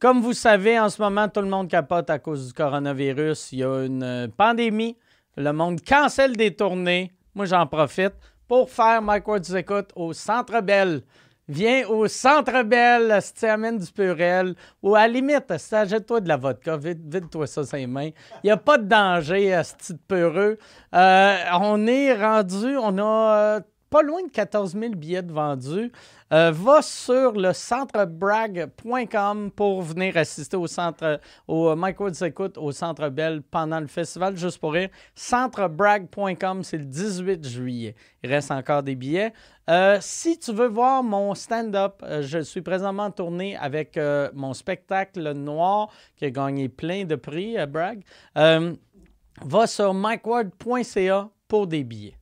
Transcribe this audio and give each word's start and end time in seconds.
Comme 0.00 0.20
vous 0.20 0.32
savez, 0.32 0.78
en 0.78 0.88
ce 0.88 1.00
moment, 1.00 1.28
tout 1.28 1.40
le 1.40 1.48
monde 1.48 1.68
capote 1.68 2.10
à 2.10 2.18
cause 2.18 2.48
du 2.48 2.52
coronavirus. 2.52 3.52
Il 3.52 3.58
y 3.60 3.64
a 3.64 3.84
une 3.84 4.02
euh, 4.02 4.28
pandémie. 4.28 4.96
Le 5.36 5.52
monde 5.52 5.80
cancelle 5.82 6.36
des 6.36 6.54
tournées. 6.54 7.12
Moi, 7.34 7.46
j'en 7.46 7.66
profite 7.66 8.14
pour 8.46 8.70
faire 8.70 9.02
Mike 9.02 9.26
Ward 9.26 9.56
écoute 9.56 9.90
au 9.96 10.12
Centre 10.12 10.60
Bell. 10.60 11.02
Viens 11.46 11.86
au 11.88 12.08
Centre 12.08 12.62
Bell, 12.62 13.18
si 13.20 13.34
tu 13.34 13.44
amènes 13.44 13.78
du 13.78 13.92
purel, 13.92 14.54
ou 14.82 14.94
à 14.94 15.00
la 15.00 15.08
limite, 15.08 15.52
si 15.58 15.74
achète-toi 15.74 16.20
de 16.20 16.28
la 16.28 16.38
vodka, 16.38 16.78
vide-toi 16.78 17.46
ça 17.46 17.64
ses 17.64 17.86
mains. 17.86 18.10
Il 18.42 18.46
n'y 18.46 18.50
a 18.50 18.56
pas 18.56 18.78
de 18.78 18.84
danger 18.86 19.52
à 19.52 19.62
ce 19.62 19.74
petit 19.74 19.94
peureux. 20.08 20.56
Euh, 20.94 21.36
on 21.60 21.86
est 21.86 22.14
rendu, 22.14 22.78
on 22.78 22.96
a 22.96 23.36
euh, 23.36 23.60
pas 23.94 24.02
loin 24.02 24.24
de 24.24 24.28
14 24.28 24.72
000 24.72 24.94
billets 24.96 25.22
vendus. 25.22 25.92
Euh, 26.32 26.50
va 26.50 26.82
sur 26.82 27.30
le 27.30 27.52
centrebrag.com 27.52 29.52
pour 29.52 29.82
venir 29.82 30.16
assister 30.16 30.56
au 30.56 30.66
centre, 30.66 31.20
au 31.46 31.76
Mike 31.76 32.00
Woods 32.00 32.24
écoute 32.24 32.58
au 32.58 32.72
Centre 32.72 33.08
Bell 33.08 33.40
pendant 33.40 33.78
le 33.78 33.86
festival, 33.86 34.36
juste 34.36 34.58
pour 34.58 34.72
rire. 34.72 34.88
Centrebrag.com, 35.14 36.64
c'est 36.64 36.78
le 36.78 36.86
18 36.86 37.46
juillet. 37.46 37.94
Il 38.24 38.30
reste 38.30 38.50
encore 38.50 38.82
des 38.82 38.96
billets. 38.96 39.32
Euh, 39.70 39.98
si 40.00 40.40
tu 40.40 40.52
veux 40.52 40.66
voir 40.66 41.04
mon 41.04 41.32
stand-up, 41.36 42.02
euh, 42.02 42.20
je 42.20 42.40
suis 42.40 42.62
présentement 42.62 43.04
en 43.04 43.10
tournée 43.12 43.56
avec 43.56 43.96
mon 44.34 44.54
spectacle 44.54 45.34
noir 45.34 45.88
qui 46.16 46.24
a 46.24 46.30
gagné 46.30 46.68
plein 46.68 47.04
de 47.04 47.14
prix 47.14 47.56
à 47.56 47.66
Bragg. 47.66 48.02
va 48.34 49.66
sur 49.68 49.94
mikeward.ca 49.94 51.28
pour 51.46 51.68
des 51.68 51.84
billets. 51.84 52.18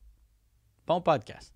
Bon 0.85 1.01
podcast. 1.01 1.52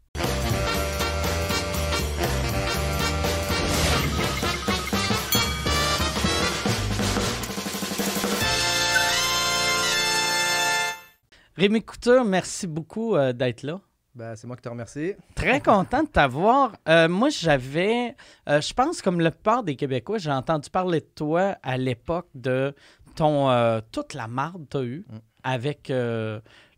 Rémi 11.58 11.82
Couture, 11.82 12.24
merci 12.24 12.68
beaucoup 12.68 13.16
euh, 13.16 13.34
d'être 13.34 13.64
là. 13.64 13.82
Ben, 14.14 14.36
c'est 14.36 14.46
moi 14.46 14.56
qui 14.56 14.62
te 14.62 14.70
remercie. 14.70 15.14
Très 15.34 15.60
content 15.60 16.04
de 16.04 16.08
t'avoir. 16.08 16.74
Euh, 16.88 17.10
moi, 17.10 17.30
j'avais, 17.30 18.16
euh, 18.48 18.62
je 18.62 18.74
pense, 18.76 19.02
comme 19.02 19.20
le 19.20 19.32
plupart 19.32 19.64
des 19.64 19.76
Québécois, 19.76 20.20
j'ai 20.20 20.32
entendu 20.32 20.70
parler 20.70 21.00
de 21.00 21.10
toi 21.16 21.58
à 21.64 21.78
l'époque 21.78 22.28
de 22.36 22.76
ton 23.16 23.82
toute 23.92 24.14
la 24.14 24.28
marde 24.28 24.68
que 24.68 24.70
tu 24.70 24.78
as 24.78 24.84
eue 24.84 25.06
mm. 25.10 25.18
avec 25.44 25.92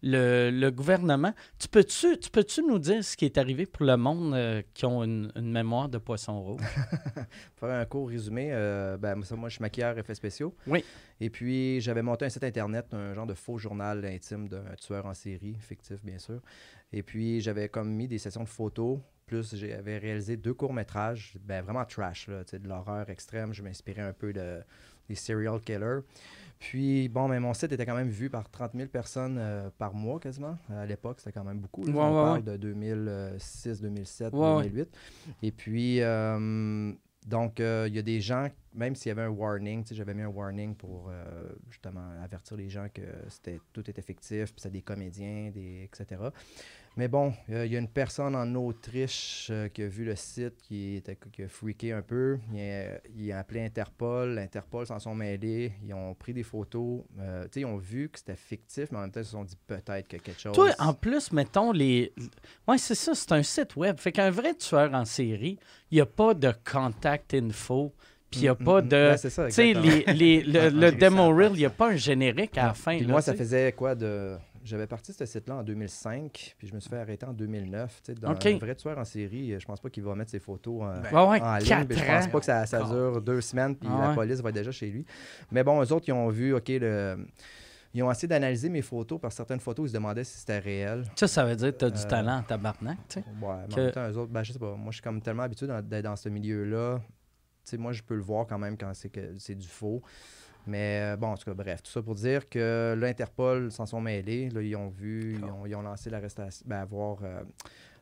le, 0.02 0.70
gouvernement. 0.70 1.34
Tu 1.58 1.68
peux-tu, 1.68 2.18
tu 2.20 2.30
peux-tu 2.30 2.64
nous 2.64 2.80
dire 2.80 3.04
ce 3.04 3.18
qui 3.18 3.26
est 3.26 3.38
arrivé 3.38 3.66
pour 3.66 3.86
le 3.86 3.98
monde 3.98 4.34
euh, 4.34 4.62
qui 4.74 4.86
ont 4.86 5.04
une, 5.04 5.32
mémoire 5.36 5.90
de 5.90 5.98
poisson 5.98 6.42
rouge? 6.42 6.62
Pour 7.56 7.68
faire 7.68 7.80
un 7.80 7.86
court 7.86 8.08
résumé, 8.08 8.50
euh, 8.52 8.98
ben, 8.98 9.16
moi, 9.16 9.50
je 9.50 9.56
suis 9.56 9.62
maquilleur 9.62 9.98
effets 9.98 10.16
spéciaux. 10.16 10.56
Oui. 10.68 10.84
Et 11.20 11.30
puis, 11.30 11.82
j'avais 11.82 12.02
monté 12.02 12.26
un 12.26 12.30
site 12.30 12.44
Internet, 12.44 12.94
un 12.94 13.14
genre 13.14 13.28
de 13.28 13.34
faux 13.34 13.58
journal 13.58 14.06
intime 14.06 14.48
d'un 14.48 14.76
tueur 14.80 15.06
en 15.06 15.14
série, 15.14 15.56
fictif, 15.60 16.04
bien 16.04 16.18
sûr. 16.18 16.40
Et 16.94 17.04
puis, 17.04 17.42
j'avais 17.42 17.70
comme 17.70 17.92
mis 17.92 18.08
des 18.08 18.18
sessions 18.18 18.44
de 18.44 18.50
photos 18.50 19.00
plus 19.30 19.56
j'avais 19.56 20.00
réalisé 20.00 20.38
deux 20.38 20.56
courts-métrages, 20.56 21.36
ben, 21.42 21.64
vraiment 21.64 21.86
trash, 21.86 22.28
là, 22.28 22.44
de 22.52 22.68
l'horreur 22.68 23.10
extrême. 23.12 23.54
Je 23.54 23.62
m'inspirais 23.62 24.02
un 24.02 24.14
peu 24.14 24.34
de, 24.34 24.62
des 25.08 25.16
serial 25.16 25.62
killers. 25.62 26.00
Puis, 26.60 27.08
bon, 27.08 27.30
mais 27.30 27.40
mon 27.40 27.54
site 27.54 27.72
était 27.72 27.86
quand 27.86 27.96
même 27.96 28.10
vu 28.10 28.30
par 28.30 28.50
30 28.50 28.74
000 28.76 28.90
personnes 28.90 29.38
euh, 29.40 29.70
par 29.78 29.94
mois 29.94 30.20
quasiment. 30.20 30.58
À 30.70 30.86
l'époque, 30.86 31.20
c'était 31.20 31.32
quand 31.32 31.46
même 31.46 31.60
beaucoup. 31.60 31.84
on 31.88 31.94
parle 31.94 32.44
de 32.44 32.58
2006, 32.58 33.82
2007, 33.82 34.34
2008. 34.34 34.90
Et 35.42 35.52
puis, 35.54 36.02
euh, 36.02 36.92
donc, 37.26 37.62
euh, 37.62 37.86
il 37.88 37.96
y 37.96 38.00
a 38.00 38.02
des 38.02 38.20
gens, 38.20 38.50
même 38.76 38.94
s'il 38.94 39.08
y 39.08 39.12
avait 39.12 39.22
un 39.22 39.30
warning, 39.30 39.86
j'avais 39.90 40.14
mis 40.14 40.22
un 40.22 40.28
warning 40.28 40.76
pour 40.76 41.10
justement 41.70 42.12
avertir 42.22 42.58
les 42.58 42.70
gens 42.70 42.88
que 42.94 43.04
c'était 43.30 43.62
tout 43.72 43.90
était 43.90 44.02
fictif, 44.02 44.52
puis 44.52 44.62
c'était 44.62 44.78
des 44.78 44.82
comédiens, 44.82 45.52
des, 45.54 45.84
etc. 45.86 46.22
Mais 47.00 47.08
bon, 47.08 47.32
il 47.48 47.68
y 47.68 47.78
a 47.78 47.80
une 47.80 47.88
personne 47.88 48.36
en 48.36 48.56
Autriche 48.56 49.48
euh, 49.52 49.70
qui 49.70 49.84
a 49.84 49.88
vu 49.88 50.04
le 50.04 50.18
site, 50.18 50.58
qui, 50.62 50.98
était, 50.98 51.18
qui 51.32 51.44
a 51.44 51.48
freaké 51.48 51.94
un 51.94 52.02
peu. 52.02 52.38
Il 53.16 53.32
a, 53.32 53.40
appelé 53.40 53.64
Interpol. 53.64 54.38
Interpol 54.38 54.86
s'en 54.86 55.00
sont 55.00 55.16
mêlés. 55.16 55.72
Ils 55.86 55.94
ont 55.94 56.14
pris 56.14 56.34
des 56.34 56.44
photos. 56.44 57.04
Euh, 57.18 57.48
ils 57.56 57.66
ont 57.66 57.78
vu 57.78 58.10
que 58.10 58.20
c'était 58.20 58.36
fictif, 58.36 58.92
mais 58.92 58.98
en 58.98 59.02
même 59.04 59.12
temps, 59.12 59.22
ils 59.22 59.26
se 59.26 59.32
sont 59.32 59.46
dit 59.46 59.58
peut-être 59.66 60.10
que 60.10 60.18
quelque 60.18 60.42
chose. 60.42 60.54
Toi, 60.54 60.72
en 60.78 60.94
plus, 60.94 61.32
mettons 61.32 61.72
les. 61.72 62.12
Oui, 62.68 62.78
c'est 62.78 62.96
ça, 62.96 63.16
c'est 63.16 63.32
un 63.32 63.44
site 63.44 63.78
web. 63.78 63.98
Fait 63.98 64.12
qu'un 64.12 64.30
vrai 64.30 64.54
tueur 64.56 64.94
en 64.94 65.06
série, 65.06 65.58
il 65.92 65.96
n'y 65.96 66.02
a 66.02 66.06
pas 66.06 66.34
de 66.34 66.54
contact 66.70 67.34
info. 67.34 67.94
Puis 68.30 68.42
il 68.42 68.44
n'y 68.44 68.50
a 68.50 68.54
mm, 68.54 68.64
pas 68.66 68.82
mm, 68.82 68.88
de. 68.90 69.16
tu 69.22 69.52
sais, 69.52 69.74
le, 69.74 70.92
demo 71.00 71.34
reel, 71.34 71.52
il 71.54 71.60
n'y 71.60 71.66
a 71.66 71.70
pas 71.70 71.92
un 71.92 71.96
générique 71.96 72.58
à 72.58 72.68
la 72.68 72.74
fin. 72.74 73.00
moi, 73.04 73.22
ça 73.22 73.34
faisait 73.34 73.72
quoi 73.72 73.96
de 73.96 74.36
j'avais 74.64 74.88
parti 74.88 75.14
ce 75.14 75.26
site-là 75.26 75.58
en 75.58 75.64
2005, 75.64 76.56
puis 76.58 76.68
je 76.68 76.74
me 76.74 76.80
suis 76.80 76.90
fait 76.90 76.98
arrêter 76.98 77.26
en 77.26 77.34
2009. 77.34 78.02
Dans 78.22 78.30
un 78.30 78.58
vrai 78.58 78.76
tueur 78.76 78.98
en 78.98 79.06
série, 79.06 79.60
je 79.60 79.66
pense 79.66 79.80
pas 79.80 79.90
qu'il 79.90 80.04
va 80.04 80.16
mettre 80.16 80.32
ses 80.32 80.40
photos 80.40 80.82
en, 80.84 81.02
ben, 81.02 81.60
ligne. 81.60 81.88
je 81.90 82.06
pense 82.06 82.28
pas 82.28 82.40
que 82.40 82.46
ça, 82.46 82.66
ça 82.66 82.84
dure 82.84 83.22
deux 83.22 83.42
semaines, 83.42 83.76
puis 83.76 83.90
la 83.90 84.14
police 84.14 84.42
va 84.42 84.50
être 84.50 84.56
déjà 84.56 84.72
chez 84.72 84.90
lui. 84.90 85.06
Mais 85.52 85.64
bon, 85.64 85.82
eux 85.82 85.92
autres, 85.92 86.06
ils 86.08 86.14
ont 86.14 86.30
vu, 86.30 86.54
OK, 86.54 86.70
le 86.70 87.18
ils 87.94 88.04
ont 88.04 88.12
essayé 88.12 88.28
d'analyser 88.28 88.70
mes 88.70 88.82
photos. 88.82 89.20
Par 89.20 89.32
certaines 89.32 89.60
photos, 89.60 89.88
ils 89.88 89.90
se 89.90 89.94
demandaient 89.96 90.24
si 90.24 90.38
c'était 90.38 90.60
réel. 90.60 91.06
Ça, 91.16 91.28
ça 91.28 91.46
veut 91.46 91.56
dire 91.56 91.72
que 91.72 91.78
tu 91.78 91.86
as 91.86 91.90
du 91.90 92.02
euh, 92.02 92.08
talent 92.08 92.44
tabarnak, 92.44 92.98
tu 93.08 93.20
sais. 93.20 93.26
Ouais, 93.42 93.56
mais 93.68 93.74
en 93.74 93.78
même 93.78 93.92
temps, 93.92 94.10
eux 94.10 94.18
autres, 94.18 94.32
ben, 94.32 94.44
je 94.44 94.54
sais 94.54 94.60
pas. 94.60 94.76
Moi, 94.76 94.92
je 94.92 94.96
suis 94.96 95.02
comme 95.02 95.22
tellement 95.22 95.44
habitué 95.44 95.68
d'être 95.68 96.04
dans 96.04 96.16
ce 96.16 96.30
milieu-là. 96.30 97.00
Tu 97.00 97.72
sais, 97.72 97.78
moi, 97.78 97.92
je 97.92 98.04
peux 98.04 98.16
le 98.16 98.22
voir 98.22 98.46
quand 98.46 98.60
même 98.60 98.78
quand 98.78 98.94
c'est 98.94 99.10
que 99.10 99.36
c'est 99.38 99.56
du 99.56 99.68
faux. 99.68 100.02
Mais 100.70 101.00
euh, 101.02 101.18
bon, 101.18 101.28
en 101.28 101.38
tout 101.38 101.46
cas, 101.46 101.54
bref, 101.54 101.82
tout 101.82 101.92
ça 101.92 102.02
pour 102.02 102.16
dire 102.16 102.48
que 102.48 102.96
l'Interpol 102.98 103.72
s'en 103.72 103.88
sont 103.88 104.00
mêlés. 104.00 104.50
Là, 104.50 104.62
ils 104.62 104.76
ont 104.76 104.90
vu, 104.90 105.40
ils 105.66 105.76
ont, 105.76 105.82
lancé 105.82 106.10
l'arrestation, 106.12 106.64
ben, 106.68 106.78
avoir, 106.78 107.18
euh, 107.24 107.42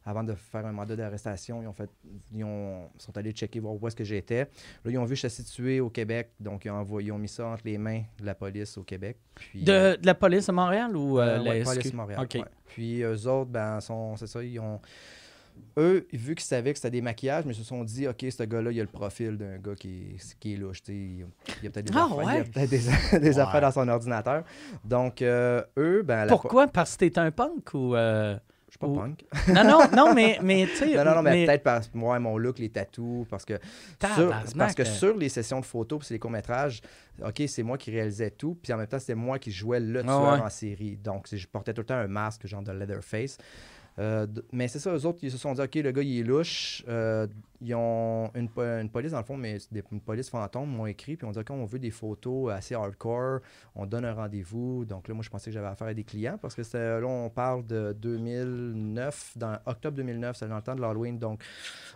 avant 0.06 0.24
de 0.24 0.34
faire 0.36 0.66
un 0.66 0.74
mandat 0.74 0.98
d'arrestation, 0.98 1.62
ils 1.62 1.68
ont 1.68 1.74
fait, 1.74 1.90
ils 2.34 2.44
ont, 2.44 2.90
sont 2.98 3.18
allés 3.18 3.32
checker 3.32 3.62
voir 3.62 3.82
où 3.82 3.88
est-ce 3.88 3.96
que 3.96 4.04
j'étais. 4.04 4.50
Là, 4.84 4.92
ils 4.92 4.98
ont 4.98 5.06
vu 5.06 5.16
que 5.16 5.22
je 5.22 5.28
suis 5.28 5.44
situé 5.44 5.80
au 5.80 5.90
Québec, 5.90 6.32
donc 6.42 6.66
ils 6.66 6.72
ont, 6.72 6.76
envoyé, 6.76 7.08
ils 7.08 7.12
ont 7.14 7.18
mis 7.18 7.30
ça 7.30 7.48
entre 7.48 7.64
les 7.64 7.78
mains 7.78 8.04
de 8.20 8.26
la 8.26 8.36
police 8.36 8.78
au 8.78 8.84
Québec. 8.84 9.18
Puis, 9.34 9.64
de, 9.64 9.72
euh, 9.72 9.98
la 10.04 10.14
police 10.14 10.50
à 10.50 10.52
Montréal 10.52 10.96
ou 10.96 11.18
la 11.18 11.40
police 11.40 11.92
de 11.92 11.96
Montréal. 11.96 12.28
Puis 12.66 13.02
eux 13.02 13.28
autres, 13.28 13.50
ben, 13.50 13.80
sont, 13.80 14.18
c'est 14.18 14.28
ça, 14.28 14.44
ils 14.44 14.60
ont 14.60 14.82
eux, 15.78 16.08
vu 16.12 16.36
qu'ils 16.36 16.46
savaient 16.46 16.74
que 16.74 16.80
c'était 16.80 16.92
des 16.92 17.02
maquillages, 17.02 17.46
mais 17.46 17.54
ils 17.54 17.58
se 17.58 17.64
sont 17.64 17.84
dit, 17.84 18.08
OK, 18.08 18.26
ce 18.30 18.44
gars-là, 18.44 18.72
il 18.72 18.80
a 18.80 18.84
le 18.84 18.90
profil 18.90 19.38
d'un 19.38 19.58
gars 19.58 19.76
qui 19.76 20.16
est, 20.16 20.40
qui 20.40 20.54
est 20.54 20.58
louche. 20.58 20.82
Il 20.88 21.20
y 21.64 21.68
a 21.68 21.70
peut-être 21.70 21.92
des, 21.92 21.94
ah, 21.96 22.08
affaires, 22.12 23.20
des, 23.20 23.40
affaires 23.40 23.62
dans 23.62 23.72
son 23.72 23.88
ordinateur. 23.88 24.44
Donc, 24.84 25.22
euh, 25.22 25.64
eux, 25.78 26.04
ben. 26.04 26.28
Pourquoi? 26.28 26.68
Parce 26.68 26.96
que 26.96 27.06
t'es 27.06 27.20
un 27.20 27.32
punk 27.32 27.74
ou. 27.74 27.96
Euh, 27.96 28.38
je 28.68 28.72
suis 28.72 28.80
pas 28.80 28.88
punk. 28.88 29.24
non, 29.48 29.64
non, 29.64 29.80
non, 29.96 30.14
mais, 30.14 30.40
mais 30.42 30.68
tu 30.68 30.76
sais. 30.76 30.94
Non, 30.96 31.06
non, 31.06 31.16
non, 31.16 31.22
mais, 31.22 31.46
peut-être 31.46 31.64
parce 31.64 31.88
que 31.88 31.98
moi, 31.98 32.20
mon 32.20 32.38
look, 32.38 32.60
les 32.60 32.70
tatous, 32.70 33.26
parce 33.30 33.46
que. 33.46 33.54
Sur, 34.16 34.34
parce 34.58 34.76
que 34.76 34.84
sur 34.84 35.16
les 35.16 35.30
sessions 35.30 35.60
de 35.60 35.66
photos, 35.66 36.00
puis 36.00 36.14
les 36.14 36.20
courts-métrages, 36.20 36.82
OK, 37.24 37.44
c'est 37.48 37.64
moi 37.64 37.78
qui 37.78 37.92
réalisais 37.92 38.32
tout, 38.32 38.58
puis 38.62 38.74
en 38.74 38.78
même 38.78 38.88
temps, 38.88 39.00
c'était 39.00 39.16
moi 39.16 39.40
qui 39.40 39.52
jouais 39.52 39.80
le 39.80 40.00
ah, 40.00 40.04
tueur 40.04 40.44
en 40.44 40.50
série. 40.50 40.98
Donc, 40.98 41.28
je 41.32 41.48
portais 41.48 41.74
tout 41.74 41.82
le 41.82 41.86
temps 41.86 41.96
un 41.96 42.08
masque, 42.08 42.46
genre 42.46 42.62
de 42.62 42.72
Leatherface. 42.72 43.38
Euh, 44.00 44.28
mais 44.52 44.68
c'est 44.68 44.80
ça, 44.80 44.94
eux 44.94 45.06
autres, 45.06 45.20
ils 45.24 45.32
se 45.32 45.38
sont 45.38 45.54
dit, 45.54 45.62
OK, 45.62 45.76
le 45.76 45.92
gars, 45.92 46.02
il 46.04 46.20
est 46.20 46.24
louche. 46.24 46.84
Euh, 46.88 47.28
ils 47.62 47.74
ont 47.74 48.30
une, 48.36 48.50
une, 48.56 48.90
police, 48.90 49.12
dans 49.12 49.18
le 49.18 49.24
fond, 49.24 49.38
mais 49.38 49.58
des, 49.72 49.84
une 49.92 50.02
police 50.02 50.30
fantôme 50.30 50.70
m'ont 50.70 50.86
écrit, 50.86 51.18
puis 51.18 51.26
on 51.26 51.32
dit, 51.32 51.40
OK, 51.40 51.50
on 51.50 51.66
veut 51.66 51.80
des 51.80 51.90
photos 51.90 52.52
assez 52.52 52.76
hardcore, 52.76 53.40
on 53.76 53.86
donne 53.86 54.06
un 54.06 54.14
rendez-vous. 54.14 54.86
Donc 54.86 55.08
là, 55.08 55.16
moi, 55.16 55.24
je 55.24 55.30
pensais 55.30 55.50
que 55.50 55.54
j'avais 55.54 55.68
affaire 55.68 55.88
à 55.88 55.94
des 55.94 56.04
clients, 56.04 56.38
parce 56.38 56.54
que 56.54 56.62
là, 56.78 57.08
on 57.08 57.30
parle 57.30 57.66
de 57.66 57.94
2009, 57.94 59.34
dans 59.38 59.58
octobre 59.66 59.98
2009, 59.98 60.38
c'est 60.38 60.48
dans 60.48 60.58
le 60.58 60.62
temps 60.62 60.76
de 60.76 60.82
l'Halloween. 60.82 61.18
Donc, 61.18 61.44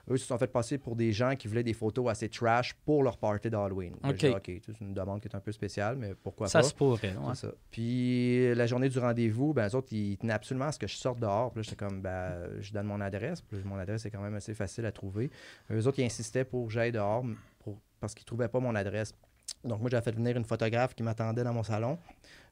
eux 0.09 0.17
se 0.17 0.25
sont 0.25 0.37
fait 0.37 0.47
passer 0.47 0.79
pour 0.79 0.95
des 0.95 1.11
gens 1.11 1.35
qui 1.35 1.47
voulaient 1.47 1.63
des 1.63 1.73
photos 1.73 2.09
assez 2.09 2.29
trash 2.29 2.73
pour 2.85 3.03
leur 3.03 3.17
party 3.17 3.49
d'Halloween. 3.49 3.93
OK. 4.03 4.19
c'est 4.19 4.81
une 4.81 4.93
demande 4.93 5.21
qui 5.21 5.27
est 5.27 5.35
un 5.35 5.39
peu 5.39 5.51
spéciale, 5.51 5.95
mais 5.95 6.15
pourquoi 6.15 6.47
ça 6.47 6.59
pas? 6.59 6.63
Ça 6.63 6.69
se 6.69 6.75
pourrait, 6.75 7.13
ça. 7.35 7.49
Puis 7.69 8.53
la 8.55 8.65
journée 8.65 8.89
du 8.89 8.97
rendez-vous, 8.97 9.53
ben, 9.53 9.67
eux 9.67 9.75
autres, 9.75 9.93
ils 9.93 10.17
tenaient 10.17 10.33
absolument 10.33 10.65
à 10.65 10.71
ce 10.71 10.79
que 10.79 10.87
je 10.87 10.95
sorte 10.95 11.19
dehors. 11.19 11.51
Puis 11.51 11.59
là, 11.59 11.63
j'étais 11.63 11.75
comme, 11.75 11.90
ben, 11.99 12.49
je 12.59 12.71
donne 12.71 12.85
mon 12.85 13.01
adresse. 13.01 13.43
mon 13.65 13.77
adresse 13.77 14.05
est 14.05 14.11
quand 14.11 14.21
même 14.21 14.35
assez 14.35 14.53
facile 14.53 14.85
à 14.85 14.91
trouver. 14.91 15.29
Eux 15.71 15.87
autres, 15.87 15.99
ils 15.99 16.05
insistaient 16.05 16.45
pour 16.45 16.67
que 16.67 16.73
j'aille 16.73 16.91
dehors 16.91 17.25
parce 17.99 18.15
qu'ils 18.15 18.23
ne 18.23 18.27
trouvaient 18.27 18.47
pas 18.47 18.59
mon 18.59 18.73
adresse. 18.75 19.13
Donc, 19.63 19.81
moi, 19.81 19.89
j'ai 19.91 20.01
fait 20.01 20.15
venir 20.15 20.35
une 20.37 20.45
photographe 20.45 20.95
qui 20.95 21.03
m'attendait 21.03 21.43
dans 21.43 21.53
mon 21.53 21.63
salon. 21.63 21.99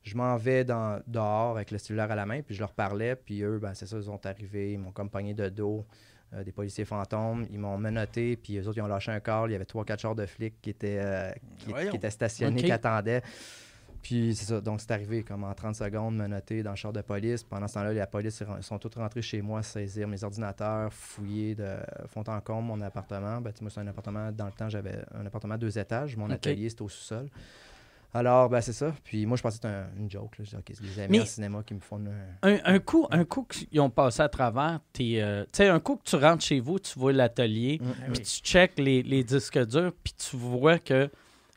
Je 0.04 0.16
m'en 0.16 0.38
vais 0.38 0.64
dans, 0.64 1.02
dehors 1.08 1.56
avec 1.56 1.72
le 1.72 1.78
cellulaire 1.78 2.12
à 2.12 2.16
la 2.16 2.26
main, 2.26 2.42
puis 2.42 2.56
je 2.56 2.60
leur 2.60 2.74
parlais. 2.74 3.16
Puis 3.16 3.42
eux, 3.42 3.58
ben, 3.58 3.74
c'est 3.74 3.88
ça, 3.88 3.98
ils 3.98 4.04
sont 4.04 4.26
arrivés, 4.26 4.74
ils 4.74 4.80
m'ont 4.80 4.90
accompagné 4.90 5.34
de 5.34 5.50
dos. 5.50 5.86
Euh, 6.36 6.44
des 6.44 6.52
policiers 6.52 6.86
fantômes. 6.86 7.48
Ils 7.50 7.58
m'ont 7.58 7.80
menotté, 7.80 8.36
puis 8.36 8.60
eux 8.60 8.68
autres, 8.68 8.78
ils 8.78 8.82
ont 8.82 8.88
lâché 8.88 9.12
un 9.12 9.20
corps. 9.20 9.48
Il 9.48 9.54
y 9.54 9.56
avait 9.56 9.66
trois, 9.66 9.84
quatre 9.84 10.02
chars 10.02 10.14
de 10.14 10.28
flics 10.28 10.62
qui 10.62 10.70
étaient, 10.70 11.00
euh, 11.00 11.32
qui, 11.58 11.96
étaient 11.96 12.12
stationnés, 12.12 12.62
qui 12.62 12.72
attendaient. 12.72 13.24
Puis 14.02 14.34
c'est 14.36 14.46
ça. 14.46 14.62
Donc, 14.62 14.80
c'est 14.82 14.92
arrivé 14.92 15.24
comme 15.24 15.44
en 15.44 15.54
30 15.54 15.76
secondes, 15.76 16.16
me 16.16 16.26
noter 16.28 16.64
dans 16.64 16.70
le 16.72 16.76
char 16.76 16.94
de 16.94 17.02
police. 17.02 17.44
Pendant 17.44 17.68
ce 17.68 17.74
temps-là, 17.76 17.94
la 17.94 18.08
police 18.08 18.42
sont 18.62 18.78
tous 18.80 18.98
rentrés 18.98 19.22
chez 19.22 19.42
moi, 19.42 19.62
saisir 19.62 20.08
mes 20.08 20.24
ordinateurs, 20.24 20.92
fouiller 20.94 21.54
de 21.56 21.76
fond 22.08 22.24
en 22.28 22.40
comble 22.40 22.68
mon 22.68 22.82
appartement. 22.82 23.42
Ben, 23.42 23.52
tu 23.52 23.58
sais, 23.60 23.64
moi, 23.64 23.72
c'est 23.72 23.82
un 23.82 23.88
appartement, 23.88 24.32
dans 24.32 24.46
le 24.46 24.52
temps, 24.54 24.70
j'avais 24.70 25.00
un 25.14 25.26
appartement 25.26 25.56
à 25.56 25.58
deux 25.58 25.78
étages. 25.78 26.16
Mon 26.16 26.30
atelier, 26.30 26.70
c'était 26.70 26.82
au 26.84 26.90
sous-sol. 26.90 27.28
Alors, 28.12 28.50
ben, 28.50 28.60
c'est 28.60 28.74
ça. 28.74 28.92
Puis 29.04 29.28
moi, 29.28 29.38
je 29.38 29.44
pensais 29.44 29.60
que 29.60 29.68
c'était 29.68 29.76
un- 29.76 29.90
une 30.02 30.10
joke. 30.10 30.40
Là. 30.40 30.46
Je 30.46 30.50
dis, 30.50 30.56
OK, 30.56 30.72
c'est 30.74 30.82
des 30.82 31.00
amis 31.02 31.20
Mais- 31.20 31.26
cinéma 31.26 31.62
qui 31.64 31.76
me 31.76 31.80
font 31.80 31.98
une... 31.98 32.12
Un, 32.42 32.58
un 32.66 32.80
coup, 32.80 33.06
un 33.12 33.24
coup 33.24 33.44
qu'ils 33.44 33.80
ont 33.82 33.92
passé 33.92 34.22
à 34.24 34.30
travers, 34.30 34.80
tes, 34.94 35.22
euh, 35.22 35.44
tu 35.44 35.50
sais, 35.58 35.68
un 35.68 35.80
coup 35.80 35.98
que 35.98 36.04
tu 36.10 36.16
rentres 36.16 36.44
chez 36.44 36.60
vous, 36.60 36.80
tu 36.80 36.98
vois 36.98 37.14
l'atelier, 37.14 37.80
Mm. 37.80 38.14
puis 38.14 38.24
tu 38.24 38.42
checkes 38.42 38.80
les, 38.80 39.04
les 39.04 39.24
disques 39.24 39.60
durs, 39.68 39.92
puis 40.04 40.14
tu 40.14 40.36
vois 40.38 40.80
que 40.80 41.08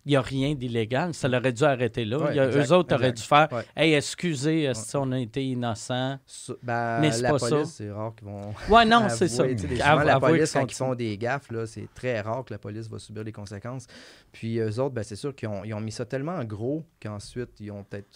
il 0.05 0.11
n'y 0.11 0.17
a 0.17 0.21
rien 0.23 0.55
d'illégal. 0.55 1.15
Ça 1.15 1.29
l'aurait 1.29 1.53
dû 1.53 1.63
arrêter 1.65 2.05
là. 2.05 2.19
Ouais, 2.19 2.39
a- 2.39 2.47
exact, 2.49 2.67
eux 2.67 2.73
autres 2.75 2.95
auraient 2.95 3.11
exact. 3.11 3.23
dû 3.49 3.51
faire 3.51 3.59
Ouais. 3.59 3.65
Hey, 3.77 3.95
excusez, 3.95 4.73
si 4.75 4.97
on 4.97 5.13
a 5.13 5.19
été 5.19 5.45
innocent. 5.45 6.19
Ça- 6.27 6.53
Ben, 6.63 7.01
Mais 7.01 7.13
c'est 7.13 7.23
pas 7.29 7.39
ça. 7.39 7.49
police, 7.49 7.69
c'est 7.73 7.91
rare 7.91 8.15
qu'ils 8.17 8.27
vont... 8.29 8.53
Ouais, 8.69 8.85
non, 8.85 9.07
c'est 9.09 9.29
ça. 9.29 9.43
avouer, 9.45 10.05
la 10.07 10.19
police, 10.21 10.51
ça- 10.51 10.61
quand 10.61 10.73
ils 10.73 10.75
font 10.75 10.95
des 10.95 11.17
gaffes, 11.19 11.51
là, 11.51 11.67
c'est 11.67 11.89
très 11.95 12.21
rare 12.21 12.45
que 12.45 12.53
la 12.53 12.59
police 12.59 12.89
va 12.89 12.99
subir 12.99 13.23
les 13.25 13.33
conséquences. 13.33 13.87
Puis 14.33 14.59
eux 14.59 14.79
autres, 14.81 14.95
ben, 14.95 15.03
c'est 15.05 15.17
sûr 15.17 15.35
qu'ils 15.35 15.49
ont, 15.49 15.65
ils 15.65 15.75
ont 15.75 15.81
mis 15.81 15.93
ça 15.93 16.05
tellement 16.05 16.33
en 16.37 16.45
gros 16.45 16.85
qu'ensuite, 17.01 17.51
ils 17.61 17.71
ont 17.71 17.85
peut-être 17.85 18.09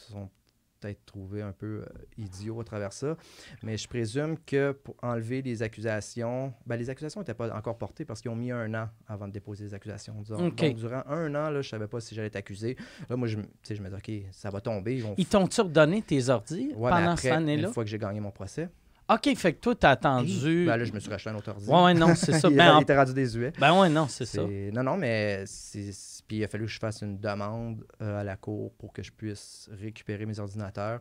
peut-être 0.81 1.05
trouvé 1.07 1.43
un 1.43 1.53
peu 1.53 1.83
euh, 1.83 1.87
idiots 2.19 2.61
à 2.61 2.65
travers 2.65 2.93
ça. 2.93 3.17
Mais 3.63 3.77
je 3.77 3.89
présume 3.89 4.37
que 4.45 4.73
pour 4.73 4.95
enlever 5.03 5.43
les 5.43 5.63
accusations, 5.63 6.53
ben, 6.67 6.77
les 6.77 6.91
accusations 6.91 7.21
n'étaient 7.21 7.35
pas 7.35 7.55
encore 7.55 7.79
portées 7.79 8.05
parce 8.05 8.21
qu'ils 8.21 8.31
ont 8.31 8.37
mis 8.37 8.51
un 8.53 8.73
an 8.75 8.89
avant 9.09 9.27
de 9.29 9.33
déposer 9.33 9.65
les 9.65 9.75
accusations. 9.75 10.15
disons. 10.23 10.37
Donc, 10.37 10.55
durant 10.75 11.03
un 11.09 11.35
an, 11.35 11.51
là, 11.51 11.63
je 11.63 11.69
savais 11.69 11.87
pas 11.89 12.01
si 12.01 12.15
j'allais 12.15 12.29
être 12.29 12.37
accusé. 12.37 12.77
Là, 13.09 13.17
moi, 13.17 13.29
je, 13.29 13.39
je 13.69 13.83
me 13.83 13.89
dis, 13.89 13.95
OK, 13.95 14.27
ça 14.33 14.51
va 14.51 14.61
tomber. 14.61 14.97
Ils 14.97 15.03
vont 15.03 15.15
Ils 15.17 15.27
t'ont-tu 15.27 15.61
redonné 15.61 16.03
tes 16.03 16.29
ordi 16.29 16.73
Ouais, 16.77 16.91
mais 16.91 16.97
pendant 16.97 17.11
après, 17.13 17.23
cette 17.23 17.33
année-là? 17.33 17.69
Une 17.69 17.75
fois 17.75 17.85
que 17.85 17.91
j'ai 17.91 17.99
gagné 17.99 18.21
mon 18.21 18.31
procès, 18.31 18.69
OK, 19.09 19.37
fait 19.37 19.53
que 19.53 19.61
toi, 19.61 19.75
t'as 19.77 19.91
attendu. 19.91 20.67
ben 20.67 20.77
là, 20.77 20.85
je 20.85 20.93
me 20.93 20.99
suis 20.99 21.09
racheté 21.09 21.31
un 21.31 21.37
autre 21.37 21.51
ordi. 21.51 21.69
Ouais, 21.71 21.83
ouais, 21.85 21.95
non, 21.95 22.15
c'est 22.17 22.33
ça. 22.33 22.49
il, 22.51 22.57
Ben, 22.57 22.81
était 22.81 22.97
rendu 22.97 23.15
désuet. 23.15 23.53
ben 23.61 23.79
ouais, 23.81 23.89
non, 23.89 24.09
c'est 24.09 24.27
ça. 24.27 24.43
Non, 24.73 24.83
non, 24.83 24.97
mais 24.97 25.45
c'est... 25.47 25.93
Puis 26.27 26.39
il 26.39 26.45
a 26.45 26.49
fallu 26.49 26.67
que 26.67 26.71
je 26.71 26.79
fasse 26.79 27.03
une 27.03 27.19
demande 27.19 27.87
euh, 28.01 28.21
à 28.21 28.25
la 28.25 28.37
cour 28.37 28.73
pour 28.75 28.93
que 28.93 29.03
je 29.03 29.13
puisse 29.13 29.71
récupérer 29.73 30.27
mes 30.27 30.39
ordinateurs. 30.39 31.01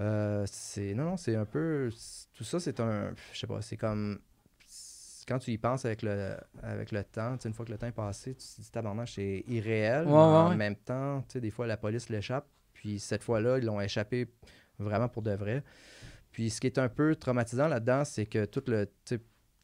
Euh, 0.00 0.44
c'est... 0.46 0.94
Non, 0.94 1.04
non, 1.04 1.16
c'est 1.16 1.36
un 1.36 1.44
peu... 1.44 1.90
Tout 2.34 2.44
ça, 2.44 2.60
c'est 2.60 2.80
un... 2.80 3.14
Je 3.32 3.38
sais 3.38 3.46
pas, 3.46 3.62
c'est 3.62 3.76
comme... 3.76 4.20
Quand 5.26 5.38
tu 5.38 5.52
y 5.52 5.58
penses 5.58 5.86
avec 5.86 6.02
le, 6.02 6.36
avec 6.62 6.92
le 6.92 7.02
temps, 7.02 7.36
une 7.44 7.54
fois 7.54 7.64
que 7.64 7.72
le 7.72 7.78
temps 7.78 7.86
est 7.86 7.92
passé, 7.92 8.34
tu 8.34 8.46
te 8.46 8.60
dis 8.60 8.70
tabarnak, 8.70 9.08
c'est 9.08 9.42
irréel. 9.48 10.04
Ouais, 10.04 10.12
mais 10.12 10.18
en 10.18 10.48
ouais, 10.50 10.56
même 10.56 10.76
temps, 10.76 11.24
des 11.34 11.50
fois, 11.50 11.66
la 11.66 11.78
police 11.78 12.10
l'échappe. 12.10 12.46
Puis 12.74 12.98
cette 12.98 13.22
fois-là, 13.22 13.56
ils 13.56 13.64
l'ont 13.64 13.80
échappé 13.80 14.28
vraiment 14.78 15.08
pour 15.08 15.22
de 15.22 15.30
vrai. 15.30 15.64
Puis 16.30 16.50
ce 16.50 16.60
qui 16.60 16.66
est 16.66 16.78
un 16.78 16.88
peu 16.88 17.16
traumatisant 17.16 17.68
là-dedans, 17.68 18.04
c'est 18.04 18.26
que 18.26 18.44
tout 18.44 18.64
le, 18.66 18.86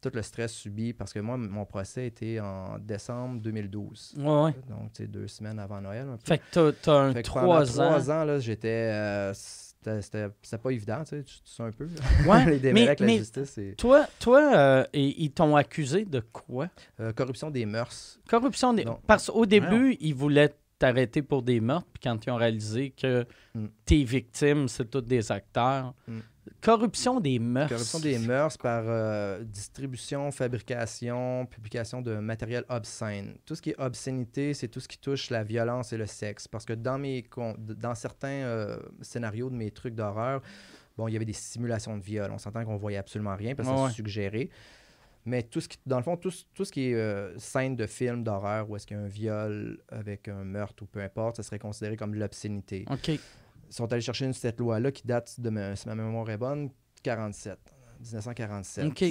tout 0.01 0.09
le 0.13 0.21
stress 0.23 0.51
subi, 0.53 0.93
parce 0.93 1.13
que 1.13 1.19
moi, 1.19 1.37
mon 1.37 1.63
procès 1.65 2.07
était 2.07 2.39
en 2.39 2.79
décembre 2.79 3.39
2012. 3.41 4.15
Ouais, 4.17 4.23
ouais. 4.25 4.55
Donc, 4.67 4.93
tu 4.93 5.03
sais, 5.03 5.07
deux 5.07 5.27
semaines 5.27 5.59
avant 5.59 5.79
Noël. 5.79 6.07
Un 6.09 6.17
peu. 6.17 6.23
Fait 6.25 6.39
que 6.39 6.43
t'as, 6.51 6.71
t'as 6.71 6.93
un 6.99 7.13
Fait 7.13 7.21
que 7.21 7.27
trois 7.27 7.79
ans. 7.79 7.85
trois 7.89 8.11
ans, 8.11 8.23
là, 8.25 8.39
j'étais. 8.39 8.67
euh, 8.91 9.31
c'était, 9.33 10.57
pas 10.61 10.69
évident, 10.71 10.99
tu 11.03 11.09
sais, 11.17 11.23
tu, 11.23 11.35
tu 11.41 11.51
sais 11.51 11.63
un 11.63 11.71
peu. 11.71 11.87
Ouais, 12.27 12.45
Les 12.51 12.59
démêlés 12.59 12.73
mais- 12.73 12.87
avec 12.87 12.99
la 12.99 13.05
mais- 13.05 13.17
justice. 13.19 13.57
Et, 13.57 13.75
Toi, 13.75 14.05
toi 14.19 14.55
euh, 14.55 14.83
et- 14.93 15.23
ils 15.23 15.31
t'ont 15.31 15.55
accusé 15.55 16.05
de 16.05 16.19
quoi? 16.19 16.67
euh, 16.99 17.13
corruption 17.13 17.49
des 17.51 17.65
mœurs. 17.65 18.19
Corruption 18.29 18.73
des. 18.73 18.85
Non. 18.85 18.99
Parce 19.07 19.29
qu'au 19.29 19.45
début, 19.45 19.97
ils 19.99 20.13
voulaient 20.15 20.53
t'arrêter 20.77 21.21
pour 21.21 21.43
des 21.43 21.59
meurtres, 21.59 21.85
puis 21.93 22.01
quand 22.03 22.25
ils 22.25 22.29
ont 22.31 22.35
réalisé 22.37 22.89
que 22.91 23.23
Mm. 23.53 23.65
tes 23.85 24.03
victimes, 24.03 24.67
c'est 24.67 24.85
tous 24.89 25.01
des 25.01 25.31
acteurs. 25.31 25.93
Mm. 26.07 26.19
Corruption 26.61 27.19
des 27.19 27.39
mœurs. 27.39 27.69
Corruption 27.69 27.99
des 27.99 28.17
mœurs 28.19 28.57
par 28.57 28.83
euh, 28.87 29.43
distribution, 29.43 30.31
fabrication, 30.31 31.45
publication 31.45 32.01
de 32.01 32.15
matériel 32.15 32.65
obscène. 32.69 33.35
Tout 33.45 33.55
ce 33.55 33.61
qui 33.61 33.71
est 33.71 33.79
obscénité, 33.79 34.53
c'est 34.53 34.67
tout 34.67 34.79
ce 34.79 34.87
qui 34.87 34.97
touche 34.97 35.29
la 35.29 35.43
violence 35.43 35.93
et 35.93 35.97
le 35.97 36.05
sexe. 36.07 36.47
Parce 36.47 36.65
que 36.65 36.73
dans, 36.73 36.97
mes, 36.97 37.25
dans 37.57 37.95
certains 37.95 38.27
euh, 38.27 38.77
scénarios 39.01 39.49
de 39.49 39.55
mes 39.55 39.71
trucs 39.71 39.93
d'horreur, 39.95 40.41
bon, 40.97 41.07
il 41.07 41.13
y 41.13 41.15
avait 41.15 41.25
des 41.25 41.33
simulations 41.33 41.97
de 41.97 42.03
viol. 42.03 42.31
On 42.31 42.37
s'entend 42.39 42.65
qu'on 42.65 42.77
voyait 42.77 42.97
absolument 42.97 43.35
rien 43.35 43.53
parce 43.55 43.67
que 43.69 43.73
Ouais, 43.73 43.89
c'est 43.89 43.95
suggéré. 43.95 44.49
Mais 45.25 45.43
tout 45.43 45.61
ce 45.61 45.67
qui, 45.67 45.77
dans 45.85 45.97
le 45.97 46.03
fond, 46.03 46.17
tout, 46.17 46.31
ce- 46.31 46.45
tout 46.55 46.65
ce 46.65 46.71
qui 46.71 46.89
est 46.89 46.95
euh, 46.95 47.37
scène 47.37 47.75
de 47.75 47.85
film 47.85 48.23
d'horreur 48.23 48.67
où 48.67 48.75
est-ce 48.75 48.87
qu'il 48.87 48.97
y 48.97 48.99
a 48.99 49.03
un 49.03 49.07
viol 49.07 49.79
avec 49.89 50.27
un 50.27 50.43
meurtre 50.43 50.81
ou 50.81 50.87
peu 50.87 50.99
importe, 50.99 51.35
ça 51.35 51.43
serait 51.43 51.59
considéré 51.59 51.95
comme 51.95 52.11
de 52.15 52.17
l'obscénité 52.19 52.85
OK. 52.89 53.11
Ils 53.71 53.75
sont 53.75 53.91
allés 53.91 54.01
chercher 54.01 54.25
une, 54.25 54.33
cette 54.33 54.59
loi-là 54.59 54.91
qui 54.91 55.07
date 55.07 55.39
de, 55.39 55.49
ma- 55.49 55.75
si 55.75 55.87
ma 55.87 55.95
mémoire 55.95 56.29
est 56.29 56.37
bonne, 56.37 56.69
47, 57.01 57.57
1947. 58.01 58.85
OK. 58.85 59.01
Euh, 59.01 59.07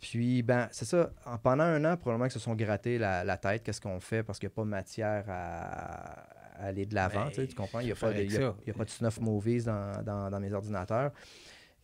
puis, 0.00 0.42
ben, 0.42 0.68
c'est 0.72 0.84
ça. 0.84 1.10
En- 1.26 1.36
pendant 1.38 1.64
un 1.64 1.84
an, 1.84 1.96
probablement 1.96 2.24
qu'ils 2.26 2.32
se 2.34 2.38
sont 2.38 2.54
grattés 2.54 2.96
la, 2.98 3.24
la 3.24 3.36
tête. 3.36 3.62
Qu'est-ce 3.62 3.80
qu'on 3.80 4.00
fait? 4.00 4.22
Parce 4.22 4.38
qu'il 4.38 4.48
n'y 4.48 4.52
a 4.52 4.56
pas 4.56 4.64
matière 4.64 5.24
à, 5.28 6.60
à 6.62 6.66
aller 6.66 6.86
de 6.86 6.94
l'avant. 6.94 7.24
Ben, 7.26 7.30
tu 7.32 7.48
tu 7.48 7.54
comprends? 7.54 7.80
Il 7.80 7.86
n'y 7.86 7.92
a, 7.92 7.94
pas 7.96 8.12
y 8.22 8.26
y 8.66 8.70
a 8.70 8.74
pas 8.74 8.84
de 8.84 8.90
snuff 8.90 9.20
movies 9.20 9.64
dans, 9.64 10.02
dans- 10.02 10.30
dans 10.30 10.40
mes 10.40 10.52
ordinateurs. 10.52 11.12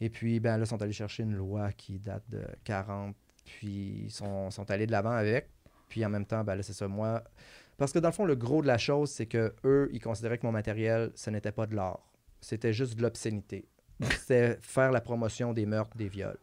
Et 0.00 0.08
puis, 0.10 0.38
ben 0.38 0.56
là, 0.58 0.64
ils 0.64 0.66
sont 0.68 0.80
allés 0.80 0.92
chercher 0.92 1.24
une 1.24 1.34
loi 1.34 1.72
qui 1.72 1.98
date 1.98 2.22
de 2.28 2.42
40. 2.64 3.16
Puis, 3.44 4.02
ils 4.04 4.10
sont, 4.10 4.50
sont 4.50 4.70
allés 4.70 4.86
de 4.86 4.92
l'avant 4.92 5.10
avec. 5.12 5.48
Puis, 5.88 6.04
en 6.04 6.08
même 6.08 6.26
temps, 6.26 6.44
ben 6.44 6.54
là, 6.54 6.62
c'est 6.62 6.72
ça. 6.74 6.86
Moi, 6.86 7.22
parce 7.78 7.92
que 7.92 7.98
dans 7.98 8.08
le 8.08 8.12
fond, 8.12 8.26
le 8.26 8.36
gros 8.36 8.60
de 8.60 8.66
la 8.66 8.76
chose, 8.76 9.10
c'est 9.10 9.26
que 9.26 9.54
eux, 9.64 9.88
ils 9.92 10.00
considéraient 10.00 10.36
que 10.36 10.44
mon 10.46 10.52
matériel, 10.52 11.10
ce 11.14 11.30
n'était 11.30 11.52
pas 11.52 11.66
de 11.66 11.74
l'art. 11.74 12.00
C'était 12.40 12.72
juste 12.74 12.96
de 12.96 13.02
l'obscénité. 13.02 13.66
C'était 14.12 14.58
faire 14.60 14.92
la 14.92 15.00
promotion 15.00 15.52
des 15.52 15.64
meurtres, 15.64 15.96
des 15.96 16.08
viols. 16.08 16.38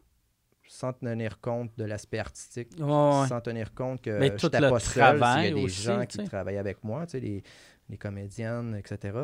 Sans 0.68 0.92
tenir 0.92 1.40
compte 1.40 1.70
de 1.78 1.84
l'aspect 1.84 2.18
artistique, 2.18 2.72
ouais. 2.78 3.28
sans 3.28 3.40
tenir 3.40 3.72
compte 3.72 4.02
que 4.02 4.18
Mais 4.18 4.34
tout 4.34 4.50
le 4.52 4.68
pas 4.68 4.80
seul, 4.80 5.16
s'il 5.18 5.44
y 5.44 5.46
a 5.46 5.50
des 5.52 5.62
aussi, 5.62 5.82
gens 5.82 6.04
qui 6.06 6.24
travaillaient 6.24 6.58
avec 6.58 6.82
moi, 6.82 7.06
tu 7.06 7.12
sais, 7.12 7.20
les, 7.20 7.42
les 7.88 7.96
comédiennes, 7.96 8.74
etc. 8.74 9.16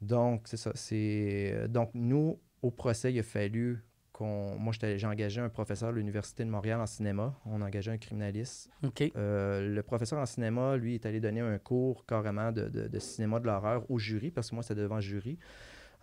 Donc, 0.00 0.42
c'est 0.46 0.56
ça. 0.56 0.72
C'est... 0.74 1.52
euh, 1.54 1.68
Donc, 1.68 1.90
nous, 1.92 2.40
au 2.62 2.70
procès, 2.70 3.12
il 3.12 3.18
a 3.18 3.22
fallu. 3.22 3.84
Moi, 4.20 4.72
j'étais- 4.72 4.98
j'ai 4.98 5.06
engagé 5.06 5.40
un 5.40 5.48
professeur 5.48 5.90
de 5.92 5.96
l'Université 5.96 6.44
de 6.44 6.50
Montréal 6.50 6.80
en 6.80 6.86
cinéma. 6.86 7.34
On 7.46 7.60
a 7.62 7.66
engagé 7.66 7.90
un 7.90 7.98
criminaliste 7.98 8.70
euh, 9.16 9.74
le 9.74 9.82
professeur 9.82 10.18
en 10.20 10.26
cinéma, 10.26 10.76
lui, 10.76 10.94
est 10.94 11.06
allé 11.06 11.20
donner 11.20 11.40
un 11.40 11.58
cours 11.58 12.06
carrément 12.06 12.52
de, 12.52 12.68
de- 12.68 12.88
de 12.88 12.98
cinéma 12.98 13.40
de 13.40 13.46
l'horreur 13.46 13.90
au 13.90 13.98
jury, 13.98 14.30
parce 14.30 14.50
que 14.50 14.54
moi, 14.54 14.62
c'était 14.62 14.80
devant 14.80 15.00
jury. 15.00 15.38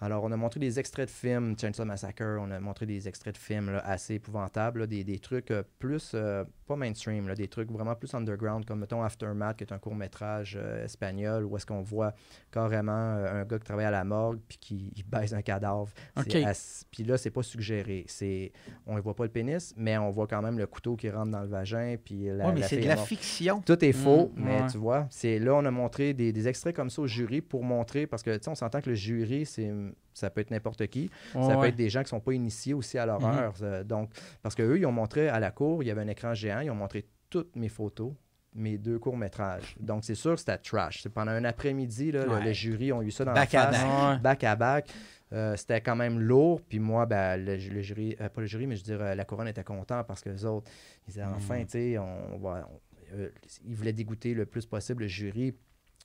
Alors, 0.03 0.23
on 0.23 0.31
a 0.31 0.35
montré 0.37 0.59
des 0.59 0.79
extraits 0.79 1.05
de 1.07 1.11
films, 1.13 1.55
Chainsaw 1.59 1.85
Massacre, 1.85 2.23
on 2.39 2.49
a 2.49 2.59
montré 2.59 2.87
des 2.87 3.07
extraits 3.07 3.35
de 3.35 3.39
films 3.39 3.69
là, 3.71 3.79
assez 3.85 4.15
épouvantables, 4.15 4.79
là, 4.79 4.87
des, 4.87 5.03
des 5.03 5.19
trucs 5.19 5.51
euh, 5.51 5.61
plus, 5.77 6.13
euh, 6.15 6.43
pas 6.71 6.77
mainstream, 6.77 7.27
là, 7.27 7.35
des 7.35 7.47
trucs 7.47 7.69
vraiment 7.71 7.95
plus 7.95 8.13
underground, 8.13 8.65
comme 8.65 8.79
mettons 8.79 9.03
Aftermath, 9.03 9.57
qui 9.57 9.63
est 9.63 9.73
un 9.73 9.79
court-métrage 9.79 10.57
euh, 10.59 10.85
espagnol, 10.85 11.45
où 11.45 11.55
est-ce 11.57 11.65
qu'on 11.65 11.81
voit 11.81 12.13
carrément 12.51 12.91
euh, 13.17 13.41
un 13.41 13.45
gars 13.45 13.57
qui 13.59 13.65
travaille 13.65 13.85
à 13.85 13.91
la 13.91 14.03
morgue, 14.03 14.39
puis 14.47 14.57
qui 14.57 15.03
baise 15.07 15.33
un 15.33 15.41
cadavre. 15.41 15.89
C'est 16.17 16.39
OK. 16.41 16.45
ass- 16.47 16.83
Puis 16.91 17.03
là, 17.03 17.17
c'est 17.17 17.31
pas 17.31 17.43
suggéré. 17.43 18.05
C'est, 18.07 18.51
on 18.87 18.95
ne 18.95 19.01
voit 19.01 19.15
pas 19.15 19.23
le 19.23 19.29
pénis, 19.31 19.73
mais 19.77 19.97
on 19.97 20.09
voit 20.09 20.27
quand 20.27 20.41
même 20.41 20.57
le 20.57 20.67
couteau 20.67 20.95
qui 20.95 21.09
rentre 21.09 21.31
dans 21.31 21.41
le 21.41 21.47
vagin, 21.47 21.95
puis 22.03 22.25
la, 22.25 22.47
Ouais, 22.47 22.53
mais 22.53 22.63
c'est 22.63 22.77
de 22.77 22.87
la 22.87 22.97
fiction. 22.97 23.61
Tout 23.61 23.83
est 23.83 23.91
faux, 23.91 24.31
Mm, 24.35 24.43
mais 24.43 24.61
ouais. 24.61 24.67
tu 24.71 24.77
vois, 24.77 25.07
c'est 25.09 25.39
là 25.39 25.53
on 25.55 25.65
a 25.65 25.71
montré 25.71 26.13
des, 26.13 26.31
des 26.31 26.47
extraits 26.47 26.75
comme 26.75 26.89
ça 26.89 27.01
au 27.01 27.07
jury 27.07 27.41
pour 27.41 27.63
montrer 27.63 28.07
parce 28.07 28.23
que 28.23 28.35
tu 28.37 28.43
sais 28.43 28.49
on 28.49 28.55
s'entend 28.55 28.81
que 28.81 28.89
le 28.89 28.95
jury 28.95 29.45
c'est 29.45 29.71
ça 30.13 30.29
peut 30.29 30.41
être 30.41 30.51
n'importe 30.51 30.85
qui, 30.87 31.09
ça 31.33 31.39
Ouais, 31.39 31.55
peut 31.57 31.65
être 31.67 31.75
des 31.75 31.89
gens 31.89 32.03
qui 32.03 32.09
sont 32.09 32.19
pas 32.19 32.33
initiés 32.33 32.73
aussi 32.73 32.97
à 32.97 33.05
l'horreur. 33.05 33.53
euh, 33.61 33.83
donc 33.83 34.09
parce 34.41 34.55
que 34.55 34.61
eux 34.63 34.77
ils 34.77 34.85
ont 34.85 34.91
montré 34.91 35.29
à 35.29 35.39
la 35.39 35.51
cour, 35.51 35.83
il 35.83 35.87
y 35.87 35.91
avait 35.91 36.01
un 36.01 36.07
écran 36.07 36.33
géant, 36.33 36.59
ils 36.61 36.71
ont 36.71 36.75
montré 36.75 37.05
toutes 37.29 37.55
mes 37.55 37.69
photos 37.69 38.13
mes 38.53 38.77
deux 38.77 38.99
courts-métrages. 38.99 39.77
Donc, 39.79 40.03
c'est 40.03 40.13
sûr 40.15 40.33
que 40.33 40.39
c'était 40.41 40.57
trash. 40.57 41.01
C'est 41.03 41.09
pendant 41.09 41.31
un 41.31 41.45
après-midi, 41.45 42.11
là, 42.11 42.25
le- 42.25 42.31
Ouais. 42.33 42.43
le, 42.43 42.51
jury 42.51 42.91
ont 42.91 43.01
eu 43.01 43.09
ça 43.09 43.23
dans 43.23 43.31
Back 43.31 43.53
la 43.53 43.69
à 43.69 43.71
face. 43.71 43.83
Ouais. 44.15 44.19
Back 44.21 44.43
à 44.43 44.55
back. 44.57 44.93
Euh, 45.31 45.55
c'était 45.55 45.79
quand 45.79 45.95
même 45.95 46.19
lourd. 46.19 46.61
Puis 46.67 46.77
moi, 46.77 47.05
ben, 47.05 47.37
le, 47.37 47.55
le 47.55 47.81
jury, 47.81 48.13
euh, 48.19 48.27
pas 48.27 48.41
le 48.41 48.47
jury, 48.47 48.67
mais 48.67 48.75
je 48.75 48.81
veux 48.83 48.97
dire, 48.97 49.01
euh, 49.05 49.15
la 49.15 49.23
couronne 49.23 49.47
était 49.47 49.63
content 49.63 50.03
parce 50.03 50.21
que 50.21 50.29
les 50.31 50.43
autres, 50.43 50.69
ils 51.07 51.11
disaient 51.11 51.23
enfin, 51.23 51.63
tu 51.63 51.69
sais, 51.69 51.97
on, 51.97 52.37
va. 52.39 52.67
on- 52.69 52.79
euh, 53.15 53.29
ils 53.65 53.73
voulaient 53.75 53.93
dégoûter 53.93 54.33
le 54.33 54.45
plus 54.45 54.65
possible 54.65 55.03
le 55.03 55.07
jury. 55.07 55.55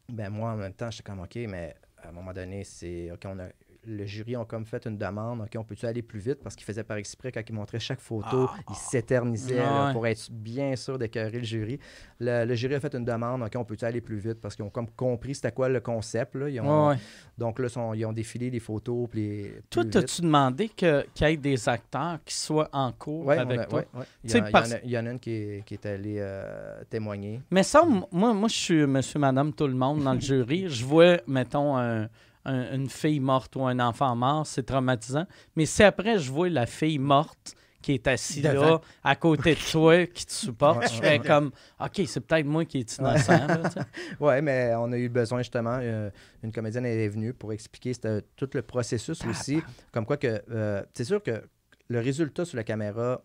Ben 0.09 0.31
moi, 0.31 0.53
en 0.53 0.57
même 0.57 0.73
temps, 0.73 0.89
j'étais 0.93 1.03
comme, 1.03 1.19
OK, 1.19 1.35
mais 1.49 1.75
à 2.01 2.11
un 2.11 2.13
moment 2.13 2.33
donné, 2.33 2.63
c'est. 2.63 3.11
OK, 3.11 3.23
on 3.25 3.41
a. 3.41 3.49
Le 3.89 4.05
jury 4.05 4.37
ont 4.37 4.45
comme 4.45 4.67
fait 4.67 4.85
une 4.87 4.99
demande, 4.99 5.43
OK, 5.43 5.51
on 5.57 5.63
peut-tu 5.65 5.87
aller 5.87 6.03
plus 6.03 6.19
vite? 6.19 6.43
Parce 6.43 6.57
qu'ils 6.57 6.65
faisaient 6.65 6.83
par 6.83 6.97
exprès, 6.97 7.31
quand 7.31 7.41
ils 7.49 7.55
montraient 7.55 7.79
chaque 7.79 8.01
photo, 8.01 8.49
Ah. 8.51 8.57
ils 8.71 8.75
s'éternisaient 8.75 9.61
Ah 9.65 9.87
ouais. 9.87 9.93
pour 9.93 10.07
être 10.07 10.29
bien 10.33 10.75
sûr 10.75 10.99
d'écœurer 10.99 11.39
le 11.39 11.45
jury. 11.45 11.79
Le, 12.19 12.45
le 12.45 12.55
jury 12.57 12.75
a 12.75 12.81
fait 12.81 12.95
une 12.95 13.05
demande, 13.05 13.43
OK, 13.43 13.53
on 13.57 13.65
peut-tu 13.65 13.85
aller 13.85 14.01
plus 14.01 14.19
vite? 14.19 14.41
Parce 14.41 14.57
qu'ils 14.57 14.65
ont 14.65 14.71
comme 14.71 14.91
compris 14.91 15.35
c'était 15.37 15.53
quoi 15.53 15.69
le 15.69 15.81
concept. 15.81 16.35
Là. 16.35 16.49
Ils 16.49 16.61
ont, 16.61 16.89
Ouais, 16.89 16.95
ouais. 16.95 17.01
donc 17.39 17.59
là, 17.61 17.69
sont- 17.69 17.95
ils 17.95 18.05
ont 18.05 18.13
défilé 18.13 18.51
les 18.51 18.59
photos. 18.61 19.09
Puis 19.11 19.21
les, 19.21 19.55
Toi, 19.71 19.85
t'as-tu 19.85 20.23
demandé 20.23 20.69
qu'il 20.69 21.05
y 21.21 21.25
ait 21.25 21.37
des 21.37 21.69
acteurs 21.69 22.19
qui 22.25 22.35
soient 22.35 22.69
en 22.73 22.91
cours 22.93 23.27
Ouais, 23.27 23.39
avec 23.39 23.61
a- 23.61 23.65
toi? 23.67 23.85
Il, 24.25 24.31
y 24.31 24.37
il 24.37 24.43
en 24.43 24.45
a, 24.57 24.67
il 24.85 24.91
y 24.91 24.99
en 24.99 25.07
a 25.07 25.11
une 25.13 25.21
qui 25.21 25.31
est, 25.31 25.63
qui 25.65 25.75
est 25.75 25.87
allée 25.87 26.17
euh, 26.19 26.83
témoigner. 26.91 27.41
Mais 27.51 27.63
ça, 27.63 27.85
moi, 27.85 28.33
moi 28.35 28.49
je 28.49 28.55
suis 28.57 28.87
monsieur, 28.87 29.19
madame, 29.21 29.53
tout 29.53 29.67
le 29.69 29.75
monde 29.75 30.03
dans 30.03 30.15
le 30.15 30.21
jury. 30.21 30.69
Je 30.69 30.85
vois, 30.85 31.19
mettons, 31.29 31.77
un, 31.77 32.09
un- 32.47 32.75
une 32.75 32.89
fille 32.89 33.21
morte 33.21 33.55
ou 33.57 33.67
un 33.67 33.79
enfant 33.81 34.15
mort, 34.17 34.47
c'est 34.47 34.63
traumatisant. 34.65 35.27
Mais 35.57 35.67
si 35.67 35.83
après 35.83 36.19
je 36.19 36.31
vois 36.33 36.49
la 36.49 36.67
fille 36.67 36.99
morte 36.99 37.55
qui 37.83 37.93
est 37.93 38.07
assise 38.09 38.43
là, 38.43 38.81
à 39.05 39.15
côté 39.15 39.55
de 39.55 39.71
toi, 39.71 40.07
qui 40.07 40.27
te 40.27 40.33
supporte, 40.33 40.81
Ouais, 40.81 40.89
je 40.89 40.95
ouais, 40.95 41.01
fais 41.01 41.19
comme, 41.21 41.53
OK, 41.79 42.01
c'est 42.07 42.21
peut-être 42.21 42.47
moi 42.47 42.65
qui 42.65 42.79
est 42.79 42.99
innocent. 42.99 43.39
Ouais, 44.21 44.43
mais 44.43 44.75
on 44.77 44.91
a 44.91 44.97
eu 44.99 45.09
besoin 45.09 45.39
justement. 45.39 45.79
euh, 45.81 46.11
une 46.43 46.51
comédienne 46.51 46.85
est 46.87 47.09
venue 47.09 47.33
pour 47.33 47.53
expliquer 47.53 47.93
tout 48.35 48.49
le 48.55 48.63
processus 48.63 49.25
aussi. 49.25 49.63
Comme 49.93 50.05
quoi 50.05 50.17
que 50.17 50.43
euh, 50.51 50.83
c'est 50.95 51.05
sûr 51.05 51.23
que 51.23 51.45
le 51.89 52.01
résultat 52.01 52.45
sur 52.45 52.57
la 52.57 52.65
caméra, 52.65 53.23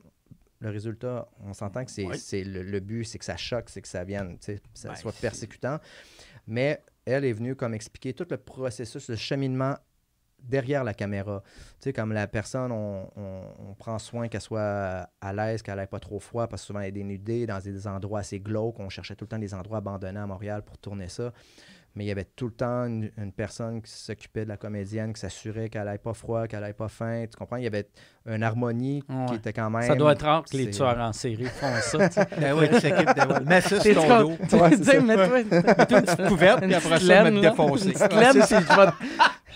le 0.59 0.69
résultat, 0.69 1.27
on 1.43 1.53
s'entend 1.53 1.83
que 1.83 1.89
c'est 1.89 2.05
c'est 2.19 2.43
le, 2.43 2.61
le 2.61 2.79
but, 2.79 3.03
c'est 3.05 3.17
que 3.17 3.25
ça 3.25 3.37
choque, 3.37 3.67
c'est 3.69 3.81
que 3.81 3.87
ça 3.87 4.03
vienne, 4.03 4.37
sais, 4.41 4.59
ça 4.75 4.89
Ouais, 4.89 4.95
soit 4.95 5.13
persécutant. 5.13 5.79
Mais 6.45 6.83
elle 7.05 7.25
est 7.25 7.34
venue 7.34 7.55
comme 7.55 7.74
expliquer 7.74 8.13
tout 8.13 8.27
le 8.29 8.38
processus, 8.38 9.10
le 9.10 9.15
cheminement 9.15 9.75
derrière 10.39 10.84
la 10.84 10.93
caméra. 10.93 11.43
Tu 11.79 11.86
sais, 11.86 11.93
comme 11.93 12.13
la 12.13 12.27
personne, 12.27 12.72
on, 12.72 13.75
prend 13.77 14.00
soin 14.00 14.27
qu'elle 14.27 14.41
soit 14.41 15.10
à 15.22 15.34
l'aise, 15.34 15.62
qu'elle 15.62 15.77
n'ait 15.77 15.88
pas 15.88 16.00
trop 16.00 16.20
froid, 16.20 16.48
parce 16.48 16.62
que 16.62 16.67
souvent 16.67 16.79
elle 16.81 16.89
est 16.89 16.91
dénudée 16.91 17.48
dans 17.48 17.60
des 17.60 17.88
endroits 17.88 18.20
assez 18.20 18.39
glauques. 18.39 18.79
On 18.79 18.89
cherchait 18.89 19.15
tout 19.15 19.25
le 19.25 19.29
temps 19.29 19.39
des 19.39 19.53
endroits 19.53 19.79
abandonnés 19.79 20.20
à 20.20 20.27
Montréal 20.27 20.63
pour 20.63 20.77
tourner 20.77 21.08
ça. 21.08 21.34
Mais 21.95 22.05
il 22.05 22.07
y 22.07 22.12
avait 22.12 22.24
tout 22.36 22.45
le 22.45 22.53
temps 22.53 22.86
une, 22.86 23.12
une 23.17 23.33
personne 23.33 23.81
qui 23.81 23.91
s'occupait 23.91 24.43
de 24.45 24.50
la 24.50 24.55
comédienne, 24.55 25.12
qui 25.13 25.19
s'assurait 25.19 25.67
qu'elle 25.67 25.86
n'ait 25.89 25.98
pas 25.98 26.13
froid, 26.13 26.48
qu'elle 26.48 26.63
n'ait 26.63 26.71
pas 26.71 26.88
faim. 26.88 27.25
Tu 27.29 27.38
comprends? 27.38 27.57
Il 27.57 27.63
y 27.63 27.67
avait 27.67 27.88
une 28.25 28.43
harmonie 28.43 29.03
Ouais. 29.10 29.25
qui 29.27 29.36
était 29.36 29.51
quand 29.51 29.69
même. 29.69 29.81
Ça 29.81 29.95
doit 29.95 30.13
être 30.13 30.24
rare 30.25 30.43
que 30.50 30.55
les 30.55 30.65
c'est- 30.65 30.71
tueurs 30.71 30.98
en 31.00 31.12
série 31.12 31.45
font 31.45 31.67
ça. 31.81 32.07
tu 32.07 32.13
sais. 32.15 32.27
Ben 32.39 32.53
oui, 32.57 32.69
de 32.69 33.43
Mets 33.50 33.62
ça 33.62 33.79
sur 33.81 33.95
ton 34.07 34.19
dos. 34.21 34.33
c'est 34.83 35.01
mets-toi 35.01 35.39
une 35.41 35.50
petite 36.05 36.27
couverte, 36.27 36.62
puis 36.62 36.74
après 36.74 37.00
ça, 37.00 37.24
me 37.24 37.29
laine, 37.29 37.41
là. 37.41 37.50
défoncer. 37.50 37.93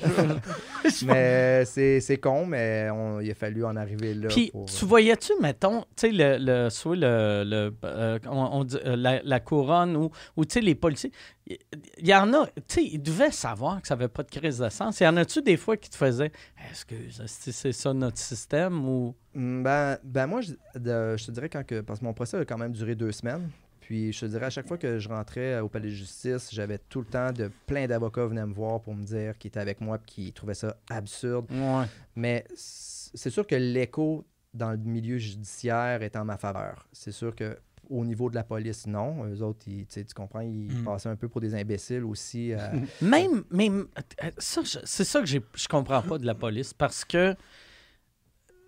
Mais 1.05 1.65
c'est 1.65 2.17
con, 2.21 2.45
mais 2.45 2.89
on- 2.91 3.19
il 3.19 3.31
a 3.31 3.35
fallu 3.35 3.65
en 3.65 3.75
arriver 3.75 4.13
là. 4.13 4.27
Puis, 4.29 4.51
pour- 4.51 4.65
tu 4.65 4.85
voyais-tu, 4.85 5.33
mettons, 5.41 5.81
tu 5.81 5.87
sais, 6.07 6.11
le, 6.11 6.37
le, 6.39 6.69
soit 6.69 6.95
le, 6.95 7.43
le, 7.45 7.73
euh, 7.83 8.19
on, 8.27 8.37
on 8.59 8.63
dit, 8.63 8.77
euh, 8.85 8.95
la, 8.95 9.21
la 9.23 9.39
couronne 9.39 9.95
ou, 9.95 10.09
ou 10.37 10.45
tu 10.45 10.53
sais, 10.53 10.61
les 10.61 10.75
policiers, 10.75 11.11
il 11.47 12.07
y, 12.07 12.13
en 12.15 12.33
a, 12.33 12.47
tu 12.47 12.53
sais, 12.67 12.83
ils 12.83 13.01
devaient 13.01 13.31
savoir 13.31 13.81
que 13.81 13.87
ça 13.87 13.95
n'avait 13.95 14.07
pas 14.07 14.23
de 14.23 14.29
crise 14.31 14.57
de 14.59 14.69
sens. 14.69 14.99
Il 14.99 15.03
y 15.03 15.07
en 15.07 15.17
a-tu 15.17 15.41
des 15.41 15.57
fois 15.57 15.77
qui 15.77 15.89
te 15.89 15.95
faisaient, 15.95 16.31
excuse, 16.69 17.21
est-ce 17.23 17.45
que 17.45 17.51
c'est 17.51 17.71
ça 17.71 17.93
notre 17.93 18.17
système 18.17 18.87
ou. 18.87 19.15
Mm, 19.33 19.63
Ben, 19.63 19.97
ben 20.03 20.27
moi, 20.27 20.41
je, 20.41 20.51
de- 20.79 21.15
je 21.17 21.25
te 21.25 21.31
dirais 21.31 21.49
quand 21.49 21.65
que. 21.65 21.81
Parce 21.81 21.99
que 21.99 22.05
mon 22.05 22.13
procès 22.13 22.37
a 22.37 22.45
quand 22.45 22.57
même 22.57 22.71
duré 22.71 22.95
deux 22.95 23.11
semaines. 23.11 23.49
Puis 23.85 24.11
je 24.13 24.21
te 24.21 24.25
dirais, 24.25 24.47
à 24.47 24.49
chaque 24.49 24.67
fois 24.67 24.79
que 24.79 24.97
je 24.97 25.07
rentrais 25.07 25.59
au 25.59 25.69
palais 25.69 25.89
de 25.89 25.93
justice, 25.93 26.49
j'avais 26.51 26.79
tout 26.89 27.01
le 27.01 27.05
temps 27.05 27.31
de 27.31 27.51
plein 27.67 27.85
d'avocats 27.85 28.25
venaient 28.25 28.45
me 28.47 28.53
voir 28.53 28.81
pour 28.81 28.95
me 28.95 29.03
dire 29.03 29.37
qu'ils 29.37 29.49
étaient 29.49 29.59
avec 29.59 29.79
moi 29.79 29.97
et 29.97 30.05
qu'ils 30.07 30.33
trouvaient 30.33 30.55
ça 30.55 30.75
absurde. 30.89 31.45
Ouais. 31.51 31.85
Mais 32.15 32.45
c'est 32.55 33.29
sûr 33.29 33.45
que 33.45 33.53
l'écho 33.55 34.25
dans 34.55 34.71
le 34.71 34.77
milieu 34.77 35.19
judiciaire 35.19 36.01
est 36.01 36.15
en 36.15 36.25
ma 36.25 36.37
faveur. 36.37 36.87
C'est 36.93 37.11
sûr 37.11 37.35
que 37.35 37.57
au 37.87 38.03
niveau 38.03 38.31
de 38.31 38.35
la 38.35 38.43
police, 38.43 38.87
non. 38.87 39.23
Eux 39.27 39.43
autres, 39.43 39.65
ils- 39.67 39.85
tu 39.85 40.03
comprends, 40.15 40.39
ils 40.39 40.71
Mm. 40.71 40.83
passaient 40.85 41.09
un 41.09 41.15
peu 41.15 41.27
pour 41.27 41.39
des 41.39 41.53
imbéciles 41.53 42.03
aussi. 42.03 42.53
euh, 42.53 42.57
Même, 43.01 43.43
même 43.51 43.85
euh, 44.23 44.31
ça, 44.39 44.61
c'est 44.65 45.03
ça 45.03 45.19
que 45.21 45.27
je 45.27 45.67
comprends 45.69 46.01
pas 46.01 46.17
de 46.17 46.25
la 46.25 46.33
police 46.33 46.73
parce 46.73 47.05
que, 47.05 47.35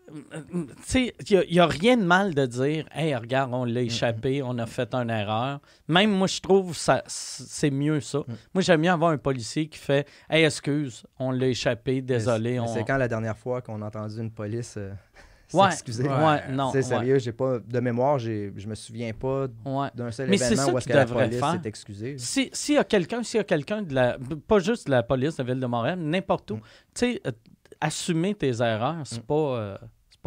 tu 0.07 0.67
sais, 0.85 1.13
il 1.29 1.51
n'y 1.53 1.59
a, 1.59 1.67
rien 1.67 1.97
de 1.97 2.03
mal 2.03 2.33
de 2.33 2.45
dire, 2.45 2.85
hey, 2.93 3.15
regarde, 3.15 3.53
on 3.53 3.65
l'a 3.65 3.81
échappé, 3.81 4.41
on 4.41 4.57
a 4.57 4.65
fait 4.65 4.93
une 4.95 5.09
erreur. 5.09 5.59
Même 5.87 6.11
moi, 6.11 6.27
je 6.27 6.39
trouve 6.39 6.75
ça 6.75 7.03
c'est 7.07 7.71
mieux 7.71 7.99
ça. 7.99 8.19
Moi, 8.53 8.61
j'aime 8.61 8.81
mieux 8.81 8.89
avoir 8.91 9.11
un 9.11 9.17
policier 9.17 9.67
qui 9.67 9.77
fait, 9.79 10.07
hey, 10.29 10.43
excuse, 10.45 11.05
on 11.19 11.31
l'a 11.31 11.47
échappé, 11.47 12.01
désolé. 12.01 12.59
on... 12.59 12.67
C'est 12.67 12.83
quand 12.85 12.97
la 12.97 13.07
dernière 13.07 13.37
fois 13.37 13.61
qu'on 13.61 13.81
a 13.81 13.87
entendu 13.87 14.19
une 14.19 14.31
police 14.31 14.75
euh, 14.77 14.91
Ouais, 15.53 15.71
s'excuser? 15.71 16.03
ouais, 16.03 16.49
non. 16.51 16.71
C'est 16.71 16.79
ouais, 16.79 16.83
sérieux, 16.83 17.19
j'ai 17.19 17.31
pas 17.31 17.59
de 17.59 17.79
mémoire, 17.79 18.19
j'ai, 18.19 18.51
je 18.57 18.67
me 18.67 18.75
souviens 18.75 19.13
pas 19.13 19.47
d'un 19.95 20.11
seul 20.11 20.29
Mais 20.29 20.35
événement 20.35 20.73
où 20.73 20.77
est-ce 20.77 20.87
que 20.87 20.93
la 20.93 21.05
police 21.05 21.39
s'est 21.39 21.61
excusée. 21.69 22.15
Si- 22.17 22.49
S'il 22.51 22.75
y 22.75 22.77
a 22.77 22.83
quelqu'un, 22.83 23.23
s'il 23.23 23.37
y 23.37 23.41
a 23.41 23.45
quelqu'un 23.45 23.81
de 23.81 23.93
la. 23.93 24.17
Pas 24.47 24.59
juste 24.59 24.87
de 24.87 24.91
la 24.91 25.03
police 25.03 25.37
de 25.37 25.43
la 25.43 25.53
ville 25.53 25.61
de 25.61 25.65
Montréal, 25.67 25.99
n'importe 25.99 26.51
où. 26.51 26.55
Mm. 26.57 26.59
Tu 26.59 26.65
sais, 27.13 27.21
euh, 27.25 27.31
assumer 27.79 28.35
tes 28.35 28.61
erreurs, 28.61 28.97
c'est 29.05 29.19
Mm. 29.23 29.25
pas. 29.25 29.33
euh, 29.57 29.77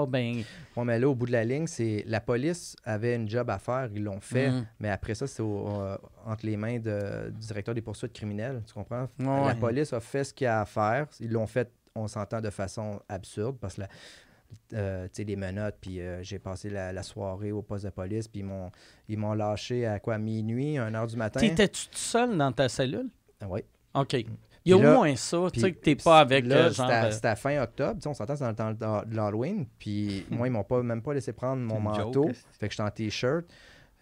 pas 0.07 0.19
bien. 0.19 0.43
Mais 0.85 0.99
là, 0.99 1.09
au 1.09 1.15
bout 1.15 1.27
de 1.27 1.33
la 1.33 1.45
ligne, 1.45 1.67
c'est 1.67 2.05
la 2.07 2.21
police 2.21 2.77
avait 2.85 3.17
une 3.17 3.29
job 3.29 3.51
à 3.51 3.59
faire, 3.59 3.89
ils 3.93 4.03
l'ont 4.03 4.21
fait, 4.21 4.51
Mm. 4.51 4.67
mais 4.81 4.91
après 4.91 5.15
ça, 5.15 5.27
c'est 5.27 5.43
euh, 5.43 5.97
entre 6.27 6.47
les 6.47 6.57
mains 6.57 6.79
de- 6.79 7.31
du 7.31 7.39
directeur 7.47 7.75
des 7.75 7.83
poursuites 7.83 8.13
criminelles, 8.13 8.63
tu 8.67 8.73
comprends? 8.75 9.09
Ouais, 9.19 9.47
La 9.47 9.55
police 9.55 9.93
a 9.93 10.01
fait 10.01 10.25
ce 10.25 10.33
qu'il 10.35 10.45
y 10.47 10.49
a 10.49 10.61
à 10.61 10.65
faire. 10.65 11.07
Ils 11.21 11.31
l'ont 11.31 11.47
fait, 11.47 11.71
on 11.95 12.07
s'entend, 12.09 12.41
de 12.41 12.51
façon 12.51 13.01
absurde, 13.09 13.57
parce 13.61 13.75
que 13.75 13.83
la- 13.83 13.89
euh, 14.75 15.05
tu 15.07 15.11
sais, 15.15 15.25
les 15.25 15.37
menottes, 15.37 15.77
puis 15.81 16.01
euh, 16.01 16.23
j'ai 16.23 16.39
passé 16.39 16.71
la, 16.71 16.93
la 16.93 17.03
soirée 17.03 17.53
au 17.53 17.63
poste 17.63 17.85
de 17.85 17.91
police, 17.91 18.27
puis 18.29 18.45
ils 19.09 19.19
m'ont, 19.19 19.35
lâché 19.35 19.87
à 19.87 19.99
quoi, 20.01 20.19
minuit, 20.19 20.77
1 20.79 20.95
heure 20.95 21.07
du 21.07 21.17
matin? 21.17 21.41
T'étais-tu 21.41 21.87
tout 21.89 21.99
seul 21.99 22.37
dans 22.37 22.53
ta 22.53 22.69
cellule? 22.69 23.09
Ouais. 23.47 23.65
OK. 23.95 24.17
Il 24.65 24.71
y 24.71 24.73
a 24.75 24.77
au 24.77 24.81
moins 24.95 25.17
ça, 25.17 25.39
tu 25.53 25.61
sais, 25.61 25.73
que 25.73 25.79
t'es 25.81 25.97
pas 25.97 26.21
avec 26.21 26.45
là, 26.47 26.57
euh, 26.57 26.63
genre. 26.71 26.87
c'était 26.87 27.27
à- 27.27 27.31
euh, 27.31 27.33
à 27.33 27.37
fin 27.37 27.63
octobre, 27.63 27.95
tu 27.95 28.03
sais, 28.03 28.09
on 28.09 28.15
s'entend, 28.15 28.37
c'est 28.37 28.45
dans 28.55 28.69
le 28.71 28.77
temps 28.77 29.03
de 29.07 29.17
l'Halloween. 29.17 29.67
Puis 29.79 30.27
moi, 30.31 30.49
ils 30.49 30.51
m'ont 30.51 30.65
pas, 30.65 30.83
même 30.83 31.03
pas 31.03 31.15
laissé 31.15 31.33
prendre 31.33 31.63
mon 31.63 31.81
manteau. 31.81 32.13
joke, 32.29 32.35
fait 32.59 32.69
que 32.69 32.73
j'étais 32.73 32.83
en 32.83 32.91
t-shirt. 32.91 33.45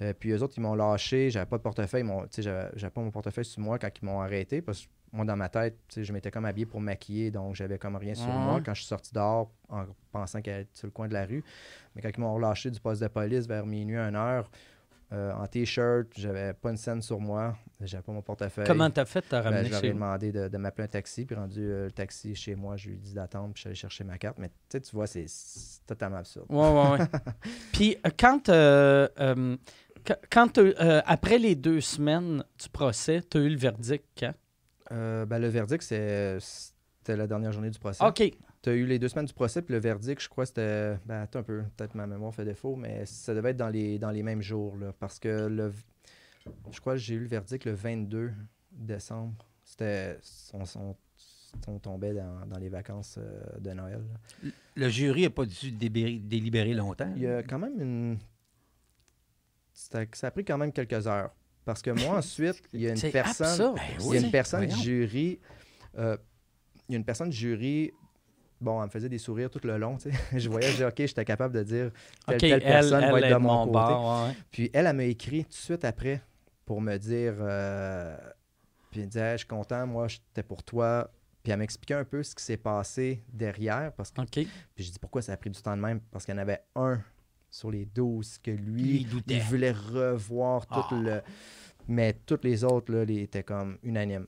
Euh, 0.00 0.12
puis 0.18 0.30
eux 0.30 0.42
autres, 0.42 0.54
ils 0.56 0.60
m'ont 0.60 0.74
lâché. 0.76 1.30
J'avais 1.30 1.46
pas 1.46 1.58
de 1.58 1.62
portefeuille. 1.62 2.02
ils 2.02 2.04
m'ont- 2.04 2.22
tu 2.26 2.42
sais, 2.42 2.70
J'avais 2.74 2.90
pas 2.90 3.00
mon 3.00 3.10
portefeuille 3.10 3.44
sur 3.44 3.60
moi 3.60 3.78
quand 3.78 3.88
ils 4.00 4.04
m'ont 4.04 4.20
arrêté. 4.20 4.62
Parce 4.62 4.82
que 4.82 4.88
moi, 5.12 5.24
dans 5.24 5.36
ma 5.36 5.48
tête, 5.48 5.76
tu 5.88 5.94
sais, 5.94 6.04
je 6.04 6.12
m'étais 6.12 6.30
comme 6.30 6.44
habillé 6.44 6.66
pour 6.66 6.80
me 6.80 6.86
maquiller. 6.86 7.30
Donc, 7.32 7.54
j'avais 7.56 7.78
comme 7.78 7.96
rien 7.96 8.14
sur 8.14 8.28
moi 8.28 8.60
quand 8.64 8.74
je 8.74 8.80
suis 8.80 8.88
sorti 8.88 9.12
dehors 9.12 9.50
en 9.68 9.86
pensant 10.12 10.40
qu'elle 10.40 10.60
était 10.62 10.70
sur 10.74 10.86
le 10.86 10.92
coin 10.92 11.08
de 11.08 11.14
la 11.14 11.24
rue. 11.26 11.42
Mais 11.96 12.02
quand 12.02 12.10
ils 12.16 12.20
m'ont 12.20 12.34
relâché 12.34 12.70
du 12.70 12.78
poste 12.78 13.02
de 13.02 13.08
police 13.08 13.46
vers 13.48 13.66
minuit, 13.66 13.96
1 13.96 14.14
heure, 14.14 14.48
euh, 15.12 15.32
en 15.32 15.46
t-shirt, 15.46 16.08
j'avais 16.16 16.52
pas 16.52 16.70
une 16.70 16.76
scène 16.76 17.00
sur 17.02 17.18
moi. 17.18 17.56
J'avais 17.80 18.02
pas 18.02 18.12
mon 18.12 18.20
portefeuille. 18.22 18.66
Comment 18.66 18.90
t'as 18.90 19.04
fait 19.04 19.20
de 19.20 19.26
te 19.26 19.36
Ben, 19.50 19.64
je 19.64 19.70
ai 19.86 19.92
demandé 19.94 20.32
de, 20.32 20.48
de 20.48 20.56
m'appeler 20.58 20.84
un 20.84 20.88
taxi, 20.88 21.24
puis 21.24 21.34
rendu 21.36 21.60
euh, 21.62 21.86
le 21.86 21.92
taxi 21.92 22.34
chez 22.34 22.54
moi, 22.54 22.76
je 22.76 22.88
lui 22.88 22.96
ai 22.96 22.98
dit 22.98 23.14
d'attendre, 23.14 23.54
puis 23.54 23.62
allé 23.66 23.74
chercher 23.74 24.04
ma 24.04 24.18
carte. 24.18 24.36
Mais 24.38 24.50
tu 24.68 24.78
vois, 24.92 25.06
c'est 25.06 25.26
totalement 25.86 26.16
absurde. 26.18 26.46
Ouais, 26.50 26.58
ouais, 26.72 26.98
ouais. 26.98 27.06
Puis 27.72 27.96
euh, 28.06 28.10
quand. 28.18 28.48
euh, 28.48 29.08
qu- 30.04 30.12
quand 30.30 30.48
t'as- 30.48 31.00
après 31.06 31.38
les 31.38 31.54
deux 31.54 31.80
semaines 31.80 32.42
du 32.60 32.68
procès, 32.68 33.22
tu 33.30 33.38
as 33.38 33.40
eu 33.40 33.48
le 33.50 33.56
verdict 33.58 34.04
quand? 34.18 34.34
Ben, 34.90 35.38
le 35.38 35.48
verdict, 35.48 35.82
c'est- 35.82 36.38
c'était 36.40 37.16
la 37.16 37.26
dernière 37.26 37.52
journée 37.52 37.70
du 37.70 37.78
procès. 37.78 38.04
OK. 38.04 38.22
Tu 38.62 38.70
as 38.70 38.74
eu 38.74 38.86
les 38.86 38.98
deux 38.98 39.08
semaines 39.08 39.26
du 39.26 39.32
procès, 39.34 39.62
puis 39.62 39.72
le 39.74 39.80
verdict, 39.80 40.20
je 40.20 40.28
crois, 40.28 40.44
c'était. 40.46 40.96
Ben, 41.06 41.22
attends 41.22 41.40
un 41.40 41.42
peu, 41.44 41.62
peut-être 41.76 41.94
ma 41.94 42.06
mémoire 42.06 42.34
fait 42.34 42.44
défaut, 42.44 42.74
mais 42.76 43.06
ça 43.06 43.34
devait 43.34 43.50
être 43.50 43.56
dans 43.56 43.68
les, 43.68 43.98
dans 43.98 44.10
les 44.10 44.22
mêmes 44.22 44.42
jours, 44.42 44.76
là, 44.76 44.92
parce 44.98 45.18
que 45.18 45.46
le. 45.46 45.72
Je 46.72 46.80
crois 46.80 46.94
que 46.94 46.98
j'ai 46.98 47.14
eu 47.14 47.20
le 47.20 47.26
verdict 47.28 47.64
le 47.66 47.72
22 47.72 48.32
décembre. 48.72 49.34
C'était. 49.64 50.18
On, 50.52 50.62
on- 50.80 50.96
on 51.66 51.78
tombait 51.78 52.12
dans, 52.12 52.44
dans 52.46 52.58
les 52.58 52.68
vacances 52.68 53.16
euh, 53.18 53.40
de 53.58 53.70
Noël. 53.72 54.02
là. 54.42 54.50
Le 54.76 54.88
jury 54.90 55.22
n'a 55.22 55.30
pas 55.30 55.46
dû 55.46 55.72
délibérer 55.72 56.74
longtemps? 56.74 57.10
Il 57.16 57.22
y 57.22 57.26
a 57.26 57.42
quand 57.42 57.58
même 57.58 57.80
une. 57.80 58.18
Ça 59.72 60.00
a 60.22 60.30
pris 60.30 60.44
quand 60.44 60.58
même 60.58 60.72
quelques 60.72 61.06
heures. 61.06 61.30
Parce 61.64 61.80
que 61.82 61.90
moi, 61.90 62.18
ensuite, 62.18 62.62
il 62.72 62.80
y 62.82 62.88
a 62.88 62.94
une 62.94 63.12
personne. 63.12 63.74
Ben 63.74 63.82
Il 63.98 64.04
y 64.04 64.06
a 64.06 64.08
oui. 64.10 64.24
une 64.24 64.30
personne 64.30 64.60
du 64.60 64.66
voyons. 64.68 64.82
jury. 64.82 65.40
euh, 65.96 66.16
il 66.88 66.92
y 66.92 66.96
a 66.96 66.98
une 66.98 67.04
personne 67.04 67.30
du 67.30 67.36
jury. 67.36 67.92
Bon, 68.60 68.80
elle 68.80 68.86
me 68.86 68.90
faisait 68.90 69.08
des 69.08 69.18
sourires 69.18 69.50
tout 69.50 69.60
le 69.64 69.76
long. 69.78 69.96
tu 69.96 70.10
sais. 70.10 70.18
Je 70.38 70.48
voyais, 70.48 70.66
je 70.68 70.72
disais, 70.72 70.84
OK, 70.86 70.94
j'étais 70.98 71.24
capable 71.24 71.54
de 71.54 71.62
dire 71.62 71.90
telle, 72.26 72.60
personne 72.60 73.02
elle 73.04 73.12
va 73.12 73.20
être 73.20 73.34
de 73.34 73.38
mon 73.40 73.58
côté. 73.66 73.72
bord. 73.72 74.22
ouais, 74.22 74.28
ouais. 74.28 74.34
Puis 74.50 74.70
elle, 74.72 74.86
elle 74.86 74.96
m'a 74.96 75.04
écrit 75.04 75.44
tout 75.44 75.50
de 75.50 75.54
suite 75.54 75.84
après 75.84 76.22
pour 76.66 76.80
me 76.80 76.96
dire. 76.96 77.34
euh, 77.38 78.16
puis 78.90 79.00
elle 79.00 79.06
me 79.06 79.10
disait, 79.10 79.20
Hey, 79.26 79.32
je 79.34 79.38
suis 79.38 79.46
content, 79.46 79.86
moi, 79.86 80.08
j'étais 80.08 80.42
pour 80.42 80.62
toi. 80.62 81.10
Puis 81.42 81.52
elle 81.52 81.58
m'expliquait 81.60 81.94
un 81.94 82.04
peu 82.04 82.22
ce 82.22 82.34
qui 82.34 82.42
s'est 82.42 82.56
passé 82.56 83.22
derrière. 83.32 83.92
Parce 83.92 84.10
que, 84.10 84.22
puis 84.22 84.48
je 84.84 84.90
dis, 84.90 84.98
pourquoi 84.98 85.22
ça 85.22 85.32
a 85.32 85.36
pris 85.36 85.50
du 85.50 85.62
temps 85.62 85.76
de 85.76 85.80
même? 85.82 86.00
Parce 86.10 86.24
qu'il 86.26 86.34
y 86.34 86.38
en 86.38 86.40
avait 86.40 86.60
un 86.74 87.00
sur 87.50 87.70
les 87.70 87.86
12 87.86 88.38
que 88.38 88.50
lui, 88.50 89.06
il 89.28 89.40
voulait 89.42 89.70
revoir 89.72 90.66
tout 90.66 90.74
Ah. 90.90 90.94
le. 91.00 91.20
Mais 91.86 92.12
toutes 92.26 92.44
les 92.44 92.64
autres, 92.64 92.92
là, 92.92 93.04
ils 93.04 93.20
étaient 93.20 93.44
comme 93.44 93.78
unanimes. 93.82 94.26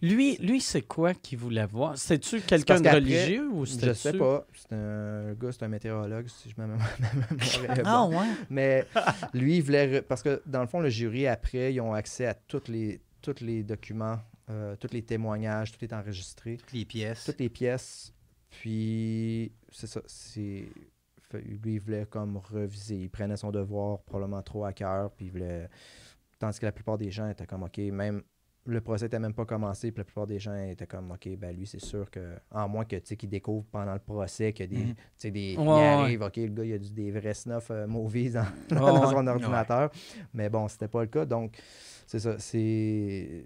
Lui, 0.00 0.36
lui 0.38 0.60
c'est 0.60 0.82
quoi 0.82 1.14
qu'il 1.14 1.38
voulait 1.38 1.66
voir? 1.66 1.96
C'est-tu 1.98 2.40
quelqu'un 2.40 2.80
de 2.80 2.88
religieux 2.88 3.48
ou 3.50 3.64
Je 3.64 3.72
c'était 3.72 3.94
sais 3.94 4.12
pas. 4.12 4.46
C'est 4.54 4.74
un 4.74 5.32
gars, 5.34 5.52
c'est 5.52 5.62
un 5.64 5.68
météorologue, 5.68 6.26
si 6.28 6.50
je 6.50 6.60
me 6.60 6.68
Ah 7.84 8.06
ouais? 8.06 8.26
Mais 8.50 8.86
lui, 9.34 9.56
il 9.58 9.62
voulait. 9.62 10.00
re- 10.00 10.02
Parce 10.02 10.22
que 10.22 10.42
dans 10.46 10.60
le 10.60 10.66
fond, 10.66 10.80
le 10.80 10.88
jury, 10.88 11.26
après, 11.26 11.72
ils 11.74 11.80
ont 11.80 11.94
accès 11.94 12.26
à 12.26 12.34
tous 12.34 12.68
les, 12.68 13.00
tous 13.20 13.40
les 13.40 13.62
documents, 13.62 14.18
euh, 14.50 14.76
tous 14.76 14.92
les 14.92 15.02
témoignages, 15.02 15.72
tout 15.72 15.84
est 15.84 15.92
enregistré, 15.92 16.56
Toutes 16.58 16.72
les 16.72 16.84
pièces. 16.84 17.24
toutes 17.24 17.40
les 17.40 17.48
pièces. 17.48 18.12
Puis, 18.50 19.52
c'est 19.70 19.86
ça. 19.86 20.00
C'est. 20.06 20.68
Lui, 21.32 21.74
il 21.74 21.80
voulait 21.80 22.04
comme 22.04 22.36
reviser. 22.36 22.96
Il 22.96 23.08
prenait 23.10 23.36
son 23.38 23.50
devoir 23.50 24.02
probablement 24.02 24.42
trop 24.42 24.64
à 24.66 24.72
cœur. 24.72 25.10
Puis, 25.12 25.26
il 25.26 25.32
voulait. 25.32 25.68
Tandis 26.38 26.58
que 26.58 26.66
la 26.66 26.72
plupart 26.72 26.98
des 26.98 27.10
gens 27.10 27.28
étaient 27.28 27.46
comme, 27.46 27.62
OK, 27.62 27.78
même 27.78 28.22
le 28.64 28.80
procès 28.80 29.06
n'était 29.06 29.18
même 29.18 29.34
pas 29.34 29.44
commencé, 29.44 29.90
puis 29.90 29.98
la 30.00 30.04
plupart 30.04 30.26
des 30.26 30.38
gens 30.38 30.54
étaient 30.54 30.86
comme, 30.86 31.10
OK, 31.10 31.28
ben 31.36 31.56
lui, 31.56 31.66
c'est 31.66 31.80
sûr 31.84 32.08
que, 32.10 32.20
en 32.52 32.68
moins 32.68 32.84
que, 32.84 32.94
tu 32.96 33.02
sais, 33.06 33.16
qu'il 33.16 33.28
découvre 33.28 33.64
pendant 33.72 33.92
le 33.92 33.98
procès 33.98 34.52
qu'il 34.52 34.66
y 34.72 34.74
a 34.76 34.78
des, 34.80 34.84
Mhm. 34.86 34.94
tu 34.94 35.00
sais, 35.16 35.30
des, 35.32 35.56
Ouais, 35.56 35.64
il 35.64 35.68
ouais. 35.68 35.80
arrive, 35.84 36.22
OK, 36.22 36.36
le 36.36 36.46
gars, 36.48 36.64
il 36.64 36.70
y 36.70 36.74
a 36.74 36.78
du- 36.78 36.90
des 36.92 37.10
vrais 37.10 37.34
snuff 37.34 37.70
euh, 37.72 37.86
movies 37.88 38.34
dans, 38.34 38.42
Ouais, 38.42 38.46
dans 39.02 39.10
son 39.10 39.26
ordinateur. 39.26 39.90
Mais 40.32 40.48
bon, 40.48 40.68
c'était 40.68 40.86
pas 40.86 41.00
le 41.00 41.08
cas, 41.08 41.24
donc, 41.24 41.56
c'est 42.06 42.20
ça, 42.20 42.36
c'est... 42.38 43.44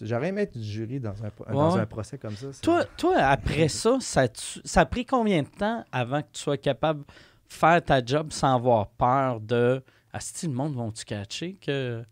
J'aurais 0.00 0.28
aimé 0.28 0.42
être 0.42 0.58
jury 0.58 1.00
dans 1.00 1.14
un, 1.24 1.52
dans 1.52 1.76
un 1.76 1.86
procès 1.86 2.16
comme 2.18 2.36
ça. 2.36 2.46
Toi, 2.62 2.84
toi, 2.96 3.16
après 3.18 3.68
ça, 3.68 3.98
ça, 4.00 4.26
tu- 4.28 4.60
ça 4.64 4.82
a 4.82 4.86
pris 4.86 5.04
combien 5.04 5.42
de 5.42 5.48
temps 5.48 5.84
avant 5.92 6.22
que 6.22 6.28
tu 6.32 6.40
sois 6.40 6.56
capable 6.56 7.00
de 7.00 7.06
faire 7.48 7.82
ta 7.84 8.04
job 8.04 8.32
sans 8.32 8.54
avoir 8.54 8.88
peur 8.88 9.40
de 9.40 9.82
Asti, 10.12 10.46
le 10.46 10.52
monde 10.54 10.74
vont-tu 10.74 11.04
catcher 11.04 11.54
que. 11.60 12.02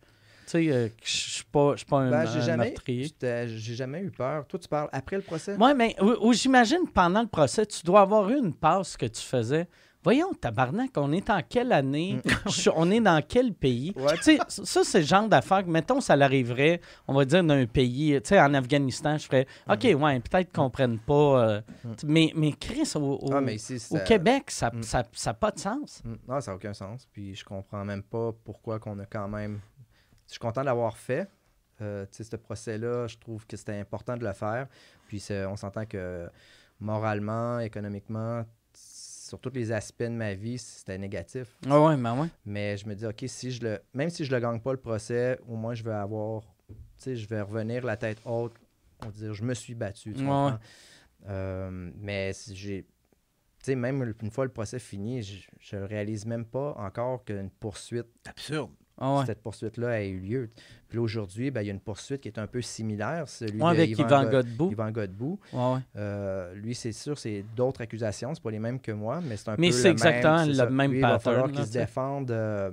Tu 0.54 0.66
sais, 0.66 0.72
euh, 0.72 0.88
je 1.02 1.10
suis 1.10 1.44
pas, 1.44 1.72
je 1.72 1.78
suis 1.78 1.86
pas 1.86 1.98
un, 1.98 2.10
Ben, 2.10 2.26
j'ai 2.32 2.40
jamais, 2.42 2.74
j'ai 3.20 3.74
jamais 3.74 4.00
eu 4.02 4.10
peur. 4.12 4.46
Toi, 4.46 4.58
tu 4.60 4.68
parles 4.68 4.88
après 4.92 5.16
le 5.16 5.22
procès? 5.22 5.56
Oui, 5.58 5.70
mais 5.76 5.96
ou, 6.00 6.28
ou 6.28 6.32
j'imagine 6.32 6.86
pendant 6.92 7.22
le 7.22 7.28
procès, 7.28 7.66
tu 7.66 7.82
dois 7.82 8.02
avoir 8.02 8.28
eu 8.30 8.38
une 8.38 8.54
passe 8.54 8.96
que 8.96 9.06
tu 9.06 9.20
faisais. 9.20 9.66
Voyons, 10.04 10.34
tabarnak, 10.34 10.90
on 10.98 11.12
est 11.12 11.30
en 11.30 11.40
quelle 11.48 11.72
année? 11.72 12.20
Suis- 12.46 12.70
on 12.76 12.90
est 12.90 13.00
dans 13.00 13.22
quel 13.26 13.54
pays? 13.54 13.94
Ouais. 13.96 14.16
Tu 14.18 14.36
sais, 14.36 14.38
ça, 14.48 14.84
c'est 14.84 15.00
le 15.00 15.06
genre 15.06 15.26
d'affaire 15.28 15.64
que, 15.64 15.70
mettons, 15.70 15.98
ça 16.02 16.14
l'arriverait, 16.14 16.80
on 17.08 17.14
va 17.14 17.24
dire, 17.24 17.42
d'un 17.42 17.64
pays, 17.64 18.20
tu 18.22 18.28
sais, 18.28 18.38
en 18.40 18.52
Afghanistan, 18.52 19.16
je 19.16 19.24
ferais, 19.24 19.46
OK, 19.68 19.82
ouais, 19.98 20.20
peut-être 20.20 20.52
qu'on 20.52 20.68
prenne 20.68 20.98
pas. 20.98 21.48
euh, 21.48 21.60
mais, 22.06 22.32
mais 22.36 22.52
Chris, 22.52 22.92
au, 22.96 23.18
au- 23.22 23.32
Ah, 23.32 23.40
mais 23.40 23.54
ici, 23.54 23.76
au 23.90 23.96
ça- 23.96 24.00
Québec, 24.00 24.50
ça 24.50 24.70
n'a 24.70 24.78
Mm. 24.78 24.82
ça, 24.82 25.04
ça 25.14 25.32
pas 25.32 25.50
de 25.50 25.58
sens. 25.58 26.02
Mm. 26.04 26.14
Non, 26.28 26.40
ça 26.42 26.50
n'a 26.50 26.56
aucun 26.58 26.74
sens. 26.74 27.08
Puis 27.10 27.34
je 27.34 27.44
comprends 27.44 27.84
même 27.86 28.02
pas 28.02 28.30
pourquoi 28.44 28.78
qu'on 28.78 28.98
a 28.98 29.06
quand 29.06 29.26
même. 29.28 29.58
Je 30.26 30.32
suis 30.32 30.38
content 30.40 30.64
d'avoir 30.64 30.96
fait. 30.96 31.28
Euh, 31.80 32.06
ce 32.10 32.36
procès-là, 32.36 33.06
je 33.08 33.18
trouve 33.18 33.46
que 33.46 33.56
c'était 33.56 33.78
important 33.78 34.16
de 34.16 34.24
le 34.24 34.32
faire. 34.32 34.68
Puis 35.08 35.22
on 35.48 35.56
s'entend 35.56 35.86
que 35.86 36.28
moralement, 36.80 37.58
économiquement, 37.60 38.44
sur 38.72 39.38
tous 39.38 39.50
les 39.54 39.72
aspects 39.72 40.02
de 40.02 40.08
ma 40.08 40.34
vie, 40.34 40.58
c'était 40.58 40.98
négatif. 40.98 41.58
Ah 41.68 41.80
ouais, 41.80 41.96
mais 41.96 42.10
ouais. 42.10 42.28
Mais 42.44 42.76
je 42.76 42.86
me 42.86 42.94
dis, 42.94 43.06
OK, 43.06 43.24
si 43.26 43.50
je 43.50 43.62
le. 43.62 43.80
Même 43.92 44.10
si 44.10 44.24
je 44.24 44.32
le 44.34 44.40
gagne 44.40 44.60
pas 44.60 44.72
le 44.72 44.78
procès, 44.78 45.38
au 45.48 45.56
moins 45.56 45.74
je 45.74 45.82
vais 45.82 45.92
avoir. 45.92 46.42
Tu 46.68 46.74
sais, 46.96 47.16
je 47.16 47.28
vais 47.28 47.40
revenir 47.40 47.84
la 47.84 47.96
tête 47.96 48.18
haute. 48.24 48.54
On 49.02 49.06
va 49.06 49.12
dire, 49.12 49.34
je 49.34 49.42
me 49.42 49.54
suis 49.54 49.74
battu. 49.74 50.14
tu 50.14 50.24
Ouais. 50.24 50.52
Euh, 51.26 51.90
mais 51.96 52.32
si 52.32 52.54
j'ai. 52.54 52.82
Tu 53.58 53.70
sais, 53.70 53.74
même 53.74 54.14
une 54.22 54.30
fois 54.30 54.44
le 54.44 54.52
procès 54.52 54.78
fini, 54.78 55.22
je, 55.22 55.48
je 55.58 55.76
réalise 55.76 56.26
même 56.26 56.44
pas 56.44 56.74
encore 56.76 57.24
qu'une 57.24 57.50
poursuite, 57.50 58.06
absurde. 58.26 58.70
Ah 58.98 59.18
ouais. 59.18 59.26
cette 59.26 59.42
poursuite-là 59.42 59.88
a 59.90 60.02
eu 60.02 60.18
lieu. 60.20 60.50
Puis 60.88 60.98
aujourd'hui, 60.98 61.50
ben, 61.50 61.62
il 61.62 61.66
y 61.66 61.70
a 61.70 61.72
une 61.72 61.80
poursuite 61.80 62.20
qui 62.20 62.28
est 62.28 62.38
un 62.38 62.46
peu 62.46 62.62
similaire, 62.62 63.28
celui 63.28 63.60
Ouais, 63.60 63.70
avec 63.70 63.90
Yvan 63.90 64.24
Go- 64.24 64.30
Godbout. 64.30 64.70
Yvan 64.70 64.90
Godbout. 64.92 65.40
Ouais. 65.52 65.78
Euh, 65.96 66.54
lui, 66.54 66.74
c'est 66.76 66.92
sûr, 66.92 67.18
c'est 67.18 67.44
d'autres 67.56 67.80
accusations. 67.80 68.32
C'est 68.34 68.42
pas 68.42 68.50
les 68.52 68.60
mêmes 68.60 68.78
que 68.80 68.92
moi, 68.92 69.20
mais 69.22 69.36
c'est 69.36 69.48
un 69.50 69.56
Mais 69.58 69.68
peu 69.70 69.72
c'est 69.72 69.84
le 69.88 69.90
exactement 69.90 70.36
même, 70.36 70.44
c'est 70.44 70.50
le 70.50 70.54
ça. 70.54 70.70
même 70.70 70.90
Lui, 70.92 70.98
Il 70.98 71.02
va 71.02 71.08
pattern, 71.18 71.20
falloir 71.34 71.50
qu'il 71.52 71.66
se 71.66 71.72
défende, 71.72 72.30
euh, 72.30 72.70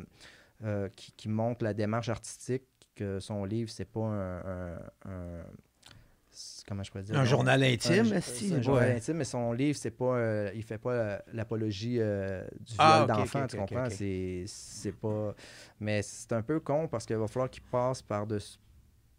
euh, 0.63 0.89
qu'il 0.95 1.13
qu'il 1.15 1.31
montre 1.31 1.63
la 1.63 1.73
démarche 1.73 2.09
artistique, 2.09 2.63
que 2.95 3.19
son 3.19 3.43
livre, 3.45 3.69
c'est 3.71 3.85
pas 3.89 4.01
un... 4.01 4.39
un- 4.39 4.79
un- 5.05 5.43
c'est- 5.43 5.70
comment 6.67 6.83
je 6.83 6.91
pourrais 6.91 7.03
dire? 7.03 7.17
Un 7.17 7.25
journal 7.25 7.63
intime, 7.63 8.13
Un- 8.13 8.21
c'est 8.21 8.51
un 8.53 8.55
ouais. 8.57 8.63
journal 8.63 8.91
intime, 8.91 9.17
mais 9.17 9.23
son 9.23 9.51
livre, 9.51 9.77
c'est 9.77 9.91
pas, 9.91 10.15
euh, 10.15 10.51
il 10.53 10.63
fait 10.63 10.77
pas 10.77 10.91
euh, 10.91 11.19
l'apologie 11.33 11.97
euh, 11.99 12.43
du 12.59 12.73
viol 12.73 12.79
Ah, 12.79 13.01
ok, 13.03 13.07
d'enfant, 13.07 13.47
tu 13.47 13.57
comprends? 13.57 13.89
C'est, 13.89 14.43
c'est 14.47 14.91
pas... 14.93 15.35
Mais 15.79 16.01
c'est 16.01 16.31
un 16.33 16.41
peu 16.41 16.59
con 16.59 16.87
parce 16.87 17.05
qu'il 17.05 17.17
va 17.17 17.27
falloir 17.27 17.49
qu'il 17.49 17.63
passe 17.63 18.01
par 18.01 18.25
de 18.25 18.39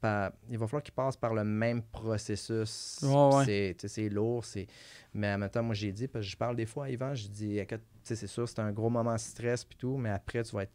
par- 0.01 0.33
il 0.51 0.59
va 0.59 0.67
falloir 0.67 0.83
qu'il 0.83 0.95
passe 0.95 1.17
par 1.17 1.33
le 1.35 1.45
même 1.45 1.83
processus. 1.83 2.99
Ouais. 3.03 3.77
C'est, 3.77 4.09
lourd, 4.09 4.45
c'est... 4.45 4.67
mais 5.15 5.33
en 5.33 5.39
même 5.39 5.51
temps, 5.51 5.63
moi, 5.63 5.75
j'ai 5.75 5.93
dit, 5.93 6.09
parce 6.09 6.25
que 6.25 6.31
je 6.31 6.37
parle 6.37 6.57
des 6.57 6.67
fois 6.67 6.87
à 6.87 6.91
Yvan, 6.91 7.15
je 7.15 7.29
dis, 7.29 7.61
c'est 8.03 8.27
sûr, 8.27 8.49
c'est 8.49 8.59
un 8.59 8.73
gros 8.73 8.91
moment 8.91 9.13
de 9.15 9.19
stress 9.19 9.65
puis 9.65 9.77
tout, 9.77 9.97
mais 9.97 10.11
après, 10.11 10.43
tu 10.43 10.57
vas 10.57 10.65
être... 10.65 10.73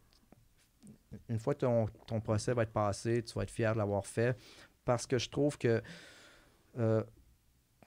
Une 1.28 1.38
fois 1.38 1.54
que 1.54 1.60
ton, 1.60 1.86
ton 2.06 2.20
procès 2.20 2.54
va 2.54 2.62
être 2.62 2.72
passé, 2.72 3.22
tu 3.22 3.34
vas 3.34 3.42
être 3.42 3.50
fier 3.50 3.72
de 3.72 3.78
l'avoir 3.78 4.06
fait, 4.06 4.36
parce 4.84 5.06
que 5.06 5.18
je 5.18 5.28
trouve 5.28 5.58
que... 5.58 5.82
euh, 6.78 7.02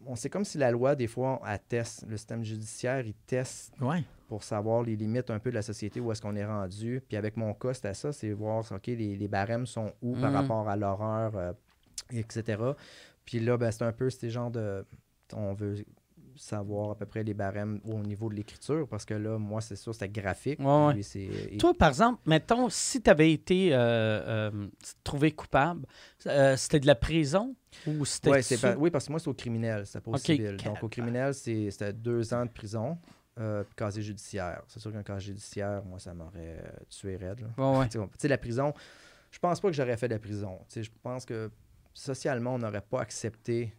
on 0.05 0.15
c'est 0.15 0.29
comme 0.29 0.45
si 0.45 0.57
la 0.57 0.71
loi, 0.71 0.95
des 0.95 1.07
fois, 1.07 1.41
elle 1.47 1.59
teste, 1.67 2.05
le 2.07 2.17
système 2.17 2.43
judiciaire, 2.43 3.05
il 3.05 3.13
teste 3.13 3.73
Ouais. 3.81 4.03
pour 4.27 4.43
savoir 4.43 4.81
les 4.83 4.95
limites 4.95 5.29
un 5.29 5.39
peu 5.39 5.49
de 5.51 5.55
la 5.55 5.61
société, 5.61 5.99
où 5.99 6.11
est-ce 6.11 6.21
qu'on 6.21 6.35
est 6.35 6.45
rendu. 6.45 7.01
Puis 7.07 7.17
avec 7.17 7.37
mon 7.37 7.53
cas, 7.53 7.73
c'était 7.73 7.93
ça, 7.93 8.11
c'est 8.11 8.31
voir, 8.31 8.63
OK, 8.71 8.87
les, 8.87 9.15
les 9.15 9.27
barèmes 9.27 9.65
sont 9.67 9.93
où 10.01 10.15
par 10.15 10.31
Mhm. 10.31 10.35
rapport 10.37 10.67
à 10.69 10.75
l'horreur, 10.75 11.35
euh, 11.35 11.53
etc. 12.11 12.73
Puis 13.25 13.39
là, 13.39 13.57
ben, 13.57 13.71
c'est 13.71 13.83
un 13.83 13.91
peu 13.93 14.09
ces 14.09 14.29
genres 14.29 14.49
de... 14.51 14.85
On 15.33 15.53
veut 15.53 15.75
savoir 16.35 16.91
à 16.91 16.95
peu 16.95 17.05
près 17.05 17.23
les 17.23 17.33
barèmes 17.33 17.79
au 17.85 17.99
niveau 17.99 18.29
de 18.29 18.35
l'écriture, 18.35 18.87
parce 18.87 19.05
que 19.05 19.13
là, 19.13 19.37
moi, 19.37 19.61
c'est 19.61 19.75
sûr, 19.75 19.93
c'était 19.93 20.09
graphique. 20.09 20.59
Ouais, 20.59 20.85
ouais. 20.87 20.93
Lui, 20.95 21.03
c'est... 21.03 21.19
et- 21.19 21.57
Toi, 21.57 21.73
par 21.73 21.89
exemple, 21.89 22.21
mettons, 22.25 22.69
si 22.69 23.01
tu 23.01 23.09
avais 23.09 23.31
été 23.31 23.73
euh, 23.73 23.77
euh, 23.79 24.67
trouvé 25.03 25.31
coupable, 25.31 25.85
euh, 26.27 26.55
c'était 26.57 26.79
de 26.79 26.87
la 26.87 26.95
prison 26.95 27.55
ou 27.85 28.05
c'était. 28.05 28.29
Ouais, 28.31 28.41
c'est 28.41 28.75
Oui, 28.75 28.89
parce 28.91 29.05
que 29.07 29.11
moi, 29.11 29.19
c'est 29.19 29.27
au 29.29 29.33
criminel, 29.33 29.85
c'était 29.85 30.01
pas 30.01 30.11
au 30.11 30.15
Ok. 30.15 30.19
civil. 30.21 30.57
Donc, 30.57 30.83
au 30.83 30.89
criminel, 30.89 31.33
c'est- 31.33 31.71
c'était 31.71 31.93
deux 31.93 32.33
ans 32.33 32.45
de 32.45 32.51
prison, 32.51 32.97
euh, 33.39 33.63
casier 33.75 34.03
judiciaire. 34.03 34.61
C'est 34.67 34.79
sûr 34.79 34.91
qu'un 34.91 35.03
casier 35.03 35.27
judiciaire, 35.33 35.83
moi, 35.85 35.99
ça 35.99 36.13
m'aurait 36.13 36.63
tué 36.89 37.15
raide. 37.15 37.39
là. 37.41 37.47
Ouais, 37.57 37.79
ouais. 37.79 37.87
Tu 37.89 37.97
sais, 37.99 38.05
tu 38.05 38.09
sais, 38.17 38.27
la 38.27 38.37
prison, 38.37 38.73
je 39.31 39.39
pense 39.39 39.59
pas 39.61 39.69
que 39.69 39.73
j'aurais 39.75 39.95
fait 39.97 40.07
de 40.09 40.13
la 40.15 40.19
prison. 40.19 40.57
Tu 40.67 40.73
sais, 40.73 40.83
je 40.83 40.91
pense 41.01 41.25
que 41.25 41.49
socialement, 41.93 42.55
on 42.55 42.59
n'aurait 42.59 42.81
pas 42.81 43.01
accepté 43.01 43.73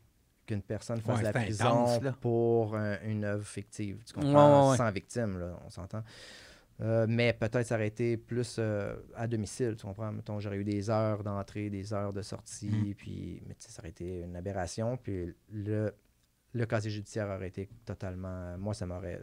qu'une 0.53 0.63
personne 0.63 1.01
fasse 1.01 1.19
Ouais, 1.19 1.23
la 1.25 1.33
prison 1.33 1.67
intense, 1.85 2.15
pour 2.21 2.77
un- 2.77 3.01
une 3.05 3.25
œuvre 3.25 3.47
fictive. 3.47 4.03
Tu 4.07 4.13
comprends? 4.15 4.71
ouais. 4.71 4.77
Sans 4.77 4.91
victime, 4.91 5.39
là, 5.39 5.59
on 5.67 5.71
s'entend. 5.71 6.03
Euh, 6.81 7.07
mais 7.09 7.33
peut-être 7.33 7.67
ça 7.67 7.77
aurait 7.77 7.87
été 7.89 8.17
plus 8.17 8.57
euh, 8.59 8.97
à 9.15 9.27
domicile, 9.29 9.77
tu 9.77 9.87
comprends? 9.87 10.11
Mettons, 10.11 10.41
j'aurais 10.41 10.57
eu 10.57 10.65
des 10.65 10.91
heures 10.91 11.23
d'entrée, 11.23 11.71
des 11.71 11.93
heures 11.93 12.13
de 12.13 12.23
sortie, 12.23 12.71
Mhm. 12.71 12.95
puis 12.95 13.43
mais 13.47 13.55
ça 13.59 13.81
aurait 13.81 13.91
été 13.91 14.21
une 14.23 14.35
aberration. 14.37 14.97
Puis 14.97 15.33
le, 15.53 15.95
le 16.55 16.67
casier 16.67 16.91
judiciaire 16.91 17.29
aurait 17.29 17.49
été 17.49 17.69
totalement... 17.85 18.57
Moi, 18.59 18.75
ça 18.75 18.87
m'aurait 18.87 19.23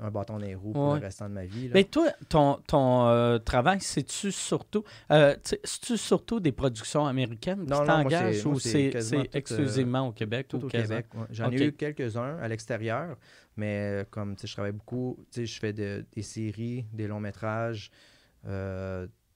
un 0.00 0.10
bâton 0.10 0.34
dans 0.34 0.38
les 0.44 0.54
roues 0.54 0.72
pour 0.72 0.92
Ouais. 0.92 0.98
le 1.00 1.04
restant 1.06 1.28
de 1.28 1.34
ma 1.34 1.44
vie. 1.44 1.68
là. 1.68 1.72
Mais 1.74 1.84
toi, 1.84 2.10
ton, 2.28 2.54
ton 2.66 3.06
euh, 3.08 3.38
travail, 3.38 3.78
c'est-tu 3.80 4.30
surtout, 4.32 4.84
euh, 5.10 5.34
tu 5.72 5.96
surtout 5.96 6.40
des 6.40 6.52
productions 6.52 7.06
américaines 7.06 7.64
qui 7.64 7.70
Non, 7.70 7.84
moi, 7.84 7.86
t'engagent 7.86 8.46
ou 8.46 8.58
c'est 8.58 8.94
euh, 8.94 9.24
exclusivement 9.32 10.08
au 10.08 10.12
Québec 10.12 10.46
Tout 10.48 10.58
ou 10.62 10.66
au? 10.66 10.68
Québec. 10.68 11.06
ouais. 11.14 11.24
J'en 11.30 11.50
ai 11.50 11.62
eu 11.66 11.72
quelques-uns 11.72 12.38
à 12.38 12.48
l'extérieur, 12.48 13.16
mais 13.56 14.02
euh, 14.02 14.04
comme 14.10 14.36
je 14.42 14.52
travaille 14.52 14.72
beaucoup, 14.72 15.18
je 15.36 15.58
fais 15.58 15.72
de- 15.72 16.04
des 16.12 16.22
séries, 16.22 16.84
des 16.92 17.06
longs 17.06 17.20
métrages, 17.20 17.90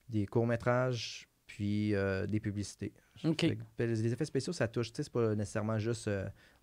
des 0.09 0.27
courts 0.27 0.46
métrages, 0.46 1.29
puis 1.46 1.94
des 2.29 2.40
publicités. 2.40 2.92
OK. 3.25 3.40
Fait 3.40 3.57
que, 3.57 3.62
ben, 3.79 3.88
les 3.88 4.12
effets 4.12 4.25
spéciaux, 4.25 4.53
ça 4.53 4.68
touche, 4.68 4.90
c'est 4.94 5.11
pas 5.11 5.35
nécessairement 5.35 5.79
juste 5.79 6.09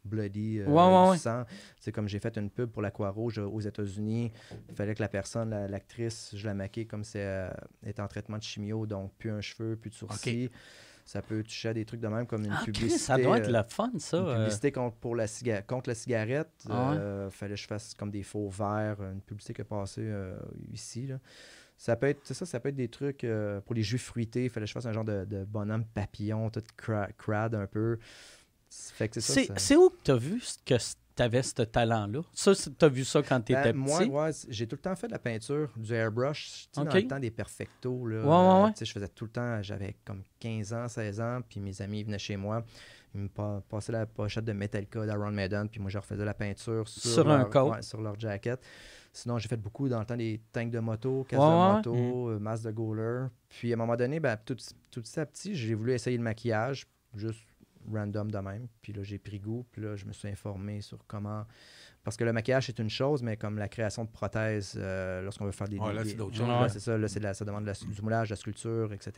bloody, 0.06 0.60
euh, 0.60 0.66
Ouais, 0.68 0.74
ouais, 0.84 1.04
du 1.06 1.10
ouais. 1.12 1.18
sang. 1.18 1.44
C'est 1.80 1.92
comme 1.92 2.08
j'ai 2.08 2.20
fait 2.20 2.38
une 2.38 2.50
pub 2.50 2.70
pour 2.72 2.82
la 2.82 2.92
Croix-Rouge 2.92 3.40
euh, 3.40 3.46
aux 3.46 3.60
États-Unis. 3.62 4.32
Il 4.70 4.76
fallait 4.76 4.96
que 4.96 5.02
la 5.02 5.10
personne, 5.10 5.50
la- 5.50 5.68
l'actrice, 5.68 6.32
je 6.36 6.46
la 6.46 6.54
maquille 6.54 6.88
comme 6.88 7.04
elle 7.14 7.52
était 7.86 8.02
en 8.02 8.08
traitement 8.08 8.38
de 8.38 8.44
chimio, 8.44 8.86
donc 8.86 9.14
plus 9.18 9.32
un 9.32 9.42
cheveu, 9.42 9.76
plus 9.76 9.90
de 9.90 9.96
sourcils. 9.96 10.50
Ça 11.06 11.24
peut 11.24 11.42
toucher 11.42 11.70
à 11.70 11.74
des 11.74 11.86
trucs 11.86 12.02
de 12.02 12.08
même 12.08 12.28
comme 12.28 12.46
une 12.46 12.52
Ah, 12.54 12.62
publicité. 12.64 13.00
ça 13.00 13.18
doit 13.18 13.40
être 13.40 13.50
euh, 13.50 13.64
le 13.64 13.68
fun, 13.68 13.92
ça. 13.98 14.18
une 14.20 14.26
euh. 14.28 14.36
publicité 14.36 14.72
contre, 14.72 14.96
pour 14.98 15.16
la 15.16 15.26
contre 15.68 15.90
la 15.90 15.96
cigarette. 15.96 16.52
Ah 16.70 16.92
ouais? 16.92 16.98
euh, 16.98 17.30
fallait 17.32 17.56
que 17.56 17.62
je 17.62 17.66
fasse 17.68 17.96
comme 17.96 18.12
des 18.12 18.22
faux 18.22 18.48
verres, 18.48 19.02
une 19.02 19.22
publicité 19.22 19.54
qui 19.56 19.64
passée 19.64 20.02
euh, 20.04 20.38
ici. 20.72 21.08
là. 21.08 21.18
Ça 21.78 21.96
peut 21.96 22.08
être 22.10 22.20
c'est 22.26 22.34
ça, 22.36 22.46
ça 22.46 22.60
peut 22.60 22.70
être 22.70 22.76
des 22.76 22.90
trucs 22.90 23.24
euh, 23.24 23.60
pour 23.62 23.74
les 23.74 23.82
jus 23.82 23.98
fruités. 23.98 24.44
Il 24.44 24.50
fallait 24.52 24.66
que 24.66 24.68
je 24.68 24.74
fasse 24.74 24.86
un 24.86 24.92
genre 24.92 25.06
de, 25.06 25.26
de 25.26 25.46
bonhomme 25.46 25.86
papillon, 25.86 26.50
tout 26.52 26.62
cra- 26.78 27.10
crade 27.18 27.56
un 27.56 27.66
peu. 27.66 27.98
C'est 28.70 29.20
ça. 29.20 29.34
Ça- 29.58 29.78
où 29.78 29.90
que 29.90 29.96
tu 30.04 30.12
as 30.12 30.16
vu 30.16 30.42
que 30.66 30.76
tu 31.16 31.24
avais 31.24 31.42
ce 31.44 31.64
talent-là? 31.64 32.22
Ça, 32.34 32.54
tu 32.56 32.86
as 32.86 32.88
vu 32.90 33.04
ça 33.04 33.22
quand 33.24 33.42
tu 33.42 33.54
Ben, 33.54 33.60
étais 33.62 33.74
moi, 33.74 34.00
petit? 34.00 34.10
ouais, 34.10 34.32
c- 34.32 34.48
j'ai 34.52 34.68
tout 34.68 34.76
le 34.76 34.82
temps 34.82 34.96
fait 34.96 35.08
de 35.08 35.12
la 35.14 35.20
peinture, 35.20 35.70
du 35.76 35.94
airbrush. 35.94 36.46
Tu 36.46 36.52
sais, 36.74 36.82
Ok. 36.82 36.88
Dans 36.88 36.96
le 36.96 37.08
temps 37.08 37.20
des 37.20 37.32
perfectos. 37.32 38.06
Là, 38.08 38.24
Ouais, 38.24 38.64
ouais, 38.66 38.74
Je 38.80 38.92
faisais 38.92 39.08
tout 39.10 39.26
le 39.26 39.32
temps, 39.32 39.62
j'avais 39.62 39.96
comme 40.06 40.24
15 40.40 40.72
ans, 40.74 40.88
16 40.88 41.20
ans, 41.20 41.40
puis 41.48 41.60
mes 41.60 41.82
amis 41.82 42.04
venaient 42.04 42.20
chez 42.20 42.38
moi. 42.38 42.64
Ils 43.16 43.22
me 43.22 43.28
pa- 43.28 43.62
passaient 43.68 43.92
la 43.92 44.06
pochette 44.06 44.46
de 44.46 44.54
Metallica 44.54 45.04
d'Iron 45.04 45.32
Maiden, 45.32 45.68
puis 45.68 45.80
moi 45.82 45.90
je 45.90 45.98
refaisais 45.98 46.24
la 46.24 46.36
peinture 46.36 46.88
sur, 46.88 47.10
Sur 47.10 47.30
un 47.30 47.40
leur, 47.40 47.50
coat. 47.50 47.70
ouais, 47.72 47.82
sur 47.82 48.00
leur 48.02 48.20
jacket. 48.20 48.62
Sinon, 49.12 49.40
j'ai 49.40 49.48
fait 49.50 49.58
beaucoup 49.58 49.90
dans 49.90 50.00
le 50.00 50.06
temps 50.06 50.16
des 50.16 50.40
tanks 50.54 50.70
de 50.70 50.78
moto, 50.80 51.26
Ouais, 51.32 51.38
de 51.40 51.40
moto, 51.40 52.30
euh, 52.30 52.38
masses 52.40 52.62
de 52.62 52.70
goaler. 52.70 53.26
Puis 53.50 53.72
à 53.72 53.74
un 53.74 53.78
moment 53.78 53.96
donné, 53.96 54.20
ben, 54.20 54.38
tout, 54.38 54.56
tout 54.92 55.02
petit 55.02 55.20
à 55.20 55.26
petit, 55.26 55.56
j'ai 55.56 55.74
voulu 55.74 55.94
essayer 55.94 56.16
le 56.18 56.24
maquillage, 56.24 56.86
juste 57.16 57.40
random 57.94 58.30
de 58.32 58.38
même. 58.40 58.68
Puis 58.82 58.94
là, 58.94 59.04
j'ai 59.04 59.18
pris 59.20 59.40
goût. 59.40 59.66
Puis 59.72 59.82
là, 59.82 59.96
je 59.96 60.06
me 60.06 60.14
suis 60.14 60.28
informé 60.28 60.82
sur 60.82 60.98
comment. 61.08 61.46
Parce 62.04 62.16
que 62.16 62.24
le 62.24 62.32
maquillage, 62.34 62.68
c'est 62.68 62.80
une 62.80 62.90
chose, 62.90 63.22
mais 63.22 63.36
comme 63.36 63.58
la 63.58 63.68
création 63.68 64.06
de 64.06 64.10
prothèses, 64.10 64.74
euh, 64.78 65.22
lorsqu'on 65.22 65.46
veut 65.46 65.52
faire 65.52 65.68
des. 65.68 65.78
Ouais, 65.78 65.94
là, 65.94 66.04
c'est 66.06 66.14
d'autres 66.16 66.36
choses. 66.38 66.48
Ouais. 66.48 66.70
c'est 66.70 66.80
ça. 66.80 66.98
Là, 66.98 67.08
c'est 67.08 67.20
de 67.20 67.26
la- 67.26 67.34
ça 67.34 67.44
demande 67.46 67.64
de 67.64 67.68
la- 67.68 67.74
du 67.94 68.02
moulage, 68.02 68.30
de 68.30 68.34
la 68.34 68.38
sculpture, 68.38 68.94
etc. 68.94 69.12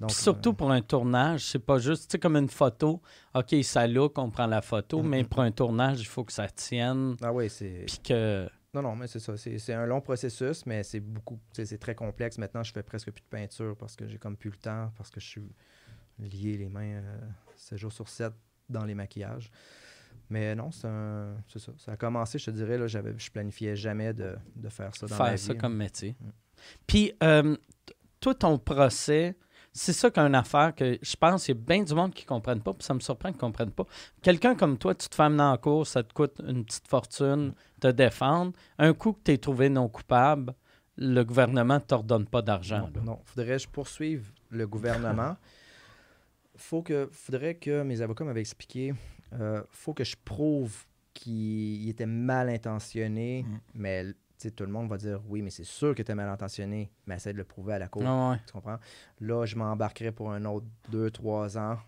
Donc, 0.00 0.10
Puis 0.10 0.16
surtout 0.18 0.50
euh, 0.50 0.54
pour 0.54 0.70
un 0.70 0.80
tournage, 0.82 1.44
c'est 1.44 1.58
pas 1.58 1.78
juste, 1.78 2.04
tu 2.08 2.12
sais, 2.12 2.18
comme 2.18 2.36
une 2.36 2.48
photo. 2.48 3.02
OK, 3.34 3.54
ça 3.64 3.86
look, 3.86 4.16
on 4.18 4.30
prend 4.30 4.46
la 4.46 4.62
photo, 4.62 5.02
Mhm. 5.02 5.08
mais 5.08 5.24
pour 5.24 5.40
un 5.40 5.50
tournage, 5.50 6.00
il 6.00 6.06
faut 6.06 6.24
que 6.24 6.32
ça 6.32 6.48
tienne. 6.48 7.16
ah 7.22 7.32
oui, 7.32 7.50
c'est. 7.50 7.84
Puis 7.86 7.98
que. 8.04 8.48
Non, 8.72 8.82
non, 8.82 8.94
mais 8.94 9.06
c'est 9.08 9.20
ça. 9.20 9.36
C'est 9.38 9.58
c'est 9.58 9.72
un 9.72 9.86
long 9.86 10.00
processus, 10.02 10.64
mais 10.66 10.82
c'est 10.84 11.00
beaucoup. 11.00 11.38
C'est 11.52 11.78
très 11.78 11.94
complexe. 11.94 12.36
Maintenant, 12.38 12.62
je 12.62 12.72
fais 12.72 12.82
presque 12.82 13.10
plus 13.10 13.22
de 13.22 13.28
peinture 13.28 13.74
parce 13.76 13.96
que 13.96 14.06
j'ai 14.06 14.18
comme 14.18 14.36
plus 14.36 14.50
le 14.50 14.56
temps, 14.58 14.92
parce 14.96 15.08
que 15.10 15.18
je 15.18 15.26
suis 15.26 15.54
lié 16.18 16.56
les 16.58 16.68
mains 16.68 16.96
euh, 17.02 17.18
7 17.66 17.78
jours 17.78 17.92
sur 17.92 18.08
7 18.08 18.32
dans 18.68 18.84
les 18.84 18.94
maquillages. 18.94 19.50
Mais 20.28 20.54
non, 20.54 20.70
c'est 20.72 21.58
ça. 21.58 21.72
Ça 21.78 21.92
a 21.92 21.96
commencé, 21.96 22.38
je 22.38 22.46
te 22.46 22.50
dirais, 22.50 22.78
là, 22.78 22.86
je 22.86 23.30
planifiais 23.30 23.76
jamais 23.76 24.12
de, 24.12 24.36
de 24.56 24.68
faire 24.68 24.94
ça 24.94 25.06
dans 25.06 25.16
ma 25.16 25.24
faire 25.24 25.34
vie. 25.34 25.38
ça 25.38 25.52
hein. 25.52 25.56
comme 25.56 25.76
métier. 25.76 26.16
Mm. 26.20 26.28
Puis, 26.86 27.12
euh, 27.22 27.56
t- 27.84 27.94
toi, 28.18 28.34
ton 28.34 28.58
procès, 28.58 29.36
c'est 29.72 29.92
ça 29.92 30.10
qu'une 30.10 30.34
affaire 30.34 30.74
que 30.74 30.98
je 31.00 31.16
pense 31.16 31.44
qu'il 31.44 31.54
y 31.54 31.58
a 31.58 31.60
bien 31.60 31.82
du 31.84 31.94
monde 31.94 32.12
qui 32.12 32.24
ne 32.24 32.28
comprennent 32.28 32.62
pas, 32.62 32.72
puis 32.72 32.84
ça 32.84 32.94
me 32.94 33.00
surprend 33.00 33.28
qu'ils 33.28 33.36
ne 33.36 33.40
comprennent 33.40 33.70
pas. 33.70 33.84
Quelqu'un 34.22 34.56
comme 34.56 34.78
toi, 34.78 34.94
tu 34.94 35.08
te 35.08 35.14
fais 35.14 35.22
amener 35.24 35.42
en 35.42 35.56
cours, 35.58 35.86
ça 35.86 36.02
te 36.02 36.12
coûte 36.12 36.40
une 36.46 36.64
petite 36.64 36.88
fortune 36.88 37.52
te 37.80 37.88
défendre. 37.88 38.52
Un 38.78 38.94
coup 38.94 39.12
que 39.12 39.20
tu 39.24 39.32
es 39.32 39.38
trouvé 39.38 39.68
non 39.68 39.88
coupable, 39.88 40.54
le 40.96 41.22
gouvernement 41.22 41.74
ne 41.74 41.80
t'ordonne 41.80 42.26
pas 42.26 42.42
d'argent. 42.42 42.88
Non, 42.96 43.02
non. 43.02 43.20
faudrait 43.26 43.56
que 43.56 43.62
je 43.62 43.68
poursuive 43.68 44.32
le 44.50 44.66
gouvernement. 44.66 45.36
faut 46.56 46.82
que, 46.82 47.08
faudrait 47.12 47.54
que 47.56 47.82
mes 47.82 48.00
avocats 48.00 48.24
m'avaient 48.24 48.40
expliqué, 48.40 48.94
euh, 49.34 49.62
faut 49.70 49.94
que 49.94 50.04
je 50.04 50.16
prouve 50.24 50.84
qu'il 51.14 51.88
était 51.88 52.06
mal 52.06 52.48
intentionné, 52.48 53.42
Mm. 53.42 53.58
mais 53.74 54.04
tout 54.54 54.64
le 54.64 54.70
monde 54.70 54.88
va 54.88 54.98
dire 54.98 55.20
oui, 55.28 55.40
mais 55.42 55.50
c'est 55.50 55.64
sûr 55.64 55.94
que 55.94 56.02
tu 56.02 56.12
es 56.12 56.14
mal 56.14 56.28
intentionné, 56.28 56.90
mais 57.06 57.16
essaie 57.16 57.32
de 57.32 57.38
le 57.38 57.44
prouver 57.44 57.72
à 57.74 57.78
la 57.78 57.88
cour. 57.88 58.02
Ah 58.06 58.30
ouais. 58.32 58.36
Tu 58.46 58.52
comprends? 58.52 58.78
Là, 59.20 59.46
je 59.46 59.56
m'embarquerai 59.56 60.12
pour 60.12 60.30
un 60.30 60.44
autre 60.44 60.66
2-3 60.92 61.56
ans. 61.58 61.78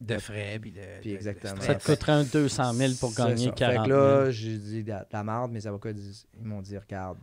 De 0.00 0.18
frais, 0.18 0.58
puis 0.60 0.72
de. 0.72 0.80
Puis 1.00 1.10
de 1.10 1.16
exactement. 1.16 1.60
Ça 1.60 1.74
te 1.74 1.84
coûterait 1.84 2.12
un 2.12 2.24
200 2.24 2.72
000 2.74 2.92
pour 3.00 3.14
gagner 3.14 3.46
ça. 3.46 3.50
40 3.52 3.86
Fait 3.86 3.90
000. 3.90 3.98
que 4.00 4.24
là, 4.24 4.30
j'ai 4.30 4.58
dit 4.58 4.82
la, 4.84 5.06
la 5.10 5.24
merde. 5.24 5.50
Mes 5.52 5.66
avocats 5.66 5.92
disent, 5.94 6.26
ils 6.38 6.44
m'ont 6.44 6.60
dit 6.60 6.76
regarde, 6.76 7.18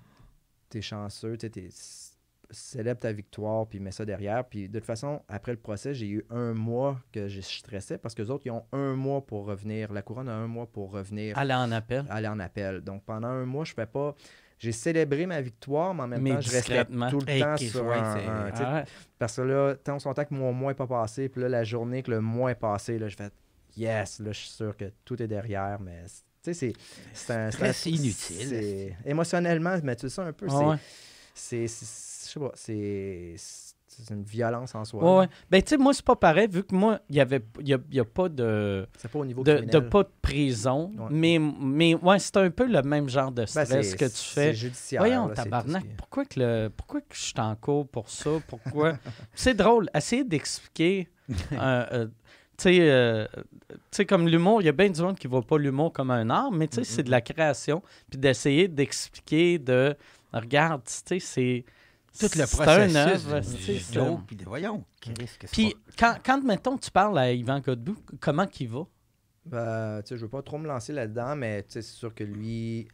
t'es 0.69 0.81
chanceux, 0.81 1.37
tu 1.37 1.45
sais, 1.45 1.49
t'es- 1.51 1.69
célèbre 2.53 2.99
ta 3.01 3.11
victoire, 3.11 3.67
puis 3.67 3.79
mets 3.79 3.91
ça 3.91 4.05
derrière. 4.05 4.45
Puis 4.45 4.69
de 4.69 4.79
toute 4.79 4.85
façon, 4.85 5.21
après 5.27 5.51
le 5.51 5.57
procès, 5.59 5.93
j'ai 5.93 6.07
eu 6.07 6.25
un 6.29 6.53
mois 6.53 6.99
que 7.11 7.27
je 7.27 7.41
stressais 7.41 7.97
parce 7.97 8.15
que 8.15 8.21
les 8.21 8.29
autres, 8.29 8.43
ils 8.45 8.51
ont 8.51 8.63
un 8.71 8.93
mois 8.95 9.25
pour 9.25 9.45
revenir. 9.45 9.91
La 9.91 10.01
couronne 10.01 10.29
a 10.29 10.33
un 10.33 10.47
mois 10.47 10.65
pour 10.67 10.91
revenir, 10.91 11.37
Aller 11.37 11.53
en 11.53 11.71
appel. 11.71 12.05
aller 12.09 12.27
en 12.27 12.39
appel. 12.39 12.81
Donc 12.81 13.03
pendant 13.03 13.27
un 13.27 13.45
mois, 13.45 13.65
je 13.65 13.71
ne 13.71 13.75
fais 13.75 13.85
pas. 13.85 14.15
J'ai 14.59 14.71
célébré 14.71 15.25
ma 15.25 15.41
victoire, 15.41 15.93
mais 15.93 16.03
en 16.03 16.07
même 16.07 16.21
Mais 16.21 16.35
temps, 16.35 16.41
je 16.41 16.51
restais 16.51 16.85
tout 16.85 17.19
le 17.19 17.29
Hey, 17.29 17.41
temps 17.41 17.57
sur 17.57 17.85
ouais, 17.85 17.97
un- 17.97 18.15
c'est- 18.17 18.25
un- 18.27 18.51
tu 18.51 18.57
sais, 18.57 18.63
Ah 18.65 18.73
ouais. 18.75 18.83
parce 19.19 19.35
que 19.35 19.41
là, 19.41 19.75
tant 19.75 19.99
son 19.99 20.13
temps 20.13 20.23
que 20.23 20.33
mon 20.33 20.53
mois 20.53 20.71
n'est 20.71 20.75
pas 20.77 20.87
passé, 20.87 21.27
puis 21.27 21.41
là, 21.41 21.49
la 21.49 21.63
journée 21.65 22.01
que 22.01 22.11
le 22.11 22.21
mois 22.21 22.51
est 22.51 22.55
passé, 22.55 22.97
là, 22.97 23.09
je 23.09 23.15
fais 23.17 23.29
yes, 23.75 24.19
là, 24.19 24.31
je 24.31 24.39
suis 24.39 24.49
sûr 24.51 24.77
que 24.77 24.85
tout 25.03 25.21
est 25.21 25.27
derrière, 25.27 25.79
mais 25.81 26.03
tu 26.05 26.13
sais, 26.43 26.53
c'est- 26.53 26.73
c'est 27.13 27.33
un. 27.33 27.51
Stress 27.51 27.77
c'est 27.77 27.91
inutile. 27.91 28.95
Émotionnellement, 29.03 29.75
mais 29.83 29.95
tu 29.97 30.07
sais 30.09 30.21
un 30.21 30.31
peu, 30.31 30.45
Ah 30.49 30.69
ouais. 30.69 30.75
c'est. 31.33 31.67
Sais 32.33 32.39
pas, 32.39 32.51
c'est. 32.55 33.33
C'est 33.95 34.11
une 34.11 34.23
violence 34.23 34.73
en 34.73 34.83
soi. 34.85 35.03
Ouais, 35.03 35.19
ouais. 35.19 35.29
Ben, 35.51 35.61
tu 35.61 35.69
sais, 35.69 35.77
moi, 35.77 35.93
c'est 35.93 36.03
pas 36.03 36.15
pareil, 36.15 36.47
vu 36.49 36.63
que 36.63 36.73
moi, 36.73 36.99
il 37.09 37.13
n'y 37.13 37.21
avait 37.21 37.43
y 37.59 37.75
a, 37.75 37.77
y 37.91 37.99
a 37.99 38.05
pas 38.05 38.27
de. 38.27 38.87
C'est 38.97 39.11
pas 39.11 39.19
au 39.19 39.25
niveau 39.25 39.43
de, 39.43 39.79
pas 39.81 40.01
de 40.01 40.09
prison. 40.19 40.91
Ouais. 40.97 41.05
Mais, 41.11 41.37
mais 41.39 41.93
ouais, 41.93 42.17
c'est 42.17 42.35
un 42.37 42.49
peu 42.49 42.65
le 42.65 42.81
même 42.81 43.07
genre 43.07 43.31
de 43.31 43.45
Ben, 43.53 43.65
stress 43.65 43.93
que 43.93 44.05
tu 44.05 44.11
C'est 44.15 44.33
fais. 44.33 44.53
judiciaire. 44.55 44.99
Voyons, 45.01 45.27
là, 45.27 45.35
tabarnak, 45.35 45.83
qui 45.83 45.89
pourquoi 45.95 46.25
que, 46.25 46.39
le, 46.39 46.69
pourquoi 46.75 47.01
que 47.01 47.13
je 47.15 47.21
suis 47.21 47.33
en 47.39 47.55
cours 47.55 47.87
pour 47.87 48.09
ça? 48.09 48.31
Pourquoi? 48.47 48.97
c'est 49.35 49.53
drôle, 49.53 49.87
essayer 49.93 50.23
d'expliquer. 50.23 51.07
euh, 51.51 51.85
euh, 51.91 52.07
tu 52.57 52.63
sais, 52.63 52.77
euh, 52.81 53.27
tu 53.69 53.77
sais, 53.91 54.05
comme 54.07 54.27
l'humour, 54.27 54.63
il 54.63 54.65
y 54.65 54.69
a 54.69 54.73
bien 54.73 54.89
du 54.89 55.01
monde 55.03 55.19
qui 55.19 55.27
ne 55.27 55.31
voit 55.31 55.45
pas 55.45 55.59
l'humour 55.59 55.93
comme 55.93 56.09
un 56.09 56.31
art, 56.31 56.51
mais 56.51 56.67
tu 56.67 56.77
sais, 56.77 56.83
c'est 56.83 57.03
de 57.03 57.11
la 57.11 57.21
création. 57.21 57.83
Puis 58.09 58.17
d'essayer 58.19 58.67
d'expliquer 58.67 59.59
de. 59.59 59.95
Regarde, 60.33 60.81
tu 60.85 60.93
sais, 61.05 61.19
c'est. 61.19 61.65
Tout 62.19 62.25
le 62.37 62.45
c'est 62.45 62.57
processus. 62.57 62.95
un 62.95 63.07
œuvre, 63.07 63.41
c'est- 63.41 63.93
joke, 63.93 64.21
puis 64.27 64.35
de 64.35 64.43
voyons. 64.45 64.83
Chris, 65.01 65.13
qu'est-ce 65.15 65.37
que 65.39 65.47
Puis 65.47 65.75
quand, 65.97 66.15
quand, 66.23 66.43
mettons, 66.43 66.77
tu 66.77 66.91
parles 66.91 67.17
à 67.17 67.31
Yvan 67.31 67.59
Godbout, 67.59 67.97
comment 68.19 68.45
qu'il 68.47 68.69
va? 68.69 68.85
Ben, 69.45 70.01
tu 70.03 70.09
sais, 70.09 70.17
je 70.17 70.21
veux 70.21 70.29
pas 70.29 70.41
trop 70.41 70.57
me 70.57 70.67
lancer 70.67 70.93
là-dedans, 70.93 71.35
mais 71.35 71.63
tu 71.63 71.71
sais, 71.73 71.81
c'est 71.81 71.95
sûr 71.95 72.13
que 72.13 72.23
lui, 72.23 72.87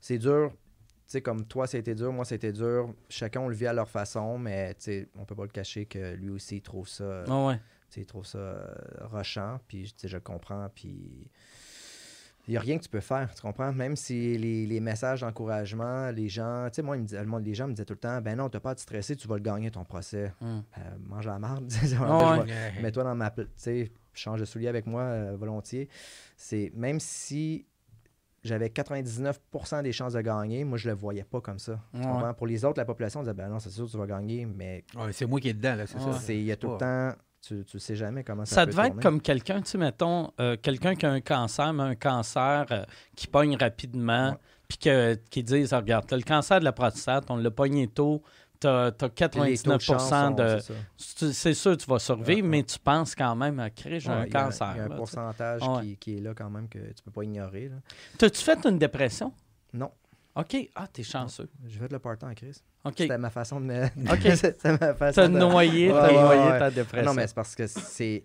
c'est 0.00 0.18
dur. 0.18 0.50
Tu 0.52 1.14
sais, 1.14 1.20
comme 1.22 1.44
toi, 1.44 1.66
ça 1.66 1.76
a 1.76 1.80
été 1.80 1.94
dur, 1.94 2.12
moi, 2.12 2.24
ça 2.24 2.34
a 2.34 2.36
été 2.36 2.52
dur. 2.52 2.94
Chacun, 3.08 3.40
on 3.40 3.48
le 3.48 3.54
vit 3.56 3.66
à 3.66 3.72
leur 3.72 3.88
façon, 3.90 4.38
mais 4.38 4.72
tu 4.74 4.82
sais, 4.84 5.08
on 5.18 5.24
peut 5.24 5.34
pas 5.34 5.42
le 5.42 5.48
cacher 5.50 5.84
que 5.86 6.14
lui 6.14 6.30
aussi, 6.30 6.56
il 6.58 6.62
trouve 6.62 6.88
ça, 6.88 7.24
Ah 7.28 7.46
ouais. 7.46 7.56
tu 7.56 7.62
sais, 7.96 8.00
il 8.02 8.06
trouve 8.06 8.24
ça 8.24 8.38
euh, 8.38 8.72
rushant, 9.10 9.58
puis 9.66 9.82
tu 9.92 9.92
sais, 9.96 10.08
je 10.08 10.18
comprends, 10.18 10.68
puis 10.74 11.28
il 12.48 12.52
n'y 12.52 12.56
a 12.56 12.60
rien 12.60 12.78
que 12.78 12.82
tu 12.82 12.88
peux 12.88 13.00
faire, 13.00 13.32
tu 13.34 13.42
comprends? 13.42 13.72
Même 13.72 13.96
si 13.96 14.36
les, 14.38 14.66
les 14.66 14.80
messages 14.80 15.20
d'encouragement, 15.20 16.10
les 16.10 16.28
gens, 16.28 16.66
tu 16.68 16.76
sais, 16.76 16.82
moi, 16.82 16.96
il 16.96 17.02
me 17.02 17.06
disait- 17.06 17.20
le 17.20 17.26
monde- 17.26 17.44
les 17.44 17.54
gens 17.54 17.66
me 17.68 17.72
disaient 17.72 17.84
tout 17.84 17.92
le 17.94 17.98
temps, 18.00 18.20
ben 18.20 18.36
non, 18.36 18.48
t'as 18.48 18.60
pas 18.60 18.70
à 18.70 18.74
te 18.74 18.80
stresser, 18.80 19.14
tu 19.16 19.28
vas 19.28 19.36
le 19.36 19.42
gagner 19.42 19.70
ton 19.70 19.84
procès. 19.84 20.32
Hum. 20.40 20.62
Euh, 20.78 20.80
mange 21.06 21.26
la 21.26 21.38
marde. 21.38 21.70
Ah 22.00 22.40
ouais. 22.40 22.46
Mets-toi 22.82 23.04
dans 23.04 23.14
ma. 23.14 23.30
Tu 23.30 23.46
sais, 23.56 23.92
change 24.12 24.40
de 24.40 24.44
soulier 24.44 24.68
avec 24.68 24.86
moi 24.86 25.02
euh, 25.02 25.36
volontiers. 25.38 25.88
C'est 26.36 26.72
même 26.74 26.98
si 26.98 27.66
j'avais 28.42 28.68
99% 28.70 29.82
des 29.82 29.92
chances 29.92 30.14
de 30.14 30.20
gagner, 30.22 30.64
moi, 30.64 30.78
je 30.78 30.88
le 30.88 30.94
voyais 30.94 31.24
pas 31.24 31.40
comme 31.40 31.58
ça. 31.58 31.78
Tu 31.92 32.00
Ouais. 32.00 32.06
comprends? 32.06 32.34
Pour 32.34 32.46
les 32.46 32.64
autres, 32.64 32.78
la 32.78 32.84
population 32.86 33.20
disait, 33.20 33.34
ben 33.34 33.48
non, 33.48 33.58
c'est 33.60 33.70
sûr, 33.70 33.88
tu 33.88 33.98
vas 33.98 34.06
gagner, 34.06 34.46
mais 34.46 34.84
Ouais, 34.96 35.12
c'est 35.12 35.26
moi 35.26 35.38
qui 35.40 35.50
est 35.50 35.54
dedans, 35.54 35.74
là, 35.76 35.86
c'est 35.86 35.98
Ouais. 35.98 36.12
ça. 36.18 36.32
il 36.32 36.42
y 36.44 36.52
a 36.52 36.56
tout 36.56 36.70
le 36.72 36.78
temps. 36.78 37.12
Tu, 37.46 37.64
tu 37.64 37.78
sais 37.78 37.96
jamais 37.96 38.22
comment 38.22 38.44
ça, 38.44 38.54
Ça 38.56 38.64
peut 38.66 38.72
devait 38.72 38.88
être 38.88 39.00
comme 39.00 39.20
quelqu'un, 39.22 39.62
tu 39.62 39.70
sais, 39.70 39.78
mettons, 39.78 40.30
euh, 40.40 40.56
quelqu'un 40.60 40.94
qui 40.94 41.06
a 41.06 41.10
un 41.10 41.20
cancer, 41.22 41.72
mais 41.72 41.82
un 41.84 41.94
cancer 41.94 42.66
euh, 42.70 42.84
qui 43.16 43.26
pogne 43.26 43.56
rapidement, 43.56 44.36
puis 44.68 44.78
qui 45.30 45.42
disent, 45.42 45.72
Ah, 45.72 45.78
regarde, 45.78 46.06
tu 46.06 46.14
as 46.14 46.16
le 46.18 46.22
cancer 46.22 46.60
de 46.60 46.64
la 46.64 46.72
prostate, 46.72 47.30
on 47.30 47.36
l'a 47.36 47.50
pogné 47.50 47.88
tôt, 47.88 48.22
tu 48.60 48.66
as, 48.66 48.92
Puis 48.92 49.00
les 49.06 49.08
taux 49.08 49.14
99 49.14 49.76
de 49.78 49.82
chance 49.82 50.08
sont- 50.10 50.30
de... 50.32 50.58
c'est 51.32 51.54
sûr, 51.54 51.76
tu 51.78 51.86
vas 51.86 51.98
survivre, 51.98 52.28
Ouais, 52.28 52.42
ouais. 52.42 52.42
mais 52.42 52.62
tu 52.62 52.78
penses 52.78 53.14
quand 53.14 53.34
même 53.34 53.58
à 53.58 53.70
créer, 53.70 54.00
j'ai 54.00 54.10
Ouais, 54.10 54.16
un 54.16 54.26
y 54.26 54.30
cancer. 54.30 54.72
Il 54.74 54.76
y 54.76 54.80
a 54.80 54.84
un 54.84 54.88
là, 54.88 54.96
pourcentage 54.96 55.62
qui, 55.80 55.96
qui 55.96 56.16
est 56.18 56.20
là 56.20 56.34
quand 56.34 56.50
même 56.50 56.68
que 56.68 56.78
tu 56.78 57.02
peux 57.02 57.10
pas 57.10 57.24
ignorer. 57.24 57.70
T'as-tu 58.18 58.42
fait 58.42 58.66
une 58.66 58.78
dépression? 58.78 59.32
Non, 59.72 59.90
OK. 60.36 60.56
Ah, 60.74 60.86
t'es 60.86 61.02
chanceux. 61.02 61.48
j'ai 61.66 61.78
fait 61.78 61.90
le 61.90 61.98
partant 61.98 62.28
en 62.30 62.34
crise. 62.34 62.62
OK. 62.84 62.94
C'était 62.98 63.18
ma 63.18 63.30
façon 63.30 63.60
de 63.60 63.66
me. 63.66 63.84
OK. 64.12 64.20
C'était 64.36 64.72
ma 64.78 64.94
façon 64.94 65.22
T'as 65.22 65.28
de- 65.28 65.38
noyé, 65.38 65.92
Ouais, 65.92 66.12
noyé 66.12 66.50
ouais. 66.52 66.58
ta 66.58 66.70
dépression. 66.70 67.06
Non, 67.10 67.14
mais 67.14 67.26
c'est 67.26 67.34
parce 67.34 67.54
que 67.54 67.66
c'est. 67.66 68.22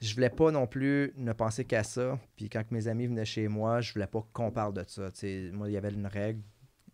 Je 0.00 0.14
voulais 0.14 0.28
pas 0.30 0.50
non 0.50 0.66
plus 0.66 1.12
ne 1.16 1.32
penser 1.32 1.64
qu'à 1.64 1.82
ça. 1.82 2.18
Puis 2.36 2.50
quand 2.50 2.62
mes 2.70 2.86
amis 2.86 3.06
venaient 3.06 3.24
chez 3.24 3.48
moi, 3.48 3.80
je 3.80 3.94
voulais 3.94 4.06
pas 4.06 4.22
qu'on 4.32 4.50
parle 4.50 4.74
de 4.74 4.84
ça. 4.86 5.10
Tu 5.10 5.18
sais, 5.20 5.50
moi, 5.52 5.68
il 5.70 5.72
y 5.72 5.76
avait 5.78 5.90
une 5.90 6.06
règle. 6.06 6.40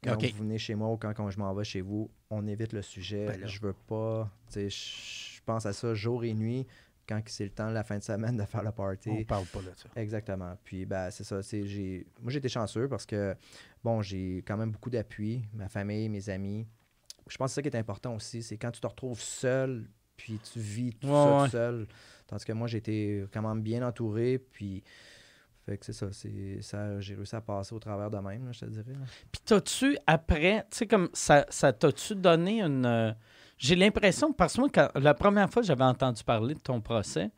Quand 0.05 0.20
vous 0.20 0.38
venez 0.38 0.59
chez 0.59 0.75
moi 0.75 0.88
ou 0.90 0.96
quand, 0.96 1.12
quand 1.14 1.29
je 1.31 1.38
m'en 1.38 1.53
vais 1.55 1.64
chez 1.64 1.81
vous, 1.81 2.11
on 2.31 2.46
évite 2.46 2.72
le 2.72 2.83
sujet. 2.83 3.27
Ben 3.27 3.46
je 3.46 3.61
veux 3.61 3.72
pas. 3.72 4.31
Tu 4.48 4.55
sais, 4.55 4.70
je 4.70 5.33
je 5.37 5.44
pense 5.44 5.66
à 5.66 5.72
ça 5.72 5.92
jour 5.92 6.22
et 6.25 6.33
nuit 6.35 6.64
quand 7.09 7.20
c'est 7.27 7.42
le 7.42 7.51
temps, 7.51 7.68
la 7.68 7.83
fin 7.83 7.98
de 7.98 8.03
semaine, 8.05 8.37
de 8.37 8.44
faire 8.44 8.62
la 8.62 8.70
party. 8.70 9.11
On 9.11 9.25
parle 9.25 9.44
pas 9.46 9.59
de 9.59 9.72
ça. 9.77 9.88
Exactement. 9.96 10.57
Puis 10.62 10.87
ben, 10.87 11.11
c'est 11.11 11.25
ça. 11.25 11.42
c'est- 11.42 11.66
J'ai... 11.66 12.07
Moi, 12.20 12.31
j'ai 12.31 12.38
été 12.38 12.48
chanceux 12.48 12.87
parce 12.88 13.05
que, 13.05 13.35
bon, 13.85 14.03
j'ai 14.03 14.42
quand 14.47 14.57
même 14.57 14.71
beaucoup 14.73 14.90
d'appui, 14.90 15.42
ma 15.55 15.68
famille, 15.68 16.09
mes 16.09 16.29
amis. 16.31 16.66
Je 17.29 17.37
pense 17.37 17.51
que 17.51 17.55
c'est 17.55 17.55
ça 17.57 17.62
qui 17.71 17.77
est 17.77 17.79
important 17.79 18.14
aussi, 18.16 18.42
c'est 18.42 18.57
quand 18.59 18.71
tu 18.73 18.81
te 18.81 18.87
retrouves 18.87 19.21
seul, 19.21 19.88
puis 20.16 20.38
tu 20.40 20.59
vis 20.59 20.92
tout 20.95 21.07
Ouais, 21.09 21.14
ça 21.14 21.37
ouais. 21.38 21.45
tout 21.45 21.51
seul. 21.51 21.87
Tandis 22.27 22.45
que 22.45 22.53
moi, 22.53 22.66
j'ai 22.68 22.79
été 22.79 23.25
quand 23.33 23.42
même 23.42 23.62
bien 23.62 23.87
entouré, 23.87 24.38
puis. 24.38 24.83
Fait 25.64 25.79
que 25.79 25.85
c'est 25.87 25.92
ça, 25.92 26.09
c'est 26.11 26.61
ça 26.61 26.99
j'ai 27.01 27.14
réussi 27.14 27.37
à 27.37 27.40
passer 27.40 27.73
au 27.73 27.79
travers 27.79 28.11
de 28.11 28.18
même, 28.18 28.47
là, 28.47 28.51
je 28.53 28.61
te 28.61 28.64
dirais. 28.64 28.92
là. 28.95 29.07
Puis 29.31 29.40
t'as-tu, 29.45 29.97
après, 30.09 30.62
tu 30.71 30.79
sais, 30.79 30.87
comme 30.88 31.09
ça, 31.12 31.47
ça 31.51 31.73
t'a-tu 31.73 32.16
donné 32.16 32.61
une. 32.62 32.85
euh, 32.85 33.12
J'ai 33.59 33.77
l'impression, 33.77 34.33
parce 34.33 34.55
que 34.55 34.61
moi, 34.61 34.71
quand- 34.75 34.90
la 34.97 35.14
première 35.14 35.49
fois 35.49 35.62
que 35.62 35.68
j'avais 35.68 35.85
entendu 35.85 36.25
parler 36.25 36.55
de 36.55 36.59
ton 36.61 36.81
procès, 36.81 37.31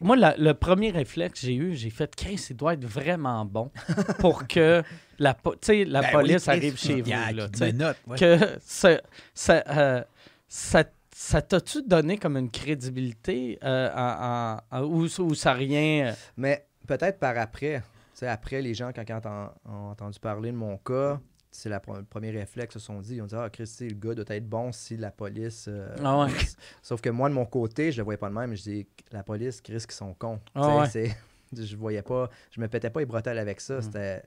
moi, 0.00 0.16
la- 0.16 0.36
le 0.36 0.54
premier 0.54 0.90
réflexe 0.90 1.40
que 1.40 1.46
j'ai 1.46 1.54
eu, 1.54 1.74
j'ai 1.74 1.90
fait, 1.90 2.14
Chris, 2.14 2.46
il 2.50 2.56
doit 2.56 2.74
être 2.74 2.84
vraiment 2.84 3.44
bon 3.44 3.70
pour 4.18 4.46
que 4.46 4.82
la, 5.18 5.34
po- 5.34 5.54
la 5.68 6.00
Ben 6.02 6.10
police 6.12 6.46
oui, 6.46 6.52
arrive 6.52 6.76
chez 6.78 7.00
vous. 7.02 7.10
Là, 7.10 7.48
note, 7.72 7.96
ouais. 8.06 8.18
que 8.18 8.38
ça, 8.60 9.00
ça, 9.34 9.64
euh, 9.68 10.02
ça, 10.48 10.84
ça 11.14 11.42
t'a-tu 11.42 11.82
donné 11.82 12.16
comme 12.18 12.36
une 12.36 12.50
crédibilité 12.50 13.58
euh, 13.64 13.90
en- 13.94 14.58
en- 14.72 14.78
en- 14.78 14.84
ou, 14.84 15.06
ou 15.20 15.34
ça 15.34 15.52
rien. 15.52 16.08
euh, 16.08 16.12
Mais 16.36 16.66
peut-être 16.86 17.18
par 17.18 17.36
après, 17.38 17.78
tu 17.80 18.20
sais, 18.20 18.28
après, 18.28 18.62
les 18.62 18.74
gens, 18.74 18.90
quand 18.94 19.04
ont, 19.26 19.50
ont 19.72 19.90
entendu 19.90 20.18
parler 20.20 20.50
de 20.52 20.56
mon 20.56 20.76
cas, 20.78 21.20
c'est 21.50 21.68
le 21.68 21.78
premier 22.04 22.30
réflexe, 22.30 22.74
se 22.74 22.78
sont 22.80 23.00
dit. 23.00 23.16
Ils 23.16 23.22
ont 23.22 23.26
dit 23.26 23.34
Ah, 23.36 23.48
Christy, 23.50 23.88
le 23.88 23.94
gars 23.94 24.14
doit 24.14 24.24
être 24.36 24.48
bon 24.48 24.70
si 24.72 24.96
la 24.96 25.10
police. 25.10 25.66
euh, 25.68 25.94
Ah 26.04 26.20
ouais. 26.24 26.30
Sauf 26.82 27.00
que 27.00 27.10
moi, 27.10 27.28
de 27.28 27.34
mon 27.34 27.46
côté, 27.46 27.90
je 27.92 27.98
le 27.98 28.04
voyais 28.04 28.18
pas 28.18 28.28
de 28.28 28.34
même. 28.34 28.54
Je 28.54 28.62
dis 28.62 28.86
La 29.12 29.22
police, 29.22 29.60
Chris, 29.60 29.84
qui 29.88 29.94
sont 29.96 30.14
cons. 30.14 30.40
Ah 30.54 30.84
Je 31.56 31.76
voyais 31.76 32.02
pas. 32.02 32.28
Je 32.50 32.60
me 32.60 32.68
pétais 32.68 32.90
pas 32.90 33.00
les 33.00 33.06
bretelles 33.06 33.38
avec 33.38 33.58
Mm. 33.58 33.60
ça. 33.60 33.82
C'était. 33.82 34.22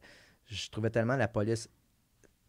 Je 0.47 0.69
trouvais 0.69 0.89
tellement 0.89 1.15
la 1.15 1.27
police. 1.27 1.69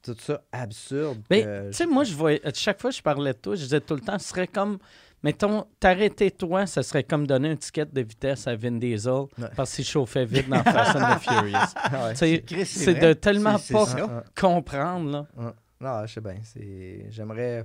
Tout 0.03 0.17
ça 0.19 0.43
absurde. 0.51 1.23
Mais, 1.31 1.43
tu 1.69 1.75
sais, 1.75 1.87
moi, 1.87 2.03
je 2.03 2.15
voyais, 2.15 2.41
chaque 2.55 2.81
fois 2.81 2.91
que 2.91 2.97
je 2.97 3.03
parlais 3.03 3.35
de 3.35 3.39
toi, 3.39 3.55
je 3.55 3.63
disais 3.63 3.81
tout 3.81 3.95
le 3.95 4.01
temps, 4.01 4.19
ce 4.19 4.29
serait 4.31 4.49
comme, 4.49 4.79
mettons, 5.23 5.67
t'arrêter 5.81 6.31
toi, 6.31 6.67
ce 6.67 6.83
serait 6.83 7.05
comme 7.05 7.27
donner 7.27 7.51
un 7.51 7.57
ticket 7.57 7.87
de 7.87 8.01
vitesse 8.03 8.47
à 8.47 8.57
Vin 8.57 8.73
Diesel 8.73 9.13
Ouais. 9.39 9.49
parce 9.57 9.75
qu'il 9.75 9.85
chauffait 9.85 10.25
vite 10.25 10.49
dans 10.49 10.63
Fast 10.63 10.97
and 10.97 11.17
the 11.17 11.21
Furious. 11.21 11.59
Ah 11.77 12.07
ouais. 12.09 12.65
C'est 12.65 12.95
de 12.95 13.13
tellement 13.13 13.53
pas 13.59 13.87
ça. 13.87 14.25
Comprendre, 14.39 15.11
là. 15.37 15.55
Non, 15.81 16.07
je 16.07 16.13
sais 16.15 16.21
bien. 16.21 16.37
c'est- 16.43 17.07
J'aimerais. 17.11 17.65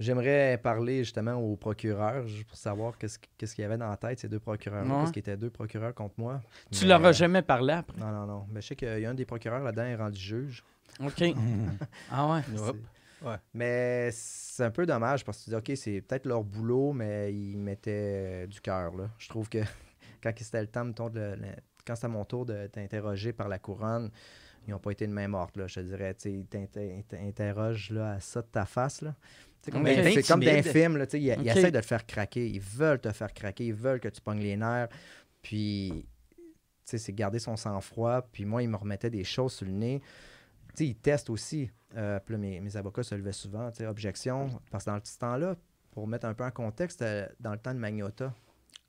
J'aimerais 0.00 0.58
parler 0.60 1.04
justement 1.04 1.34
au 1.34 1.54
procureur 1.54 2.24
pour 2.48 2.56
savoir 2.56 2.98
qu'est-ce 2.98 3.16
qu'est-ce 3.38 3.54
qu'il 3.54 3.62
y 3.62 3.64
avait 3.64 3.76
dans 3.76 3.88
la 3.88 3.96
tête, 3.96 4.18
ces 4.18 4.28
deux 4.28 4.40
procureurs-là, 4.40 4.90
Ouais. 4.90 4.96
parce 4.98 5.10
qu'il 5.12 5.18
y 5.20 5.20
était 5.20 5.36
deux 5.36 5.50
procureurs 5.50 5.94
contre 5.94 6.14
moi. 6.18 6.40
Tu 6.72 6.82
Mais- 6.82 6.88
leur 6.88 7.04
as 7.04 7.12
jamais 7.12 7.42
parlé 7.42 7.74
après? 7.74 7.96
Non, 8.00 8.10
non, 8.10 8.26
non. 8.26 8.46
Mais 8.52 8.60
je 8.60 8.66
sais 8.66 8.76
qu'il 8.76 8.98
y 8.98 9.06
a 9.06 9.10
un 9.10 9.14
des 9.14 9.24
procureurs 9.24 9.62
là-dedans 9.62 9.84
est 9.84 9.94
rendu 9.94 10.18
juge. 10.20 10.64
OK. 11.00 11.22
ah 12.10 12.28
ouais. 12.28 12.40
Ouais. 13.24 13.36
Mais 13.54 14.10
c'est 14.12 14.64
un 14.64 14.70
peu 14.70 14.84
dommage 14.86 15.24
parce 15.24 15.38
que 15.38 15.44
tu 15.44 15.50
dis, 15.50 15.56
OK, 15.56 15.72
c'est 15.76 16.00
peut-être 16.02 16.26
leur 16.26 16.44
boulot, 16.44 16.92
mais 16.92 17.32
ils 17.34 17.56
mettaient 17.56 18.46
du 18.46 18.60
cœur. 18.60 18.94
là. 18.94 19.08
Je 19.18 19.28
trouve 19.28 19.48
que 19.48 19.58
quand 20.22 20.32
c'était 20.36 20.60
le 20.60 20.66
temps, 20.68 20.84
mettons, 20.84 21.08
de 21.08 21.18
le- 21.20 21.34
le- 21.36 21.46
quand 21.86 21.94
c'était 21.96 22.08
mon 22.08 22.24
tour 22.24 22.46
de 22.46 22.66
t'interroger 22.66 23.32
par 23.32 23.48
la 23.48 23.58
couronne, 23.58 24.10
ils 24.66 24.70
n'ont 24.70 24.78
pas 24.78 24.90
été 24.92 25.06
de 25.06 25.12
main 25.12 25.28
morte. 25.28 25.56
Là, 25.56 25.66
je 25.66 25.74
te 25.76 25.80
dirais, 25.80 26.14
tu 26.14 26.22
sais, 26.22 26.32
ils 26.32 26.46
t'inter- 26.46 26.96
ils 26.98 27.04
t'interrogent 27.04 27.90
là, 27.90 28.12
à 28.12 28.20
ça 28.20 28.40
de 28.42 28.46
ta 28.46 28.64
face. 28.64 29.02
Là. 29.02 29.14
Comme 29.70 29.86
C'est 29.86 30.22
comme 30.26 30.40
dans 30.40 30.50
un 30.50 30.56
Intimide. 30.58 30.72
film, 30.72 30.96
là, 30.98 31.06
tu 31.06 31.12
sais, 31.12 31.20
ils, 31.22 31.36
ils 31.42 31.48
essaient 31.48 31.70
de 31.70 31.80
te 31.80 31.86
faire 31.86 32.04
craquer. 32.06 32.46
Ils 32.48 32.60
veulent 32.60 33.00
te 33.00 33.10
faire 33.12 33.32
craquer. 33.32 33.66
Ils 33.66 33.74
veulent 33.74 34.00
que 34.00 34.08
tu 34.08 34.20
pognes 34.20 34.40
les 34.40 34.56
nerfs. 34.56 34.88
Puis, 35.42 36.06
tu 36.36 36.42
sais, 36.84 36.98
c'est 36.98 37.12
garder 37.14 37.38
son 37.38 37.56
sang-froid. 37.56 38.22
Puis 38.32 38.44
moi, 38.44 38.62
ils 38.62 38.68
me 38.68 38.76
remettaient 38.76 39.08
des 39.10 39.24
choses 39.24 39.52
sur 39.54 39.66
le 39.66 39.72
nez. 39.72 40.02
Sais, 40.74 40.86
ils 40.86 40.96
testent 40.96 41.30
aussi. 41.30 41.70
Euh, 41.96 42.18
puis 42.24 42.34
là, 42.34 42.38
mes, 42.38 42.60
mes 42.60 42.76
avocats 42.76 43.02
se 43.04 43.14
levaient 43.14 43.32
souvent, 43.32 43.70
tu 43.70 43.78
sais, 43.78 43.86
objection. 43.86 44.48
Parce 44.70 44.84
que 44.84 44.90
dans 44.90 44.98
ce 45.02 45.18
temps-là, 45.18 45.54
pour 45.92 46.08
mettre 46.08 46.26
un 46.26 46.34
peu 46.34 46.44
en 46.44 46.50
contexte, 46.50 47.02
euh, 47.02 47.26
dans 47.40 47.52
le 47.52 47.58
temps 47.58 47.72
de 47.74 47.78
Magnota, 47.78 48.32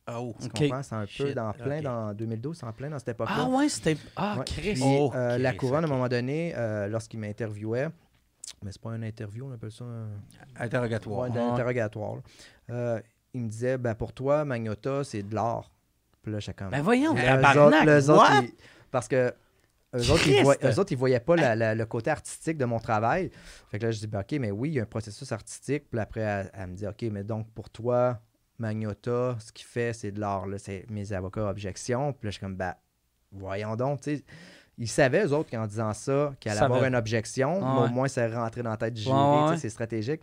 Oh. 0.07 0.35
tu 0.39 0.49
comprends? 0.49 0.83
C'est 0.83 0.93
un 0.95 1.05
peu 1.17 1.33
dans 1.33 1.51
plein 1.53 1.81
dans 1.81 2.13
2012, 2.13 2.57
c'est 2.59 2.65
en 2.65 2.71
plein 2.73 2.89
dans 2.91 2.99
cette 2.99 3.09
époque-là. 3.09 3.35
Ah 3.39 3.45
ouais, 3.49 3.67
c'était. 3.69 3.97
Ah. 4.15 4.37
Chris. 4.45 4.79
Oh, 4.83 5.11
euh, 5.15 5.39
la 5.39 5.53
couronne, 5.53 5.83
à 5.83 5.87
un 5.87 5.89
moment 5.89 6.07
donné, 6.07 6.53
euh, 6.55 6.87
lorsqu'il 6.87 7.19
m'interviewait, 7.19 7.89
mais 8.63 8.71
c'est 8.71 8.81
pas 8.81 8.91
un 8.91 9.01
interview, 9.01 9.47
on 9.47 9.53
appelle 9.53 9.71
ça 9.71 9.83
un, 9.83 10.09
Interrogatoire. 10.59 11.29
ouais, 11.31 11.37
un 11.39 11.53
interrogatoire. 11.53 12.15
là. 12.17 12.21
Euh, 12.69 12.99
il 13.33 13.41
me 13.41 13.49
disait, 13.49 13.77
ben, 13.79 13.95
pour 13.95 14.13
toi, 14.13 14.45
Magnota, 14.45 15.03
c'est 15.03 15.23
de 15.23 15.33
l'art. 15.33 15.71
Puis 16.21 16.31
là, 16.31 16.37
comme. 16.55 16.69
Ben 16.69 16.81
voyons, 16.83 17.13
tabarnak, 17.15 17.57
autres- 17.57 17.85
les 17.85 18.09
autres, 18.11 18.43
ils- 18.43 18.53
parce 18.91 19.07
que 19.07 19.33
eux 19.95 20.11
autres, 20.11 20.27
ils 20.27 20.43
voient- 20.43 20.57
eux 20.63 20.79
autres, 20.79 20.91
ils 20.91 20.97
voyaient 20.97 21.19
pas 21.19 21.35
la- 21.35 21.55
la- 21.55 21.73
le 21.75 21.85
côté 21.85 22.09
artistique 22.11 22.57
de 22.57 22.65
mon 22.65 22.79
travail. 22.79 23.31
Fait 23.71 23.79
que 23.79 23.85
là, 23.85 23.91
je 23.91 23.99
dis, 23.99 24.07
ben, 24.07 24.19
OK, 24.21 24.33
mais 24.39 24.51
oui, 24.51 24.69
il 24.69 24.73
y 24.75 24.79
a 24.79 24.83
un 24.83 24.87
processus 24.87 25.31
artistique. 25.31 25.85
Puis 25.89 25.99
après, 25.99 26.21
elle, 26.21 26.51
elle 26.53 26.67
me 26.67 26.75
dit, 26.75 26.85
OK, 26.87 27.01
mais 27.11 27.23
donc 27.23 27.49
pour 27.53 27.69
toi, 27.69 28.19
Magnota, 28.59 29.35
ce 29.39 29.51
qu'il 29.51 29.65
fait, 29.65 29.93
c'est 29.93 30.11
de 30.11 30.19
l'art. 30.19 30.47
là. 30.47 30.57
C'est 30.57 30.85
mes 30.89 31.11
avocats 31.13 31.47
objection. 31.49 32.13
Puis 32.13 32.27
là, 32.27 32.29
je 32.31 32.35
suis 32.37 32.39
comme, 32.41 32.55
ben, 32.55 32.73
voyons 33.31 33.75
donc, 33.75 34.01
tu 34.01 34.17
sais. 34.17 34.23
Ils 34.77 34.89
savaient, 34.89 35.25
eux 35.25 35.31
autres, 35.33 35.49
qu'en 35.49 35.67
disant 35.67 35.93
ça, 35.93 36.33
qu'il 36.39 36.51
allait 36.51 36.59
Ça 36.59 36.65
avoir 36.65 36.83
une 36.83 36.95
objection. 36.95 37.61
Ah 37.63 37.75
mais 37.79 37.89
au 37.89 37.93
moins, 37.93 38.07
ça 38.09 38.27
rentrait 38.27 38.61
dans 38.61 38.71
la 38.71 38.77
tête 38.77 38.93
du 38.93 39.01
jury. 39.01 39.15
Ouais, 39.15 39.49
ouais. 39.51 39.57
C'est 39.57 39.69
stratégique. 39.69 40.19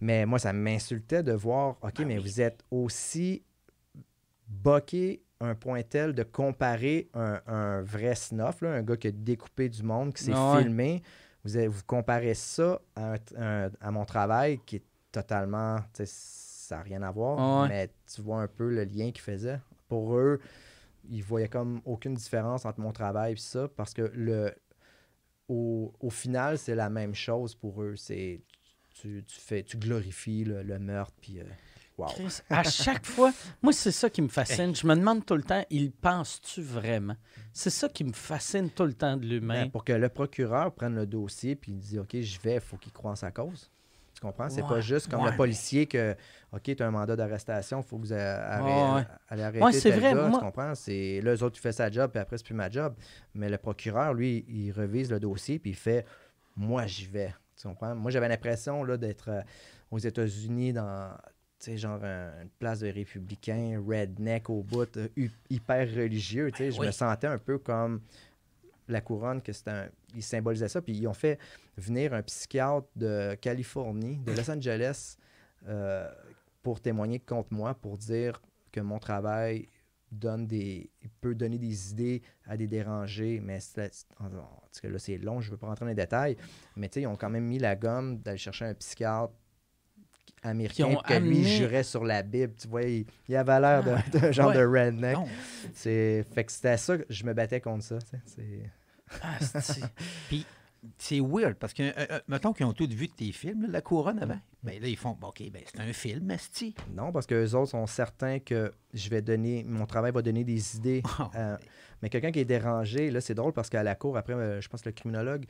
Mais 0.00 0.24
moi, 0.24 0.38
ça 0.38 0.54
m'insultait 0.54 1.22
de 1.22 1.32
voir, 1.32 1.76
OK, 1.82 1.92
Ah 1.98 2.04
mais 2.06 2.16
oui. 2.16 2.22
vous 2.22 2.40
êtes 2.40 2.64
aussi 2.70 3.42
boqué 4.48 5.22
un 5.40 5.54
point 5.54 5.82
tel 5.82 6.14
de 6.14 6.22
comparer 6.22 7.08
un, 7.14 7.40
un 7.46 7.82
vrai 7.82 8.14
snuff, 8.14 8.60
là, 8.60 8.72
un 8.72 8.82
gars 8.82 8.96
qui 8.96 9.08
a 9.08 9.10
découpé 9.12 9.68
du 9.68 9.82
monde, 9.82 10.12
qui 10.14 10.24
s'est 10.24 10.34
ouais. 10.34 10.62
filmé. 10.62 11.02
Vous, 11.44 11.56
avez- 11.56 11.68
vous 11.68 11.82
comparez 11.86 12.34
ça 12.34 12.80
à, 12.94 13.14
un- 13.14 13.18
un- 13.36 13.70
à 13.80 13.90
mon 13.90 14.04
travail 14.04 14.60
qui 14.66 14.76
est 14.76 14.84
totalement. 15.10 15.78
Ça 16.04 16.76
n'a 16.76 16.82
rien 16.82 17.02
à 17.02 17.10
voir, 17.10 17.62
ouais. 17.62 17.68
mais 17.68 17.90
tu 18.14 18.20
vois 18.22 18.42
un 18.42 18.48
peu 18.48 18.68
le 18.68 18.84
lien 18.84 19.10
qu'ils 19.10 19.22
faisaient. 19.22 19.60
Pour 19.88 20.16
eux, 20.16 20.38
ils 21.08 21.22
voyaient 21.24 21.48
comme 21.48 21.80
aucune 21.84 22.14
différence 22.14 22.64
entre 22.66 22.80
mon 22.80 22.92
travail 22.92 23.32
et 23.32 23.36
ça, 23.36 23.68
parce 23.74 23.94
que 23.94 24.02
le, 24.14 24.54
au, 25.48 25.92
au 26.00 26.10
final, 26.10 26.58
c'est 26.58 26.74
la 26.74 26.90
même 26.90 27.14
chose 27.14 27.54
pour 27.54 27.82
eux. 27.82 27.96
C'est 27.96 28.42
tu, 28.90 29.24
tu 29.26 29.40
fais, 29.40 29.62
tu 29.62 29.78
glorifies 29.78 30.44
le, 30.44 30.62
le 30.62 30.78
meurtre, 30.78 31.14
puis 31.20 31.40
euh, 31.40 31.44
wow. 32.00 32.06
Chris, 32.08 32.40
à 32.50 32.62
chaque 32.64 33.06
fois, 33.06 33.32
moi, 33.62 33.72
c'est 33.72 33.92
ça 33.92 34.08
qui 34.10 34.22
me 34.22 34.28
fascine. 34.28 34.74
Je 34.74 34.86
me 34.86 34.94
demande 34.94 35.24
tout 35.24 35.36
le 35.36 35.42
temps, 35.42 35.64
il 35.70 35.92
pense-tu 35.92 36.62
vraiment? 36.62 37.16
C'est 37.52 37.70
ça 37.70 37.88
qui 37.88 38.04
me 38.04 38.12
fascine 38.12 38.70
tout 38.70 38.84
le 38.84 38.94
temps 38.94 39.16
de 39.16 39.26
l'humain. 39.26 39.64
Ben, 39.64 39.70
pour 39.70 39.84
que 39.84 39.92
le 39.92 40.08
procureur 40.08 40.72
prenne 40.74 40.94
le 40.94 41.06
dossier 41.06 41.56
puis 41.56 41.72
il 41.72 41.78
dit 41.78 41.98
OK, 41.98 42.20
je 42.20 42.40
vais, 42.40 42.54
il 42.54 42.60
faut 42.60 42.76
qu'il 42.76 42.92
croie 42.92 43.10
en 43.12 43.16
sa 43.16 43.30
cause. 43.30 43.70
Tu 44.14 44.20
comprends? 44.20 44.48
C'est 44.50 44.60
Ouais, 44.62 44.68
pas 44.68 44.80
juste 44.80 45.08
comme 45.08 45.22
ouais, 45.22 45.30
le 45.30 45.36
policier 45.36 45.86
que 45.86 46.14
OK, 46.52 46.62
tu 46.64 46.82
as 46.82 46.86
un 46.86 46.90
mandat 46.90 47.16
d'arrestation, 47.16 47.80
il 47.80 47.84
faut 47.88 47.96
que 47.96 48.02
vous 48.06 48.12
a- 48.12 48.16
arrê- 48.16 48.94
Ouais, 48.96 49.06
allez 49.28 49.42
arrêter 49.42 49.80
c'est 49.80 49.90
vrai, 49.90 50.12
gars, 50.12 50.28
moi- 50.28 50.38
Tu 50.38 50.44
comprends? 50.44 50.74
C'est 50.74 51.20
là, 51.22 51.34
eux 51.34 51.42
autres, 51.42 51.56
tu 51.56 51.62
fais 51.62 51.72
sa 51.72 51.90
job, 51.90 52.10
puis 52.10 52.20
après, 52.20 52.36
c'est 52.38 52.44
plus 52.44 52.54
ma 52.54 52.68
job. 52.68 52.94
Mais 53.34 53.48
le 53.48 53.56
procureur, 53.58 54.12
lui, 54.14 54.44
il 54.48 54.72
revise 54.72 55.10
le 55.10 55.20
dossier, 55.20 55.58
puis 55.58 55.70
il 55.70 55.76
fait 55.76 56.04
Moi, 56.56 56.86
j'y 56.86 57.06
vais. 57.06 57.34
Tu 57.56 57.66
comprends? 57.68 57.94
Moi, 57.94 58.10
j'avais 58.10 58.28
l'impression 58.28 58.84
d'être 58.96 59.28
euh, 59.30 59.40
aux 59.90 59.98
États-Unis 59.98 60.72
dans. 60.72 61.16
Tu 61.60 61.66
sais, 61.72 61.76
genre 61.76 62.02
un- 62.02 62.42
une 62.42 62.48
place 62.58 62.80
de 62.80 62.88
républicain, 62.88 63.82
redneck 63.86 64.48
au 64.48 64.62
bout, 64.62 64.96
euh, 64.96 65.08
hyper 65.50 65.86
religieux. 65.94 66.50
Tu 66.52 66.56
sais, 66.58 66.64
Ben 66.64 66.72
je 66.72 66.80
oui. 66.80 66.86
me 66.86 66.90
sentais 66.92 67.26
un 67.26 67.38
peu 67.38 67.58
comme 67.58 68.00
la 68.88 69.00
couronne, 69.02 69.40
que 69.42 69.52
c'était 69.52 69.70
un... 69.70 69.88
Ils 70.14 70.22
symbolisaient 70.22 70.68
ça, 70.68 70.80
puis 70.82 70.94
ils 70.96 71.06
ont 71.06 71.12
fait 71.14 71.38
venir 71.76 72.14
un 72.14 72.22
psychiatre 72.22 72.88
de 72.96 73.34
Californie, 73.40 74.16
de 74.24 74.32
Los 74.32 74.50
Angeles, 74.50 75.16
euh, 75.68 76.10
pour 76.62 76.80
témoigner 76.80 77.20
contre 77.20 77.52
moi, 77.52 77.74
pour 77.74 77.98
dire 77.98 78.40
que 78.72 78.80
mon 78.80 78.98
travail 78.98 79.68
donne 80.10 80.46
des 80.46 80.90
il 81.02 81.08
peut 81.20 81.36
donner 81.36 81.56
des 81.58 81.92
idées 81.92 82.20
à 82.44 82.56
des 82.56 82.66
dérangés 82.66 83.38
mais 83.40 83.60
c'est- 83.60 84.06
en- 84.18 84.24
en 84.24 84.28
tout 84.72 84.80
cas, 84.82 84.88
là 84.88 84.98
c'est 84.98 85.18
long 85.18 85.40
je 85.40 85.46
ne 85.46 85.52
veux 85.52 85.56
pas 85.56 85.68
rentrer 85.68 85.84
dans 85.84 85.88
les 85.90 85.94
détails 85.94 86.36
mais 86.74 86.88
tu 86.88 86.94
sais 86.94 87.02
ils 87.02 87.06
ont 87.06 87.14
quand 87.14 87.30
même 87.30 87.44
mis 87.44 87.60
la 87.60 87.76
gomme 87.76 88.18
d'aller 88.18 88.36
chercher 88.36 88.64
un 88.64 88.74
psychiatre 88.74 89.32
américain 90.42 90.74
Qui 90.88 90.96
ont 90.96 91.00
que 91.00 91.12
lui 91.14 91.38
amené- 91.40 91.56
jurait 91.58 91.82
sur 91.82 92.04
la 92.04 92.22
Bible 92.22 92.54
tu 92.58 92.66
vois 92.68 92.82
il, 92.82 93.04
il 93.28 93.36
avait 93.36 93.60
l'air 93.60 93.82
d'un- 93.84 94.02
d'un 94.18 94.32
genre 94.32 94.48
Ouais. 94.48 94.56
de 94.56 94.64
redneck 94.64 95.16
c'est 95.74 96.24
fait 96.34 96.44
que 96.44 96.52
c'était 96.52 96.76
ça 96.78 96.96
que 96.96 97.04
je 97.10 97.24
me 97.24 97.34
battais 97.34 97.60
contre 97.60 97.84
ça 97.84 97.98
c'est 98.24 98.70
Ah, 99.22 99.38
c'est- 99.60 99.82
Puis 100.28 100.46
c'est 100.96 101.20
weird 101.20 101.56
parce 101.56 101.74
que, 101.74 101.82
euh, 101.82 101.92
euh, 102.10 102.20
mettons 102.28 102.52
qu'ils 102.54 102.64
ont 102.64 102.72
tous 102.72 102.88
vu 102.88 103.08
tes 103.08 103.32
films, 103.32 103.62
là, 103.62 103.68
La 103.70 103.80
Couronne 103.82 104.18
avant. 104.22 104.38
Ben 104.62 104.80
là, 104.80 104.88
ils 104.88 104.96
font, 104.96 105.14
bon, 105.20 105.26
OK, 105.28 105.42
ben 105.52 105.62
c'est 105.66 105.78
un 105.80 105.92
film, 105.92 106.30
Asti. 106.30 106.74
Non, 106.94 107.12
parce 107.12 107.26
que 107.26 107.34
les 107.34 107.54
autres 107.54 107.70
sont 107.72 107.86
certains 107.86 108.38
que 108.38 108.72
je 108.94 109.10
vais 109.10 109.20
donner, 109.20 109.62
mon 109.64 109.84
travail 109.84 110.10
va 110.12 110.22
donner 110.22 110.44
des 110.44 110.76
idées. 110.76 111.02
Ah, 111.18 111.30
euh, 111.34 111.56
mais 112.00 112.08
quelqu'un 112.08 112.30
qui 112.32 112.38
est 112.38 112.44
dérangé, 112.46 113.10
là, 113.10 113.20
c'est 113.20 113.34
drôle 113.34 113.52
parce 113.52 113.68
qu'à 113.68 113.82
la 113.82 113.94
cour, 113.94 114.16
après, 114.16 114.32
euh, 114.32 114.60
je 114.62 114.68
pense 114.70 114.80
que 114.80 114.88
le 114.88 114.94
criminologue, 114.94 115.44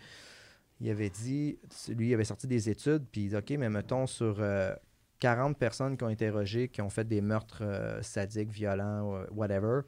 il 0.80 0.90
avait 0.90 1.10
dit, 1.10 1.58
lui, 1.88 2.08
il 2.08 2.14
avait 2.14 2.24
sorti 2.24 2.46
des 2.46 2.68
études, 2.70 3.04
puis 3.10 3.22
il 3.24 3.28
dit, 3.30 3.36
OK, 3.36 3.50
mais 3.58 3.68
mettons 3.68 4.06
sur 4.06 4.36
euh, 4.40 4.74
40 5.20 5.58
personnes 5.58 5.96
qui 5.96 6.04
ont 6.04 6.08
interrogé, 6.08 6.68
qui 6.68 6.80
ont 6.80 6.90
fait 6.90 7.04
des 7.06 7.20
meurtres 7.20 7.62
euh, 7.62 8.00
sadiques, 8.02 8.50
violents, 8.50 9.14
euh, 9.16 9.26
whatever, 9.32 9.82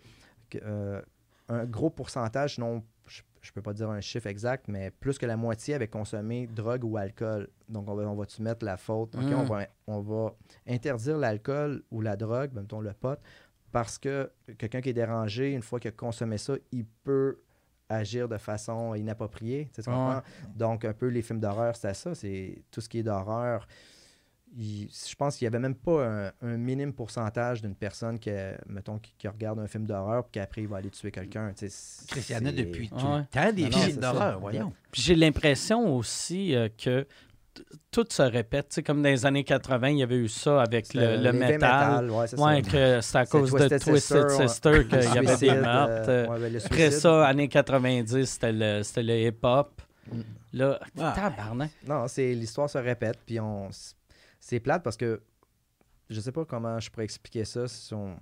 euh, 0.62 1.00
un 1.48 1.64
gros 1.64 1.90
pourcentage, 1.90 2.58
non, 2.58 2.82
je, 3.06 3.22
je 3.40 3.52
peux 3.52 3.62
pas 3.62 3.72
dire 3.72 3.88
un 3.90 4.00
chiffre 4.00 4.26
exact, 4.26 4.68
mais 4.68 4.90
plus 4.90 5.18
que 5.18 5.26
la 5.26 5.36
moitié 5.36 5.74
avait 5.74 5.88
consommé 5.88 6.46
drogue 6.46 6.84
ou 6.84 6.96
alcool. 6.96 7.48
Donc, 7.68 7.88
on 7.88 7.94
va, 7.94 8.02
on 8.04 8.42
mettre 8.42 8.64
la 8.64 8.76
faute? 8.76 9.14
OK, 9.16 9.22
Mm. 9.24 9.32
on, 9.34 9.44
va, 9.44 9.66
on 9.86 10.00
va 10.00 10.36
interdire 10.68 11.16
l'alcool 11.18 11.82
ou 11.90 12.00
la 12.02 12.16
drogue, 12.16 12.50
mettons 12.54 12.80
le 12.80 12.92
pot, 12.92 13.18
parce 13.72 13.98
que 13.98 14.30
quelqu'un 14.58 14.82
qui 14.82 14.90
est 14.90 14.94
dérangé, 14.94 15.52
une 15.52 15.62
fois 15.62 15.80
qu'il 15.80 15.88
a 15.88 15.92
consommé 15.92 16.36
ça, 16.36 16.54
il 16.70 16.84
peut 16.84 17.38
agir 17.92 18.28
de 18.28 18.38
façon 18.38 18.94
inappropriée. 18.94 19.68
tu 19.72 19.76
sais, 19.76 19.82
tu 19.82 19.90
Ouais. 19.90 19.94
comprends? 19.96 20.22
Donc, 20.56 20.84
un 20.84 20.92
peu 20.92 21.08
les 21.08 21.22
films 21.22 21.40
d'horreur, 21.40 21.76
c'est 21.76 21.94
ça. 21.94 22.14
C'est 22.14 22.62
tout 22.70 22.80
ce 22.80 22.88
qui 22.88 22.98
est 22.98 23.02
d'horreur. 23.02 23.66
il- 24.54 24.90
je 24.90 25.14
pense 25.14 25.36
qu'il 25.38 25.46
n'y 25.46 25.54
avait 25.54 25.62
même 25.62 25.74
pas 25.74 26.06
un, 26.06 26.32
un 26.42 26.56
minime 26.58 26.92
pourcentage 26.92 27.62
d'une 27.62 27.74
personne 27.74 28.18
qui, 28.18 28.28
mettons, 28.66 28.98
qui, 28.98 29.14
qui 29.16 29.26
regarde 29.26 29.58
un 29.60 29.66
film 29.66 29.86
d'horreur 29.86 30.24
puis 30.24 30.32
qu'après 30.32 30.60
il 30.60 30.68
va 30.68 30.76
aller 30.76 30.90
tuer 30.90 31.10
quelqu'un. 31.10 31.54
tu 31.54 31.70
sais, 31.70 32.04
Chris, 32.06 32.26
il 32.28 32.32
y 32.34 32.36
en 32.38 32.44
a 32.44 32.52
depuis 32.52 32.90
tout 32.90 32.96
Ouais. 32.96 33.20
le 33.20 33.24
temps 33.30 33.50
des 33.52 33.70
Non, 33.70 33.78
films 33.78 33.96
d'horreur, 33.96 34.40
voyons. 34.40 34.72
J'ai 34.92 35.14
l'impression 35.14 35.96
aussi 35.96 36.54
euh, 36.54 36.68
que 36.76 37.06
tout 37.90 38.06
se 38.08 38.22
répète. 38.22 38.68
Tu 38.70 38.74
sais, 38.76 38.82
comme 38.82 39.02
dans 39.02 39.08
les 39.08 39.26
années 39.26 39.44
80, 39.44 39.88
il 39.90 39.98
y 39.98 40.02
avait 40.02 40.16
eu 40.16 40.28
ça 40.28 40.62
avec 40.62 40.94
le, 40.94 41.16
le 41.16 41.30
l'effet 41.30 41.52
métal. 41.54 42.10
ouais, 42.10 42.26
c'est 42.26 42.38
Ouais, 42.40 42.62
ça. 42.62 42.70
que 42.70 43.00
c'est 43.00 43.18
à 43.18 43.24
C'est 43.24 43.30
cause 43.30 43.52
de 43.52 43.78
Twisted. 43.78 44.30
Sister 44.30 44.86
qu'il 44.88 45.02
y 45.14 45.18
avait 45.18 45.36
des 45.36 45.54
meurtres. 45.54 46.08
euh, 46.08 46.26
ouais, 46.28 46.50
ben, 46.50 46.60
Après 46.64 46.90
ça, 46.90 47.26
années 47.26 47.48
90, 47.48 48.24
c'était 48.24 48.52
le, 48.52 48.82
c'était 48.82 49.02
le 49.02 49.18
hip-hop. 49.28 49.82
Mm. 50.10 50.20
Là, 50.54 50.80
Ah. 50.98 51.12
tabarnak. 51.14 51.70
Non, 51.86 52.08
c'est 52.08 52.32
l'histoire 52.34 52.68
se 52.70 52.78
répète, 52.78 53.18
puis 53.26 53.38
on 53.40 53.68
c'est 54.40 54.60
plate 54.60 54.82
parce 54.82 54.96
que 54.96 55.22
je 56.10 56.20
sais 56.20 56.32
pas 56.32 56.44
comment 56.44 56.78
je 56.80 56.90
pourrais 56.90 57.04
expliquer 57.04 57.44
ça. 57.44 57.68
si 57.68 57.94
on- 57.94 58.16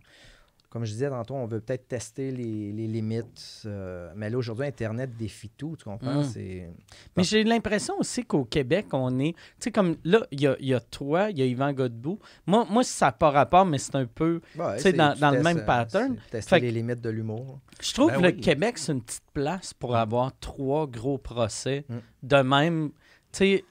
comme 0.71 0.85
je 0.85 0.93
disais 0.93 1.11
tantôt, 1.11 1.35
on 1.35 1.47
veut 1.47 1.61
peut-être 1.61 1.89
tester 1.89 2.31
les, 2.31 2.73
les 2.73 2.87
limites, 2.87 3.63
euh, 3.67 4.13
mais 4.15 4.31
là 4.31 4.39
aujourd'hui 4.39 4.67
Internet 4.67 5.11
défie 5.17 5.51
tout, 5.51 5.75
tu 5.77 5.85
comprends? 5.85 6.23
Mm. 6.23 6.73
Mais 7.17 7.25
j'ai 7.25 7.43
l'impression 7.45 7.99
aussi 7.99 8.25
qu'au 8.25 8.45
Québec, 8.45 8.87
on 8.93 9.19
est. 9.19 9.33
Tu 9.33 9.39
sais, 9.59 9.71
comme 9.73 9.97
là, 10.05 10.25
il 10.31 10.41
y 10.41 10.47
a, 10.47 10.57
il 10.61 10.69
y 10.69 10.75
a 10.75 10.79
toi, 10.81 11.31
il 11.31 11.39
y 11.39 11.43
a 11.43 11.45
Yvan 11.47 11.73
Godbout. 11.73 12.21
Moi, 12.47 12.65
moi 12.71 12.85
ça 12.85 13.07
n'a 13.07 13.13
pas 13.13 13.31
rapport, 13.31 13.67
mais 13.67 13.79
c'est 13.79 13.97
un 13.97 14.07
peu. 14.07 14.41
Ouais, 14.57 14.77
Tu 14.77 14.83
sais, 14.83 14.93
dans- 14.93 15.13
tu 15.15 15.21
dans 15.21 15.33
le 15.33 15.43
même 15.43 15.59
euh, 15.59 15.65
pattern. 15.67 16.17
Tester 16.31 16.49
Fait 16.57 16.61
les 16.61 16.71
limites 16.71 17.01
de 17.01 17.11
l'humour. 17.11 17.59
Je 17.83 17.93
trouve 17.93 18.13
Ben 18.13 18.19
que 18.21 18.27
le. 18.27 18.33
Québec, 18.33 18.79
c'est 18.79 18.93
une 18.93 19.03
petite 19.03 19.25
place 19.35 19.75
pour 19.75 19.97
avoir 19.97 20.31
trois 20.39 20.87
gros 20.87 21.19
procès 21.19 21.85
Mm. 21.89 21.97
de 22.23 22.37
même. 22.37 22.91
Tu 23.33 23.39
sais, 23.39 23.65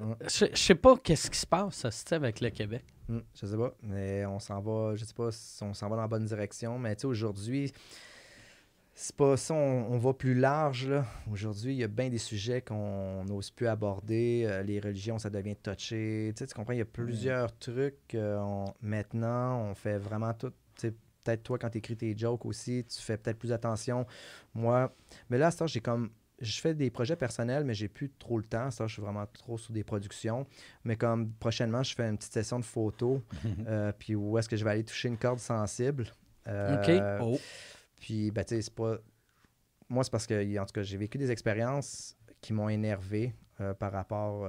Mm. 0.00 0.12
je 0.26 0.46
sais 0.56 0.74
pas 0.74 0.96
qu'est-ce 0.96 1.30
qui 1.30 1.38
se 1.38 1.46
passe, 1.46 1.86
ça, 1.88 2.16
avec 2.16 2.40
le 2.40 2.50
Québec? 2.50 2.84
Hmm, 3.08 3.18
je 3.34 3.46
sais 3.46 3.56
pas, 3.56 3.74
mais 3.82 4.24
on 4.24 4.38
s'en 4.38 4.60
va, 4.60 4.94
je 4.96 5.04
sais 5.04 5.12
pas 5.14 5.30
si 5.30 5.62
on 5.62 5.74
s'en 5.74 5.88
va 5.90 5.96
dans 5.96 6.02
la 6.02 6.08
bonne 6.08 6.24
direction, 6.24 6.78
mais 6.78 6.94
tu 6.96 7.02
sais, 7.02 7.06
aujourd'hui, 7.06 7.70
c'est 8.94 9.14
pas 9.16 9.36
ça, 9.36 9.52
on, 9.54 9.92
on 9.92 9.98
va 9.98 10.14
plus 10.14 10.34
large, 10.34 10.88
là. 10.88 11.04
Aujourd'hui, 11.30 11.72
il 11.74 11.78
y 11.78 11.84
a 11.84 11.88
bien 11.88 12.08
des 12.08 12.18
sujets 12.18 12.62
qu'on 12.62 13.24
n'ose 13.24 13.50
plus 13.50 13.66
aborder, 13.66 14.44
euh, 14.46 14.62
les 14.62 14.80
religions, 14.80 15.18
ça 15.18 15.28
devient 15.30 15.56
touché, 15.56 16.32
tu 16.34 16.38
sais, 16.40 16.46
tu 16.46 16.54
comprends, 16.54 16.72
il 16.72 16.78
y 16.78 16.82
a 16.82 16.84
plusieurs 16.86 17.56
trucs, 17.58 18.14
euh, 18.14 18.38
on- 18.38 18.72
maintenant, 18.80 19.60
on 19.70 19.74
fait 19.74 19.98
vraiment 19.98 20.32
tout, 20.32 20.50
tu 20.50 20.54
sais, 20.88 20.90
peut-être 21.24 21.42
toi, 21.42 21.58
quand 21.58 21.70
tu 21.70 21.78
écris 21.78 21.96
tes 21.96 22.16
jokes 22.16 22.46
aussi, 22.46 22.84
tu 22.84 23.02
fais 23.02 23.16
peut-être 23.18 23.38
plus 23.38 23.52
attention, 23.52 24.06
moi, 24.54 24.94
mais 25.28 25.38
là, 25.38 25.48
à 25.48 25.50
ce 25.50 25.58
temps, 25.58 25.66
j'ai 25.66 25.80
comme, 25.80 26.10
je 26.44 26.60
fais 26.60 26.74
des 26.74 26.90
projets 26.90 27.16
personnels, 27.16 27.64
mais 27.64 27.74
j'ai 27.74 27.88
plus 27.88 28.10
trop 28.10 28.38
le 28.38 28.44
temps, 28.44 28.70
ça, 28.70 28.86
je 28.86 28.92
suis 28.94 29.02
vraiment 29.02 29.26
trop 29.26 29.58
sous 29.58 29.72
des 29.72 29.84
productions, 29.84 30.46
mais 30.84 30.96
comme 30.96 31.32
prochainement, 31.32 31.82
je 31.82 31.94
fais 31.94 32.08
une 32.08 32.16
petite 32.16 32.32
session 32.32 32.58
de 32.58 32.64
photos, 32.64 33.20
euh, 33.66 33.92
puis 33.98 34.14
où 34.14 34.38
est-ce 34.38 34.48
que 34.48 34.56
je 34.56 34.64
vais 34.64 34.70
aller 34.70 34.84
toucher 34.84 35.08
une 35.08 35.18
corde 35.18 35.38
sensible. 35.38 36.06
Euh, 36.46 37.18
Oh. 37.20 37.38
Puis, 38.00 38.30
ben, 38.30 38.44
tu 38.44 38.56
sais, 38.56 38.62
c'est 38.62 38.74
pas. 38.74 38.98
Moi, 39.88 40.04
c'est 40.04 40.10
parce 40.10 40.26
que, 40.26 40.58
en 40.58 40.66
tout 40.66 40.72
cas, 40.72 40.82
j'ai 40.82 40.96
vécu 40.96 41.18
des 41.18 41.30
expériences 41.30 42.16
qui 42.40 42.52
m'ont 42.52 42.68
énervé 42.68 43.34
euh, 43.60 43.72
par 43.72 43.92
rapport. 43.92 44.48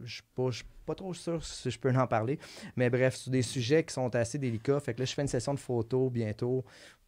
je 0.00 0.14
suis 0.14 0.22
pas, 0.34 0.50
je 0.50 0.56
suis 0.58 0.66
pas 0.86 0.94
trop 0.94 1.12
sûr 1.12 1.44
si 1.44 1.70
je 1.70 1.78
peux 1.78 1.90
en 1.90 2.06
parler. 2.06 2.38
Mais 2.76 2.90
bref, 2.90 3.16
sur 3.16 3.32
des 3.32 3.42
sujets 3.42 3.82
qui 3.82 3.92
sont 3.92 4.14
assez 4.14 4.38
délicats. 4.38 4.78
Fait 4.78 4.94
que 4.94 5.00
là, 5.00 5.04
je 5.04 5.14
fais 5.14 5.22
une 5.22 5.28
session 5.28 5.54
de 5.54 5.58
photos 5.58 6.12
bientôt 6.12 6.64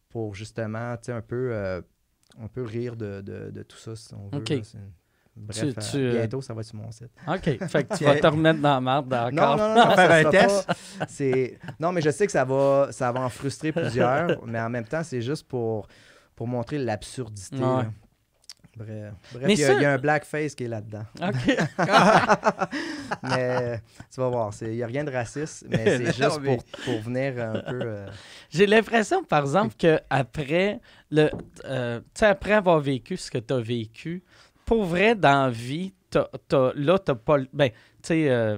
pour 0.09 0.35
justement, 0.35 0.97
tu 0.97 1.05
sais, 1.05 1.11
un 1.13 1.21
peu. 1.21 1.81
On 2.39 2.47
peut 2.47 2.63
rire 2.63 2.95
de, 2.95 3.21
de- 3.21 3.51
de 3.51 3.63
tout 3.63 3.77
ça 3.77 3.95
si 3.95 4.13
on 4.13 4.27
veut. 4.29 4.39
Là. 4.39 4.61
Bref, 5.39 5.59
Tu- 5.59 5.65
euh, 5.67 5.71
tu, 5.91 5.97
euh, 5.97 6.11
bientôt, 6.19 6.41
ça 6.41 6.53
va 6.55 6.61
être 6.61 6.67
sur 6.67 6.77
mon 6.77 6.91
site. 6.91 7.11
OK. 7.27 7.43
fait 7.67 7.83
que 7.83 7.95
tu 7.95 8.03
vas 8.05 8.15
te 8.19 8.25
remettre 8.27 8.59
dans 8.59 8.73
la 8.73 8.81
marde 8.81 9.13
encore. 9.13 9.55
non, 9.55 9.75
non, 9.75 9.75
non, 9.85 9.91
Faire 9.95 10.27
un 10.27 10.29
test? 10.31 10.67
pas-. 10.99 11.73
Non, 11.79 11.91
mais 11.91 12.01
je 12.01 12.09
sais 12.09 12.25
que 12.25 12.31
ça 12.31 12.43
va, 12.43 12.87
ça 12.91 13.11
va 13.11 13.19
en 13.21 13.29
frustrer 13.29 13.71
plusieurs, 13.71 14.43
mais 14.47 14.59
en 14.59 14.69
même 14.69 14.85
temps, 14.85 15.03
c'est 15.03 15.21
juste 15.21 15.47
pour, 15.47 15.87
pour 16.35 16.47
montrer 16.47 16.79
l'absurdité. 16.79 17.55
Ouais. 17.57 17.83
Bref, 19.33 19.45
il 19.49 19.59
y, 19.59 19.63
a- 19.63 19.67
ça- 19.67 19.73
il 19.73 19.81
y 19.81 19.85
a 19.85 19.91
un 19.93 19.97
blackface 19.97 20.55
qui 20.55 20.63
est 20.65 20.67
là-dedans. 20.67 21.03
OK. 21.21 21.57
mais 23.23 23.81
tu 24.13 24.19
vas 24.19 24.29
voir, 24.29 24.51
il 24.61 24.69
n'y 24.69 24.83
a 24.83 24.87
rien 24.87 25.03
de 25.03 25.11
raciste, 25.11 25.65
mais 25.69 25.85
c'est 25.97 26.13
juste 26.15 26.39
mais- 26.41 26.57
pour, 26.57 26.63
pour 26.85 26.99
venir 27.01 27.39
un 27.43 27.59
peu... 27.59 27.81
euh, 27.83 28.07
J'ai 28.49 28.65
l'impression, 28.67 29.23
par 29.23 29.41
exemple, 29.41 29.75
que 29.77 29.99
après 30.09 30.79
le, 31.11 31.29
euh, 31.65 31.99
tu 32.13 32.23
après 32.23 32.53
avoir 32.53 32.79
vécu 32.79 33.17
ce 33.17 33.31
que 33.31 33.37
tu 33.37 33.53
as 33.53 33.59
vécu, 33.59 34.23
pour 34.65 34.83
vrai, 34.85 35.15
dans 35.15 35.45
la 35.45 35.49
vie, 35.49 35.93
là, 36.13 36.27
tu 36.43 36.55
n'as 37.11 37.15
pas, 37.15 37.37
le- 37.37 37.47
ben, 37.53 37.69
tu 38.03 38.13
euh, 38.29 38.57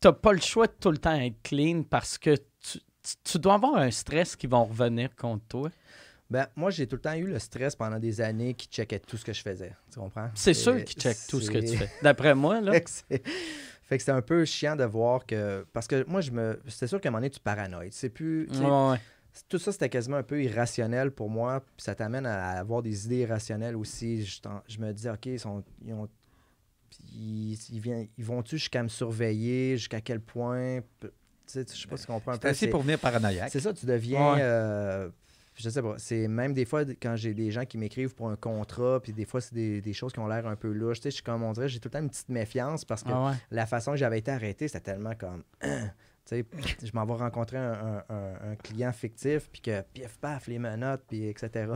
t'as 0.00 0.12
pas 0.12 0.32
le 0.32 0.40
choix 0.40 0.66
de 0.66 0.72
tout 0.80 0.90
le 0.90 0.98
temps 0.98 1.14
être 1.14 1.40
clean 1.42 1.82
parce 1.82 2.16
que 2.18 2.34
tu, 2.36 2.78
tu- 3.02 3.14
tu 3.24 3.38
dois 3.38 3.54
avoir 3.54 3.76
un 3.76 3.90
stress 3.90 4.36
qui 4.36 4.46
va 4.46 4.58
revenir 4.58 5.14
contre 5.16 5.44
toi. 5.48 5.70
Ben, 6.30 6.46
moi, 6.54 6.70
j'ai 6.70 6.86
tout 6.86 6.94
le 6.96 7.02
temps 7.02 7.14
eu 7.14 7.26
le 7.26 7.38
stress 7.40 7.74
pendant 7.74 7.98
des 7.98 8.20
années 8.20 8.54
qui 8.54 8.68
checkait 8.68 9.00
tout 9.00 9.16
ce 9.16 9.24
que 9.24 9.32
je 9.32 9.42
faisais. 9.42 9.72
Tu 9.92 9.98
comprends? 9.98 10.30
C'est 10.34 10.54
sûr 10.54 10.76
qu'ils 10.84 11.02
check 11.02 11.16
tout 11.28 11.40
ce 11.40 11.50
que 11.50 11.58
tu 11.58 11.76
fais. 11.76 11.90
D'après 12.02 12.34
moi, 12.34 12.60
là. 12.60 12.72
Fait 13.82 13.98
que 13.98 14.04
c'est- 14.04 14.12
un 14.12 14.22
peu 14.22 14.44
chiant 14.44 14.76
de 14.76 14.84
voir 14.84 15.26
que. 15.26 15.66
Parce 15.72 15.88
que 15.88 16.04
moi, 16.06 16.20
je 16.20 16.30
me. 16.30 16.60
C'est 16.68 16.86
sûr 16.86 17.00
qu'à 17.00 17.08
un 17.08 17.12
moment 17.12 17.20
donné, 17.22 17.30
tu 17.30 17.40
paranoïes. 17.40 17.88
C'est 17.90 18.08
plus. 18.10 18.48
Ouais, 18.50 18.90
ouais. 18.92 19.00
Tout 19.48 19.58
ça, 19.58 19.72
c'était 19.72 19.88
quasiment 19.88 20.16
un 20.18 20.22
peu 20.22 20.40
irrationnel 20.42 21.10
pour 21.10 21.28
moi. 21.28 21.60
Puis 21.76 21.84
ça 21.84 21.96
t'amène 21.96 22.26
à 22.26 22.50
avoir 22.58 22.82
des 22.82 23.06
idées 23.06 23.18
irrationnelles 23.18 23.74
aussi. 23.76 24.24
Je, 24.24 24.78
me 24.78 24.92
dis, 24.92 25.08
OK, 25.08 25.26
ils, 25.26 25.40
sont, 25.40 25.64
ils, 25.84 25.92
ont, 25.92 26.08
ils, 27.12 27.58
ils 27.72 27.80
viennent- 27.80 28.08
ils 28.18 28.24
vont-tu 28.24 28.58
jusqu'à 28.58 28.82
me 28.82 28.88
surveiller? 28.88 29.76
Jusqu'à 29.76 30.00
quel 30.00 30.20
point? 30.20 30.80
Tu 31.00 31.08
sais, 31.46 31.64
je 31.68 31.80
sais 31.82 31.88
pas 31.88 31.96
si 31.96 32.06
tu 32.06 32.12
comprends 32.12 32.32
un 32.32 32.38
peu. 32.38 32.52
c'est- 32.54 32.68
pour 32.68 32.82
venir 32.82 32.98
paranoïaque. 32.98 33.50
c'est 33.50 33.60
ça, 33.60 33.72
tu 33.72 33.86
deviens. 33.86 34.34
Ouais. 34.34 34.38
euh, 34.42 35.08
je 35.62 35.68
sais 35.70 35.82
pas. 35.82 35.94
C'est 35.98 36.28
même 36.28 36.52
des 36.54 36.64
fois, 36.64 36.84
quand 37.00 37.14
j'ai 37.16 37.34
des 37.34 37.50
gens 37.50 37.64
qui 37.64 37.78
m'écrivent 37.78 38.14
pour 38.14 38.28
un 38.30 38.36
contrat, 38.36 39.00
puis 39.02 39.12
des 39.12 39.24
fois, 39.24 39.40
c'est 39.40 39.54
des, 39.54 39.80
des 39.80 39.92
choses 39.92 40.12
qui 40.12 40.18
ont 40.18 40.26
l'air 40.26 40.46
un 40.46 40.56
peu 40.56 40.72
louches. 40.72 40.98
Tu 40.98 41.04
sais, 41.04 41.10
je 41.10 41.14
suis 41.16 41.22
comme 41.24 41.42
on 41.42 41.52
dirait, 41.52 41.68
j'ai 41.68 41.78
tout 41.80 41.88
le 41.88 41.92
temps 41.92 42.00
une 42.00 42.10
petite 42.10 42.28
méfiance 42.28 42.84
parce 42.84 43.02
que 43.02 43.10
Ah 43.12 43.30
ouais. 43.30 43.36
la 43.50 43.66
façon 43.66 43.92
que 43.92 43.96
j'avais 43.98 44.18
été 44.18 44.30
arrêté, 44.30 44.68
c'était 44.68 44.92
tellement 44.92 45.14
comme. 45.14 45.42
je 46.32 46.90
m'en 46.94 47.04
vais 47.04 47.14
rencontrer 47.14 47.56
un, 47.58 47.72
un- 47.72 48.14
un- 48.14 48.52
un 48.52 48.54
client 48.62 48.92
fictif, 48.92 49.48
puis 49.50 49.60
que 49.60 49.82
pif 49.92 50.16
paf, 50.20 50.46
les 50.46 50.58
menottes, 50.58 51.02
puis 51.08 51.26
etc. 51.28 51.66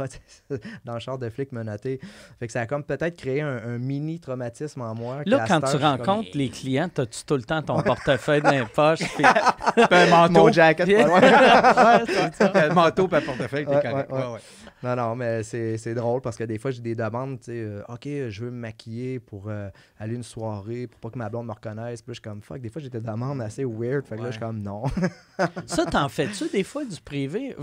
dans 0.85 0.95
le 0.95 1.01
char 1.01 1.19
de 1.19 1.29
flic 1.29 1.53
menotté. 1.53 2.01
Fait 2.39 2.47
que 2.47 2.53
ça 2.53 2.61
a 2.63 2.67
comme 2.67 2.85
peut-être 2.85 3.17
créé 3.17 3.41
un, 3.41 3.57
un 3.57 3.79
mini 3.79 4.21
traumatisme 4.21 4.81
en 4.83 4.95
moi. 4.95 5.23
Là, 5.27 5.45
quand 5.49 5.61
tu 5.61 5.73
comme, 5.73 5.83
rencontres 5.83 6.31
les 6.35 6.49
clients, 6.51 6.89
as-tu 6.97 7.25
tout 7.25 7.37
le 7.37 7.43
temps 7.43 7.63
ton 7.63 7.83
portefeuille 7.83 8.43
dans 8.43 8.51
les 8.51 8.65
poches? 8.65 9.01
puis- 9.17 9.25
un 9.91 10.07
manteau. 10.11 10.33
Mon 10.33 10.53
jacket, 10.53 10.87
pas 10.87 11.07
loin. 11.07 11.21
Ouais, 11.85 12.05
c'est 12.07 12.35
ça. 12.35 12.53
un 12.55 12.73
manteau 12.75 13.09
pas 13.09 13.21
portefeuille, 13.21 13.67
t'es 13.67 13.75
Ouais, 13.75 13.83
correct. 13.83 14.11
ouais, 14.11 14.19
ouais. 14.19 14.25
Ouais, 14.27 14.33
ouais. 14.35 14.41
Non, 14.83 14.97
non, 14.97 15.17
mais 15.17 15.43
c'est 15.43 15.95
drôle 15.95 16.21
parce 16.21 16.37
que 16.37 16.45
des 16.45 16.59
fois, 16.59 16.71
j'ai 16.71 16.81
des 16.83 16.95
demandes, 16.95 17.39
tu 17.41 17.47
sais, 17.47 17.53
euh, 17.59 17.83
OK, 17.89 18.05
je 18.05 18.45
veux 18.45 18.51
me 18.51 18.59
maquiller 18.61 19.19
pour 19.19 19.49
euh, 19.49 19.69
aller 19.99 20.15
une 20.15 20.23
soirée, 20.23 20.87
pour 20.87 21.01
pas 21.01 21.11
que 21.11 21.19
ma 21.19 21.29
blonde 21.31 21.47
me 21.47 21.53
reconnaisse. 21.53 22.03
Puis 22.03 22.11
je 22.11 22.15
suis 22.15 22.23
comme, 22.23 22.43
fuck, 22.43 22.61
des 22.61 22.69
fois, 22.69 22.83
j'ai 22.83 22.91
des 22.91 23.01
demandes 23.01 23.41
assez 23.41 23.65
weird. 23.65 24.07
Fait 24.07 24.17
que 24.17 24.21
là, 24.23 24.27
je 24.27 24.33
suis 24.33 24.41
comme, 24.47 24.63
non. 24.63 24.85
Ça, 25.67 25.87
t'en 25.87 26.09
fais-tu 26.09 26.49
des 26.49 26.63
fois 26.65 26.85
du 26.85 27.01
privé? 27.01 27.55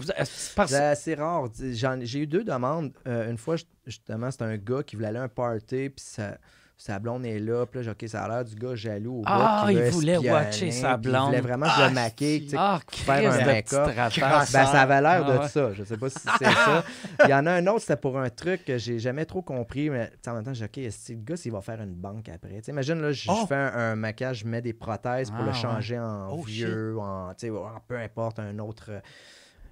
Parce- 0.55 0.69
c'est 0.75 0.83
assez 0.85 1.15
rare. 1.15 1.47
J'ai 1.59 2.19
eu 2.19 2.27
deux 2.27 2.43
demandes. 2.43 2.91
Euh, 3.07 3.29
une 3.29 3.37
fois, 3.37 3.55
justement, 3.85 4.29
c'était 4.31 4.43
un 4.45 4.57
gars 4.57 4.83
qui 4.83 4.95
voulait 4.95 5.09
aller 5.09 5.19
à 5.19 5.23
un 5.23 5.27
party, 5.29 5.89
puis 5.89 6.03
sa, 6.05 6.37
sa 6.83 6.97
blonde 6.97 7.25
est 7.27 7.37
là. 7.39 7.65
Puis 7.67 7.79
là, 7.79 7.83
j'ai, 7.83 7.91
OK, 7.91 8.03
ça 8.09 8.23
a 8.23 8.27
l'air 8.27 8.43
du 8.43 8.55
gars 8.55 8.73
jaloux 8.73 9.19
au 9.19 9.23
Ah, 9.27 9.61
bout 9.65 9.71
il 9.71 9.83
voulait 9.91 10.17
watcher 10.17 10.71
sa 10.71 10.97
puis 10.97 11.11
Il 11.11 11.15
voulait 11.17 11.29
blonde. 11.39 11.43
vraiment 11.47 11.65
que 11.67 11.71
je 11.77 11.81
Ah, 11.83 11.87
le 11.89 11.93
maquille, 11.93 12.43
tu 12.45 12.49
sais, 12.49 12.55
Ah, 12.59 12.79
faire 12.91 13.31
un 13.31 13.39
de 13.39 13.45
make-up. 13.45 13.85
rapace. 13.95 14.51
Ben, 14.51 14.65
ça 14.65 14.81
avait 14.81 15.01
l'air 15.01 15.25
de 15.25 15.31
Ah 15.33 15.39
ouais. 15.41 15.47
ça. 15.47 15.73
Je 15.73 15.83
sais 15.83 15.97
pas 15.97 16.09
si 16.09 16.17
c'est 16.39 16.45
ça. 16.45 16.83
Il 17.25 17.29
y 17.29 17.33
en 17.35 17.45
a 17.45 17.51
un 17.51 17.67
autre, 17.67 17.81
c'était 17.81 17.97
pour 17.97 18.17
un 18.17 18.29
truc 18.31 18.65
que 18.65 18.77
j'ai 18.79 18.97
jamais 18.97 19.25
trop 19.25 19.41
compris, 19.43 19.89
mais 19.91 20.09
en 20.27 20.33
même 20.33 20.43
temps, 20.43 20.53
j'ai 20.55 20.67
dit, 20.67 20.81
OK, 20.81 20.85
est-ce 20.87 21.11
le 21.13 21.19
gars, 21.19 21.37
s'il 21.37 21.51
va 21.51 21.61
faire 21.61 21.79
une 21.81 21.93
banque 21.93 22.29
après? 22.29 22.55
Tu 22.55 22.63
sais, 22.63 22.71
imagine, 22.71 22.99
là, 22.99 23.11
je 23.11 23.29
Oh! 23.31 23.45
fais 23.47 23.55
un, 23.55 23.73
un 23.75 23.95
maquillage, 23.95 24.39
je 24.39 24.47
mets 24.47 24.61
des 24.61 24.73
prothèses 24.73 25.29
pour 25.29 25.39
Ah, 25.41 25.45
le 25.45 25.47
ouais. 25.49 25.53
changer 25.53 25.99
en 25.99 26.29
Oh, 26.31 26.41
vieux, 26.41 26.97
en, 26.99 27.29
tu 27.35 27.47
sais, 27.47 27.49
en 27.51 27.79
peu 27.87 27.97
importe, 27.97 28.39
un 28.39 28.57
autre. 28.59 28.85
euh, 28.89 28.99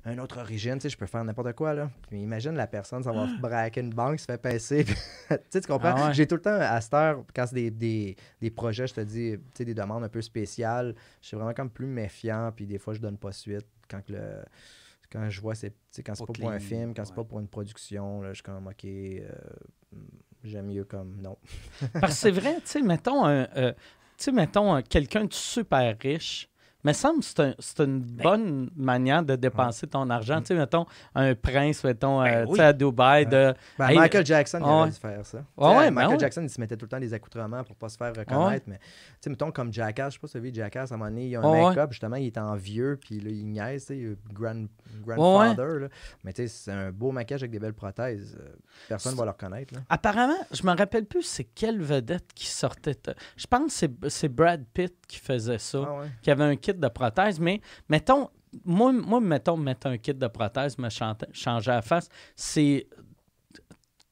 un 0.06 0.18
autre 0.20 0.40
origine, 0.40 0.76
tu 0.76 0.82
sais, 0.82 0.90
je 0.90 0.98
peux 0.98 1.06
faire 1.06 1.24
n'importe 1.24 1.54
quoi, 1.54 1.74
là. 1.74 1.90
Puis 2.10 2.20
imagine 2.22 2.54
la 2.54 2.68
personne, 2.68 3.04
ça 3.04 3.12
va 3.12 3.28
braquer 3.40 3.82
une 3.82 3.90
banque, 3.90 4.20
se 4.20 4.26
fait 4.26 4.38
pincer. 4.42 4.84
tu 5.30 5.36
sais, 5.50 5.62
tu 5.62 5.68
comprends? 5.68 5.94
Ah 5.96 6.08
ouais. 6.08 6.14
J'ai 6.14 6.26
tout 6.26 6.36
le 6.36 6.42
temps, 6.42 6.58
à 6.60 6.80
cette 6.82 6.94
heure, 6.94 7.24
quand 7.36 7.46
c'est 7.48 7.56
des, 7.56 7.72
des, 7.72 8.16
des 8.42 8.50
projets, 8.50 8.88
je 8.88 8.94
te 8.94 9.02
dis, 9.02 9.34
tu 9.38 9.42
sais, 9.54 9.66
des 9.66 9.74
demandes 9.74 10.04
un 10.04 10.10
peu 10.10 10.22
spéciales, 10.22 10.96
je 11.22 11.28
suis 11.28 11.36
vraiment 11.38 11.54
comme 11.54 11.70
plus 11.70 11.86
méfiant, 11.88 12.52
puis 12.56 12.66
des 12.66 12.78
fois, 12.80 12.94
je 12.94 13.00
donne 13.00 13.18
pas 13.18 13.32
suite 13.32 13.66
quand 13.90 14.02
que 14.06 14.14
le 14.14 14.44
quand 15.12 15.28
je 15.28 15.42
vois 15.42 15.56
c'est 15.56 15.72
tu 15.72 15.76
sais, 15.90 16.04
quand 16.04 16.14
c'est 16.14 16.24
Pas 16.28 16.34
pour 16.34 16.50
un 16.52 16.60
film 16.60 16.94
quand 16.94 17.04
c'est 17.04 17.16
pas 17.16 17.24
pour 17.24 17.40
une 17.40 17.48
production 17.48 18.22
là, 18.22 18.30
je 18.30 18.36
suis 18.36 18.44
comme 18.44 18.68
ok 18.68 18.86
euh, 18.86 19.28
j'aime 20.44 20.68
mieux 20.68 20.84
comme 20.86 21.20
non 21.22 21.38
Parce 21.94 22.14
que 22.14 22.20
c'est 22.20 22.32
vrai, 22.32 22.56
tu 22.58 22.62
sais, 22.66 22.82
mettons, 22.82 23.26
un, 23.26 23.48
euh, 23.56 23.74
mettons 24.32 24.74
un- 24.74 24.82
quelqu'un 24.82 25.26
de 25.26 25.34
super 25.34 25.98
riche, 26.00 26.49
me 26.84 26.94
semble 26.94 27.20
que 27.20 27.26
c'est 27.26 27.40
un- 27.42 27.56
c'est 27.60 27.80
une 27.82 28.00
Ben. 28.02 28.24
bonne 28.24 28.70
manière 28.76 29.22
de 29.24 29.36
dépenser 29.36 29.86
ton 29.88 30.10
argent. 30.10 30.40
Tu 30.40 30.48
sais, 30.48 30.56
mettons, 30.56 30.86
un 31.16 31.36
prince, 31.36 31.84
mettons, 31.84 32.24
Ben 32.24 32.28
euh, 32.34 32.46
tu 32.46 32.52
oui. 32.52 32.58
sais, 32.58 32.64
à 32.64 32.74
Dubaï, 32.74 33.26
de... 33.26 33.54
Ben, 33.78 33.90
Hey, 33.90 33.98
Michael 33.98 34.26
Jackson 34.26 34.60
il 34.62 34.66
ouais. 34.66 34.70
aurait 34.72 34.90
dû 34.90 34.96
faire 34.96 35.26
ça 35.26 35.40
ben 35.58 35.92
Michael. 35.92 36.20
Jackson 36.20 36.42
il 36.44 36.50
se 36.50 36.60
mettait 36.62 36.78
tout 36.78 36.86
le 36.86 36.90
temps 36.90 37.00
des 37.00 37.14
accoutrements 37.14 37.64
pour 37.64 37.76
pas 37.76 37.90
se 37.90 37.98
faire 37.98 38.14
reconnaître 38.16 38.66
mais 38.68 38.78
tu 38.78 38.84
sais 39.22 39.30
mettons 39.30 39.52
comme 39.52 39.74
Jackass 39.74 40.14
je 40.14 40.18
sais 40.18 40.20
pas 40.22 40.28
si 40.28 40.32
tu 40.34 40.38
as 40.38 40.42
vu 40.42 40.52
Jackass 40.54 40.92
à 40.92 40.96
un 40.96 40.98
moment 40.98 41.10
donné 41.10 41.24
il 41.26 41.30
y 41.32 41.36
a 41.36 41.42
un 41.42 41.68
make-up 41.70 41.92
justement 41.92 42.16
il 42.16 42.28
est 42.28 42.38
en 42.38 42.56
vieux 42.56 42.98
puis 43.02 43.20
là 43.20 43.30
il 43.30 43.46
niaise 43.48 43.82
tu 43.82 43.88
sais 43.88 43.98
il 43.98 44.12
est 44.12 44.34
grand 44.34 44.66
grandfather 45.06 45.80
là. 45.82 45.88
mais 46.24 46.34
tu 46.34 46.44
sais 46.44 46.48
c'est 46.48 46.72
un 46.72 46.92
beau 46.92 47.12
maquillage 47.12 47.42
avec 47.44 47.52
des 47.52 47.60
belles 47.60 47.74
prothèses 47.74 48.38
Euh, 48.40 48.56
personne 48.88 49.16
va 49.16 49.26
le 49.26 49.32
reconnaître 49.32 49.74
là. 49.74 49.82
Apparemment, 49.90 50.38
je 50.52 50.64
me 50.64 50.76
rappelle 50.76 51.06
plus 51.06 51.24
c'est 51.24 51.44
quelle 51.44 51.82
vedette 51.82 52.34
qui 52.34 52.46
sortait. 52.48 52.96
Je 53.36 53.48
pense 53.48 53.66
que 53.66 53.72
c'est- 53.72 54.10
c'est 54.10 54.30
Brad 54.30 54.64
Pitt 54.74 54.94
qui 55.08 55.18
faisait 55.20 55.58
ça, 55.58 55.80
Ah 55.86 56.00
ouais. 56.00 56.08
qui 56.22 56.32
avait 56.32 56.44
un 56.44 56.56
kit 56.74 56.80
de 56.80 56.88
prothèse, 56.88 57.40
mais 57.40 57.62
mettons, 57.90 58.30
moi, 58.66 58.92
moi 58.92 59.20
mettons, 59.22 59.58
mettre 59.58 59.88
un 59.88 59.98
kit 59.98 60.14
de 60.14 60.28
prothèse, 60.28 60.78
me 60.78 60.90
changer 60.90 61.72
la 61.72 61.82
face, 61.82 62.10
c'est. 62.36 62.88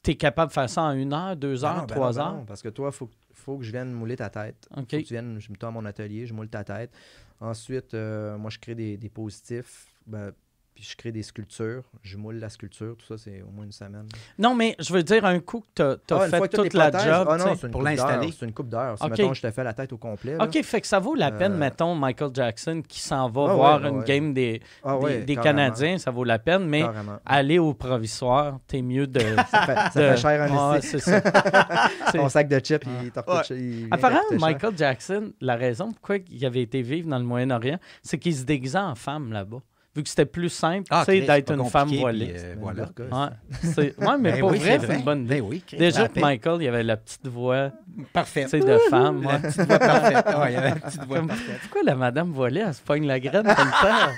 tu 0.04 0.12
es 0.12 0.16
capable 0.16 0.50
de 0.50 0.54
faire 0.54 0.70
ça 0.70 0.84
en 0.84 0.92
une 0.92 1.14
heure, 1.14 1.36
deux 1.36 1.64
Ben 1.64 1.68
heures, 1.68 1.88
ben 1.88 1.96
trois 1.96 2.14
ben 2.14 2.20
heures? 2.22 2.34
non, 2.36 2.46
parce 2.46 2.62
que 2.62 2.70
toi, 2.70 2.90
il 2.92 2.96
faut, 2.96 3.10
faut 3.34 3.58
que 3.58 3.64
je 3.64 3.72
vienne 3.72 3.92
mouler 3.92 4.16
ta 4.16 4.30
tête. 4.30 4.68
OK. 4.76 4.78
Faut 4.78 4.98
que 4.98 5.04
tu 5.04 5.14
viennes, 5.14 5.40
je 5.40 5.52
me 5.52 5.56
à 5.66 5.72
mon 5.72 5.86
atelier, 5.86 6.26
je 6.26 6.34
moule 6.34 6.50
ta 6.50 6.64
tête. 6.64 6.92
Ensuite, 7.40 7.94
euh, 7.94 8.38
moi, 8.38 8.50
je 8.50 8.60
crée 8.60 8.76
des, 8.76 8.98
des 8.98 9.10
positifs. 9.10 9.94
Ben, 10.06 10.32
puis 10.78 10.86
je 10.92 10.96
crée 10.96 11.12
des 11.12 11.24
sculptures. 11.24 11.82
Je 12.04 12.18
moule 12.18 12.36
la 12.36 12.50
sculpture. 12.50 12.96
Tout 13.00 13.06
ça, 13.08 13.18
c'est 13.18 13.42
au 13.42 13.50
moins 13.50 13.66
une 13.66 13.72
semaine. 13.72 14.06
Non, 14.38 14.54
mais 14.54 14.76
je 14.78 14.94
veux 14.94 15.02
dire, 15.02 15.26
un 15.26 15.40
coup 15.40 15.62
que 15.74 16.00
tu 16.06 16.14
as, 16.14 16.18
Ah, 16.20 16.26
une 16.26 16.30
fait 16.30 16.38
fois 16.38 16.48
que 16.48 16.56
toutes 16.56 16.66
toute 16.66 16.74
la 16.76 16.92
job, 16.92 17.28
ah 17.28 17.36
tu 17.36 17.44
non, 17.44 17.50
sais. 17.54 17.56
c'est 17.62 17.66
une 17.68 17.72
pour 17.72 17.82
l'installer. 17.82 18.32
C'est 18.32 18.46
une 18.46 18.54
coupe. 18.54 18.68
Si, 18.72 19.04
OK. 19.04 19.10
mettons, 19.10 19.34
je 19.34 19.42
te 19.42 19.50
fais 19.50 19.64
la 19.64 19.74
tête 19.74 19.92
au 19.92 19.98
complet. 19.98 20.36
là. 20.38 20.44
OK, 20.44 20.62
fait 20.62 20.82
que 20.82 20.86
ça 20.86 21.00
vaut 21.00 21.16
la 21.16 21.32
peine, 21.32 21.54
Euh, 21.54 21.58
mettons, 21.58 21.96
Michael 21.96 22.30
Jackson 22.32 22.84
qui 22.88 23.00
s'en 23.00 23.28
va 23.28 23.48
Ah 23.50 23.54
voir 23.56 23.82
ouais, 23.82 23.90
une 23.90 23.98
ouais. 23.98 24.06
game 24.06 24.34
des, 24.36 24.62
Ah 24.84 24.98
des, 25.00 25.04
ouais, 25.04 25.18
des 25.24 25.34
carrément, 25.34 25.58
Canadiens, 25.62 25.98
ça 25.98 26.12
vaut 26.12 26.24
la 26.24 26.38
peine, 26.38 26.68
mais 26.68 26.82
carrément. 26.82 27.18
aller 27.26 27.58
au 27.58 27.74
provisoire, 27.74 28.60
t'es 28.68 28.84
mieux 28.84 29.08
de. 29.08 29.20
Ça 29.50 29.62
fait, 29.66 29.76
ça 29.76 29.90
fait 29.92 30.18
cher 30.18 30.42
un 30.44 30.72
Ouais, 30.74 30.82
c'est 30.82 31.00
ça. 31.00 31.22
Ton 32.14 32.30
sac 32.30 32.48
de 32.48 32.60
chips, 32.60 32.84
il 33.04 33.10
t'en 33.12 33.22
Apparemment, 33.22 34.22
t'en 34.30 34.30
cher. 34.30 34.40
Michael 34.40 34.78
Jackson, 34.78 35.34
la 35.42 35.56
raison 35.56 35.92
pourquoi 35.92 36.18
il 36.30 36.46
avait 36.46 36.62
été 36.62 36.84
vivre 36.84 37.10
dans 37.10 37.18
le 37.18 37.26
Moyen-Orient, 37.26 37.80
c'est 38.04 38.20
qu'il 38.20 38.36
se 38.36 38.44
déguisait 38.44 38.78
en 38.78 38.94
femme 38.96 39.32
là-bas. 39.32 39.60
Vu 39.98 40.04
que 40.04 40.10
c'était 40.10 40.26
plus 40.28 40.50
simple 40.50 40.86
Ah, 40.92 41.04
tu 41.04 41.12
sais, 41.12 41.18
Chris, 41.18 41.28
d'être 41.28 41.52
une 41.54 41.66
femme 41.66 41.90
voilée. 41.90 42.34
euh, 42.38 42.56
voilà. 42.60 42.84
Ouais, 43.08 44.18
mais 44.20 44.32
Ben 44.34 44.40
pour 44.42 44.52
oui, 44.52 44.60
vrai, 44.60 44.80
c'est 44.80 44.94
une 44.96 45.04
bonne 45.04 45.24
idée. 45.26 45.42
Ben 45.42 45.48
oui, 45.50 45.64
Déjà 45.76 46.08
que. 46.08 46.20
Michael, 46.20 46.62
il 46.62 46.68
avait 46.68 46.84
la 46.84 46.98
petite 46.98 47.28
voix 47.28 47.72
Parfait. 48.14 48.44
tu 48.44 48.50
sais, 48.52 48.60
de 48.60 48.78
femme. 48.92 49.26
ouais. 49.26 49.32
La 49.34 49.40
petite 49.40 49.62
voix 49.68 49.80
parfaite. 49.80 50.26
Ouais, 50.38 50.52
il 50.52 50.54
y 50.54 50.56
avait 50.58 50.70
la 50.70 50.76
petite 50.76 51.04
voix 51.06 51.18
Comme- 51.18 51.28
parfaite. 51.30 51.60
Pourquoi 51.64 51.82
la 51.84 51.96
madame 51.96 52.32
voilée, 52.32 52.64
elle 52.68 52.74
se 52.76 52.82
pogne 52.82 53.08
la 53.08 53.20
graine 53.20 53.44
comme 53.56 53.72
ça? 53.82 54.12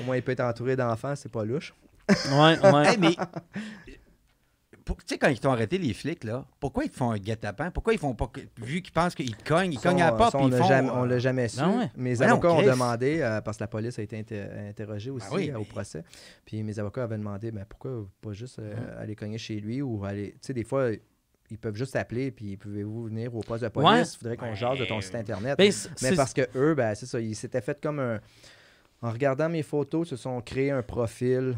Au 0.00 0.04
moins, 0.04 0.16
il 0.16 0.22
peut 0.22 0.32
être 0.32 0.40
entouré 0.40 0.76
d'enfants, 0.76 1.14
c'est 1.16 1.32
pas 1.32 1.44
louche. 1.44 1.72
Ouais, 2.30 2.58
ouais. 2.72 2.88
Hey, 2.88 2.98
mais 3.00 3.16
tu 4.94 4.94
sais, 5.06 5.18
quand 5.18 5.28
ils 5.28 5.40
t'ont 5.40 5.50
arrêté, 5.50 5.78
les 5.78 5.92
flics, 5.92 6.22
là, 6.24 6.46
pourquoi 6.60 6.84
ils 6.84 6.90
te 6.90 6.96
font 6.96 7.10
un 7.10 7.18
guet-apens? 7.18 7.70
Pourquoi 7.72 7.92
ils 7.92 7.98
font 7.98 8.14
pas. 8.14 8.30
Vu 8.58 8.82
qu'ils 8.82 8.92
pensent 8.92 9.14
qu'ils 9.14 9.36
cognent, 9.36 9.72
ils 9.72 9.80
cognent 9.80 10.00
à 10.02 10.10
la 10.10 10.12
porte, 10.12 10.32
ça, 10.32 10.38
puis 10.38 10.44
on 10.46 10.48
ils 10.48 10.52
l'a 10.52 10.58
font. 10.58 10.68
jamais, 10.68 10.88
euh, 10.88 10.92
on 10.94 11.04
l'a 11.04 11.18
jamais 11.18 11.48
su. 11.48 11.60
Ouais? 11.60 11.90
Mes 11.96 12.14
Ben 12.16 12.26
non, 12.28 12.32
avocats 12.34 12.52
ont 12.52 12.62
demandé, 12.62 13.20
euh, 13.20 13.40
parce 13.40 13.56
que 13.56 13.64
la 13.64 13.68
police 13.68 13.98
a 13.98 14.02
été 14.02 14.18
inter- 14.18 14.46
interrogée 14.68 15.10
aussi 15.10 15.26
Ben 15.30 15.36
oui, 15.36 15.50
euh, 15.50 15.56
au 15.56 15.58
mais- 15.60 15.64
procès. 15.64 16.04
Puis 16.44 16.62
mes 16.62 16.78
avocats 16.78 17.02
avaient 17.02 17.18
demandé 17.18 17.50
ben, 17.50 17.64
pourquoi 17.68 18.06
pas 18.20 18.32
juste 18.32 18.58
euh, 18.60 18.74
aller 19.02 19.16
cogner 19.16 19.38
chez 19.38 19.58
lui 19.60 19.82
ou 19.82 20.04
aller. 20.04 20.32
Tu 20.34 20.38
sais, 20.42 20.54
des 20.54 20.64
fois, 20.64 20.90
ils 21.50 21.58
peuvent 21.58 21.76
juste 21.76 21.96
appeler 21.96 22.30
puis 22.30 22.56
pouvez-vous 22.56 23.04
venir 23.06 23.34
au 23.34 23.40
poste 23.40 23.64
de 23.64 23.68
police? 23.68 23.88
Ouais. 23.90 24.02
Il 24.02 24.18
faudrait 24.18 24.36
qu'on 24.36 24.54
jase 24.54 24.78
de 24.78 24.84
ton 24.84 25.00
site 25.00 25.14
internet. 25.16 25.58
Ben, 25.58 25.72
Mais 26.02 26.14
parce 26.14 26.32
que 26.32 26.42
eux, 26.54 26.74
ben, 26.74 26.94
c'est 26.94 27.06
ça, 27.06 27.18
ils 27.20 27.34
s'étaient 27.34 27.60
fait 27.60 27.80
comme 27.80 27.98
un. 27.98 28.20
En 29.02 29.10
regardant 29.10 29.48
mes 29.48 29.62
photos, 29.62 30.06
ils 30.06 30.10
se 30.10 30.16
sont 30.16 30.40
créés 30.40 30.70
un 30.70 30.82
profil, 30.82 31.56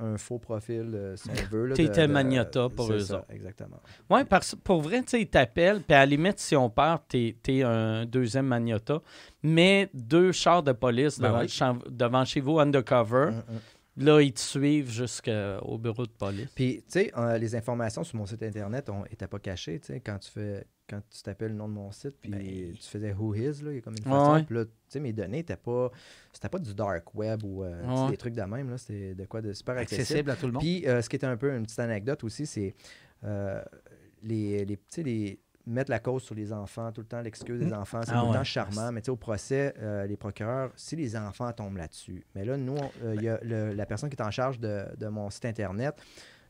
un 0.00 0.16
faux 0.16 0.38
profil, 0.38 0.90
euh, 0.94 1.16
si 1.16 1.28
on 1.30 1.32
veut. 1.50 1.72
T'étais 1.74 2.06
de- 2.06 2.12
Magnata 2.12 2.68
pour 2.68 2.86
c'est 2.86 2.92
eux 2.94 3.00
ça, 3.00 3.16
autres. 3.18 3.26
Exactement. 3.30 3.80
Ouais, 4.08 4.24
parce 4.24 4.54
pour 4.54 4.80
vrai, 4.80 5.00
tu 5.02 5.08
sais, 5.08 5.20
ils 5.22 5.26
t'appellent, 5.28 5.82
puis 5.82 5.94
à 5.94 6.00
la 6.00 6.06
limite, 6.06 6.38
si 6.38 6.54
on 6.56 6.70
perd, 6.70 7.00
t'es 7.08 7.34
es 7.48 7.62
un 7.62 8.04
deuxième 8.06 8.46
Magnata. 8.46 9.00
Mais 9.42 9.88
deux 9.94 10.32
chars 10.32 10.62
de 10.62 10.72
police 10.72 11.18
Ben 11.20 11.28
devant, 11.28 11.40
oui. 11.40 11.48
champ- 11.48 11.78
devant 11.88 12.24
chez 12.24 12.40
vous, 12.40 12.58
undercover, 12.58 13.28
Hum, 13.28 13.42
hum. 13.48 14.04
là, 14.04 14.20
ils 14.20 14.32
te 14.32 14.40
suivent 14.40 14.90
jusqu'au 14.90 15.78
bureau 15.78 16.06
de 16.06 16.12
police. 16.12 16.48
Puis, 16.54 16.76
tu 16.78 16.82
sais, 16.88 17.12
euh, 17.16 17.36
les 17.38 17.54
informations 17.56 18.04
sur 18.04 18.16
mon 18.16 18.26
site 18.26 18.42
internet 18.42 18.88
n'étaient 19.10 19.26
pas 19.26 19.38
cachées. 19.40 19.80
Tu 19.80 19.86
sais, 19.94 20.00
quand 20.00 20.18
tu 20.18 20.30
fais, 20.30 20.64
quand 20.88 21.00
tu 21.10 21.22
t'appelles 21.22 21.50
le 21.52 21.56
nom 21.56 21.68
de 21.68 21.74
mon 21.74 21.90
site, 21.92 22.16
puis 22.20 22.30
Ben- 22.30 22.72
tu 22.74 22.88
faisais 22.88 23.12
Who 23.12 23.34
Is, 23.34 23.62
là, 23.62 23.70
il 23.72 23.74
y 23.74 23.78
a 23.78 23.80
comme 23.82 23.94
une 23.96 24.02
façon. 24.04 24.32
ouais. 24.34 24.42
Puis 24.44 24.54
là, 24.54 24.64
tu 24.64 24.70
sais, 24.88 25.00
mes 25.00 25.12
données 25.12 25.38
n'étaient 25.38 25.56
pas, 25.56 25.90
c'était 26.32 26.48
pas 26.48 26.58
du 26.58 26.74
dark 26.74 27.14
web 27.14 27.44
ou 27.44 27.62
euh, 27.64 27.82
Ouais. 28.04 28.10
des 28.10 28.16
trucs 28.16 28.34
de 28.34 28.42
même. 28.42 28.70
là, 28.70 28.78
C'était 28.78 29.14
de 29.14 29.24
quoi 29.26 29.40
de 29.42 29.52
super 29.52 29.76
accessible. 29.76 30.02
accessible 30.02 30.30
à 30.30 30.36
tout 30.36 30.46
le 30.46 30.52
monde. 30.52 30.62
Puis, 30.62 30.86
euh, 30.86 31.02
ce 31.02 31.08
qui 31.08 31.16
était 31.16 31.26
un 31.26 31.36
peu 31.36 31.54
une 31.54 31.64
petite 31.64 31.78
anecdote 31.80 32.24
aussi, 32.24 32.46
c'est 32.46 32.74
euh, 33.24 33.62
les, 34.22 34.64
les, 34.64 35.40
mettre 35.66 35.90
la 35.90 35.98
cause 35.98 36.22
sur 36.22 36.34
les 36.34 36.52
enfants, 36.52 36.90
tout 36.92 37.02
le 37.02 37.06
temps 37.06 37.20
l'excuse 37.20 37.60
des 37.60 37.72
enfants, 37.74 38.00
c'est 38.02 38.12
Ah 38.14 38.20
tout 38.20 38.26
le 38.26 38.30
ouais. 38.30 38.36
temps 38.38 38.44
charmant. 38.44 38.90
Mais 38.90 39.02
tu 39.02 39.06
sais, 39.06 39.10
au 39.10 39.16
procès, 39.16 39.74
les 40.08 40.16
procureurs, 40.16 40.70
si 40.76 40.96
les 40.96 41.14
enfants 41.16 41.52
tombent 41.52 41.76
là-dessus, 41.76 42.24
mais 42.34 42.44
là, 42.46 42.56
nous, 42.56 42.76
il 43.14 43.22
y 43.22 43.28
a 43.28 43.38
le- 43.42 43.74
la 43.74 43.84
personne 43.86 44.08
qui 44.08 44.16
est 44.16 44.22
en 44.24 44.30
charge 44.30 44.58
de, 44.58 44.86
de 44.96 45.08
mon 45.08 45.28
site 45.28 45.44
Internet, 45.44 45.94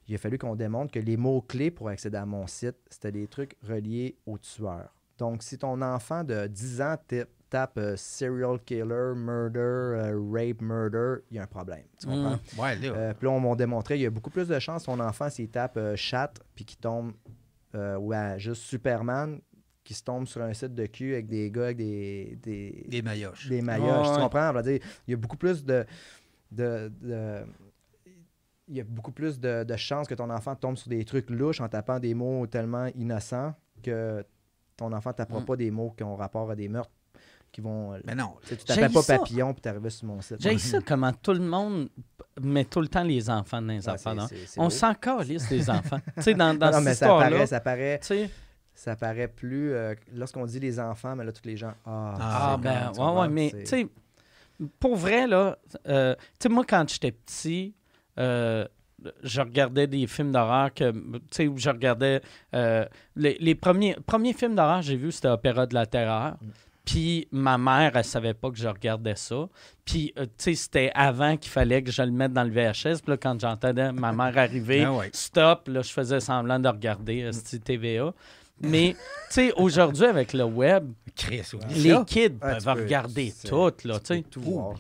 il 0.09 0.15
a 0.15 0.19
fallu 0.19 0.39
qu'on 0.39 0.57
démontre 0.57 0.93
que 0.93 0.99
les 1.01 1.17
mots-clés 1.17 1.71
pour 1.71 1.89
accéder 1.89 2.17
à 2.17 2.27
mon 2.27 2.47
site, 2.47 2.77
c'était 2.91 3.13
des 3.13 3.27
trucs 3.29 3.57
reliés 3.63 4.17
aux 4.27 4.39
tueurs. 4.39 4.95
Donc, 5.19 5.43
si 5.43 5.59
ton 5.59 5.81
enfant 5.83 6.25
de 6.25 6.47
10 6.47 6.81
ans 6.81 6.97
ta- 7.07 7.25
tape 7.51 7.79
euh, 7.79 7.97
serial 7.97 8.59
killer, 8.65 9.15
murder, 9.17 9.59
euh, 9.59 10.21
rape, 10.33 10.61
murder, 10.61 11.17
il 11.31 11.37
y 11.37 11.41
a 11.41 11.45
un 11.45 11.47
problème. 11.47 11.85
Tu 11.99 12.07
comprends? 12.07 12.37
Mm. 12.37 12.61
Ouais, 12.61 12.77
là. 12.77 12.89
Euh, 12.95 13.15
puis 13.15 13.27
là, 13.27 13.33
on 13.33 13.41
m'a 13.41 13.55
démontré, 13.57 13.97
il 13.97 14.03
y 14.03 14.07
a 14.07 14.11
beaucoup 14.11 14.31
plus 14.31 14.47
de 14.49 14.59
chances 14.59 14.85
ton 14.85 15.01
enfant, 15.01 15.29
s'il 15.31 15.49
tape 15.49 15.77
euh, 15.79 15.97
chat, 15.97 16.33
puis 16.55 16.65
qu'il 16.65 16.79
tombe, 16.79 17.13
euh, 17.75 17.97
ou 17.97 18.13
à 18.13 18.37
juste 18.39 18.63
Superman, 18.63 19.41
qui 19.83 19.95
se 19.95 20.03
tombe 20.05 20.27
sur 20.27 20.43
un 20.43 20.53
site 20.53 20.75
de 20.75 20.85
cul 20.87 21.15
avec 21.15 21.27
des 21.27 21.51
gars 21.51 21.65
avec 21.65 21.79
des, 21.79 22.39
des, 22.43 22.85
des 22.89 23.01
mailloches. 23.03 23.49
des 23.49 23.63
maillots. 23.63 23.85
Ouais, 23.87 24.03
Tu 24.03 24.11
ouais. 24.11 24.19
comprends? 24.21 24.53
Il 24.67 24.81
y 25.09 25.15
a 25.15 25.17
beaucoup 25.17 25.39
plus 25.39 25.65
de. 25.65 25.85
de, 26.53 26.93
de- 27.01 27.45
il 28.69 28.77
y 28.77 28.81
a 28.81 28.85
beaucoup 28.85 29.13
plus 29.13 29.41
de, 29.41 29.65
de 29.65 29.77
chances 29.77 30.07
que 30.09 30.15
ton 30.15 30.31
enfant 30.31 30.55
tombe 30.55 30.77
sur 30.77 30.89
des 30.91 31.05
trucs 31.05 31.31
louches 31.31 31.61
en 31.61 31.69
tapant 31.69 31.99
des 31.99 32.15
mots 32.15 32.47
tellement 32.47 32.87
innocents 32.97 33.55
que 33.83 34.25
ton 34.77 34.93
enfant 34.93 35.11
ne 35.11 35.15
tapera 35.15 35.41
Mm. 35.41 35.45
pas 35.45 35.57
des 35.57 35.71
mots 35.71 35.95
qui 35.97 36.05
ont 36.05 36.17
rapport 36.17 36.51
à 36.51 36.55
des 36.57 36.69
meurtres 36.69 36.91
qui 37.51 37.61
vont. 37.63 37.99
Mais 38.05 38.15
non. 38.15 38.35
Tu 38.47 38.57
tapais 38.59 38.89
pas 38.91 39.01
ça. 39.03 39.19
papillon 39.19 39.53
puis 39.55 39.63
t'arrivais 39.63 39.89
sur 39.91 40.07
mon 40.07 40.21
site. 40.21 40.37
J'ai 40.41 40.59
ça 40.59 40.79
comment 40.87 41.13
tout 41.13 41.33
le 41.33 41.41
monde 41.41 41.89
met 42.41 42.65
tout 42.67 42.81
le 42.81 42.89
temps 42.89 43.03
les 43.03 43.31
enfants 43.31 43.63
dans 43.63 43.69
les 43.73 43.89
Ouais, 43.89 43.95
enfants. 43.95 44.27
c'est 44.29 44.61
On 44.61 44.69
s'en 44.71 44.95
calisse 44.95 45.49
des 45.49 45.69
enfants. 45.71 45.99
tu 46.17 46.23
sais, 46.23 46.35
dans, 46.35 46.53
dans 46.57 46.71
Non, 46.71 46.81
mais 46.83 46.95
ça 46.95 47.09
paraît, 47.09 47.47
ça 47.47 47.61
paraît, 47.61 48.01
ça 48.75 48.97
paraît 48.97 49.29
plus. 49.29 49.73
euh, 49.73 49.95
Lorsqu'on 50.15 50.45
dit 50.45 50.61
les 50.61 50.79
enfants, 50.79 51.17
mais 51.17 51.25
là, 51.25 51.33
tous 51.33 51.47
les 51.47 51.57
gens. 51.57 51.73
Ah, 51.87 52.15
Ah, 52.21 52.57
c'est 52.57 52.63
ben, 52.63 52.93
ouais, 53.15 53.21
ouais, 53.21 53.29
mais, 53.29 53.51
tu 53.61 53.67
sais, 53.67 53.89
pour 54.79 54.97
vrai, 54.97 55.27
là, 55.27 55.57
euh, 55.89 56.15
tu 56.15 56.25
sais, 56.41 56.49
moi, 56.51 56.65
quand 56.69 56.89
j'étais 56.89 57.13
petit, 57.13 57.75
euh, 58.19 58.67
je 59.23 59.41
regardais 59.41 59.87
des 59.87 60.07
films 60.07 60.33
d'horreur 60.33 60.75
que, 60.75 60.91
tu 60.91 61.21
sais, 61.31 61.47
où 61.47 61.57
je 61.57 61.71
regardais 61.71 62.21
euh, 62.55 62.85
les, 63.17 63.37
les 63.41 63.55
premiers, 63.55 63.97
premiers 64.07 64.33
films 64.33 64.55
d'horreur 64.57 64.81
que 64.81 64.87
j'ai 64.87 64.97
vus, 64.97 65.13
c'était 65.13 65.29
Opéra 65.29 65.67
de 65.67 65.75
la 65.75 65.87
Terreur. 65.87 66.37
Mm. 66.41 66.49
Puis 66.85 67.29
ma 67.31 67.59
mère, 67.59 67.97
elle 67.97 68.05
savait 68.05 68.33
pas 68.33 68.51
que 68.51 68.57
je 68.57 68.67
regardais 68.67 69.15
ça. 69.15 69.49
Puis, 69.85 70.13
euh, 70.19 70.25
tu 70.25 70.31
sais, 70.39 70.55
c'était 70.55 70.91
avant 70.95 71.37
qu'il 71.37 71.51
fallait 71.51 71.83
que 71.83 71.93
je 71.93 72.01
le 72.03 72.11
mette 72.11 72.33
dans 72.33 72.45
le 72.45 72.51
VHS. 72.51 73.03
Puis 73.03 73.11
là, 73.11 73.17
quand 73.19 73.39
j'entendais 73.39 73.93
ma 73.93 74.13
mère 74.13 74.33
arriver, 74.39 74.85
Ah 74.85 74.95
ouais. 74.95 75.11
stop, 75.13 75.69
là, 75.69 75.83
je 75.83 75.93
faisais 75.93 76.21
semblant 76.21 76.59
de 76.59 76.69
regarder 76.69 77.25
euh, 77.25 77.33
ce 77.33 77.57
TVA. 77.57 78.15
Mais, 78.61 78.95
tu 79.29 79.35
sais, 79.35 79.53
aujourd'hui, 79.57 80.05
avec 80.07 80.33
le 80.33 80.45
web, 80.45 80.91
Chris, 81.17 81.43
les 81.71 81.91
ça. 81.91 82.05
kids 82.07 82.21
Ouais, 82.21 82.29
peuvent 82.41 82.59
tu 82.59 82.65
peux- 82.65 82.71
regarder 82.83 83.33
c'est- 83.37 83.49
tout, 83.49 83.73
là, 83.85 83.99
tu 84.01 84.15
sais. 84.15 84.25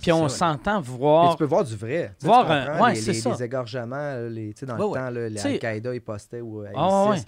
Puis 0.01 0.13
on 0.13 0.29
s'entend 0.29 0.81
Mais 0.81 0.87
voir. 0.87 1.33
tu 1.33 1.39
peux 1.39 1.45
voir 1.45 1.65
du 1.65 1.77
vrai. 1.77 2.13
Voir 2.23 2.51
un- 2.51 2.81
ouais, 2.81 2.95
les, 2.95 3.01
c'est 3.01 3.13
les- 3.13 3.21
ça. 3.21 3.31
les 3.31 3.43
égorgements, 3.45 4.17
les, 4.29 4.53
tu 4.55 4.61
sais, 4.61 4.67
dans 4.67 4.75
Ouais, 4.75 4.81
le 4.81 4.87
ouais. 4.87 4.99
temps, 4.99 5.11
là, 5.11 5.29
les 5.29 5.47
Al-Qaïda, 5.47 5.95
ils 5.95 6.01
postaient 6.01 6.41
ou 6.41 6.63
euh, 6.63 6.69
Ah, 6.77 7.13
ISIS. 7.15 7.25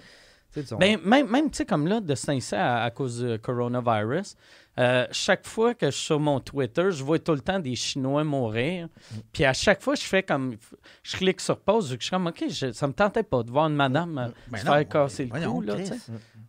Sont- 0.67 0.75
Ben, 0.77 0.99
même, 1.05 1.29
même 1.29 1.49
tu 1.49 1.57
sais, 1.59 1.65
comme 1.65 1.87
là, 1.87 2.01
de 2.01 2.13
Saint-Cyr 2.13 2.59
à, 2.59 2.83
à 2.83 2.91
cause 2.91 3.23
du 3.23 3.39
coronavirus, 3.39 4.35
euh, 4.79 5.05
chaque 5.11 5.45
fois 5.45 5.73
que 5.73 5.87
je 5.87 5.91
suis 5.95 6.05
sur 6.05 6.19
mon 6.19 6.39
Twitter, 6.39 6.91
je 6.91 7.03
vois 7.03 7.19
tout 7.19 7.33
le 7.33 7.41
temps 7.41 7.59
des 7.59 7.75
Chinois 7.75 8.23
mourir. 8.23 8.87
Mm. 8.87 9.15
Puis 9.33 9.45
à 9.45 9.53
chaque 9.53 9.81
fois, 9.81 9.95
je 9.95 10.01
fais 10.03 10.23
comme. 10.23 10.55
Je 11.03 11.17
clique 11.17 11.41
sur 11.41 11.59
pause, 11.59 11.89
vu 11.91 11.97
que 11.97 12.01
je 12.03 12.07
suis 12.07 12.11
comme, 12.15 12.27
OK, 12.27 12.43
je- 12.49 12.71
ça 12.71 12.87
me 12.87 12.93
tentait 12.93 13.23
pas 13.23 13.43
de 13.43 13.51
voir 13.51 13.67
une 13.67 13.75
madame 13.75 14.17
euh, 14.17 14.27
Ben 14.47 14.59
se 14.59 14.65
non, 14.65 14.71
faire 14.73 14.87
casser 14.87 15.25
le 15.25 15.45
cou, 15.49 15.61
là. 15.61 15.75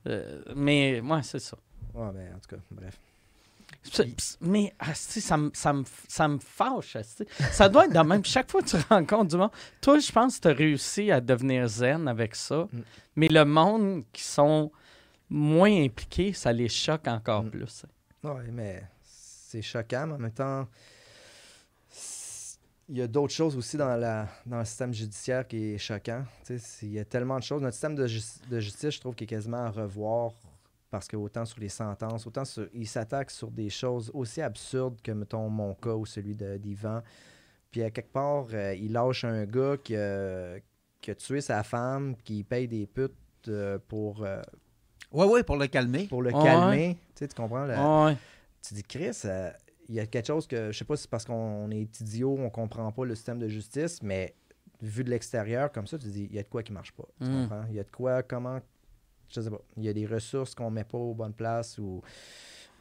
Euh, 0.09 0.43
mais, 0.57 1.01
ouais, 1.01 1.23
c'est 1.23 1.39
ça. 1.41 1.57
Ouais, 1.95 2.11
ben, 2.15 2.35
en 2.37 2.39
tout 2.39 2.57
cas, 2.57 2.63
bref. 2.71 2.97
Mais 4.41 4.73
asti, 4.79 5.21
ça, 5.21 5.37
me- 5.37 5.51
ça, 5.55 5.73
me, 5.73 5.83
ça 6.07 6.29
me 6.29 6.39
fâche. 6.39 6.95
asti. 6.97 7.25
Ça 7.51 7.69
doit 7.69 7.87
être 7.87 7.93
de 7.93 7.99
même. 8.09 8.25
Chaque 8.25 8.51
fois 8.51 8.63
que 8.63 8.69
tu 8.69 8.77
rencontres 8.91 9.31
du 9.31 9.37
monde, 9.37 9.51
toi, 9.81 9.99
je 9.99 10.13
pense 10.13 10.37
que 10.37 10.43
tu 10.43 10.49
as 10.49 10.53
réussi 10.53 11.11
à 11.11 11.21
devenir 11.21 11.67
zen 11.67 12.07
avec 12.07 12.37
ça. 12.37 12.69
Mm. 12.73 12.79
Mais 13.17 13.29
le 13.29 13.45
monde 13.45 14.05
qui 14.13 14.23
sont 14.23 14.71
moins 15.29 15.85
impliqués, 15.85 16.33
ça 16.33 16.53
les 16.53 16.69
choque 16.69 17.09
encore 17.09 17.43
Mm. 17.45 17.51
plus. 17.51 17.85
Ouais, 18.25 18.51
mais 18.53 18.83
c'est 19.03 19.63
choquant, 19.63 20.07
mais 20.07 20.15
en 20.15 20.19
même 20.19 20.33
temps, 20.33 20.69
il 22.89 22.99
y 22.99 23.03
a 23.03 23.07
d'autres 23.07 23.33
choses 23.33 23.57
aussi 23.57 23.77
dans, 23.77 23.97
la, 23.97 24.29
dans 24.45 24.59
le 24.59 24.65
système 24.65 24.93
judiciaire 24.93 25.47
qui 25.47 25.75
est 25.75 25.79
choquant. 25.79 26.25
Il 26.83 26.93
y 26.93 26.99
a 26.99 27.05
tellement 27.05 27.39
de 27.39 27.43
choses. 27.43 27.63
Notre 27.63 27.75
système 27.75 27.95
de, 27.95 28.07
jus- 28.07 28.41
de 28.51 28.61
justice, 28.61 28.91
je 28.97 29.01
trouve 29.01 29.15
qu'il 29.15 29.25
est 29.25 29.29
quasiment 29.29 29.59
à 29.65 29.71
revoir 29.71 30.33
parce 30.91 31.09
que 31.09 31.17
autant 31.17 31.47
sur 31.47 31.59
les 31.61 31.71
sentences, 31.71 32.27
autant 32.27 32.45
sur, 32.45 32.69
il 32.75 32.87
s'attaque 32.87 33.31
sur 33.31 33.51
des 33.51 33.71
choses 33.71 34.11
aussi 34.13 34.43
absurdes 34.43 35.01
que, 35.03 35.13
mettons, 35.13 35.49
mon 35.49 35.75
cas 35.75 35.95
ou 35.95 36.05
celui 36.05 36.35
d'Yvan. 36.35 37.01
Puis 37.71 37.83
à 37.83 37.91
quelque 37.91 38.13
part, 38.13 38.47
euh, 38.53 38.75
il 38.75 38.93
lâche 38.93 39.25
un 39.25 39.45
gars 39.47 39.77
qui, 39.83 39.97
a- 39.97 40.57
qui 41.01 41.11
a 41.11 41.15
tué 41.15 41.41
sa 41.41 41.63
femme, 41.63 42.17
qui 42.25 42.45
paye 42.45 42.69
des 42.69 42.87
putes 42.87 43.13
euh, 43.49 43.79
pour, 43.89 44.25
Ouais, 45.13 45.27
ouais, 45.27 45.43
pour 45.43 45.57
le 45.57 45.67
calmer. 45.67 46.07
pour 46.07 46.23
le 46.23 46.33
Ouais. 46.33 46.43
calmer. 46.43 46.99
Tu 47.15 47.21
sais, 47.25 47.29
tu 47.29 47.35
comprends? 47.35 47.65
le- 47.67 47.75
Ouais. 48.07 48.17
tu 48.67 48.75
dis, 48.75 48.83
Chris, 48.83 49.17
euh, 49.25 49.51
il 49.89 49.95
y 49.97 50.01
a 50.01 50.07
quelque 50.07 50.27
chose 50.27 50.47
que, 50.47 50.73
je 50.73 50.79
sais 50.79 50.85
pas 50.85 50.97
si 50.97 51.03
c'est 51.03 51.11
parce 51.11 51.25
qu'on 51.25 51.71
est 51.71 52.01
idiot, 52.01 52.37
on 52.39 52.51
comprend 52.51 52.91
pas 52.93 53.05
le 53.05 53.15
système 53.15 53.39
de 53.39 53.49
justice, 53.49 54.03
mais 54.03 54.35
vu 54.81 55.05
de 55.05 55.11
l'extérieur, 55.11 55.71
comme 55.71 55.87
ça, 55.87 55.99
tu 55.99 56.07
te 56.07 56.11
dis, 56.11 56.27
il 56.31 56.35
y 56.35 56.39
a 56.39 56.43
de 56.43 56.49
quoi 56.49 56.63
qui 56.63 56.73
marche 56.73 56.93
pas. 56.93 57.05
Tu 57.21 57.29
Mm. 57.29 57.41
comprends? 57.43 57.65
Il 57.71 57.75
y 57.77 57.81
a 57.81 57.85
de 57.85 57.91
quoi, 57.91 58.23
comment, 58.23 58.61
je 59.29 59.41
sais 59.41 59.51
pas. 59.51 59.61
Il 59.77 59.85
y 59.85 59.89
a 59.89 59.93
des 59.93 60.07
ressources 60.07 60.55
qu'on 60.55 60.71
met 60.71 60.85
pas 60.85 60.99
aux 60.99 61.15
bonnes 61.15 61.35
places 61.35 61.79
ou. 61.79 62.01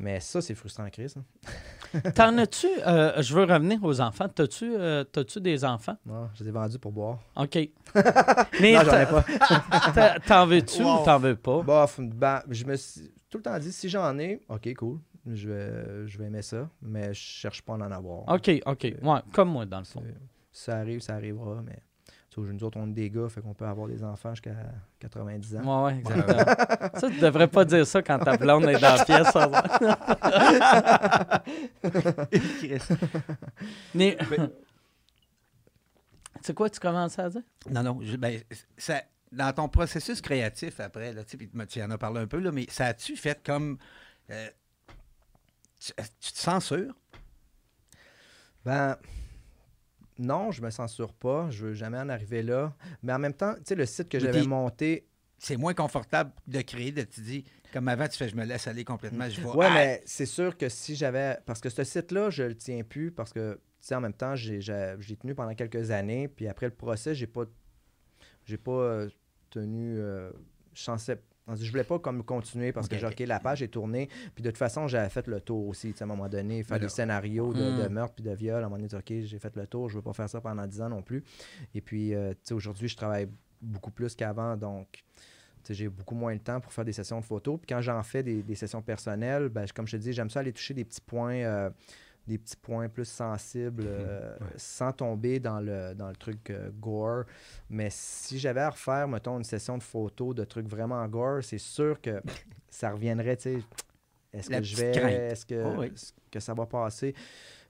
Mais 0.02 0.20
ça, 0.20 0.42
c'est 0.42 0.56
frustrant, 0.56 0.90
Chris. 0.90 1.14
hein. 1.16 2.00
T'en 2.16 2.38
as-tu, 2.38 2.68
euh, 2.88 3.22
je 3.22 3.36
veux 3.36 3.44
revenir 3.44 3.84
aux 3.84 4.02
enfants, 4.02 4.28
t'as-tu 4.28 4.74
euh, 4.76 5.04
t'as-tu 5.04 5.40
des 5.42 5.64
enfants? 5.64 5.98
Non, 6.06 6.30
je 6.34 6.44
les 6.44 6.50
ai 6.50 6.52
vendus 6.52 6.80
pour 6.80 6.92
boire. 6.92 7.20
OK. 7.36 7.56
Mais 8.62 8.74
non, 8.74 8.82
j'en 8.84 9.00
ai 9.00 9.06
t'as- 9.94 10.14
pas. 10.14 10.20
t'en 10.22 10.46
veux-tu 10.48 10.84
Wow. 10.84 11.02
ou 11.02 11.06
t'en 11.06 11.20
veux 11.20 11.36
pas? 11.36 11.62
Bof, 11.62 12.00
ben, 12.00 12.42
je 12.50 12.66
me 12.66 12.76
suis 12.76 13.12
tout 13.30 13.38
le 13.38 13.44
temps 13.44 13.60
dit, 13.60 13.72
si 13.72 13.90
j'en 13.90 14.18
ai, 14.18 14.42
ok, 14.50 14.74
cool. 14.76 15.00
Je 15.28 15.48
vais, 15.50 16.08
je 16.08 16.18
vais 16.18 16.26
aimer 16.26 16.42
ça, 16.42 16.68
mais 16.82 17.14
je 17.14 17.20
cherche 17.20 17.62
pas 17.62 17.74
à 17.74 17.78
en 17.78 17.92
avoir. 17.92 18.28
OK, 18.28 18.50
OK. 18.66 18.84
Ouais, 19.04 19.20
comme 19.32 19.50
moi, 19.50 19.66
dans 19.68 19.78
le 19.80 19.86
fond. 19.86 20.04
Ça 20.52 20.78
arrive, 20.80 21.00
ça 21.02 21.14
arrivera, 21.16 21.62
mais 21.64 21.78
nous 22.38 22.64
autres, 22.64 22.78
on 22.80 22.88
est 22.88 22.94
des 22.94 23.10
gars, 23.10 23.28
fait 23.30 23.42
qu'on 23.42 23.54
peut 23.54 23.66
avoir 23.66 23.88
des 23.88 24.04
enfants 24.04 24.34
jusqu'à 24.34 24.56
90 25.00 25.58
ans. 25.58 25.84
Ouais, 25.86 25.94
ouais, 25.94 26.00
exactement. 26.00 26.44
ça, 27.00 27.10
tu 27.10 27.20
devrais 27.20 27.48
pas 27.48 27.66
dire 27.66 27.86
ça 27.86 28.02
quand 28.02 28.20
ta 28.20 28.38
blonde 28.38 28.64
est 28.66 28.80
dans 28.80 28.96
la 28.96 29.04
pièce. 29.06 29.28
ça 29.32 29.48
va. 29.48 29.64
Mais. 33.94 34.18
C'est 36.44 36.54
quoi 36.56 36.70
tu 36.70 36.80
commençais 36.80 37.22
à 37.22 37.30
dire? 37.30 37.42
Non, 37.70 37.84
non. 37.84 38.00
je- 38.02 38.16
ben, 38.18 38.42
ça, 38.78 39.02
dans 39.32 39.54
ton 39.54 39.70
processus 39.70 40.22
créatif 40.22 40.80
après, 40.80 41.14
là, 41.14 41.24
tu 41.24 41.32
sais, 41.32 41.38
puis 41.38 41.50
tu 41.68 41.82
en 41.84 41.92
as 41.92 41.98
parlé 41.98 42.22
un 42.22 42.28
peu, 42.28 42.40
là, 42.40 42.52
mais 42.52 42.66
ça 42.70 42.88
a-tu 42.88 43.16
fait 43.16 43.40
comme. 43.46 43.78
euh, 44.32 44.48
tu, 45.80 45.92
tu 46.20 46.32
te 46.34 46.40
censures? 46.40 46.94
Ben, 48.66 48.96
non, 50.22 50.52
je 50.52 50.62
me 50.62 50.70
censure 50.70 51.14
pas. 51.14 51.50
Je 51.50 51.68
veux 51.68 51.74
jamais 51.74 51.98
en 51.98 52.10
arriver 52.10 52.42
là. 52.44 52.74
Mais 53.04 53.12
en 53.14 53.20
même 53.20 53.34
temps, 53.34 53.54
tu 53.56 53.62
sais, 53.66 53.76
le 53.76 53.86
site 53.86 54.10
que 54.10 54.20
j'avais 54.20 54.44
monté. 54.44 55.08
C'est 55.38 55.58
moins 55.58 55.74
confortable 55.74 56.32
de 56.48 56.62
créer, 56.62 56.92
de 56.92 57.02
te 57.02 57.20
dire, 57.20 57.42
comme 57.74 57.88
avant, 57.88 58.08
tu 58.08 58.16
fais, 58.18 58.30
je 58.30 58.36
me 58.36 58.46
laisse 58.46 58.68
aller 58.68 58.84
complètement, 58.86 59.28
je 59.28 59.42
vais. 59.42 59.48
Ouais, 59.48 59.66
Ah! 59.70 59.74
mais 59.74 60.04
c'est 60.06 60.28
sûr 60.28 60.56
que 60.56 60.70
si 60.70 60.96
j'avais. 60.96 61.38
Parce 61.48 61.60
que 61.60 61.70
ce 61.70 61.84
site-là, 61.84 62.30
je 62.30 62.44
le 62.44 62.56
tiens 62.56 62.84
plus 62.84 63.12
parce 63.12 63.34
que, 63.34 63.56
tu 63.56 63.60
sais, 63.82 63.96
en 63.96 64.02
même 64.02 64.14
temps, 64.14 64.36
j'ai 64.36 64.62
j'ai- 64.62 64.96
j'ai 65.00 65.16
tenu 65.16 65.34
pendant 65.34 65.56
quelques 65.56 65.90
années. 65.90 66.28
Puis 66.28 66.48
après 66.48 66.68
le 66.68 66.74
procès, 66.76 67.16
j'ai 67.16 67.26
pas. 67.28 67.46
J'ai 68.46 68.58
pas 68.58 68.72
euh, 68.72 69.10
tenu. 69.50 69.98
euh, 70.00 70.32
je 70.74 70.86
pensais- 70.86 71.22
Je 71.56 71.70
voulais 71.72 71.84
pas 71.84 72.00
comme 72.00 72.24
continuer 72.24 72.72
parce 72.72 72.88
que 72.88 72.98
j'ai 72.98 73.06
ok. 73.06 73.14
OK, 73.20 73.28
la 73.28 73.40
page 73.40 73.62
est 73.64 73.68
tournée. 73.70 74.08
Puis 74.36 74.44
de 74.44 74.50
toute 74.50 74.58
façon, 74.58 74.88
j'avais 74.88 75.10
fait 75.10 75.28
le 75.28 75.42
tour 75.42 75.68
aussi. 75.68 75.92
Tu 75.92 75.98
sais, 75.98 76.04
à 76.04 76.06
un 76.06 76.08
moment 76.08 76.30
donné, 76.30 76.64
faire 76.64 76.80
des 76.80 76.90
scénarios 76.90 77.54
de, 77.54 77.82
de 77.84 77.88
Mm. 77.88 77.94
meurtre 77.94 78.14
puis 78.16 78.24
de 78.24 78.32
viol. 78.34 78.56
À 78.64 78.66
un 78.66 78.70
moment 78.70 78.82
donné, 78.82 78.94
OK, 78.94 79.14
j'ai 79.26 79.40
fait 79.40 79.56
le 79.56 79.68
tour. 79.68 79.90
Je 79.90 79.96
veux 79.96 80.02
pas 80.02 80.14
faire 80.14 80.30
ça 80.30 80.40
pendant 80.42 80.66
10 80.66 80.82
ans 80.82 80.90
non 80.90 81.02
plus. 81.02 81.24
Et 81.76 81.82
puis, 81.82 82.14
euh, 82.14 82.32
tu 82.34 82.40
sais, 82.44 82.54
aujourd'hui, 82.54 82.88
je 82.88 82.96
travaille 82.96 83.28
beaucoup 83.62 83.92
plus 83.92 84.16
qu'avant. 84.16 84.56
Donc, 84.58 84.88
tu 84.92 85.02
sais, 85.64 85.74
j'ai 85.74 85.90
beaucoup 85.90 86.16
moins 86.16 86.34
de 86.36 86.42
temps 86.42 86.60
pour 86.60 86.74
faire 86.74 86.86
des 86.86 86.94
sessions 86.94 87.20
de 87.20 87.26
photos. 87.26 87.60
Puis 87.60 87.68
quand 87.68 87.82
j'en 87.82 88.02
fais 88.04 88.24
des, 88.24 88.42
des 88.42 88.56
sessions 88.56 88.82
personnelles, 88.82 89.50
ben, 89.50 89.66
comme 89.76 89.86
je 89.88 89.98
te 89.98 90.02
dis, 90.02 90.14
j'aime 90.14 90.30
ça 90.30 90.40
aller 90.40 90.54
toucher 90.54 90.74
des 90.74 90.84
petits 90.86 91.02
points, 91.02 91.36
euh, 91.36 91.70
des 92.32 92.38
petits 92.38 92.56
points 92.56 92.88
plus 92.90 93.06
sensibles, 93.06 93.84
euh, 93.86 94.38
Ouais. 94.40 94.48
sans 94.58 94.92
tomber 94.92 95.40
dans 95.40 95.60
le, 95.60 95.94
dans 95.94 96.10
le 96.10 96.16
truc 96.16 96.50
euh, 96.50 96.70
gore. 96.80 97.24
Mais 97.70 97.90
si 97.92 98.40
j'avais 98.40 98.62
à 98.62 98.70
refaire, 98.70 99.08
mettons, 99.08 99.38
une 99.38 99.44
session 99.44 99.78
de 99.78 99.84
photos 99.84 100.34
de 100.36 100.44
trucs 100.44 100.68
vraiment 100.68 101.06
gore, 101.08 101.44
c'est 101.44 101.58
sûr 101.58 102.00
que 102.02 102.22
ça 102.70 102.92
reviendrait, 102.92 103.38
tu 103.38 103.44
sais. 103.44 103.64
Est-ce 104.34 104.50
que 104.50 104.64
je 104.64 104.76
vais, 104.78 104.92
est-ce 105.32 105.46
que, 105.46 105.62
Oh 105.66 105.80
oui. 105.82 105.92
que 106.32 106.40
ça 106.40 106.54
va 106.54 106.66
passer? 106.66 107.14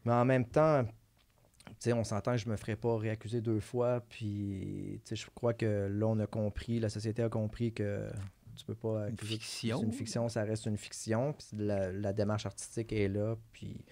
Mais 0.05 0.13
en 0.13 0.25
même 0.25 0.45
temps, 0.45 0.83
tu 0.85 1.73
sais, 1.79 1.93
on 1.93 2.03
s'entend 2.03 2.33
que 2.33 2.37
je 2.37 2.49
me 2.49 2.55
ferai 2.55 2.75
pas 2.75 2.97
réaccuser 2.97 3.41
deux 3.41 3.59
fois. 3.59 4.01
Puis, 4.09 5.01
tu 5.03 5.09
sais, 5.09 5.15
je 5.15 5.25
crois 5.33 5.53
que 5.55 5.87
là, 5.91 6.05
on 6.07 6.19
a 6.19 6.27
compris, 6.27 6.79
la 6.79 6.89
société 6.89 7.23
a 7.23 7.29
compris 7.29 7.73
que 7.73 8.07
tu 8.55 8.65
peux 8.65 8.75
pas 8.75 9.09
Une 9.09 9.17
fiction. 9.17 9.81
Une 9.81 9.91
fiction, 9.93 10.27
ça 10.29 10.43
reste 10.43 10.65
une 10.67 10.77
fiction. 10.77 11.33
Puis 11.33 11.47
la, 11.57 11.91
la 11.91 12.13
démarche 12.13 12.45
artistique 12.45 12.91
est 12.93 13.07
là. 13.07 13.35
Puis, 13.53 13.83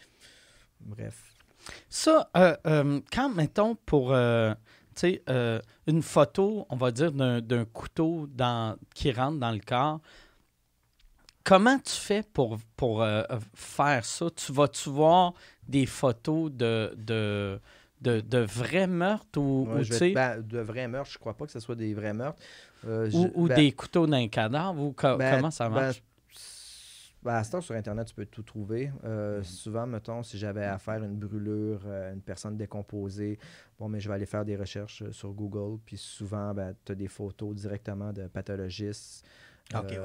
bref. 0.79 1.33
Ça, 1.89 2.29
euh, 2.35 2.55
euh, 2.65 3.01
quand, 3.11 3.29
mettons, 3.29 3.75
pour 3.75 4.13
euh, 4.13 4.53
euh, 5.29 5.59
une 5.87 6.01
photo, 6.01 6.65
on 6.69 6.75
va 6.75 6.91
dire, 6.91 7.11
d'un 7.11 7.65
couteau 7.65 8.27
dans, 8.27 8.77
qui 8.93 9.11
rentre 9.11 9.39
dans 9.39 9.51
le 9.51 9.59
corps, 9.59 9.99
comment 11.43 11.77
tu 11.79 11.93
fais 11.93 12.23
pour, 12.23 12.57
pour 12.75 13.05
faire 13.53 14.05
ça? 14.05 14.29
Tu 14.35 14.51
vas-tu 14.51 14.89
voir 14.89 15.33
des 15.67 15.85
photos 15.85 16.51
de, 16.51 16.93
de, 16.97 17.59
de, 18.01 18.21
de 18.21 18.39
vrais 18.39 18.87
meurtres 18.87 19.39
ou, 19.39 19.67
ben, 20.13 20.41
de 20.41 20.59
vrais 20.59 20.87
meurtres, 20.87 21.11
je 21.11 21.17
crois 21.17 21.33
pas 21.35 21.45
que 21.45 21.51
ce 21.51 21.59
soit 21.59 21.75
des 21.75 21.93
vrais 21.93 22.13
meurtres. 22.13 22.41
Euh, 22.87 23.07
ou, 23.07 23.09
je- 23.11 23.27
ou 23.35 23.47
ben, 23.47 23.55
des 23.55 23.71
couteaux 23.71 24.07
d'un 24.07 24.27
cadavre? 24.27 24.81
Ou 24.81 24.91
co- 24.93 25.17
Ben, 25.17 25.35
comment 25.35 25.51
ça 25.51 25.69
ben, 25.69 25.75
marche? 25.85 26.03
Ben, 27.21 27.33
à 27.33 27.43
ce 27.43 27.51
temps, 27.51 27.61
sur 27.61 27.75
Internet, 27.75 28.07
tu 28.07 28.15
peux 28.15 28.25
tout 28.25 28.43
trouver. 28.43 28.91
Euh, 29.03 29.43
Souvent, 29.43 29.85
mettons, 29.85 30.23
si 30.23 30.37
j'avais 30.37 30.63
à 30.63 30.77
faire 30.77 31.03
une 31.03 31.17
brûlure, 31.17 31.81
euh, 31.85 32.13
une 32.13 32.21
personne 32.21 32.55
décomposée, 32.55 33.37
bon, 33.77 33.89
mais 33.89 33.99
je 33.99 34.07
vais 34.07 34.15
aller 34.15 34.25
faire 34.25 34.45
des 34.45 34.55
recherches 34.55 35.01
euh, 35.01 35.11
sur 35.11 35.33
Google. 35.33 35.79
Puis 35.85 35.97
souvent, 35.97 36.53
tu 36.85 36.91
as 36.91 36.95
des 36.95 37.07
photos 37.09 37.53
directement 37.55 38.13
de 38.13 38.27
pathologistes. 38.27 39.25
Ok, 39.75 39.89
ouais. 39.91 39.99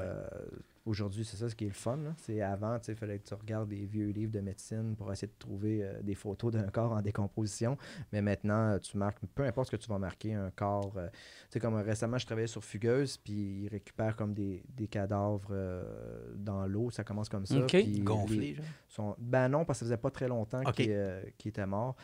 Aujourd'hui, 0.85 1.25
c'est 1.25 1.37
ça 1.37 1.49
ce 1.49 1.55
qui 1.55 1.63
est 1.65 1.69
le 1.69 1.73
fun. 1.73 1.97
C'est 2.17 2.41
avant, 2.41 2.77
il 2.87 2.95
fallait 2.95 3.17
que 3.17 3.27
tu 3.27 3.33
regardes 3.33 3.69
des 3.69 3.85
vieux 3.87 4.09
livres 4.11 4.31
de 4.31 4.39
médecine 4.39 4.95
pour 4.95 5.11
essayer 5.11 5.27
de 5.27 5.37
trouver 5.39 5.83
euh, 5.83 6.01
des 6.03 6.13
photos 6.13 6.53
d'un 6.53 6.67
corps 6.67 6.91
en 6.91 7.01
décomposition. 7.01 7.75
Mais 8.13 8.21
maintenant, 8.21 8.69
euh, 8.73 8.77
tu 8.77 8.95
marques, 8.97 9.17
peu 9.33 9.43
importe 9.45 9.71
ce 9.71 9.75
que 9.75 9.81
tu 9.81 9.89
vas 9.89 9.97
marquer, 9.97 10.35
un 10.35 10.51
corps. 10.51 10.93
euh, 10.97 11.09
tu 11.09 11.17
sais, 11.49 11.59
comme 11.59 11.73
récemment, 11.75 12.19
je 12.19 12.25
travaillais 12.27 12.45
sur 12.47 12.63
Fugueuse, 12.63 13.17
puis 13.17 13.63
ils 13.63 13.67
récupèrent 13.67 14.15
comme 14.15 14.35
des, 14.35 14.63
des 14.69 14.87
cadavres 14.87 15.47
euh, 15.49 16.33
dans 16.35 16.67
l'eau. 16.67 16.91
Ça 16.91 17.03
commence 17.03 17.29
comme 17.29 17.47
ça. 17.47 17.57
Ok. 17.57 17.67
puis 17.71 17.83
les- 17.85 17.99
Gonflé, 18.01 18.53
genre. 18.53 18.65
sont- 18.87 19.15
Ben 19.17 19.49
non, 19.49 19.65
parce 19.65 19.79
que 19.79 19.85
ça 19.85 19.89
faisait 19.89 19.97
pas 20.01 20.11
très 20.11 20.27
longtemps 20.27 20.61
Ok. 20.67 20.73
qu'il 20.75 20.91
euh, 20.91 21.23
qu'il 21.39 21.49
était 21.49 21.65
mort. 21.65 21.95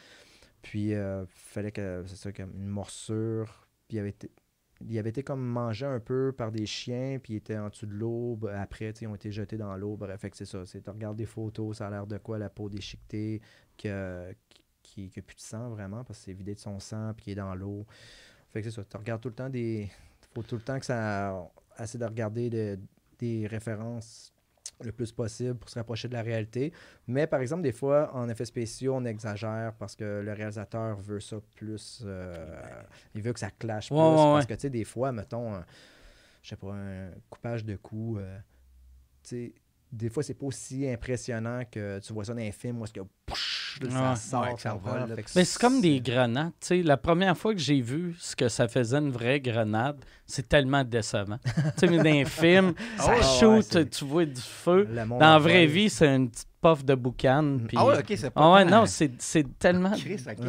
Puis, 0.63 0.89
il 0.91 1.25
fallait 1.27 1.71
que, 1.71 2.03
c'est 2.07 2.15
ça, 2.15 2.31
comme 2.31 2.51
une 2.55 2.67
morsure. 2.67 3.67
Puis, 3.87 3.97
il 3.97 3.99
avait 3.99 4.09
été, 4.09 4.29
il 4.89 4.97
avait 4.99 5.09
été 5.09 5.23
comme 5.23 5.45
mangé 5.45 5.85
un 5.85 5.99
peu 5.99 6.31
par 6.31 6.51
des 6.51 6.65
chiens, 6.65 7.19
puis 7.21 7.33
il 7.33 7.37
était 7.37 7.57
en 7.57 7.69
dessous 7.69 7.85
de 7.85 7.93
l'eau. 7.93 8.39
Après, 8.53 8.89
ils 9.01 9.07
ont 9.07 9.15
été 9.15 9.31
jetés 9.31 9.57
dans 9.57 9.75
l'eau. 9.75 9.95
Bref, 9.97 10.19
fait 10.21 10.29
que 10.29 10.37
c'est 10.37 10.45
ça. 10.45 10.65
C'est, 10.65 10.81
tu 10.81 10.89
regardes 10.89 11.17
des 11.17 11.25
photos, 11.25 11.77
ça 11.77 11.87
a 11.87 11.89
l'air 11.89 12.07
de 12.07 12.17
quoi, 12.17 12.37
la 12.37 12.49
peau 12.49 12.69
déchiquetée, 12.69 13.41
que, 13.77 14.33
qui 14.83 15.11
n'a 15.15 15.21
plus 15.23 15.35
de 15.35 15.41
sang 15.41 15.69
vraiment, 15.69 16.03
parce 16.03 16.19
que 16.19 16.25
c'est 16.25 16.33
vidé 16.33 16.53
de 16.55 16.59
son 16.59 16.79
sang, 16.79 17.13
puis 17.15 17.25
qui 17.25 17.31
est 17.31 17.35
dans 17.35 17.53
l'eau. 17.55 17.85
Fait 18.49 18.61
que 18.61 18.69
c'est 18.69 18.75
ça. 18.75 18.83
Tu 18.83 18.97
regardes 18.97 19.21
tout 19.21 19.29
le 19.29 19.35
temps 19.35 19.49
des. 19.49 19.89
faut 20.33 20.43
tout 20.43 20.55
le 20.55 20.61
temps 20.61 20.79
que 20.79 20.85
ça. 20.85 21.49
Essayer 21.79 21.99
de 21.99 22.05
regarder 22.05 22.49
de- 22.49 22.79
des 23.17 23.47
références 23.47 24.33
le 24.83 24.91
plus 24.91 25.11
possible 25.11 25.55
pour 25.55 25.69
se 25.69 25.77
rapprocher 25.79 26.07
de 26.07 26.13
la 26.13 26.21
réalité. 26.21 26.71
Mais 27.07 27.27
par 27.27 27.41
exemple, 27.41 27.61
des 27.63 27.71
fois, 27.71 28.13
en 28.15 28.27
effets 28.29 28.45
spéciaux, 28.45 28.95
on 28.95 29.05
exagère 29.05 29.73
parce 29.79 29.95
que 29.95 30.21
le 30.23 30.33
réalisateur 30.33 30.97
veut 30.97 31.19
ça 31.19 31.37
plus. 31.55 32.01
euh, 32.05 32.61
il 33.15 33.21
veut 33.21 33.33
que 33.33 33.39
ça 33.39 33.51
clash 33.51 33.87
plus. 33.89 33.95
Ouais, 33.97 34.01
ouais, 34.03 34.15
parce 34.33 34.45
que, 34.45 34.53
tu 34.53 34.59
sais, 34.61 34.69
des 34.69 34.83
fois, 34.83 35.11
mettons, 35.11 35.53
un- 35.55 35.65
je 36.43 36.49
sais 36.49 36.55
pas, 36.55 36.73
un 36.73 37.09
coupage 37.29 37.63
de 37.65 37.75
cou, 37.75 38.17
euh, 38.17 38.37
tu 39.23 39.29
sais, 39.29 39.53
des 39.91 40.09
fois, 40.09 40.23
c'est 40.23 40.33
pas 40.35 40.45
aussi 40.45 40.87
impressionnant 40.89 41.63
que 41.69 41.99
tu 41.99 42.13
vois 42.13 42.23
ça 42.25 42.33
dans 42.33 42.41
un 42.41 42.51
film 42.51 42.79
où 42.79 42.85
est-ce 42.85 42.93
que 42.93 43.01
pouch, 43.79 43.89
là, 43.89 43.89
ça 43.91 44.09
Ouais. 44.11 44.15
sort, 44.15 44.41
Ouais, 44.43 44.55
que 44.55 44.61
ça 44.61 44.69
ça 44.71 44.75
vole, 44.75 45.09
là. 45.09 45.15
Fait 45.15 45.23
que 45.23 45.29
Mais 45.35 45.45
c'est 45.45 45.59
comme 45.59 45.81
des 45.81 45.99
grenades. 46.01 46.51
Tu 46.59 46.67
sais, 46.67 46.81
la 46.83 46.97
première 46.97 47.37
fois 47.37 47.53
que 47.53 47.59
j'ai 47.59 47.81
vu 47.81 48.15
ce 48.19 48.35
que 48.35 48.49
ça 48.49 48.67
faisait 48.67 48.97
une 48.97 49.11
vraie 49.11 49.39
grenade, 49.39 49.97
c'est 50.25 50.47
tellement 50.47 50.83
décevant. 50.83 51.37
tu 51.43 51.51
sais, 51.77 51.87
mais 51.87 51.97
dans 51.97 52.21
un 52.21 52.25
film, 52.25 52.73
ça 52.97 53.13
Ah 53.17 53.21
shoot, 53.21 53.89
tu 53.89 54.05
vois 54.05 54.25
du 54.25 54.41
feu. 54.41 54.85
Dans 54.85 55.19
la 55.19 55.39
vraie 55.39 55.65
vie, 55.65 55.89
c'est 55.89 56.13
une 56.15 56.29
petite 56.29 56.47
puff 56.61 56.85
de 56.85 56.93
boucan. 56.93 57.57
puis- 57.67 57.75
Ah 57.79 57.85
ouais, 57.85 57.97
ok, 57.97 58.05
c'est 58.15 58.29
pas. 58.29 58.41
Ah 58.41 58.53
ouais, 58.53 58.65
non, 58.65 58.85
c'est 58.85 59.11
c'est 59.19 59.57
tellement 59.57 59.93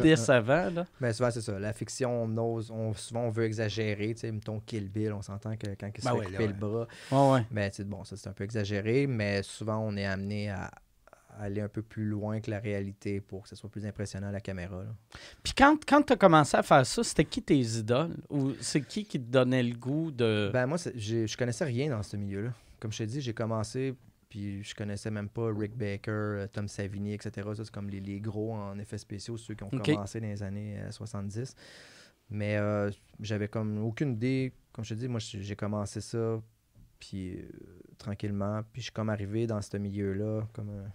décevant. 0.01 0.69
Là. 0.69 0.85
Mais 1.01 1.11
souvent, 1.13 1.31
c'est 1.31 1.41
ça. 1.41 1.57
La 1.59 1.73
fiction, 1.73 2.23
on 2.23 2.37
ose, 2.37 2.69
on, 2.71 2.93
souvent, 2.93 3.21
on 3.21 3.29
veut 3.31 3.45
exagérer. 3.45 4.13
Tu 4.13 4.21
sais, 4.21 4.31
mettons 4.31 4.59
Kill 4.59 4.89
Bill, 4.89 5.11
on 5.13 5.21
s'entend 5.21 5.55
que 5.55 5.67
quand 5.79 5.89
il 5.95 6.01
se 6.01 6.05
Ben 6.07 6.11
fait 6.13 6.17
ouais, 6.19 6.25
là, 6.25 6.31
couper 6.31 6.43
ouais. 6.43 6.47
le 6.47 6.53
bras. 6.53 6.87
Ouais, 7.11 7.33
ouais. 7.39 7.45
Mais 7.51 7.71
sais, 7.71 7.83
bon, 7.83 8.03
ça, 8.03 8.15
c'est 8.15 8.29
un 8.29 8.33
peu 8.33 8.43
exagéré. 8.43 9.07
Mais 9.07 9.41
souvent, 9.43 9.79
on 9.79 9.95
est 9.97 10.05
amené 10.05 10.49
à 10.51 10.69
aller 11.39 11.61
un 11.61 11.67
peu 11.67 11.81
plus 11.81 12.05
loin 12.05 12.39
que 12.39 12.49
la 12.51 12.59
réalité 12.59 13.21
pour 13.21 13.43
que 13.43 13.49
ce 13.49 13.55
soit 13.55 13.69
plus 13.69 13.85
impressionnant 13.85 14.27
à 14.27 14.31
la 14.31 14.41
caméra. 14.41 14.83
là. 14.83 14.95
Puis 15.43 15.53
quand, 15.55 15.77
quand 15.85 16.01
tu 16.03 16.13
as 16.13 16.15
commencé 16.15 16.57
à 16.57 16.63
faire 16.63 16.85
ça, 16.85 17.03
c'était 17.03 17.25
qui 17.25 17.41
tes 17.41 17.59
idoles? 17.59 18.15
Ou 18.29 18.53
c'est 18.59 18.81
qui 18.81 19.05
qui 19.05 19.19
te 19.19 19.29
donnait 19.29 19.63
le 19.63 19.75
goût 19.75 20.11
de. 20.11 20.49
Ben, 20.53 20.65
moi, 20.65 20.77
je 20.77 21.37
connaissais 21.37 21.65
rien 21.65 21.89
dans 21.89 22.03
ce 22.03 22.17
milieu-là. 22.17 22.51
Comme 22.79 22.91
je 22.91 22.99
t'ai 22.99 23.05
dit, 23.05 23.21
j'ai 23.21 23.33
commencé, 23.33 23.95
puis 24.29 24.63
je 24.63 24.75
connaissais 24.75 25.11
même 25.11 25.29
pas 25.29 25.49
Rick 25.53 25.77
Baker, 25.77 26.11
euh, 26.11 26.47
Tom 26.51 26.67
Savini, 26.67 27.13
etc. 27.13 27.47
Ça, 27.55 27.63
c'est 27.63 27.71
comme 27.71 27.89
les, 27.89 28.01
les 28.01 28.19
gros 28.19 28.53
en 28.53 28.77
effets 28.79 28.97
spéciaux, 28.97 29.37
ceux 29.37 29.53
qui 29.53 29.63
ont 29.63 29.69
commencé 29.69 30.19
dans 30.19 30.27
les 30.27 30.43
années 30.43 30.79
euh, 30.79 30.91
70. 30.91 31.55
Mais 32.29 32.57
euh, 32.57 32.89
j'avais 33.19 33.47
comme 33.47 33.77
aucune 33.83 34.13
idée. 34.13 34.53
Comme 34.71 34.83
je 34.83 34.95
te 34.95 34.99
dis, 34.99 35.07
moi, 35.07 35.19
j'ai 35.19 35.41
j'ai 35.41 35.55
commencé 35.55 36.01
ça, 36.01 36.41
puis 36.99 37.35
euh, 37.37 37.47
tranquillement. 37.97 38.61
Puis 38.71 38.81
je 38.81 38.85
suis 38.85 38.91
comme 38.93 39.09
arrivé 39.09 39.45
dans 39.45 39.61
ce 39.61 39.77
milieu-là, 39.77 40.47
comme 40.53 40.69
euh, 40.69 40.87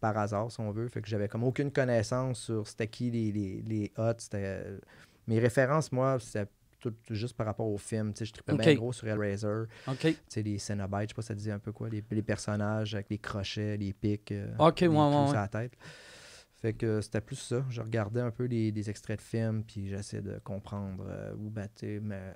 par 0.00 0.16
hasard, 0.18 0.50
si 0.50 0.60
on 0.60 0.70
veut. 0.70 0.88
Fait 0.88 1.00
que 1.00 1.08
j'avais 1.08 1.28
comme 1.28 1.44
aucune 1.44 1.70
connaissance 1.70 2.40
sur 2.40 2.66
c'était 2.66 2.88
qui 2.88 3.10
les, 3.10 3.32
les, 3.32 3.62
les 3.62 3.92
hots, 3.96 4.12
c'était 4.18 4.42
euh, 4.64 4.78
mes 5.26 5.38
références, 5.38 5.90
moi, 5.92 6.18
c'est 6.20 6.48
tout, 6.78 6.90
tout 7.04 7.14
juste 7.14 7.36
par 7.36 7.46
rapport 7.46 7.66
au 7.66 7.78
film. 7.78 8.12
Tu 8.12 8.18
sais, 8.20 8.24
je 8.26 8.32
trippais 8.34 8.52
Ok. 8.52 8.58
bien 8.60 8.74
gros 8.74 8.92
sur 8.92 9.08
Hellraiser. 9.08 9.64
OK. 9.88 9.98
Tu 10.00 10.16
sais, 10.28 10.42
les 10.42 10.58
Cenobites, 10.58 11.02
je 11.02 11.08
sais 11.08 11.14
pas 11.14 11.22
si 11.22 11.28
ça 11.28 11.34
disait 11.34 11.52
un 11.52 11.58
peu 11.58 11.72
quoi, 11.72 11.88
les, 11.88 12.04
les 12.10 12.22
personnages 12.22 12.94
avec 12.94 13.08
les 13.10 13.18
crochets, 13.18 13.76
les 13.76 13.92
pics, 13.92 14.32
euh, 14.32 14.52
Ok, 14.58 14.80
les 14.82 14.88
ouais, 14.88 14.94
ouais, 14.96 15.26
sur 15.26 15.34
la 15.34 15.48
tête. 15.48 15.72
Fait 16.60 16.72
que 16.72 17.00
c'était 17.00 17.20
plus 17.20 17.36
ça. 17.36 17.64
Je 17.68 17.80
regardais 17.80 18.20
un 18.20 18.30
peu 18.30 18.44
les, 18.44 18.72
des 18.72 18.88
extraits 18.90 19.18
de 19.18 19.24
films, 19.24 19.62
puis 19.64 19.88
j'essayais 19.88 20.22
de 20.22 20.38
comprendre 20.44 21.04
euh, 21.08 21.34
où 21.38 21.50
battait 21.50 22.00
mais 22.02 22.34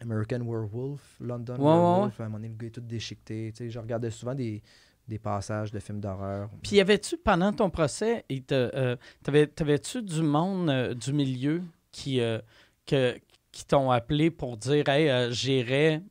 American 0.00 0.40
Werewolf, 0.40 1.16
London 1.20 1.56
Werewolf. 1.58 2.20
À 2.20 2.24
un 2.24 2.26
moment 2.26 2.38
donné, 2.38 2.48
le 2.48 2.54
gars 2.54 2.66
est 2.68 2.70
tout 2.70 2.80
déchiqueté. 2.80 3.52
Tu 3.52 3.64
sais, 3.64 3.70
je 3.70 3.78
regardais 3.78 4.10
souvent 4.10 4.34
des, 4.34 4.62
des 5.08 5.18
passages 5.18 5.72
de 5.72 5.78
films 5.80 6.00
d'horreur. 6.00 6.50
Puis 6.62 6.76
y 6.76 6.80
avait-tu, 6.80 7.16
pendant 7.16 7.52
ton 7.52 7.70
procès, 7.70 8.24
euh, 8.52 8.96
t'avais- 9.22 9.46
t'avais-tu 9.46 10.02
du 10.02 10.22
monde 10.22 10.68
euh, 10.70 10.94
du 10.94 11.12
milieu 11.12 11.62
qui, 11.90 12.20
euh, 12.20 12.38
que- 12.86 13.18
qui 13.50 13.64
t'ont 13.64 13.90
appelé 13.90 14.30
pour 14.30 14.56
dire 14.58 14.86
Hey, 14.88 15.32
j'irai 15.32 16.02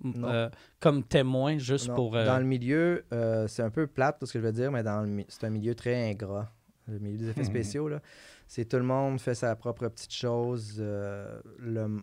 comme 0.79 1.03
témoin 1.03 1.57
juste 1.59 1.87
Non, 1.89 1.95
pour. 1.95 2.15
euh, 2.15 2.25
Dans 2.25 2.39
le 2.39 2.45
milieu, 2.45 3.05
c'est 3.47 3.61
un 3.61 3.69
peu 3.69 3.85
plate, 3.87 4.17
ce 4.25 4.33
que 4.33 4.39
je 4.39 4.45
veux 4.45 4.51
dire, 4.51 4.71
mais 4.71 4.83
c'est 5.29 5.45
un 5.45 5.49
milieu 5.51 5.75
très 5.75 6.09
ingrat. 6.09 6.51
Le 6.87 6.99
milieu 6.99 7.17
des 7.17 7.29
effets 7.29 7.41
Mhm. 7.41 7.45
spéciaux, 7.47 7.87
là. 7.89 8.01
C'est 8.47 8.63
tout 8.65 8.77
le 8.77 8.83
monde 8.83 9.19
fait 9.19 9.35
sa 9.35 9.55
propre 9.57 9.87
petite 9.89 10.13
chose. 10.13 10.79
le... 10.79 12.01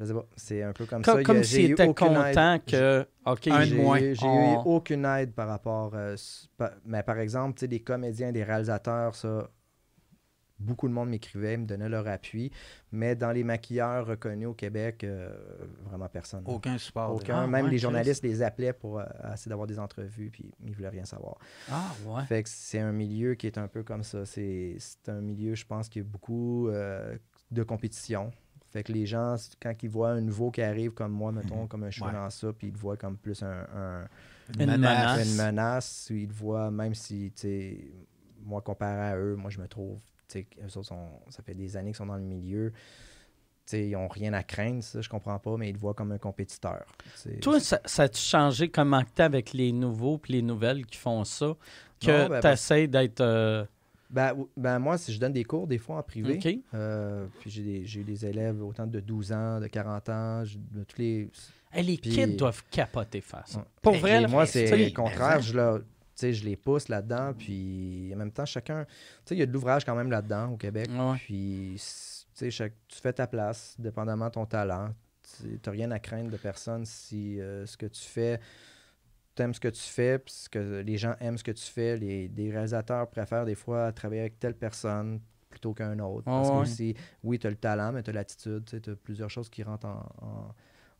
Je 0.00 0.06
sais 0.06 0.14
pas, 0.14 0.24
c'est 0.34 0.62
un 0.62 0.72
peu 0.72 0.86
comme 0.86 1.02
co- 1.02 1.12
ça. 1.12 1.22
Comme 1.22 1.36
j'ai 1.38 1.44
s'il 1.44 1.70
eu 1.70 1.72
était 1.74 1.86
aucune 1.86 2.06
aide. 2.12 2.34
content 2.34 2.58
que. 2.66 3.06
OK, 3.26 3.46
Un 3.48 3.60
de 3.60 3.64
J'ai 3.66 3.76
moins. 3.76 3.98
j'ai 4.00 4.26
On- 4.26 4.54
eu 4.54 4.58
aucune 4.64 5.04
aide 5.04 5.32
par 5.34 5.46
rapport. 5.48 5.94
euh, 5.94 6.14
s- 6.14 6.48
pa- 6.56 6.72
mais 6.86 7.02
par 7.02 7.18
exemple, 7.18 7.54
tu 7.56 7.60
sais, 7.60 7.68
des 7.68 7.80
comédiens, 7.80 8.32
des 8.32 8.42
réalisateurs, 8.42 9.14
ça, 9.14 9.50
beaucoup 10.58 10.88
de 10.88 10.92
monde 10.92 11.08
m'écrivait, 11.08 11.56
me 11.56 11.64
donnait 11.66 11.88
leur 11.88 12.06
appui. 12.06 12.50
Mais 12.92 13.14
dans 13.16 13.30
les 13.30 13.44
maquilleurs 13.44 14.06
reconnus 14.06 14.48
au 14.48 14.54
Québec, 14.54 15.04
euh, 15.04 15.30
vraiment 15.84 16.08
personne. 16.08 16.42
Aucun 16.46 16.76
support. 16.78 17.14
Aucun. 17.14 17.42
Ah, 17.42 17.46
Même 17.46 17.64
ouais, 17.66 17.70
les 17.70 17.78
journalistes 17.78 18.22
les 18.24 18.42
appelaient 18.42 18.72
pour 18.74 18.98
euh, 19.00 19.04
essayer 19.32 19.48
d'avoir 19.50 19.66
des 19.66 19.78
entrevues, 19.78 20.30
puis 20.30 20.50
ils 20.64 20.74
voulaient 20.74 20.88
rien 20.90 21.04
savoir. 21.04 21.36
Ah, 21.70 21.90
ouais. 22.06 22.24
Fait 22.24 22.42
que 22.42 22.48
c'est 22.48 22.78
un 22.80 22.92
milieu 22.92 23.34
qui 23.34 23.46
est 23.46 23.58
un 23.58 23.68
peu 23.68 23.82
comme 23.82 24.02
ça. 24.02 24.24
C'est 24.26 24.76
c'est 24.78 25.08
un 25.10 25.20
milieu, 25.20 25.54
je 25.54 25.64
pense, 25.66 25.88
qui 25.88 26.00
a 26.00 26.02
beaucoup 26.04 26.68
euh, 26.68 27.16
de 27.50 27.62
compétition. 27.62 28.30
Fait 28.70 28.82
que 28.84 28.92
les 28.92 29.04
gens, 29.06 29.34
quand 29.60 29.74
ils 29.82 29.90
voient 29.90 30.10
un 30.12 30.20
nouveau 30.20 30.50
qui 30.50 30.62
arrive 30.62 30.92
comme 30.92 31.12
moi, 31.12 31.32
mettons, 31.32 31.62
Mhm. 31.62 31.68
comme 31.68 31.82
un 31.84 31.90
cheveu 31.90 32.06
Ouais. 32.06 32.12
dans 32.16 32.30
ça, 32.30 32.52
puis 32.52 32.68
ils 32.68 32.72
le 32.72 32.78
voient 32.78 32.96
comme 32.96 33.16
plus 33.16 33.42
un, 33.42 33.66
un- 33.76 34.08
Une 34.58 34.66
menace. 34.66 35.26
une 35.28 35.36
menace, 35.36 36.06
ils 36.10 36.28
le 36.28 36.32
voient, 36.32 36.70
même 36.70 36.94
si, 36.94 37.32
tu 37.34 37.40
sais, 37.42 37.78
moi, 38.44 38.60
comparé 38.60 39.10
à 39.10 39.16
eux, 39.16 39.34
moi, 39.36 39.50
je 39.50 39.60
me 39.60 39.66
trouve, 39.68 39.98
tu 40.28 40.40
sais, 40.40 40.46
eux 40.62 40.78
autres 40.78 40.88
sont, 40.88 41.08
ça 41.28 41.42
fait 41.42 41.54
des 41.54 41.76
années 41.76 41.90
qu'ils 41.90 41.96
sont 41.96 42.06
dans 42.06 42.16
le 42.16 42.22
milieu. 42.22 42.72
Tu 43.66 43.76
sais, 43.76 43.88
ils 43.88 43.92
n'ont 43.92 44.08
rien 44.08 44.32
à 44.32 44.42
craindre, 44.42 44.82
ça, 44.82 45.00
je 45.00 45.08
comprends 45.08 45.38
pas, 45.38 45.56
mais 45.56 45.68
ils 45.68 45.72
le 45.74 45.78
voient 45.78 45.94
comme 45.94 46.12
un 46.12 46.18
compétiteur. 46.18 46.84
Toi, 47.40 47.60
ça, 47.60 47.80
ça 47.84 48.04
a-tu 48.04 48.20
changé 48.20 48.68
comment 48.68 49.02
tu 49.14 49.22
avec 49.22 49.52
les 49.52 49.70
nouveaux 49.72 50.18
puis 50.18 50.32
les 50.34 50.42
nouvelles 50.42 50.86
qui 50.86 50.96
font 50.98 51.24
ça? 51.24 51.54
Que 52.00 52.22
Non, 52.22 52.28
ben, 52.28 52.40
tu 52.40 52.46
essaies 52.48 52.86
d'être. 52.88 53.20
euh, 53.20 53.64
Ben, 54.10 54.34
ben, 54.56 54.78
moi, 54.80 54.98
si 54.98 55.12
je 55.12 55.20
donne 55.20 55.32
des 55.32 55.44
cours, 55.44 55.66
des 55.68 55.78
fois, 55.78 55.98
en 55.98 56.02
privé. 56.02 56.62
Euh, 56.74 57.26
puis 57.40 57.48
j'ai 57.50 57.62
des, 57.62 57.86
j'ai 57.86 58.00
eu 58.00 58.04
des 58.04 58.26
élèves 58.26 58.60
autant 58.62 58.86
de 58.86 58.98
12 59.00 59.32
ans, 59.32 59.60
de 59.60 59.68
40 59.68 60.08
ans, 60.08 60.42
de 60.42 60.84
tous 60.84 60.98
les. 60.98 61.30
Hey, 61.72 61.84
les 61.84 61.96
Puis- 61.96 62.10
kids 62.10 62.34
doivent 62.36 62.64
capoter 62.70 63.20
face. 63.20 63.54
Ouais. 63.54 63.62
Pour 63.80 63.94
Hey, 63.94 64.00
vrai, 64.00 64.20
là, 64.20 64.26
moi, 64.28 64.46
c'est 64.46 64.76
le 64.76 64.92
contraire. 64.92 65.40
Je, 65.40 65.54
leur- 65.54 65.78
tu 65.78 65.84
sais, 66.16 66.32
je 66.32 66.44
les 66.44 66.56
pousse 66.56 66.88
là-dedans, 66.88 67.32
puis 67.38 68.10
en 68.12 68.16
même 68.16 68.32
temps, 68.32 68.44
chacun. 68.44 68.84
Tu 68.84 68.90
sais, 69.26 69.34
il 69.36 69.38
y 69.38 69.42
a 69.42 69.46
de 69.46 69.52
l'ouvrage 69.52 69.84
quand 69.84 69.94
même 69.94 70.10
là-dedans 70.10 70.50
au 70.52 70.56
Québec. 70.56 70.88
Ouais. 70.90 71.16
Puis, 71.18 71.76
chaque- 72.50 72.72
tu 72.88 72.98
fais 73.00 73.12
ta 73.12 73.28
place, 73.28 73.76
dépendamment 73.78 74.26
de 74.26 74.32
ton 74.32 74.46
talent. 74.46 74.90
Tu 75.38 75.60
n'as 75.64 75.72
rien 75.72 75.90
à 75.92 76.00
craindre 76.00 76.30
de 76.30 76.36
personne 76.36 76.84
si 76.84 77.40
euh, 77.40 77.64
ce 77.64 77.76
que 77.76 77.86
tu 77.86 78.02
fais, 78.02 78.40
aimes 79.40 79.54
ce 79.54 79.60
que 79.60 79.68
tu 79.68 79.82
fais, 79.82 80.18
puis 80.18 80.34
que 80.50 80.80
les 80.80 80.96
gens 80.96 81.14
aiment 81.20 81.38
ce 81.38 81.44
que 81.44 81.50
tu 81.52 81.64
fais. 81.64 81.96
Les, 81.96 82.28
des 82.28 82.50
réalisateurs 82.50 83.08
préfèrent 83.08 83.44
des 83.46 83.54
fois 83.54 83.92
travailler 83.92 84.20
avec 84.22 84.38
telle 84.38 84.54
personne 84.54 85.20
plutôt 85.48 85.74
qu'un 85.74 85.98
autre. 85.98 86.24
Parce 86.24 86.48
que 86.48 86.54
aussi, 86.54 86.94
oui, 87.24 87.38
tu 87.38 87.46
as 87.46 87.50
le 87.50 87.56
talent, 87.56 87.92
mais 87.92 88.02
tu 88.02 88.10
as 88.10 88.12
l'attitude. 88.12 88.64
Tu 88.82 88.90
as 88.90 88.94
plusieurs 88.96 89.30
choses 89.30 89.48
qui 89.50 89.62
rentrent 89.62 89.86
en, 89.86 90.06
en- 90.22 90.54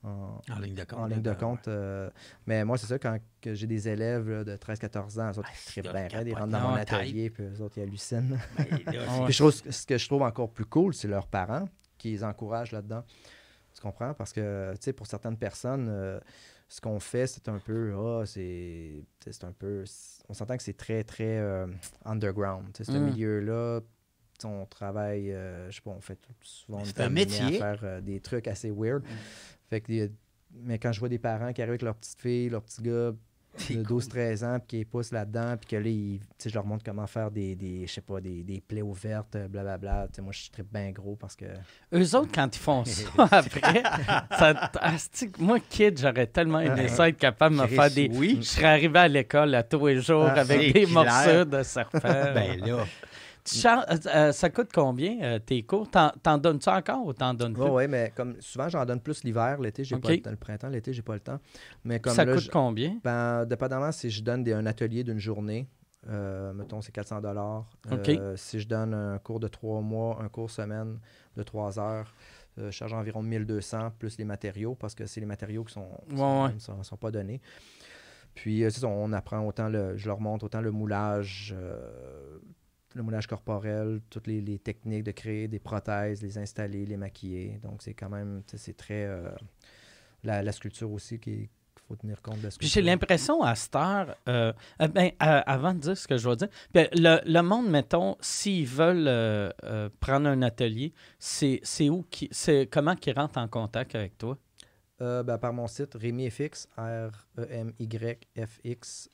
en- 0.08 0.40
En 0.50 0.58
ligne 0.58 0.74
de 0.74 0.84
compte. 0.84 0.98
en 0.98 1.06
ligne 1.06 1.22
de 1.22 1.32
compte. 1.34 1.68
euh, 1.68 2.08
mais 2.46 2.64
moi, 2.64 2.78
c'est 2.78 2.86
ça, 2.86 2.98
quand 2.98 3.18
j'ai 3.44 3.66
des 3.66 3.86
élèves 3.88 4.28
là, 4.30 4.44
de 4.44 4.56
13-14 4.56 5.20
ans, 5.20 5.30
eux 5.32 5.38
autres, 5.38 5.48
Ah, 5.52 5.72
ils 5.76 5.88
raide, 6.16 6.26
ils 6.28 6.34
rentrent 6.34 6.48
dans 6.52 6.70
mon 6.70 6.74
atelier, 6.74 7.28
puis 7.30 7.44
eux 7.44 7.60
autres, 7.60 7.76
ils 7.78 7.82
hallucinent. 7.82 8.38
là, 8.58 8.64
Ouais. 8.88 9.24
Puis 9.26 9.34
je 9.34 9.38
trouve, 9.38 9.52
ce 9.52 9.86
que 9.86 9.98
je 9.98 10.06
trouve 10.08 10.22
encore 10.22 10.50
plus 10.50 10.64
cool, 10.64 10.94
c'est 10.94 11.06
leurs 11.08 11.26
parents 11.26 11.68
qui 11.98 12.10
les 12.12 12.24
encouragent 12.24 12.72
là-dedans. 12.72 13.04
Tu 13.74 13.80
comprends? 13.82 14.14
Parce 14.14 14.32
que, 14.32 14.72
tu 14.72 14.78
sais, 14.80 14.92
pour 14.92 15.06
certaines 15.06 15.36
personnes, 15.36 15.86
euh, 15.88 16.18
ce 16.72 16.80
qu'on 16.80 17.00
fait, 17.00 17.26
c'est 17.26 17.48
un 17.48 17.58
peu, 17.58 17.92
ah, 17.96 18.22
c'est 18.24 19.02
c'est 19.20 19.42
un 19.44 19.50
peu, 19.52 19.82
on 20.28 20.34
s'entend 20.34 20.56
que 20.56 20.62
c'est 20.62 20.76
très, 20.76 21.02
très 21.02 21.36
euh, 21.38 21.66
underground. 22.04 22.72
Tu 22.72 22.84
sais, 22.84 22.92
ce 22.92 22.96
Mm. 22.96 23.04
milieu-là, 23.06 23.80
tu 23.80 23.86
sais, 24.42 24.46
on 24.46 24.64
travaille, 24.66 25.32
euh, 25.32 25.68
je 25.68 25.74
sais 25.76 25.82
pas, 25.82 25.90
on 25.90 26.00
fait 26.00 26.14
tout- 26.14 26.32
souvent, 26.42 26.78
on 26.78 26.84
C'est 26.84 27.00
un 27.00 27.08
métier. 27.10 27.56
à 27.60 27.72
faire 27.74 27.80
euh, 27.82 28.00
des 28.00 28.20
trucs 28.20 28.46
assez 28.46 28.70
weird. 28.70 29.02
Fait 29.68 29.80
que, 29.80 30.10
mais 30.52 30.78
quand 30.78 30.92
je 30.92 31.00
vois 31.00 31.08
des 31.08 31.18
parents 31.18 31.52
qui 31.52 31.60
arrivent 31.60 31.70
avec 31.72 31.82
leur 31.82 31.96
petite 31.96 32.20
fille, 32.20 32.48
leur 32.48 32.62
petit 32.62 32.82
gars, 32.82 33.12
C'est 33.12 33.16
de 33.58 33.82
cool. 33.82 34.00
12-13 34.00 34.44
ans, 34.44 34.58
puis 34.58 34.66
qui 34.68 34.76
les 34.76 34.84
poussent 34.84 35.10
là-dedans, 35.12 35.56
puis 35.56 35.68
que 35.70 35.76
là, 35.76 35.88
ils- 35.88 36.20
tu 36.20 36.26
sais, 36.38 36.50
je 36.50 36.54
leur 36.54 36.64
montre 36.64 36.84
comment 36.84 37.06
faire 37.06 37.30
des, 37.30 37.54
des 37.56 37.86
je 37.86 37.92
sais 37.92 38.00
pas, 38.00 38.20
des, 38.20 38.42
des 38.42 38.60
plaies 38.60 38.82
ouvertes, 38.82 39.34
euh, 39.36 39.48
blablabla. 39.48 40.06
Tu 40.08 40.16
sais, 40.16 40.22
moi, 40.22 40.32
je 40.32 40.40
suis 40.40 40.50
très 40.50 40.62
bien 40.62 40.90
gros 40.92 41.16
parce 41.16 41.34
que... 41.36 41.44
Eux 41.92 42.14
autres, 42.16 42.30
quand 42.34 42.54
ils 42.54 42.58
font 42.58 42.84
ça 42.84 43.02
après, 43.30 43.82
ça, 44.38 44.54
que 44.54 45.40
moi, 45.42 45.58
kid, 45.68 45.98
j'aurais 46.00 46.26
tellement 46.26 46.60
aimé 46.60 46.88
ça 46.88 47.08
être 47.08 47.18
capable 47.18 47.56
de 47.56 47.62
me 47.62 47.66
faire 47.66 47.90
des. 47.90 48.08
oui. 48.12 48.38
Je 48.40 48.46
serais 48.46 48.66
arrivé 48.66 48.98
à 48.98 49.08
l'école 49.08 49.54
à 49.54 49.62
tous 49.62 49.86
les 49.88 50.00
jours 50.00 50.24
Ah, 50.28 50.40
avec 50.40 50.72
des 50.72 50.84
clair. 50.84 50.88
morceaux 50.90 51.44
de 51.44 51.62
serpent. 51.62 51.98
Ben 52.02 52.60
là. 52.64 52.84
Euh, 53.64 53.96
euh, 54.06 54.32
ça 54.32 54.50
coûte 54.50 54.70
combien 54.72 55.20
euh, 55.22 55.38
tes 55.38 55.62
cours? 55.62 55.88
T'en, 55.90 56.38
donnes-tu 56.38 56.68
encore 56.68 57.06
ou 57.06 57.12
t'en 57.12 57.34
donnes 57.34 57.54
plus? 57.54 57.62
Ouais, 57.62 57.88
mais 57.88 58.12
comme 58.14 58.40
souvent, 58.40 58.68
j'en 58.68 58.84
donne 58.84 59.00
plus 59.00 59.24
l'hiver, 59.24 59.60
l'été, 59.60 59.84
j'ai 59.84 59.98
pas 59.98 60.10
le 60.10 60.20
temps. 60.20 60.30
Le 60.30 60.36
printemps, 60.36 60.68
l'été, 60.68 60.92
j'ai 60.92 61.02
pas 61.02 61.14
le 61.14 61.20
temps. 61.20 61.38
Mais 61.84 62.00
comme 62.00 62.14
ça 62.14 62.26
coûte 62.26 62.48
combien? 62.50 62.98
ben, 63.02 63.44
dépendamment 63.46 63.92
si 63.92 64.10
je 64.10 64.22
donne 64.22 64.46
un 64.48 64.66
atelier 64.66 65.04
d'une 65.04 65.18
journée, 65.18 65.68
euh, 66.08 66.52
mettons, 66.52 66.80
c'est 66.80 66.92
400 66.92 67.20
dollars. 67.20 67.66
Si 68.36 68.60
je 68.60 68.68
donne 68.68 68.94
un 68.94 69.18
cours 69.18 69.40
de 69.40 69.48
trois 69.48 69.80
mois, 69.80 70.18
un 70.22 70.28
cours 70.28 70.50
semaine 70.50 70.98
de 71.36 71.42
trois 71.42 71.78
heures, 71.78 72.14
euh, 72.58 72.66
je 72.66 72.70
charge 72.76 72.92
environ 72.92 73.22
1200 73.22 73.90
plus 73.98 74.18
les 74.18 74.24
matériaux 74.24 74.74
parce 74.74 74.94
que 74.94 75.06
c'est 75.06 75.20
les 75.20 75.26
matériaux 75.26 75.64
qui 75.64 75.72
sont, 75.74 75.88
Ouais, 76.10 76.16
sont, 76.16 76.44
ouais. 76.44 76.58
sont- 76.58 76.82
sont 76.82 76.96
pas 76.96 77.10
donnés. 77.10 77.40
Puis, 78.34 78.64
ça, 78.70 78.86
on 78.86 79.12
apprend 79.12 79.40
autant 79.46 79.68
le, 79.68 79.96
je 79.96 80.06
leur 80.08 80.20
montre 80.20 80.44
autant 80.46 80.60
le 80.60 80.70
moulage, 80.70 81.54
le 82.94 83.02
moulage 83.02 83.26
corporel, 83.26 84.00
toutes 84.10 84.26
les, 84.26 84.40
les 84.40 84.58
techniques 84.58 85.04
de 85.04 85.12
créer 85.12 85.46
des 85.48 85.58
prothèses, 85.60 86.22
les 86.22 86.38
installer, 86.38 86.84
les 86.86 86.96
maquiller. 86.96 87.58
Donc, 87.62 87.82
c'est 87.82 87.94
quand 87.94 88.08
même, 88.10 88.42
c'est 88.46 88.76
très. 88.76 89.04
euh, 89.04 89.30
la, 90.24 90.42
la 90.42 90.52
sculpture 90.52 90.90
aussi, 90.90 91.18
qui 91.18 91.30
qu'il 91.30 91.48
faut 91.88 91.96
tenir 91.96 92.20
compte 92.20 92.38
de 92.38 92.42
la 92.42 92.48
Puis 92.48 92.66
sculpture. 92.68 92.74
j'ai 92.74 92.82
l'impression 92.82 93.42
à 93.42 93.54
cette 93.54 93.74
heure, 93.76 94.16
euh, 94.28 94.52
euh, 94.82 94.88
ben, 94.88 95.10
avant 95.18 95.72
de 95.72 95.78
dire 95.80 95.96
ce 95.96 96.06
que 96.08 96.16
je 96.16 96.24
dois 96.24 96.36
dire, 96.36 96.48
ben, 96.74 96.88
le, 96.92 97.20
le 97.24 97.40
monde, 97.42 97.68
mettons, 97.70 98.16
s'ils 98.20 98.66
veulent 98.66 99.52
prendre 100.00 100.28
un 100.28 100.42
atelier, 100.42 100.92
c'est 101.18 101.60
où, 101.88 102.04
qui, 102.10 102.28
c'est 102.32 102.66
comment 102.70 102.96
qu'ils 102.96 103.14
rentrent 103.16 103.38
en 103.38 103.48
contact 103.48 103.94
avec 103.94 104.18
toi? 104.18 104.36
Ben, 104.98 105.38
par 105.38 105.52
mon 105.54 105.66
site, 105.66 105.94
RémyFX, 105.94 106.68
E 106.78 107.08
R-E-M-Y-F-X, 107.38 109.10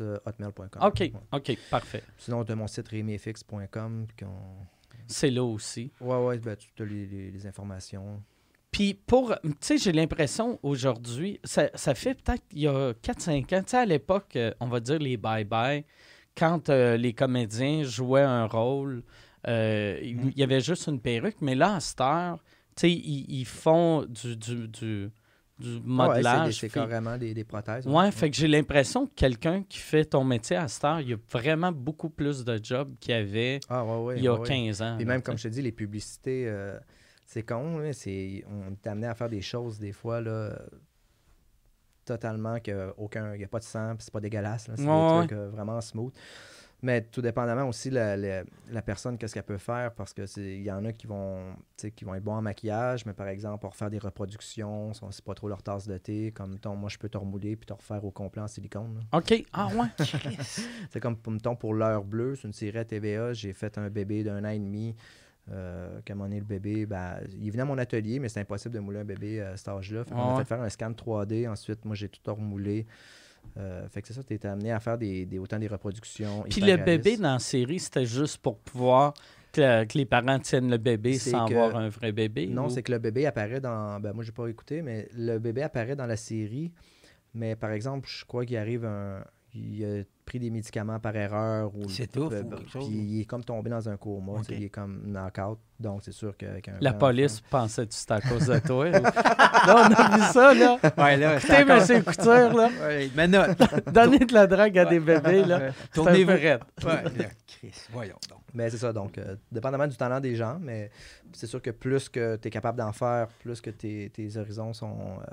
Euh, 0.00 0.18
hotmail.com. 0.26 0.82
OK, 0.82 1.00
Ouais. 1.00 1.12
OK, 1.32 1.58
parfait. 1.70 2.02
Sinon, 2.18 2.44
as 2.52 2.54
mon 2.54 2.66
site 2.66 2.90
qu'on- 4.18 4.66
C'est 5.06 5.30
là 5.30 5.42
aussi. 5.44 5.90
Ouais, 6.00 6.16
ouais, 6.24 6.38
ben, 6.38 6.56
tu 6.56 6.82
as 6.82 6.86
les, 6.86 7.06
les- 7.06 7.30
les 7.30 7.46
informations. 7.46 8.22
Puis 8.70 8.92
pour, 8.94 9.34
tu 9.42 9.50
sais, 9.60 9.78
j'ai 9.78 9.92
l'impression 9.92 10.58
aujourd'hui, 10.62 11.40
ça, 11.42 11.70
ça 11.74 11.94
fait 11.94 12.14
peut-être 12.14 12.44
il 12.52 12.60
y 12.62 12.66
a 12.68 12.92
4-5 13.02 13.52
ans, 13.54 13.62
tu 13.62 13.70
sais, 13.70 13.76
à 13.78 13.86
l'époque, 13.86 14.36
euh, 14.36 14.52
on 14.60 14.66
va 14.68 14.80
dire 14.80 14.98
les 14.98 15.16
bye-bye, 15.16 15.84
quand 16.36 16.68
euh, 16.68 16.96
les 16.98 17.14
comédiens 17.14 17.82
jouaient 17.82 18.20
un 18.22 18.44
rôle, 18.46 19.02
euh, 19.46 19.98
il 20.02 20.16
Mm. 20.16 20.32
il 20.34 20.38
y 20.38 20.42
avait 20.42 20.60
juste 20.60 20.86
une 20.88 21.00
perruque, 21.00 21.40
mais 21.40 21.54
là, 21.54 21.76
à 21.76 21.80
cette 21.80 22.00
heure, 22.02 22.38
tu 22.76 22.82
sais, 22.82 22.90
ils, 22.92 23.24
ils 23.40 23.46
font 23.46 24.04
du, 24.04 24.36
du, 24.36 24.68
du, 24.68 25.10
du 25.58 25.66
Ah 25.66 25.70
ouais, 25.70 25.78
c'est 25.78 25.82
des- 25.82 25.86
modelage. 25.86 26.58
c'est 26.60 26.68
carrément 26.68 27.18
des, 27.18 27.34
des 27.34 27.44
prothèses. 27.44 27.86
Ouais, 27.86 28.10
fait 28.12 28.30
que 28.30 28.36
j'ai 28.36 28.48
l'impression 28.48 29.06
que 29.06 29.12
quelqu'un 29.14 29.62
qui 29.68 29.78
fait 29.78 30.04
ton 30.04 30.22
métier 30.24 30.56
à 30.56 30.68
cette 30.68 30.84
heure, 30.84 31.00
il 31.00 31.08
y 31.10 31.12
a 31.14 31.16
vraiment 31.30 31.72
beaucoup 31.72 32.10
plus 32.10 32.44
de 32.44 32.60
jobs 32.62 32.94
qu'il 33.00 33.10
y 33.12 33.14
avait 33.18 33.60
Ah, 33.68 33.84
ouais, 33.84 34.16
il 34.18 34.24
y 34.24 34.28
a 34.28 34.34
ouais, 34.34 34.40
ouais. 34.40 34.46
15 34.48 34.82
ans. 34.82 34.98
Là, 34.98 35.04
même, 35.04 35.22
comme 35.22 35.36
je 35.38 35.44
te 35.44 35.48
dis, 35.48 35.62
les 35.62 35.72
publicités, 35.72 36.44
euh, 36.46 36.78
c'est 37.26 37.42
con. 37.42 37.82
c'est, 37.92 38.44
on 38.48 38.72
est 38.72 38.86
amené 38.86 39.06
à 39.08 39.14
faire 39.14 39.28
des 39.28 39.42
choses, 39.42 39.78
des 39.78 39.92
fois, 39.92 40.20
là, 40.20 40.58
totalement, 42.04 42.58
qu'il 42.60 42.74
n'y 43.36 43.44
a 43.44 43.48
pas 43.48 43.58
de 43.58 43.64
sang, 43.64 43.94
c'est 43.98 44.12
pas 44.12 44.20
dégueulasse. 44.20 44.64
c'est 44.74 44.76
des 44.76 44.82
trucs 45.18 45.32
euh, 45.32 45.50
vraiment 45.50 45.80
smooth. 45.80 46.12
Mais 46.80 47.02
tout 47.02 47.20
dépendamment 47.22 47.64
aussi 47.68 47.90
la, 47.90 48.16
la, 48.16 48.44
la 48.70 48.82
personne, 48.82 49.18
qu'est-ce 49.18 49.34
qu'elle 49.34 49.42
peut 49.42 49.58
faire, 49.58 49.92
parce 49.94 50.14
que 50.14 50.26
c'est- 50.26 50.56
il 50.58 50.62
y 50.62 50.70
en 50.70 50.84
a 50.84 50.92
qui 50.92 51.08
vont, 51.08 51.56
qui 51.96 52.04
vont 52.04 52.14
être 52.14 52.22
bons 52.22 52.34
en 52.34 52.42
maquillage, 52.42 53.04
mais 53.04 53.12
par 53.14 53.26
exemple, 53.26 53.60
pour 53.60 53.74
faire 53.74 53.90
des 53.90 53.98
reproductions, 53.98 54.92
ça, 54.94 55.06
c'est 55.10 55.24
pas 55.24 55.34
trop 55.34 55.48
leur 55.48 55.62
tasse 55.62 55.88
de 55.88 55.98
thé, 55.98 56.30
comme 56.30 56.52
mettons, 56.52 56.76
moi 56.76 56.88
je 56.88 56.96
peux 56.98 57.08
te 57.08 57.18
remouler 57.18 57.56
puis 57.56 57.66
te 57.66 57.72
refaire 57.72 58.04
au 58.04 58.12
complet 58.12 58.42
en 58.42 58.46
silicone. 58.48 58.94
là. 59.12 59.18
OK. 59.18 59.44
Ah, 59.52 59.68
ouais. 59.74 59.88
C'est 60.90 61.00
comme, 61.00 61.16
mettons, 61.26 61.56
pour 61.56 61.74
l'heure 61.74 62.04
bleue, 62.04 62.36
c'est 62.36 62.46
une 62.46 62.52
série 62.52 62.78
à 62.78 62.84
TVA, 62.84 63.32
j'ai 63.32 63.52
fait 63.52 63.76
un 63.78 63.90
bébé 63.90 64.22
d'un 64.22 64.44
an 64.44 64.50
et 64.50 64.58
demi. 64.58 64.94
Euh, 65.50 65.98
un 66.08 66.14
moment 66.14 66.24
donné, 66.26 66.40
le 66.40 66.44
bébé, 66.44 66.84
ben, 66.86 67.20
il 67.40 67.50
venait 67.50 67.62
à 67.62 67.66
mon 67.66 67.78
atelier, 67.78 68.18
mais 68.18 68.28
c'est 68.28 68.40
impossible 68.40 68.74
de 68.74 68.80
mouler 68.80 69.00
un 69.00 69.04
bébé 69.04 69.40
à 69.40 69.56
cet 69.56 69.68
âge-là. 69.68 70.04
Ah 70.12 70.34
a 70.34 70.36
fait 70.38 70.44
faire 70.44 70.60
un 70.60 70.68
scan 70.68 70.92
3D. 70.92 71.48
Ensuite, 71.48 71.84
moi, 71.86 71.94
j'ai 71.96 72.08
tout 72.08 72.20
remoulé. 72.34 72.86
Euh, 73.56 73.88
fait 73.88 74.02
que 74.02 74.08
c'est 74.08 74.14
ça, 74.14 74.22
tu 74.22 74.34
étais 74.34 74.48
amené 74.48 74.70
à 74.72 74.78
faire 74.80 74.98
des, 74.98 75.26
des- 75.26 75.38
autant 75.38 75.58
des 75.58 75.66
reproductions. 75.68 76.42
Puis 76.48 76.60
le 76.60 76.76
bébé 76.84 77.16
dans 77.16 77.32
la 77.32 77.38
série, 77.38 77.78
c'était 77.80 78.06
juste 78.06 78.38
pour 78.38 78.58
pouvoir 78.58 79.14
que, 79.52 79.84
que 79.84 79.98
les 79.98 80.04
parents 80.04 80.38
tiennent 80.38 80.70
le 80.70 80.76
bébé 80.78 81.18
sans 81.18 81.46
que- 81.46 81.54
avoir 81.54 81.76
un 81.76 81.88
vrai 81.88 82.12
bébé. 82.12 82.46
Non, 82.46 82.66
ou- 82.66 82.70
c'est 82.70 82.82
que 82.82 82.92
le 82.92 82.98
bébé 82.98 83.26
apparaît 83.26 83.60
dans. 83.60 83.98
Ben, 84.00 84.12
moi, 84.12 84.22
j'ai 84.22 84.32
pas 84.32 84.46
écouté, 84.48 84.82
mais 84.82 85.08
le 85.16 85.38
bébé 85.38 85.62
apparaît 85.62 85.96
dans 85.96 86.06
la 86.06 86.16
série. 86.16 86.72
Mais 87.34 87.56
par 87.56 87.70
exemple, 87.72 88.08
je 88.10 88.24
crois 88.24 88.44
qu'il 88.44 88.56
arrive 88.56 88.84
un. 88.84 89.24
Il 89.58 89.84
a 89.84 90.02
pris 90.24 90.38
des 90.38 90.50
médicaments 90.50 90.98
par 91.00 91.16
erreur. 91.16 91.74
ou 91.74 91.88
C'est 91.88 92.06
tout, 92.06 92.28
Puis 92.28 92.70
chose. 92.70 92.88
il 92.90 93.20
est 93.20 93.24
comme 93.24 93.42
tombé 93.44 93.70
dans 93.70 93.88
un 93.88 93.96
coma. 93.96 94.38
tu 94.40 94.44
sais, 94.44 94.52
Ok. 94.52 94.58
Il 94.58 94.64
est 94.64 94.68
comme 94.68 95.02
knock-out. 95.06 95.58
Donc, 95.80 96.00
c'est 96.04 96.12
sûr 96.12 96.36
un. 96.68 96.74
La 96.80 96.92
police 96.92 97.38
enfant- 97.38 97.62
pensait 97.62 97.86
que 97.86 97.94
c'était 97.94 98.12
à 98.14 98.20
cause 98.20 98.46
de 98.46 98.58
toi. 98.58 98.88
ou- 98.88 98.92
là, 98.92 99.74
on 99.88 99.92
a 99.94 100.16
vu 100.16 100.22
ça, 100.32 100.54
là. 100.54 100.78
Ouais, 100.98 101.16
là, 101.16 101.36
Écoutez, 101.38 101.64
monsieur 101.64 102.02
Couture, 102.02 102.54
là, 102.56 102.68
Ouais, 102.82 103.10
mais 103.16 103.26
non. 103.28 103.44
donner 103.92 104.18
de 104.18 104.34
la 104.34 104.46
drogue 104.46 104.78
à 104.78 104.84
des 104.84 105.00
bébés, 105.00 105.44
là, 105.44 105.60
peu 105.94 106.02
raide. 106.02 106.60
Ouais, 106.84 107.28
Chris, 107.46 107.72
voyons 107.90 108.16
donc. 108.28 108.38
Mais 108.54 108.70
c'est 108.70 108.78
ça, 108.78 108.92
donc, 108.92 109.18
euh, 109.18 109.36
dépendamment 109.52 109.86
du 109.86 109.96
talent 109.96 110.20
des 110.20 110.34
gens, 110.34 110.58
mais 110.60 110.90
c'est 111.32 111.46
sûr 111.46 111.60
que 111.62 111.70
plus 111.70 112.08
que 112.08 112.36
tu 112.36 112.48
es 112.48 112.50
capable 112.50 112.78
d'en 112.78 112.92
faire, 112.92 113.28
plus 113.40 113.60
que 113.60 113.70
tes, 113.70 114.10
tes 114.10 114.36
horizons 114.36 114.72
sont. 114.72 114.96
euh, 115.20 115.24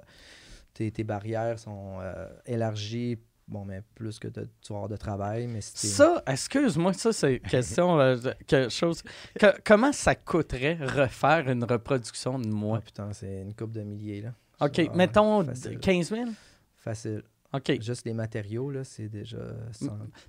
tes, 0.74 0.92
tes 0.92 1.04
barrières 1.06 1.58
sont 1.58 2.00
euh, 2.02 2.28
élargies, 2.46 3.18
bon, 3.48 3.66
mais 3.66 3.82
plus 3.96 4.20
que 4.20 4.28
t'as- 4.28 4.46
tu 4.46 4.70
vas 4.74 4.76
avoir 4.76 4.90
de 4.90 4.98
travail. 4.98 5.48
Mais 5.48 5.62
si 5.62 5.88
Ça, 5.88 6.24
excuse-moi, 6.28 6.94
ça, 6.94 7.14
c'est 7.14 7.36
une 7.36 7.40
question, 7.40 8.00
euh, 8.00 8.16
de- 8.18 8.36
quelque 8.48 8.72
chose. 8.72 9.04
que- 9.40 9.56
comment 9.64 9.92
ça 9.92 10.16
coûterait 10.16 10.78
refaire 10.82 11.50
une 11.50 11.64
reproduction 11.64 12.40
de 12.40 12.48
Ah, 12.48 12.52
moi? 12.52 12.82
putain, 12.82 13.14
c'est 13.14 13.42
une 13.42 13.54
coupe 13.54 13.72
de 13.72 13.82
milliers, 13.82 14.22
là. 14.22 14.34
OK, 14.62 14.76
Ça, 14.76 14.94
mettons 14.96 15.44
facile. 15.44 15.80
15 15.80 16.10
000? 16.10 16.30
Facile. 16.78 17.24
OK. 17.54 17.82
Juste 17.82 18.06
les 18.06 18.14
matériaux, 18.14 18.70
là, 18.72 18.84
c'est 18.84 19.08
déjà. 19.10 19.38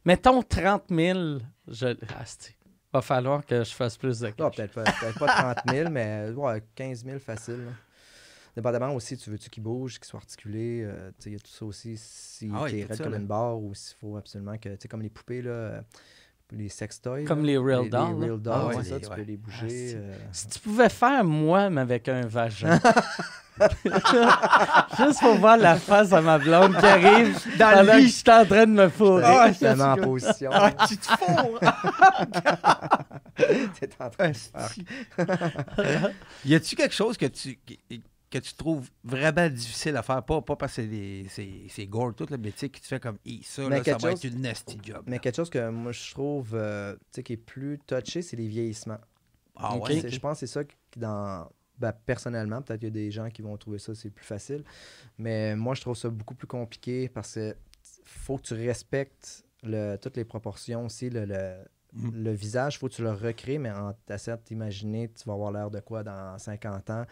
Mettons 0.04 0.42
30 0.42 0.84
000. 0.90 1.38
Je... 1.68 1.96
Asti, 2.20 2.54
va 2.92 3.02
falloir 3.02 3.44
que 3.44 3.64
je 3.64 3.72
fasse 3.74 3.96
plus 3.96 4.20
de 4.20 4.30
cash. 4.30 4.56
peut-être 4.56 4.72
pas, 4.74 4.84
peut-être 4.84 5.18
pas 5.18 5.26
30 5.26 5.58
000, 5.74 5.90
mais 5.90 6.30
ouais, 6.30 6.62
15 6.74 7.04
000 7.04 7.18
facile. 7.18 7.64
là. 7.64 7.70
Dépendamment 8.56 8.94
aussi, 8.94 9.16
tu 9.18 9.28
veux-tu 9.30 9.50
qu'il 9.50 9.62
bouge, 9.62 9.96
qu'il 9.98 10.06
soit 10.06 10.18
articulé. 10.18 10.80
euh, 10.82 11.10
il 11.26 11.32
y 11.32 11.36
a 11.36 11.38
tout 11.38 11.50
ça 11.50 11.64
aussi. 11.66 11.96
Si 11.98 12.50
Ah 12.54 12.62
oui, 12.64 12.70
t'es 12.70 12.84
raide 12.84 13.02
comme 13.02 13.12
là. 13.12 13.18
une 13.18 13.26
barre 13.26 13.58
ou 13.58 13.74
s'il 13.74 13.96
faut 14.00 14.16
absolument 14.16 14.56
que. 14.56 14.70
Tu 14.70 14.76
sais, 14.80 14.88
comme 14.88 15.02
les 15.02 15.10
poupées, 15.10 15.42
là, 15.42 15.50
euh, 15.50 15.80
les 16.52 16.68
sex 16.70 17.00
toys. 17.02 17.24
Comme 17.24 17.40
là, 17.40 17.46
les 17.48 17.58
real 17.58 17.82
les, 17.82 17.90
dolls, 17.90 18.18
Les 18.20 18.26
real 18.30 18.40
dolls, 18.40 18.54
Ah 18.56 18.68
c'est 18.72 18.76
ouais, 18.78 18.84
ça, 18.84 18.94
les- 18.94 19.00
tu 19.02 19.08
ouais. 19.10 19.16
peux 19.16 19.22
les 19.22 19.36
bouger. 19.36 19.92
Ah, 19.94 19.98
euh, 19.98 20.14
Si 20.32 20.48
tu 20.48 20.58
pouvais 20.60 20.88
faire 20.88 21.22
moi, 21.22 21.68
mais 21.68 21.82
avec 21.82 22.08
un 22.08 22.22
vagin. 22.26 22.80
Juste 24.98 25.20
pour 25.20 25.34
voir 25.36 25.56
la 25.56 25.76
face 25.76 26.10
de 26.10 26.18
ma 26.18 26.38
blonde 26.38 26.76
qui 26.78 26.84
arrive 26.86 27.38
Dans 27.58 27.70
pendant 27.70 27.82
le 27.94 28.00
que 28.00 28.06
je 28.06 28.08
suis 28.12 28.30
en 28.30 28.44
train 28.44 28.66
de 28.66 28.72
me 28.72 28.88
fourrer. 28.90 29.22
Ah, 29.24 29.50
Tellement 29.58 29.92
en 29.92 29.96
position. 29.96 30.50
Ah, 30.52 30.72
tu 30.86 30.96
te 30.98 31.06
fous! 31.06 31.58
T'es 33.80 33.88
en 33.98 34.10
train 34.10 34.30
de 34.30 34.36
faire. 34.36 36.10
y 36.44 36.54
a-tu 36.54 36.76
quelque 36.76 36.94
chose 36.94 37.16
que 37.16 37.26
tu, 37.26 37.58
que 38.30 38.38
tu 38.38 38.54
trouves 38.54 38.88
vraiment 39.04 39.48
difficile 39.48 39.96
à 39.96 40.02
faire? 40.02 40.22
Pas, 40.24 40.42
pas 40.42 40.56
parce 40.56 40.76
que 40.76 41.22
c'est 41.28 41.86
gore 41.86 42.14
tout, 42.14 42.26
là, 42.28 42.36
mais 42.38 42.52
tu 42.52 42.58
sais, 42.58 42.68
qui 42.68 42.80
te 42.80 42.86
fait 42.86 43.00
comme, 43.00 43.18
ça, 43.42 43.62
là, 43.68 43.76
ça 43.78 43.82
quelque 43.82 44.02
va 44.02 44.10
chose- 44.10 44.24
être 44.24 44.32
une 44.34 44.40
nasty 44.42 44.78
job. 44.82 45.02
Mais 45.06 45.12
là. 45.12 45.18
quelque 45.20 45.36
chose 45.36 45.50
que 45.50 45.68
moi, 45.70 45.92
je 45.92 46.10
trouve 46.12 46.50
euh, 46.54 46.94
tu 46.94 47.00
sais, 47.12 47.22
qui 47.22 47.32
est 47.34 47.36
plus 47.36 47.78
touché, 47.86 48.22
c'est 48.22 48.36
les 48.36 48.48
vieillissements. 48.48 48.98
Ah 49.56 49.74
Ok? 49.76 49.88
ouais? 49.88 50.08
Je 50.10 50.18
pense 50.18 50.40
que 50.40 50.46
c'est 50.46 50.52
ça 50.52 50.64
qui, 50.64 50.76
dans. 50.96 51.48
ben, 51.78 51.92
personnellement, 51.92 52.62
peut-être 52.62 52.80
qu'il 52.80 52.88
y 52.88 52.90
a 52.90 52.94
des 53.04 53.10
gens 53.10 53.30
qui 53.30 53.42
vont 53.42 53.56
trouver 53.56 53.78
ça 53.78 53.94
c'est 53.94 54.10
plus 54.10 54.24
facile. 54.26 54.64
Mais 55.18 55.54
moi, 55.56 55.74
je 55.74 55.80
trouve 55.82 55.96
ça 55.96 56.08
beaucoup 56.10 56.34
plus 56.34 56.46
compliqué 56.48 57.08
parce 57.08 57.34
que 57.34 57.56
faut 58.04 58.36
que 58.38 58.42
tu 58.42 58.54
respectes 58.54 59.44
le- 59.62 59.96
toutes 59.96 60.16
les 60.16 60.24
proportions 60.24 60.84
aussi. 60.86 61.08
Le, 61.10 61.24
le, 61.24 61.54
le 62.12 62.32
visage, 62.32 62.78
faut 62.78 62.88
que 62.88 62.94
tu 62.94 63.02
le 63.02 63.12
recrées, 63.12 63.58
mais 63.58 63.70
en 63.70 63.92
t'essayant 64.04 64.36
de 64.36 64.42
t'imaginer, 64.42 65.08
tu 65.10 65.24
vas 65.24 65.32
avoir 65.34 65.52
l'air 65.52 65.70
de 65.70 65.80
quoi 65.80 66.02
dans 66.02 66.36
50 66.38 66.90
ans. 66.90 67.06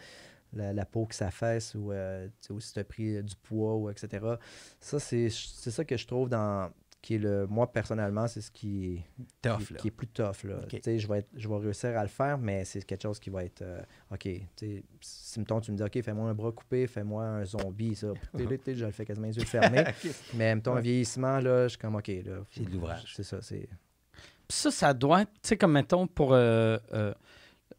La, 0.53 0.71
la 0.73 0.85
peau 0.85 1.05
qui 1.05 1.17
s'affaisse 1.17 1.75
ou, 1.75 1.91
euh, 1.91 2.27
ou 2.49 2.59
si 2.61 2.71
tu 2.73 2.79
as 2.79 2.83
pris 2.85 3.21
du 3.23 3.35
poids 3.35 3.75
ou 3.75 3.89
etc. 3.89 4.25
Ça, 4.79 4.99
c'est 4.99 5.29
c'est 5.29 5.71
ça 5.71 5.83
que 5.83 5.97
je 5.97 6.07
trouve 6.07 6.29
dans 6.29 6.71
qui 7.01 7.15
est 7.15 7.19
le 7.19 7.45
moi 7.45 7.71
personnellement 7.71 8.25
c'est 8.27 8.41
ce 8.41 8.49
qui 8.49 8.95
est 8.95 9.03
Tough, 9.41 9.59
qui, 9.67 9.73
là. 9.73 9.79
qui 9.79 9.87
est 9.89 9.91
plus 9.91 10.07
tough. 10.07 10.43
Là. 10.45 10.55
Ok. 10.63 10.69
Tu 10.69 10.79
sais, 10.81 10.97
Je, 10.97 11.07
vais 11.07 11.19
être- 11.19 11.29
je 11.35 11.47
vais 11.47 11.57
réussir 11.57 11.95
à 11.97 12.01
le 12.01 12.07
faire, 12.07 12.37
mais 12.39 12.65
c'est 12.65 12.83
quelque 12.83 13.03
chose 13.03 13.19
qui 13.19 13.29
va 13.29 13.43
être 13.43 13.61
euh, 13.61 13.81
OK. 14.11 14.21
tu 14.21 14.41
sais, 14.55 14.83
Si 15.01 15.39
mettons, 15.39 15.59
tu 15.61 15.71
me 15.71 15.77
dis 15.77 15.83
OK, 15.83 16.01
fais-moi 16.01 16.29
un 16.29 16.33
bras 16.33 16.51
coupé, 16.51 16.87
fais-moi 16.87 17.23
un 17.23 17.45
zombie, 17.45 17.93
ça. 17.95 18.07
Je 18.33 18.85
le 18.85 18.91
fais 18.91 19.05
quasiment 19.05 19.27
les 19.27 19.37
yeux 19.37 19.45
fermés. 19.45 19.83
mais 20.33 20.55
mettons, 20.55 20.75
un 20.77 20.79
vieillissement, 20.81 21.39
là, 21.39 21.63
je 21.65 21.69
suis 21.69 21.77
comme 21.77 21.95
OK. 21.95 22.07
là, 22.07 22.37
C'est 22.49 22.63
de 22.63 22.71
l'ouvrage. 22.71 23.13
C'est 23.15 23.23
ça. 23.23 23.39
c'est 23.41 23.67
ça, 24.49 24.71
ça 24.71 24.93
doit 24.93 25.23
être, 25.23 25.31
tu 25.33 25.49
sais, 25.49 25.57
comme 25.57 25.73
mettons, 25.73 26.07
pour. 26.07 26.33
euh, 26.33 26.77
euh, 26.93 27.13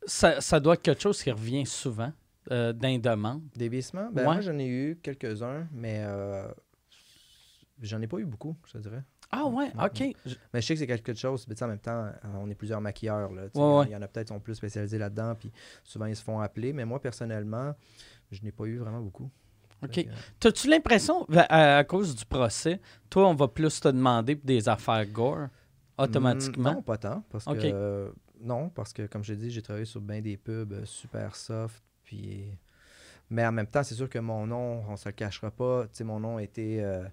ça, 0.04 0.40
ça 0.40 0.60
doit 0.60 0.74
être 0.74 0.82
quelque 0.82 1.02
chose 1.02 1.20
qui 1.22 1.30
revient 1.32 1.66
souvent 1.66 2.12
euh. 2.50 2.72
Des 2.72 3.68
vieillissements, 3.68 4.08
ben, 4.12 4.26
Ouais. 4.26 4.34
moi, 4.34 4.40
j'en 4.40 4.58
ai 4.58 4.66
eu 4.66 4.98
quelques-uns, 5.02 5.66
mais 5.72 6.02
euh, 6.04 6.48
j'en 7.82 8.00
ai 8.00 8.06
pas 8.06 8.18
eu 8.18 8.24
beaucoup, 8.24 8.56
je 8.66 8.72
te 8.72 8.78
dirais. 8.78 9.02
Ah 9.30 9.46
ouais, 9.46 9.72
OK. 9.82 10.02
Je- 10.24 10.34
Mais 10.54 10.60
je 10.60 10.66
sais 10.66 10.74
que 10.74 10.80
c'est 10.80 10.86
quelque 10.86 11.12
chose, 11.14 11.46
mais 11.48 11.60
en 11.62 11.66
même 11.68 11.78
temps, 11.80 12.04
euh, 12.04 12.12
on 12.38 12.48
est 12.48 12.54
plusieurs 12.54 12.80
maquilleurs. 12.80 13.32
Là, 13.32 13.42
Ouais, 13.42 13.48
il 13.54 13.58
y 13.58 13.62
en- 13.62 13.78
ouais. 13.80 13.86
Il 13.88 13.92
y 13.92 13.96
en 13.96 14.02
a 14.02 14.08
peut-être 14.08 14.28
qui 14.28 14.34
sont 14.34 14.40
plus 14.40 14.54
spécialisés 14.54 14.98
là-dedans, 14.98 15.34
puis 15.34 15.50
souvent 15.82 16.06
ils 16.06 16.14
se 16.16 16.22
font 16.22 16.38
appeler. 16.40 16.72
Mais 16.72 16.84
moi, 16.84 17.00
personnellement, 17.00 17.74
je 18.30 18.40
n'ai 18.42 18.52
pas 18.52 18.64
eu 18.66 18.78
vraiment 18.78 19.00
beaucoup. 19.00 19.28
OK. 19.82 20.06
T'as-tu 20.40 20.68
l'impression, 20.70 21.26
ben, 21.28 21.44
à, 21.48 21.78
à 21.78 21.84
cause 21.84 22.14
du 22.14 22.24
procès, 22.24 22.80
toi, 23.10 23.28
on 23.28 23.34
va 23.34 23.48
plus 23.48 23.80
te 23.80 23.88
demander 23.88 24.36
pour 24.36 24.46
des 24.46 24.68
affaires 24.68 25.04
gore 25.06 25.48
automatiquement? 25.98 26.70
Mm, 26.70 26.74
Non, 26.76 26.82
pas 26.82 26.96
tant. 26.96 27.22
Parce 27.30 27.44
que, 27.44 27.50
euh, 27.54 28.10
non, 28.40 28.68
parce 28.70 28.92
que 28.92 29.06
comme 29.06 29.22
je 29.24 29.32
l'ai 29.32 29.38
dit, 29.38 29.50
j'ai 29.50 29.60
travaillé 29.62 29.84
sur 29.84 30.00
bien 30.00 30.20
des 30.22 30.36
pubs 30.36 30.72
euh, 30.72 30.84
super 30.86 31.34
soft. 31.36 31.82
Puis... 32.06 32.46
Mais 33.28 33.44
en 33.44 33.52
même 33.52 33.66
temps, 33.66 33.82
c'est 33.82 33.96
sûr 33.96 34.08
que 34.08 34.20
mon 34.20 34.46
nom, 34.46 34.84
on 34.88 34.96
se 34.96 35.08
le 35.08 35.12
cachera 35.12 35.50
pas. 35.50 35.82
Tu 35.88 35.96
sais, 35.96 36.04
mon 36.04 36.20
nom 36.20 36.38
était. 36.38 36.78
euh, 36.80 37.04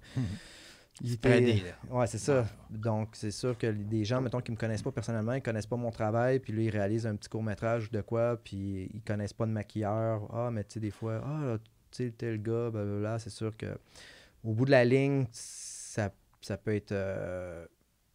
était- 1.03 1.17
tradé, 1.17 1.53
là. 1.61 1.95
Ouais, 1.97 2.07
c'est 2.07 2.19
ça. 2.19 2.45
Donc, 2.69 3.09
c'est 3.13 3.31
sûr 3.31 3.57
que 3.57 3.67
des 3.67 4.05
gens, 4.05 4.21
mettons, 4.21 4.39
qui 4.39 4.51
me 4.51 4.57
connaissent 4.57 4.83
pas 4.83 4.91
personnellement, 4.91 5.33
ils 5.33 5.41
connaissent 5.41 5.65
pas 5.65 5.75
mon 5.75 5.89
travail, 5.89 6.39
puis 6.39 6.53
là, 6.53 6.61
ils 6.61 6.69
réalisent 6.69 7.07
un 7.07 7.15
petit 7.15 7.29
court-métrage 7.29 7.89
de 7.91 8.01
quoi, 8.01 8.39
puis 8.43 8.91
ils 8.93 9.01
connaissent 9.01 9.33
pas 9.33 9.47
de 9.47 9.51
maquilleur. 9.51 10.29
Ah, 10.31 10.51
mais 10.51 10.63
tu 10.63 10.73
sais, 10.75 10.79
des 10.79 10.91
fois, 10.91 11.21
ah, 11.25 11.57
tu 11.91 12.05
sais, 12.05 12.11
tel 12.11 12.41
gars, 12.41 12.69
blablabla, 12.69 13.17
c'est 13.17 13.31
sûr 13.31 13.57
que 13.57 13.75
au 14.43 14.53
bout 14.53 14.65
de 14.65 14.71
la 14.71 14.85
ligne, 14.85 15.25
ça, 15.31 16.11
ça 16.41 16.57
peut 16.57 16.75
être 16.75 16.91
euh, 16.91 17.65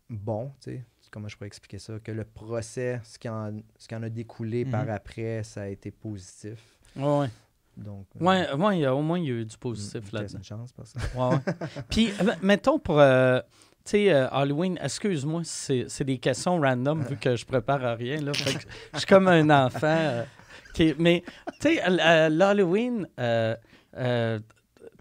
bon, 0.08 0.52
tu 0.60 0.70
sais. 0.72 0.84
Comment 1.10 1.28
je 1.28 1.36
pourrais 1.36 1.46
expliquer 1.48 1.78
ça? 1.78 1.98
Que 1.98 2.12
le 2.12 2.24
procès, 2.24 3.00
ce 3.04 3.18
qui 3.18 3.28
en, 3.28 3.60
ce 3.78 3.88
qui 3.88 3.94
en 3.94 4.02
a 4.02 4.08
découlé 4.08 4.64
par 4.64 4.84
Mhm. 4.84 4.90
après, 4.90 5.42
ça 5.42 5.62
a 5.62 5.66
été 5.68 5.90
positif. 5.90 6.58
Ouais, 6.96 7.18
ouais. 7.20 7.30
Donc, 7.76 8.06
euh, 8.20 8.24
Ouais, 8.24 8.40
ouais, 8.52 8.86
au 8.88 9.02
moins, 9.02 9.18
il 9.18 9.24
y 9.26 9.30
a 9.30 9.34
eu 9.34 9.44
du 9.44 9.56
positif 9.56 10.12
mm, 10.12 10.16
là-dedans. 10.16 10.38
une 10.38 10.44
chance, 10.44 10.72
parce 10.72 10.92
que... 10.92 10.98
Ouais, 11.16 11.34
ouais. 11.36 11.54
Puis, 11.90 12.10
euh, 12.20 12.32
mettons 12.42 12.78
pour, 12.80 12.98
euh, 12.98 13.40
tu 13.84 13.92
sais, 13.92 14.12
euh, 14.12 14.28
Halloween, 14.30 14.76
excuse-moi, 14.82 15.42
c'est 15.44 15.84
c'est 15.88 16.04
des 16.04 16.18
questions 16.18 16.60
random 16.60 17.02
vu 17.04 17.16
que 17.16 17.36
je 17.36 17.46
prépare 17.46 17.84
à 17.84 17.94
rien, 17.94 18.20
là. 18.20 18.32
Fait 18.34 18.52
que 18.54 18.64
je 18.94 18.98
suis 18.98 19.06
comme 19.06 19.28
un 19.28 19.48
enfant. 19.66 19.86
euh, 19.86 20.24
qui- 20.74 20.94
mais, 20.98 21.22
tu 21.60 21.76
sais, 21.76 22.28
l'Halloween, 22.30 23.06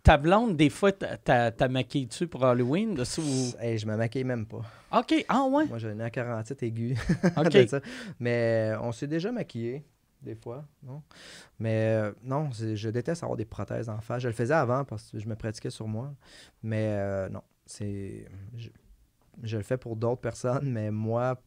ta 0.08 0.18
blonde, 0.18 0.56
des 0.56 0.70
fois, 0.70 0.92
t'as- 0.92 1.68
maquillé-tu 1.68 2.28
pour 2.28 2.46
Halloween? 2.46 2.94
de 2.96 3.04
ça, 3.04 3.22
ou- 3.22 3.60
Hey, 3.62 3.78
je 3.78 3.86
me 3.86 3.96
maquille 3.98 4.24
même 4.24 4.46
pas. 4.46 4.62
OK, 4.98 5.26
ah 5.28 5.44
ouais, 5.46 5.66
Moi, 5.66 5.78
j'ai 5.78 5.90
un 5.90 5.96
nez 5.96 6.04
à 6.06 6.10
47 6.10 6.64
aigu. 6.64 6.96
OK. 7.38 7.68
ça. 7.68 7.82
Mais 8.20 8.72
euh, 8.74 8.80
on 8.82 8.92
s'est 8.94 9.08
déjà 9.08 9.32
maquillé, 9.32 9.84
des 10.22 10.36
fois, 10.36 10.64
non? 10.84 11.02
Mais 11.60 11.98
euh, 12.02 12.12
non, 12.24 12.50
je 12.52 12.90
déteste 12.90 13.24
avoir 13.24 13.36
des 13.38 13.46
prothèses 13.46 13.90
en 13.90 14.00
face. 14.00 14.22
Je 14.24 14.28
le 14.30 14.34
faisais 14.34 14.54
avant 14.54 14.86
parce 14.86 15.12
que 15.12 15.20
je 15.20 15.28
me 15.28 15.36
pratiquais 15.36 15.70
sur 15.70 15.88
moi. 15.88 16.14
Mais 16.64 16.86
euh, 16.98 17.28
non, 17.30 17.42
c'est... 17.66 18.26
Je, 18.56 18.70
je 19.44 19.58
le 19.58 19.64
fais 19.64 19.78
pour 19.78 19.96
d'autres 19.98 20.22
personnes, 20.22 20.72
mais 20.72 20.90
moi, 20.90 21.40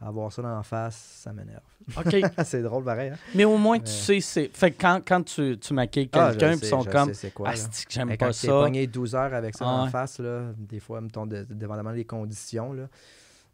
avoir 0.00 0.32
ça 0.32 0.42
dans 0.42 0.56
la 0.56 0.62
face, 0.62 0.96
ça 1.22 1.32
m'énerve. 1.32 1.62
OK. 1.96 2.16
c'est 2.44 2.62
drôle, 2.62 2.84
pareil, 2.84 3.10
hein? 3.10 3.18
Mais 3.34 3.44
au 3.44 3.56
moins, 3.58 3.78
tu 3.78 3.90
sais, 3.90 4.20
c'est. 4.20 4.48
Fait 4.52 4.70
que 4.70 4.80
quand, 4.80 5.00
quand 5.06 5.22
tu, 5.22 5.58
tu 5.58 5.74
maquilles 5.74 6.08
Ah, 6.12 6.30
quelqu'un, 6.30 6.56
puis 6.58 6.66
ils 6.66 6.70
sont 6.70 6.80
je 6.82 6.90
comme. 6.90 7.08
sais 7.08 7.14
c'est 7.14 7.30
quoi, 7.32 7.50
Ah, 7.52 7.60
j'aime 7.88 8.08
pas 8.08 8.16
quand 8.16 8.32
ça? 8.32 8.48
pogné 8.48 8.86
12 8.86 9.14
heures 9.14 9.34
avec 9.34 9.56
ça 9.56 9.64
Ah 9.66 9.72
en 9.72 9.84
ouais. 9.84 9.90
face, 9.90 10.18
là, 10.20 10.52
des 10.58 10.80
fois, 10.80 11.00
mettons, 11.00 11.26
de, 11.26 11.44
dépendamment 11.44 11.92
des 11.92 12.04
conditions, 12.04 12.72
là, 12.72 12.88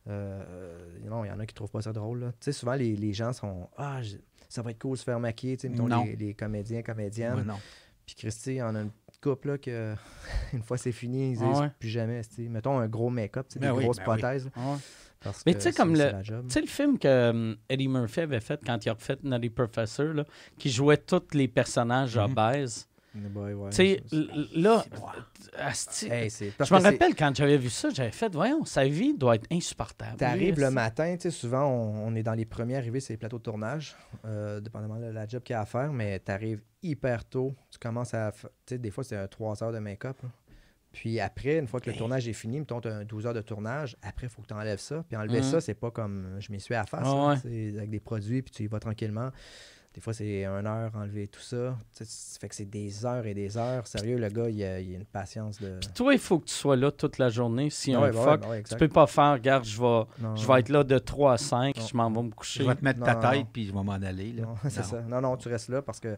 Euh, 0.09 0.43
non, 1.05 1.25
il 1.25 1.29
y 1.29 1.31
en 1.31 1.39
a 1.41 1.47
qui 1.47 1.55
trouvent 1.55 1.71
pas 1.71 1.83
ça 1.83 1.93
drôle. 1.93 2.33
Tu 2.41 2.47
sais, 2.47 2.53
souvent, 2.53 2.75
les, 2.75 2.97
les 2.97 3.13
gens 3.13 3.33
sont 3.33 3.69
Ah, 3.77 4.03
je- 4.03 4.17
ça 4.49 4.63
va 4.63 4.71
être 4.71 4.79
cool 4.81 4.93
de 4.93 4.97
se 4.97 5.05
faire 5.05 5.21
maquiller. 5.21 5.57
Tu 5.57 5.63
sais, 5.63 5.69
mettons, 5.69 5.87
Non. 5.89 6.05
les, 6.05 6.17
les 6.17 6.35
comédiens, 6.35 6.83
comédiennes. 6.83 7.35
Ouais, 7.35 7.45
non. 7.45 7.59
Puis 8.07 8.15
Christy, 8.17 8.53
il 8.53 8.57
y 8.57 8.63
en 8.63 8.75
a 8.75 8.81
une 8.81 8.91
couple 9.23 9.49
là, 9.49 9.59
que 9.59 9.95
une 10.55 10.63
fois 10.63 10.79
c'est 10.79 10.91
fini, 10.93 11.33
ils 11.33 11.39
disent 11.39 11.47
Ah 11.55 11.61
ouais. 11.61 11.71
plus 11.79 11.89
jamais. 11.91 12.23
Mettons 12.39 12.79
un 12.79 12.89
gros 12.89 13.11
make-up, 13.11 13.47
Ben 13.57 13.61
des 13.61 13.77
oui, 13.77 13.85
grosses 13.85 13.99
ben 13.99 14.05
oui. 14.09 14.19
prothèses. 14.19 14.51
Ouais. 14.57 14.77
Parce 15.23 15.45
Mais 15.47 15.55
tu 15.55 15.61
sais, 15.61 15.73
comme 15.73 15.93
le- 15.95 16.13
le 16.61 16.67
film 16.67 16.99
que 16.99 17.31
um, 17.31 17.57
Eddie 17.69 17.89
Murphy 17.89 18.21
avait 18.21 18.41
fait 18.41 18.61
quand 18.65 18.85
il 18.85 18.89
a 18.89 18.95
refait 18.95 19.19
Nutty 19.23 19.51
Professor, 19.51 20.07
là, 20.15 20.25
qui 20.59 20.71
jouait 20.71 20.97
tous 20.97 21.23
les 21.35 21.49
personnages 21.49 22.17
Mhm. 22.17 22.25
obèses. 22.33 22.87
Ouais, 23.35 23.53
ouais, 23.55 23.71
Tu 23.71 23.97
là, 24.55 24.85
Hey, 26.09 26.31
je 26.31 26.75
me 26.75 26.81
rappelle 26.81 27.15
quand 27.17 27.35
j'avais 27.35 27.57
vu 27.59 27.69
ça, 27.69 27.91
j'avais 27.91 28.13
fait, 28.13 28.33
voyons, 28.33 28.65
sa 28.65 28.87
vie 28.87 29.15
doit 29.15 29.35
être 29.35 29.47
insupportable. 29.51 30.17
T'arrives 30.17 30.55
Lui, 30.55 30.63
le 30.63 30.71
matin, 30.71 31.17
tu 31.17 31.23
sais, 31.23 31.31
souvent 31.33 31.65
on, 31.67 32.07
on 32.07 32.15
est 32.15 32.23
dans 32.23 32.35
les 32.35 32.45
premiers 32.45 32.77
arrivés 32.77 33.01
sur 33.01 33.13
les 33.13 33.17
plateaux 33.17 33.39
de 33.39 33.43
tournage, 33.43 33.97
euh, 34.25 34.61
dépendamment 34.61 34.99
de 35.01 35.07
la 35.07 35.27
job 35.27 35.43
qu'il 35.43 35.55
y 35.55 35.57
a 35.57 35.61
à 35.63 35.67
faire, 35.67 35.93
mais 35.93 36.21
t'arrives 36.21 36.63
hyper 36.85 37.25
tôt. 37.25 37.55
Tu 37.71 37.79
commences 37.81 38.15
à. 38.15 38.31
Tu 38.33 38.47
sais, 38.67 38.79
des 38.79 38.91
fois 38.93 39.03
c'est 39.03 39.17
un 39.17 39.27
3 39.27 39.63
heures 39.65 39.73
de 39.73 39.81
make-up. 39.81 40.17
Puis 40.93 41.21
après, 41.21 41.59
une 41.59 41.67
fois 41.69 41.79
que 41.81 41.87
le 41.87 41.93
Hey. 41.93 41.99
tournage 41.99 42.27
est 42.29 42.33
fini, 42.33 42.59
mettons, 42.59 42.81
un 42.85 43.05
12 43.05 43.27
heures 43.27 43.35
de 43.35 43.41
tournage, 43.43 43.97
après, 44.03 44.27
il 44.27 44.31
faut 44.31 44.43
que 44.43 44.49
tu 44.49 44.55
enlèves 44.55 44.81
ça. 44.81 45.05
Puis 45.09 45.17
enlever 45.17 45.39
Mhm. 45.39 45.45
ça, 45.45 45.61
c'est 45.61 45.75
pas 45.75 45.91
comme 45.91 46.37
je 46.41 46.51
m'y 46.51 46.59
suis 46.61 46.75
à 46.75 46.79
la 46.81 46.87
face, 46.87 47.07
ouais. 47.09 47.37
sais, 47.37 47.75
avec 47.79 47.91
des 47.91 48.01
produits, 48.01 48.43
puis 48.43 48.51
tu 48.53 48.65
y 48.65 48.67
vas 48.67 48.81
tranquillement. 48.81 49.31
Des 49.93 50.01
fois, 50.01 50.13
c'est 50.15 50.45
une 50.45 50.67
heure 50.67 50.93
enlever 50.95 51.27
tout 51.27 51.41
ça. 51.41 51.77
Ça 51.93 52.05
fait 52.41 52.49
que 52.49 52.55
c'est 52.55 52.65
des 52.71 53.05
heures 53.05 53.27
et 53.27 53.35
des 53.35 53.59
heures. 53.59 53.89
Sérieux, 53.89 54.19
le 54.19 54.29
gars, 54.29 54.49
il 54.49 54.63
a, 54.63 54.79
il 54.81 54.95
a 54.95 54.99
une 54.99 55.05
patience 55.05 55.59
de. 55.61 55.81
Toi, 55.97 56.13
il 56.15 56.21
faut 56.21 56.39
que 56.39 56.45
tu 56.47 56.55
sois 56.55 56.77
là 56.77 56.93
toute 56.93 57.19
la 57.19 57.29
journée. 57.29 57.71
Si 57.71 57.93
un 57.93 58.01
ouais, 58.01 58.13
bah 58.13 58.19
ouais, 58.19 58.25
fuck, 58.25 58.41
bah 58.41 58.49
ouais, 58.51 58.63
tu 58.63 58.77
peux 58.77 58.87
pas 58.89 59.09
faire, 59.09 59.33
regarde, 59.33 59.65
je 59.65 59.81
vais, 59.81 60.03
je 60.37 60.47
vais 60.47 60.61
être 60.61 60.69
là 60.69 60.85
de 60.85 60.97
3 60.99 61.33
à 61.33 61.39
5, 61.39 61.77
Non. 61.77 61.87
je 61.87 61.97
m'en 61.97 62.09
vais 62.11 62.23
me 62.23 62.31
coucher. 62.31 62.63
Je 62.63 62.69
vais 62.69 62.77
te 62.77 62.85
mettre 62.85 63.01
Non, 63.01 63.07
ta 63.07 63.17
tête, 63.17 63.41
non. 63.41 63.49
puis 63.53 63.67
je 63.67 63.73
vais 63.73 63.83
m'en 63.83 63.93
aller. 63.93 64.33
Là. 64.33 64.43
Non, 64.45 64.55
c'est 64.69 64.85
ça. 64.85 65.01
Non, 65.03 65.21
non, 65.21 65.37
tu 65.37 65.49
restes 65.49 65.69
là 65.71 65.83
parce 65.83 65.99
que, 65.99 66.17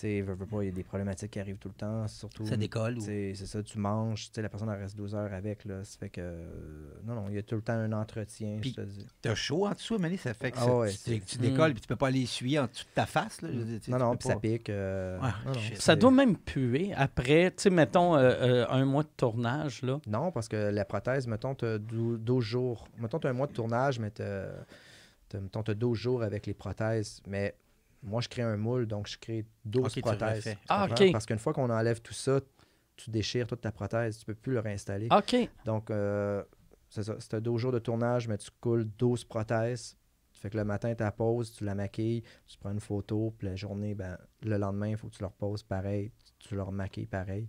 sais, 0.00 0.20
veux, 0.22 0.34
veux 0.34 0.46
pas, 0.46 0.62
il 0.62 0.66
y 0.66 0.68
a 0.68 0.72
des 0.72 0.82
problématiques 0.82 1.32
qui 1.32 1.40
arrivent 1.40 1.58
tout 1.58 1.68
le 1.68 1.74
temps, 1.74 2.06
surtout. 2.08 2.46
Ça 2.46 2.56
décolle. 2.56 2.98
Ou... 2.98 3.00
C'est 3.00 3.34
ça, 3.34 3.62
tu 3.62 3.78
manges, 3.78 4.26
tu 4.26 4.30
sais, 4.34 4.42
la 4.42 4.48
personne 4.48 4.68
reste 4.70 4.96
12 4.96 5.14
heures 5.14 5.32
avec, 5.32 5.64
là. 5.64 5.84
Ça 5.84 5.98
fait 5.98 6.08
que. 6.08 6.20
euh, 6.22 6.48
non, 7.04 7.14
non, 7.14 7.24
il 7.28 7.34
y 7.34 7.38
a 7.38 7.42
tout 7.42 7.54
le 7.56 7.62
temps 7.62 7.74
un 7.74 7.92
entretien, 7.92 8.58
Puis- 8.60 8.70
je 8.70 8.82
te 8.82 8.86
dis. 8.86 9.06
T'as 9.20 9.34
chaud 9.34 9.66
en 9.66 9.72
dessous, 9.72 9.98
mais 9.98 10.16
ça 10.16 10.34
fait 10.34 10.50
que 10.52 10.56
Ah 10.58 10.64
ça- 10.64 10.76
ouais, 10.76 10.92
tu, 10.92 11.20
tu 11.20 11.38
Mm. 11.38 11.42
décolles, 11.42 11.72
puis 11.72 11.80
tu 11.82 11.88
peux 11.88 11.96
pas 11.96 12.08
aller 12.08 12.22
essuyer 12.22 12.58
en 12.58 12.66
dessous 12.66 12.84
de 12.84 12.94
ta 12.94 13.06
face. 13.06 13.42
Là. 13.42 13.48
Je 13.52 13.90
Non, 13.90 13.98
non, 13.98 14.16
puis 14.16 14.28
ça 14.28 14.34
pas- 14.34 14.40
pique. 14.40 14.70
euh, 14.70 15.18
Ah, 15.20 15.34
non, 15.46 15.52
non, 15.52 15.58
shit. 15.58 15.80
Ça 15.80 15.94
doit 15.96 16.10
même 16.10 16.36
puer 16.36 16.92
après, 16.96 17.50
tu 17.50 17.62
sais, 17.64 17.70
mettons, 17.70 18.16
euh, 18.16 18.20
euh, 18.40 18.66
un 18.70 18.84
mois 18.84 19.02
de 19.02 19.10
tournage, 19.16 19.82
là. 19.82 20.00
Non, 20.06 20.30
parce 20.32 20.48
que 20.48 20.56
la 20.70 20.84
prothèse, 20.84 21.26
mettons, 21.26 21.54
tu 21.54 21.64
as 21.64 21.78
12 21.78 22.44
jours. 22.44 22.88
Mettons, 22.98 23.18
tu 23.18 23.26
as 23.26 23.30
un 23.30 23.34
mois 23.34 23.46
de 23.46 23.52
tournage, 23.52 23.98
mais 23.98 24.10
tu 24.10 24.22
as 24.22 25.74
12 25.74 25.98
jours 25.98 26.22
avec 26.22 26.46
les 26.46 26.54
prothèses. 26.54 27.20
Mais 27.26 27.54
moi, 28.02 28.20
je 28.20 28.28
crée 28.28 28.42
un 28.42 28.56
moule, 28.56 28.86
donc 28.86 29.06
je 29.06 29.18
crée 29.18 29.46
12 29.64 29.84
Ok, 29.84 29.92
tu 29.92 30.00
prothèses. 30.00 30.44
tu 30.44 30.56
Ah, 30.68 30.88
ok. 30.90 31.12
Parce 31.12 31.26
qu'une 31.26 31.38
fois 31.38 31.52
qu'on 31.52 31.70
enlève 31.70 32.00
tout 32.00 32.14
ça, 32.14 32.40
tu 32.96 33.10
déchires 33.10 33.46
toute 33.46 33.60
ta 33.60 33.72
prothèse. 33.72 34.18
Tu 34.18 34.24
peux 34.24 34.34
plus 34.34 34.52
le 34.52 34.60
réinstaller. 34.60 35.08
OK. 35.10 35.36
Donc, 35.64 35.90
euh, 35.90 36.42
c'est 36.88 37.04
ça. 37.04 37.16
C'est 37.18 37.40
12 37.40 37.60
jours 37.60 37.72
de 37.72 37.78
tournage, 37.78 38.28
mais 38.28 38.38
tu 38.38 38.50
coules 38.60 38.84
12 38.98 39.24
prothèses. 39.24 39.96
Fait 40.32 40.50
que 40.50 40.56
le 40.56 40.64
matin, 40.64 40.92
tu 40.94 41.04
la 41.04 41.12
poses, 41.12 41.52
tu 41.52 41.64
la 41.64 41.76
maquilles, 41.76 42.24
tu 42.46 42.58
prends 42.58 42.72
une 42.72 42.80
photo, 42.80 43.32
puis 43.38 43.46
la 43.46 43.54
journée, 43.54 43.94
ben, 43.94 44.18
le 44.42 44.58
lendemain, 44.58 44.88
il 44.88 44.96
faut 44.96 45.06
que 45.08 45.14
tu 45.14 45.22
leur 45.22 45.32
poses 45.32 45.62
pareil, 45.62 46.10
tu 46.40 46.56
leur 46.56 46.72
maquilles 46.72 47.06
pareil. 47.06 47.48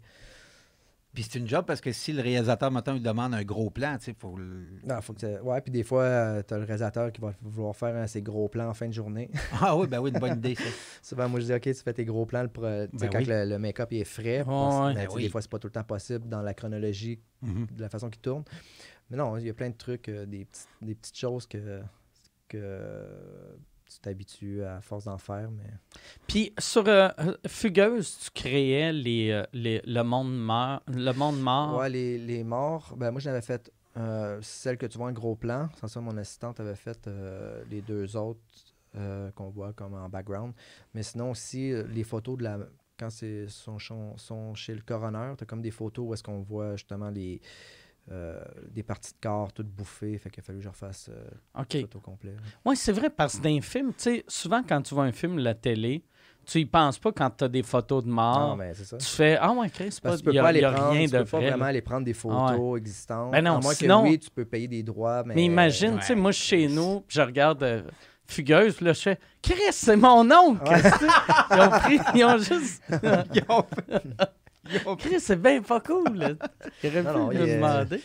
Puis 1.13 1.23
c'est 1.23 1.37
une 1.37 1.47
job 1.47 1.65
parce 1.67 1.79
que 1.79 1.91
si 1.91 2.11
le 2.11 2.23
réalisateur, 2.23 2.71
maintenant, 2.71 2.95
il 2.95 3.03
demande 3.03 3.35
un 3.35 3.43
gros 3.43 3.69
plan, 3.69 3.97
tu 3.99 4.05
sais, 4.05 4.15
faut 4.17 4.35
le... 4.35 4.65
Non, 4.83 4.99
faut 5.01 5.13
que 5.13 5.41
Ouais, 5.41 5.61
puis 5.61 5.71
des 5.71 5.83
fois, 5.83 6.41
tu 6.41 6.53
as 6.53 6.57
le 6.57 6.63
réalisateur 6.63 7.11
qui 7.11 7.21
va 7.21 7.33
vouloir 7.41 7.75
faire 7.75 7.95
un, 7.95 8.07
ses 8.07 8.21
gros 8.23 8.47
plans 8.49 8.67
en 8.69 8.73
fin 8.73 8.87
de 8.87 8.93
journée. 8.93 9.29
Ah 9.61 9.77
oui, 9.77 9.85
ben 9.87 9.99
oui, 9.99 10.09
une 10.11 10.19
bonne 10.19 10.37
idée, 10.39 10.55
ça. 10.55 10.63
Souvent, 11.03 11.29
moi, 11.29 11.39
je 11.39 11.45
dis, 11.45 11.53
OK, 11.53 11.61
tu 11.61 11.73
fais 11.75 11.93
tes 11.93 12.05
gros 12.05 12.25
plans 12.25 12.41
le 12.41 12.47
pro- 12.49 12.63
Ben 12.63 12.89
quand 13.11 13.19
oui. 13.19 13.25
le, 13.25 13.45
le 13.45 13.59
make-up 13.59 13.89
il 13.91 13.99
est 14.01 14.03
frais. 14.05 14.39
Ouais, 14.39 14.43
parce- 14.45 14.87
ouais. 14.87 14.93
mais, 14.95 15.05
Ben 15.07 15.13
oui. 15.13 15.23
Des 15.23 15.29
fois, 15.29 15.41
c'est 15.41 15.51
pas 15.51 15.59
tout 15.59 15.67
le 15.67 15.73
temps 15.73 15.83
possible 15.83 16.27
dans 16.27 16.41
la 16.41 16.53
chronologie 16.55 17.19
Mhm. 17.43 17.67
de 17.75 17.81
la 17.81 17.89
façon 17.89 18.09
qu'il 18.09 18.21
tourne. 18.21 18.43
Mais 19.11 19.17
non, 19.17 19.37
il 19.37 19.45
y 19.45 19.49
a 19.49 19.53
plein 19.53 19.69
de 19.69 19.75
trucs, 19.77 20.09
euh, 20.09 20.25
des, 20.25 20.45
petits- 20.45 20.65
des 20.81 20.95
petites 20.95 21.17
choses 21.19 21.45
que, 21.45 21.81
que 22.47 22.57
euh, 22.59 23.55
tu 23.95 23.99
t'habitues 24.01 24.63
à 24.63 24.81
force 24.81 25.05
d'en 25.05 25.17
faire. 25.17 25.49
Mais... 25.51 25.69
Puis 26.27 26.53
sur 26.59 26.83
euh, 26.87 27.09
Fugueuse, 27.47 28.17
tu 28.25 28.29
créais 28.31 28.91
les, 28.93 29.31
euh, 29.31 29.43
les- 29.53 29.81
le 29.85 30.01
monde 30.03 30.35
mort. 30.37 30.81
Le 30.87 31.11
monde 31.13 31.39
mort. 31.41 31.77
Ouais, 31.79 31.89
les, 31.89 32.17
les 32.17 32.43
morts, 32.43 32.93
ben 32.97 33.11
moi, 33.11 33.19
j'en 33.21 33.31
avais 33.31 33.41
fait 33.41 33.71
euh, 33.97 34.39
celle 34.41 34.77
que 34.77 34.85
tu 34.85 34.97
vois 34.97 35.07
en 35.07 35.11
gros 35.13 35.35
plan. 35.35 35.69
Sans 35.79 35.87
ça, 35.87 36.01
mon 36.01 36.17
assistante 36.17 36.59
avait 36.59 36.75
fait 36.75 37.07
euh, 37.07 37.63
les 37.69 37.81
deux 37.81 38.15
autres 38.17 38.39
qu'on 39.35 39.49
voit 39.49 39.73
comme 39.73 39.95
en 39.95 40.07
background. 40.07 40.53
Mais 40.93 41.01
sinon 41.01 41.31
aussi, 41.31 41.73
les 41.89 42.03
photos 42.03 42.37
de 42.37 42.43
la. 42.43 42.59
Quand 42.99 43.09
c'est 43.09 43.47
sont, 43.47 43.79
sont- 43.79 44.15
sont 44.17 44.53
chez 44.53 44.75
le 44.75 44.81
coroner, 44.81 45.33
tu 45.35 45.43
as 45.43 45.47
comme 45.47 45.63
des 45.63 45.71
photos 45.71 46.05
où 46.07 46.13
est-ce 46.13 46.21
qu'on 46.21 46.41
voit 46.43 46.75
justement 46.75 47.09
les. 47.09 47.41
Euh, 48.11 48.37
des 48.69 48.83
parties 48.83 49.13
de 49.13 49.17
corps 49.21 49.53
toutes 49.53 49.69
bouffées, 49.69 50.17
fait 50.17 50.29
qu'il 50.29 50.41
a 50.41 50.43
fallu 50.43 50.59
que 50.59 50.63
je 50.65 50.69
refasse 50.69 51.09
euh, 51.09 51.61
OK. 51.61 51.89
tout 51.89 51.97
au 51.97 52.01
complet. 52.01 52.35
Oui, 52.65 52.75
c'est 52.75 52.91
vrai, 52.91 53.09
parce 53.09 53.37
que 53.37 53.43
dans 53.43 53.49
un 53.55 53.61
film, 53.61 53.89
tu 53.93 54.03
sais, 54.03 54.23
souvent 54.27 54.61
quand 54.67 54.81
tu 54.81 54.93
vois 54.93 55.05
un 55.05 55.11
film 55.13 55.39
la 55.39 55.53
télé, 55.53 56.03
tu 56.45 56.59
y 56.59 56.65
penses 56.65 56.99
pas 56.99 57.13
quand 57.13 57.29
tu 57.29 57.45
as 57.45 57.47
des 57.47 57.63
photos 57.63 58.03
de 58.03 58.09
mort. 58.09 58.49
Non, 58.49 58.55
mais 58.57 58.73
c'est 58.73 58.83
ça. 58.83 58.97
Tu 58.97 59.05
fais 59.05 59.37
Ah 59.39 59.51
ouais, 59.53 59.69
Chris, 59.69 59.97
Parce 60.03 60.17
que 60.17 60.23
tu 60.23 60.29
il 60.29 60.33
peux 60.33 60.39
a, 60.39 60.41
pas 60.43 60.49
aller 60.49 60.59
y 60.59 60.65
a 60.65 60.71
prendre, 60.73 60.89
rien 60.91 61.05
tu 61.05 61.11
de 61.13 61.17
peux 61.19 61.23
pas 61.25 61.37
vrai. 61.37 61.49
vraiment 61.51 61.65
aller 61.65 61.81
prendre 61.81 62.03
des 62.05 62.13
photos 62.13 62.77
existantes. 62.77 63.31
Ben 63.31 63.41
non, 63.41 63.55
à 63.57 63.61
moins 63.61 63.73
sinon- 63.73 64.03
que 64.03 64.09
oui, 64.09 64.19
tu 64.19 64.29
peux 64.29 64.43
payer 64.43 64.67
des 64.67 64.83
droits, 64.83 65.23
mais, 65.25 65.35
Mais 65.35 65.45
imagine, 65.45 65.97
tu 65.99 66.05
sais, 66.07 66.15
moi, 66.15 66.31
je 66.31 66.39
suis 66.39 66.47
chez 66.47 66.67
nous, 66.67 67.05
je 67.07 67.21
regarde 67.21 67.63
euh, 67.63 67.83
Fugueuse, 68.27 68.75
puis 68.75 68.85
là, 68.85 68.91
je 68.93 69.01
fais 69.01 69.19
Chris, 69.41 69.55
c'est 69.71 69.95
mon 69.95 70.29
oncle! 70.29 70.69
Ouais. 70.69 70.81
Ils 71.51 71.61
ont 71.61 71.69
pris, 71.69 71.99
ils 72.15 72.25
ont 72.25 72.37
juste. 72.37 72.83
Ils 72.89 73.09
ont- 73.09 73.23
ils 73.33 73.43
ont- 73.49 74.27
Chris, 74.97 75.19
c'est 75.19 75.41
bien 75.41 75.61
pas 75.61 75.79
cool. 75.81 76.15
là. 76.15 76.29
Il 76.83 76.89
aurait 76.89 77.03
Non, 77.03 77.13
non, 77.13 77.29
pu 77.29 77.35
il 77.35 77.41
me 77.41 77.47
est- 77.47 77.55
demander. 77.55 78.01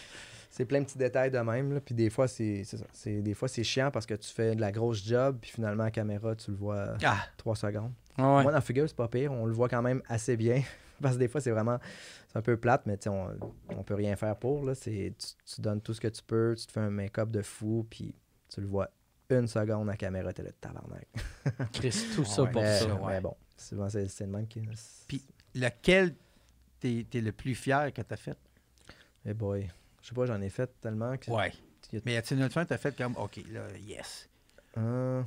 C'est 0.50 0.64
plein 0.64 0.80
de 0.80 0.86
petits 0.86 0.98
détails 0.98 1.30
de 1.30 1.38
même. 1.38 1.72
Là. 1.74 1.80
Puis 1.80 1.94
des 1.94 2.10
fois, 2.10 2.26
c'est 2.26 2.64
c'est 2.64 2.78
ça. 2.78 2.84
C'est- 2.92 3.20
Des 3.22 3.34
fois, 3.34 3.48
c'est 3.48 3.62
chiant 3.62 3.90
parce 3.90 4.06
que 4.06 4.14
tu 4.14 4.28
fais 4.28 4.56
de 4.56 4.60
la 4.60 4.72
grosse 4.72 5.04
job, 5.06 5.38
puis 5.40 5.50
finalement, 5.52 5.84
à 5.84 5.90
caméra, 5.90 6.34
tu 6.34 6.50
le 6.50 6.56
vois 6.56 6.94
Ah, 7.04 7.18
trois 7.36 7.54
secondes. 7.54 7.92
Ouais. 8.16 8.42
Moi, 8.42 8.50
dans 8.50 8.60
Figure, 8.60 8.88
c'est 8.88 8.96
pas 8.96 9.06
pire. 9.08 9.30
On 9.32 9.46
le 9.46 9.52
voit 9.52 9.68
quand 9.68 9.82
même 9.82 10.02
assez 10.08 10.36
bien. 10.36 10.62
parce 11.02 11.14
que 11.14 11.20
des 11.20 11.28
fois, 11.28 11.40
c'est 11.40 11.50
vraiment. 11.52 11.78
C'est 12.26 12.38
un 12.38 12.42
peu 12.42 12.56
plate, 12.56 12.82
mais 12.86 12.96
tu 12.96 13.04
sais, 13.04 13.08
on, 13.10 13.28
on 13.70 13.82
peut 13.84 13.94
rien 13.94 14.16
faire 14.16 14.34
pour. 14.36 14.64
Là. 14.64 14.74
C'est- 14.74 15.14
Tu, 15.16 15.54
tu 15.54 15.60
donnes 15.60 15.80
tout 15.80 15.94
ce 15.94 16.00
que 16.00 16.08
tu 16.08 16.22
peux, 16.22 16.54
tu 16.58 16.66
te 16.66 16.72
fais 16.72 16.80
un 16.80 16.90
make-up 16.90 17.30
de 17.30 17.42
fou, 17.42 17.86
puis 17.88 18.14
tu 18.52 18.60
le 18.60 18.66
vois 18.66 18.88
une 19.30 19.46
seconde 19.46 19.88
à 19.90 19.96
caméra, 19.96 20.32
t'es 20.32 20.42
là, 20.42 20.50
tabarnak. 20.60 21.06
Chris, 21.72 21.94
tout 22.16 22.24
ça 22.24 22.42
Ouais, 22.42 22.50
pour 22.50 22.62
mais, 22.62 22.78
ça. 22.80 22.94
ouais. 22.94 23.12
mais 23.12 23.20
bon, 23.20 23.36
souvent, 23.56 23.88
c'est 23.90 24.08
c'est 24.08 24.24
le 24.24 24.30
même 24.32 24.48
qui. 24.48 24.62
Puis- 25.06 25.22
lequel 25.54 26.14
t'es 26.80 27.06
es 27.12 27.20
le 27.20 27.32
plus 27.32 27.54
fier 27.54 27.92
que 27.92 28.02
t'as 28.02 28.16
fait? 28.16 28.36
Eh 29.24 29.34
boy. 29.34 29.68
Je 30.02 30.08
sais 30.08 30.14
pas, 30.14 30.26
j'en 30.26 30.40
ai 30.40 30.48
fait 30.50 30.70
tellement 30.80 31.16
que. 31.16 31.30
Ouais. 31.30 31.52
Il 31.92 31.96
y 31.96 31.98
a- 31.98 32.02
Mais 32.04 32.12
y 32.14 32.16
a-t-il 32.16 32.38
une 32.38 32.44
autre 32.44 32.54
fin 32.54 32.64
que 32.64 32.68
t'as 32.70 32.78
fait 32.78 32.96
comme, 32.96 33.16
OK, 33.16 33.40
là, 33.50 33.66
yes. 33.78 34.28
Euh, 34.76 35.22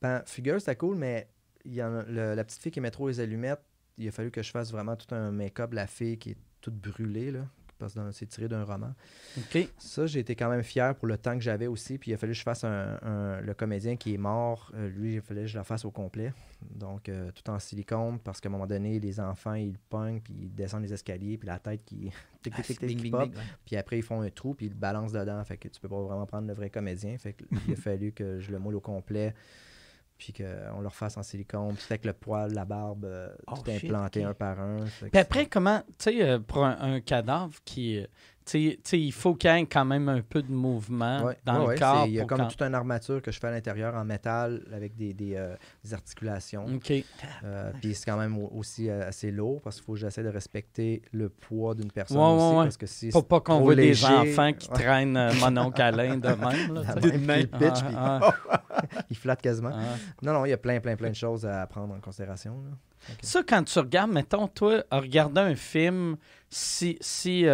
Ben, 0.00 0.22
figure, 0.26 0.60
c'était 0.60 0.76
cool, 0.76 0.96
mais 0.96 1.28
il 1.64 1.74
y 1.74 1.82
en 1.82 1.92
a- 1.96 2.02
le- 2.04 2.34
la 2.34 2.44
petite 2.44 2.62
fille 2.62 2.70
qui 2.72 2.80
met 2.80 2.90
trop 2.90 3.08
les 3.08 3.18
allumettes, 3.20 3.62
il 3.96 4.06
a 4.08 4.12
fallu 4.12 4.30
que 4.30 4.42
je 4.42 4.50
fasse 4.50 4.70
vraiment 4.70 4.94
tout 4.96 5.12
un 5.14 5.32
make-up 5.32 5.72
la 5.72 5.86
fille 5.88 6.18
qui 6.18 6.30
est 6.30 6.38
toute 6.60 6.76
brûlée, 6.76 7.30
là, 7.32 7.46
parce 7.78 7.94
que 7.94 8.00
c'est 8.12 8.26
tiré 8.26 8.48
d'un 8.48 8.64
roman. 8.64 8.92
OK. 9.38 9.68
Ça, 9.78 10.06
j'ai 10.06 10.20
été 10.20 10.34
quand 10.34 10.48
même 10.50 10.62
fier 10.62 10.94
pour 10.94 11.08
le 11.08 11.16
temps 11.16 11.34
que 11.34 11.40
j'avais 11.42 11.66
aussi, 11.66 11.98
puis 11.98 12.10
il 12.10 12.14
a 12.14 12.16
fallu 12.16 12.32
que 12.32 12.38
je 12.38 12.42
fasse 12.42 12.64
un, 12.64 12.98
un- 13.02 13.40
le 13.40 13.54
comédien 13.54 13.96
qui 13.96 14.14
est 14.14 14.18
mort, 14.18 14.70
euh, 14.74 14.88
lui, 14.88 15.14
il 15.14 15.20
fallait 15.20 15.42
que 15.42 15.46
je 15.48 15.58
le 15.58 15.64
fasse 15.64 15.84
au 15.84 15.90
complet. 15.90 16.32
Donc, 16.74 17.08
euh, 17.08 17.30
tout 17.32 17.48
en 17.50 17.58
silicone, 17.58 18.18
parce 18.18 18.40
qu'à 18.40 18.48
un 18.48 18.52
moment 18.52 18.66
donné, 18.66 18.98
les 18.98 19.20
enfants, 19.20 19.54
ils 19.54 19.78
pognent, 19.78 20.20
puis 20.20 20.34
ils 20.42 20.54
descendent 20.54 20.82
les 20.82 20.92
escaliers, 20.92 21.38
puis 21.38 21.46
la 21.46 21.58
tête 21.58 21.84
qui... 21.84 22.10
tic, 22.42 22.54
tic, 22.54 22.66
tic, 22.66 22.78
tic, 23.02 23.10
pop. 23.10 23.30
Puis 23.64 23.76
après, 23.76 23.98
ils 23.98 24.02
font 24.02 24.20
un 24.20 24.30
trou, 24.30 24.54
puis 24.54 24.66
ils 24.66 24.70
le 24.70 24.74
balancent 24.74 25.12
dedans. 25.12 25.42
Fait 25.44 25.56
que 25.56 25.68
tu 25.68 25.80
peux 25.80 25.88
pas 25.88 26.00
vraiment 26.02 26.26
prendre 26.26 26.48
le 26.48 26.54
vrai 26.54 26.70
comédien. 26.70 27.16
Fait 27.18 27.32
que 27.32 27.44
il 27.66 27.72
a 27.72 27.76
fallu 27.80 28.12
que 28.12 28.40
je 28.40 28.50
le 28.50 28.58
moule 28.58 28.74
au 28.76 28.80
complet, 28.80 29.34
puis 30.18 30.32
qu'on 30.32 30.80
le 30.80 30.88
refasse 30.88 31.16
en 31.16 31.22
silicone. 31.22 31.74
Puis 31.76 31.86
avec 31.90 32.04
le 32.04 32.12
poil, 32.12 32.52
la 32.52 32.64
barbe, 32.64 33.04
euh, 33.04 33.28
Oh, 33.46 33.54
tout 33.56 33.70
implanté 33.70 34.24
un 34.24 34.34
par 34.34 34.58
un. 34.60 34.78
Puis 35.00 35.18
après, 35.18 35.46
comment, 35.46 35.80
tu 35.98 36.10
sais, 36.10 36.22
euh, 36.22 36.38
pour 36.40 36.64
un, 36.64 36.76
un 36.80 37.00
cadavre 37.00 37.54
qui. 37.64 38.04
Il 38.54 39.12
faut 39.12 39.34
qu'il 39.34 39.50
y 39.50 39.54
ait 39.54 39.66
quand 39.66 39.84
même 39.84 40.08
un 40.08 40.20
peu 40.22 40.42
de 40.42 40.50
mouvement 40.52 41.24
ouais, 41.24 41.36
dans 41.44 41.66
ouais, 41.66 41.74
le 41.74 41.78
corps. 41.80 42.06
Il 42.06 42.14
y 42.14 42.20
a 42.20 42.24
comme 42.24 42.38
quand- 42.38 42.46
toute 42.48 42.62
une 42.62 42.74
armature 42.74 43.20
que 43.22 43.30
je 43.32 43.38
fais 43.38 43.48
à 43.48 43.50
l'intérieur 43.50 43.94
en 43.94 44.04
métal 44.04 44.62
avec 44.72 44.96
des, 44.96 45.12
des, 45.14 45.34
euh, 45.36 45.54
des 45.84 45.94
articulations. 45.94 46.66
OK. 46.66 46.92
Euh, 47.44 47.70
puis 47.80 47.94
c'est 47.94 48.04
quand 48.10 48.16
même 48.18 48.38
au- 48.38 48.50
aussi 48.54 48.88
euh, 48.88 49.08
assez 49.08 49.30
lourd 49.30 49.60
parce 49.62 49.76
qu'il 49.76 49.84
faut 49.84 49.92
que 49.94 49.98
j'essaie 49.98 50.22
de 50.22 50.28
respecter 50.28 51.02
le 51.12 51.28
poids 51.28 51.74
d'une 51.74 51.90
personne 51.92 52.16
Ouais, 52.18 52.24
aussi. 52.24 52.54
Parce 52.64 52.76
que 52.76 52.86
si 52.86 53.08
Pour 53.10 53.26
pas 53.26 53.40
qu'on 53.40 53.60
voit 53.60 53.74
des 53.74 54.04
enfants 54.04 54.52
qui 54.52 54.68
traînent 54.68 55.16
euh, 55.16 55.32
mon 55.40 55.56
oncle 55.56 55.82
Alain 55.82 56.16
de 56.16 56.28
même. 56.28 56.74
Là, 56.74 56.94
même 57.18 57.46
pitch, 57.46 57.82
puis 57.84 57.94
Ah, 57.96 58.20
il 59.10 59.16
flatte 59.16 59.42
quasiment. 59.42 59.70
ah, 59.72 59.78
ah. 59.94 59.96
Non, 60.22 60.32
non, 60.32 60.44
il 60.44 60.50
y 60.50 60.52
a 60.52 60.58
plein, 60.58 60.80
plein, 60.80 60.96
plein 60.96 61.10
de 61.10 61.14
choses 61.14 61.44
à 61.46 61.66
prendre 61.66 61.94
en 61.94 62.00
considération. 62.00 62.52
là. 62.62 62.76
Ça, 63.22 63.42
quand 63.46 63.62
tu 63.62 63.78
regardes, 63.78 64.10
mettons, 64.10 64.48
toi, 64.48 64.82
à 64.90 64.98
regarder 65.00 65.40
un 65.40 65.54
film, 65.54 66.16
si, 66.50 66.98
si 67.00 67.44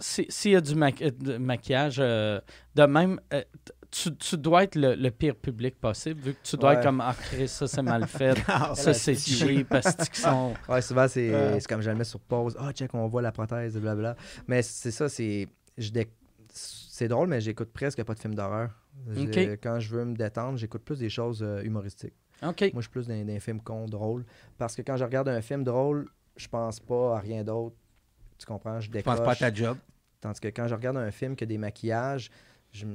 si- 0.00 0.26
s'il 0.28 0.52
y 0.52 0.56
a 0.56 0.60
du, 0.60 0.74
ma- 0.74 0.88
euh, 1.00 1.10
de 1.10 1.36
maquillage, 1.36 1.96
euh, 2.00 2.40
de 2.74 2.82
même, 2.84 3.20
euh, 3.32 3.42
tu, 3.90 4.14
tu 4.16 4.36
dois 4.36 4.64
être 4.64 4.74
le, 4.74 4.94
le 4.94 5.10
pire 5.10 5.36
public 5.36 5.78
possible, 5.80 6.20
vu 6.20 6.34
que 6.34 6.38
tu 6.42 6.56
dois 6.56 6.70
Ouais. 6.70 6.76
être 6.76 6.82
comme 6.82 7.00
Ah, 7.00 7.14
ça 7.46 7.66
c'est 7.68 7.82
mal 7.82 8.06
fait, 8.08 8.36
ça 8.74 8.92
c'est 8.94 9.14
cheap, 9.14 9.68
parce 9.70 9.94
qu'ils 9.94 10.16
sont. 10.16 10.54
Ouais, 10.68 10.82
souvent, 10.82 11.06
c'est 11.08 11.32
Euh. 11.32 11.58
comme 11.68 11.80
je 11.80 11.90
le 11.90 11.96
mets 11.96 12.04
sur 12.04 12.18
pause. 12.20 12.56
Ah, 12.58 12.72
check, 12.72 12.92
on 12.94 13.06
voit 13.06 13.22
la 13.22 13.30
prothèse, 13.32 13.74
blablabla. 13.78 14.16
Mais 14.48 14.62
c'est 14.62 14.90
ça, 14.90 15.08
c'est. 15.08 15.46
je 15.78 15.90
dé- 15.90 16.08
C'est 16.52 17.08
drôle, 17.08 17.28
mais 17.28 17.40
j'écoute 17.40 17.70
presque 17.72 18.02
pas 18.04 18.14
de 18.14 18.18
films 18.20 18.34
d'horreur. 18.34 18.70
Quand 19.62 19.80
je 19.80 19.90
veux 19.94 20.04
me 20.04 20.14
détendre, 20.14 20.56
j'écoute 20.58 20.82
plus 20.84 20.98
des 21.00 21.10
choses 21.10 21.42
euh, 21.42 21.62
humoristiques. 21.62 22.14
Moi, 22.42 22.52
je 22.58 22.80
suis 22.82 22.90
plus 22.90 23.06
dans, 23.08 23.14
dans 23.14 23.26
les 23.26 23.40
films 23.40 23.60
cons, 23.60 23.86
drôles. 23.86 24.24
Parce 24.58 24.76
que 24.76 24.82
quand 24.82 24.96
je 24.96 25.04
regarde 25.04 25.28
un 25.28 25.40
film 25.40 25.64
drôle, 25.64 26.08
je 26.36 26.46
pense 26.48 26.78
pas 26.80 27.16
à 27.16 27.20
rien 27.20 27.42
d'autre. 27.42 27.74
Tu 28.44 28.52
comprends? 28.52 28.78
Je 28.80 28.86
Je 28.86 28.90
décroche. 28.90 29.16
pense 29.16 29.24
pas 29.24 29.32
à 29.32 29.36
ta 29.36 29.52
job? 29.54 29.78
Tandis 30.20 30.40
que 30.40 30.48
quand 30.48 30.68
je 30.68 30.74
regarde 30.74 30.96
un 30.98 31.10
film 31.10 31.34
qui 31.36 31.44
a 31.44 31.46
des 31.46 31.58
maquillages, 31.58 32.30
je 32.72 32.86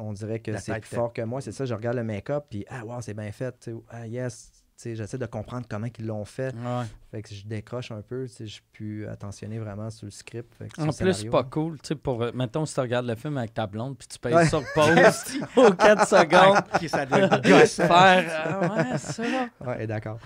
on 0.00 0.12
dirait 0.12 0.38
que 0.38 0.56
c'est 0.58 0.78
plus 0.80 0.94
fort 0.94 1.12
que 1.12 1.22
moi. 1.22 1.40
C'est 1.40 1.52
ça, 1.52 1.64
je 1.64 1.74
regarde 1.74 1.96
le 1.96 2.04
make-up, 2.04 2.44
puis 2.48 2.64
ah, 2.68 2.84
wow, 2.84 3.00
c'est 3.00 3.14
bien 3.14 3.32
fait. 3.32 3.68
Ah, 3.90 4.06
yes. 4.06 4.50
Tu 4.76 4.82
sais, 4.82 4.94
J'essaie 4.94 5.18
de 5.18 5.26
comprendre 5.26 5.66
comment 5.68 5.88
ils 5.98 6.06
l'ont 6.06 6.24
fait. 6.24 6.54
Ouais. 6.54 6.84
Fait 7.10 7.20
que 7.22 7.34
je 7.34 7.44
décroche 7.44 7.90
un 7.90 8.00
peu. 8.00 8.26
Je 8.26 8.44
suis 8.44 8.62
plus 8.72 9.08
attentionné 9.08 9.58
vraiment 9.58 9.90
sur 9.90 10.04
le 10.04 10.12
script. 10.12 10.54
fait 10.54 10.68
que 10.68 10.80
En 10.80 10.92
plus, 10.92 11.12
c'est 11.14 11.28
pas 11.30 11.42
cool, 11.42 11.78
pour, 12.00 12.22
euh, 12.22 12.30
mettons, 12.32 12.64
si 12.64 12.74
tu 12.74 12.80
regardes 12.80 13.06
le 13.06 13.16
film 13.16 13.36
avec 13.38 13.52
ta 13.54 13.66
blonde, 13.66 13.98
puis 13.98 14.06
tu 14.06 14.18
payes 14.20 14.34
Ouais. 14.34 14.46
sur 14.46 14.62
pause 14.72 14.86
aux 15.56 15.72
4 15.72 16.06
secondes, 16.06 16.58
Ok, 16.74 16.88
ça 16.88 17.04
doit 17.06 17.64
faire, 17.66 17.90
ah 17.90 18.92
ouais, 18.92 18.98
ça. 18.98 19.22
Ouais, 19.66 19.86
d'accord. 19.88 20.20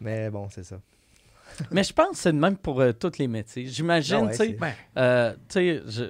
Mais 0.00 0.30
bon, 0.30 0.48
c'est 0.48 0.64
ça. 0.64 0.76
Mais 1.70 1.82
je 1.84 1.92
pense 1.92 2.10
que 2.10 2.16
c'est 2.16 2.32
de 2.32 2.38
même 2.38 2.56
pour 2.56 2.80
euh, 2.80 2.92
tous 2.92 3.18
les 3.18 3.28
métiers. 3.28 3.66
J'imagine, 3.66 4.26
Ah 4.28 4.30
tu 4.30 4.36
sais, 4.36 4.56
euh, 4.96 5.32
tu 5.32 5.38
sais, 5.48 5.82
je, 5.86 6.04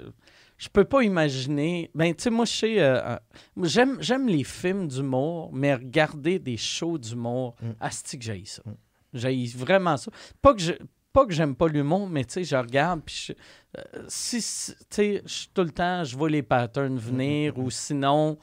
je 0.59 0.69
peux 0.69 0.85
pas 0.85 1.03
imaginer. 1.03 1.91
Ben, 1.95 2.15
tu 2.15 2.23
sais, 2.25 2.31
moi, 2.31 2.45
je 2.45 2.53
sais, 2.53 2.81
euh, 2.81 3.01
euh, 3.03 3.19
j'aime, 3.63 3.99
j'aime 4.01 4.29
les 4.29 4.45
films 4.45 4.89
d'humour, 4.89 5.51
mais 5.53 5.75
regarder 5.75 6.39
des 6.39 6.57
shows 6.57 6.99
d'humour, 6.99 7.57
Mm. 7.63 7.71
asti 7.81 8.19
que 8.19 8.25
j'ai 8.25 8.45
ça. 8.45 8.63
Mm. 8.65 8.73
J'ai 9.15 9.47
vraiment 9.57 9.97
ça. 9.97 10.11
Pas 10.41 10.55
que 10.55 10.61
je. 10.61 10.73
Pas 11.13 11.27
que 11.27 11.33
j'aime 11.35 11.55
pas 11.55 11.69
l'humour, 11.69 12.09
mais 12.09 12.25
tu 12.25 12.33
sais, 12.33 12.45
je 12.45 12.57
regarde, 12.57 13.03
puis 13.05 13.29
euh, 13.77 13.83
si, 14.09 14.41
si- 14.41 14.73
tu 14.75 14.87
sais, 14.91 15.23
tout 15.53 15.63
le 15.63 15.69
temps, 15.71 16.05
je 16.05 16.17
vois 16.17 16.31
les 16.31 16.43
patterns 16.43 16.97
venir, 16.97 17.59
ou 17.59 17.71
sinon, 17.71 18.39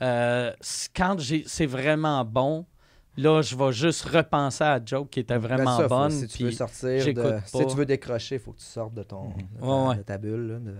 euh, 0.00 0.52
si- 0.60 0.88
quand 0.94 1.18
j'ai- 1.18 1.42
c'est 1.48 1.66
vraiment 1.66 2.24
bon, 2.24 2.64
là, 3.16 3.42
je 3.42 3.56
vais 3.56 3.72
juste 3.72 4.02
repenser 4.04 4.64
à 4.64 4.78
la 4.78 4.84
joke 4.84 5.10
qui 5.10 5.20
était 5.20 5.38
Ben, 5.38 5.46
vraiment 5.46 5.76
ça, 5.76 5.82
faut- 5.84 5.88
bonne. 5.88 6.10
si 6.10 6.26
tu 6.28 6.44
veux 6.44 6.50
sortir, 6.52 7.04
de, 7.14 7.38
si 7.46 7.52
pas. 7.58 7.64
tu 7.64 7.76
veux 7.76 7.86
décrocher, 7.86 8.36
il 8.36 8.40
faut 8.40 8.52
que 8.52 8.58
tu 8.60 8.64
sortes 8.66 8.94
de, 8.94 9.02
ton, 9.02 9.28
de, 9.30 9.34
ta, 9.60 9.66
Ouais, 9.66 9.88
ouais. 9.88 9.96
de 9.96 10.02
ta 10.02 10.18
bulle. 10.18 10.46
là, 10.52 10.58
de- 10.58 10.74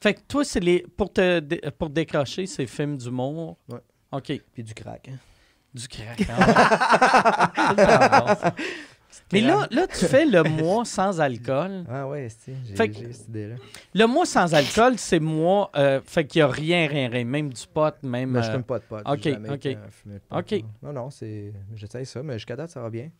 Fait 0.00 0.14
que 0.14 0.20
toi, 0.26 0.44
c'est 0.44 0.60
les 0.60 0.84
pour 0.96 1.12
te 1.12 1.40
pour 1.70 1.90
décrocher 1.90 2.46
ces 2.46 2.66
films 2.66 2.96
d'humour. 2.96 3.56
Ouais. 3.68 3.78
OK. 4.12 4.32
Puis 4.52 4.62
du 4.64 4.74
crack. 4.74 5.08
hein. 5.08 5.18
Du 5.74 5.88
crack. 5.88 6.22
hein. 6.28 8.52
Mais 9.32 9.40
là, 9.40 9.66
là, 9.70 9.86
tu 9.86 10.04
fais 10.06 10.24
le 10.24 10.42
mois 10.62 10.84
sans 10.84 11.20
alcool. 11.20 11.84
Ah 11.90 12.06
ouais, 12.08 12.28
c'est- 12.28 12.54
j'ai 12.64 12.76
cette 13.12 13.28
idée-là. 13.28 13.54
Le 13.94 14.06
mois 14.06 14.26
sans 14.26 14.54
alcool, 14.54 14.94
c'est 14.98 15.20
mois. 15.20 15.70
euh, 15.76 16.00
fait 16.04 16.24
qu'il 16.26 16.40
n'y 16.40 16.44
a 16.44 16.48
rien, 16.48 16.86
rien, 16.86 17.08
rien. 17.08 17.24
Même 17.24 17.52
du 17.52 17.66
pot, 17.66 17.94
même. 18.02 18.30
Mais 18.30 18.42
je 18.42 18.48
euh, 18.48 18.52
fume 18.52 18.62
pas 18.64 18.78
de 18.78 18.84
pot. 18.84 18.96
ok, 19.04 19.22
jamais 19.22 19.50
ok. 19.50 19.62
de 19.62 19.74
pot, 20.18 20.36
Ok. 20.38 20.52
Non, 20.82 20.92
non, 20.92 21.02
non, 21.04 21.10
c'est. 21.10 21.52
J'essaye 21.74 22.06
ça, 22.06 22.22
mais 22.22 22.34
jusqu'à 22.34 22.56
date, 22.56 22.70
ça 22.70 22.80
va 22.80 22.90
bien. 22.90 23.10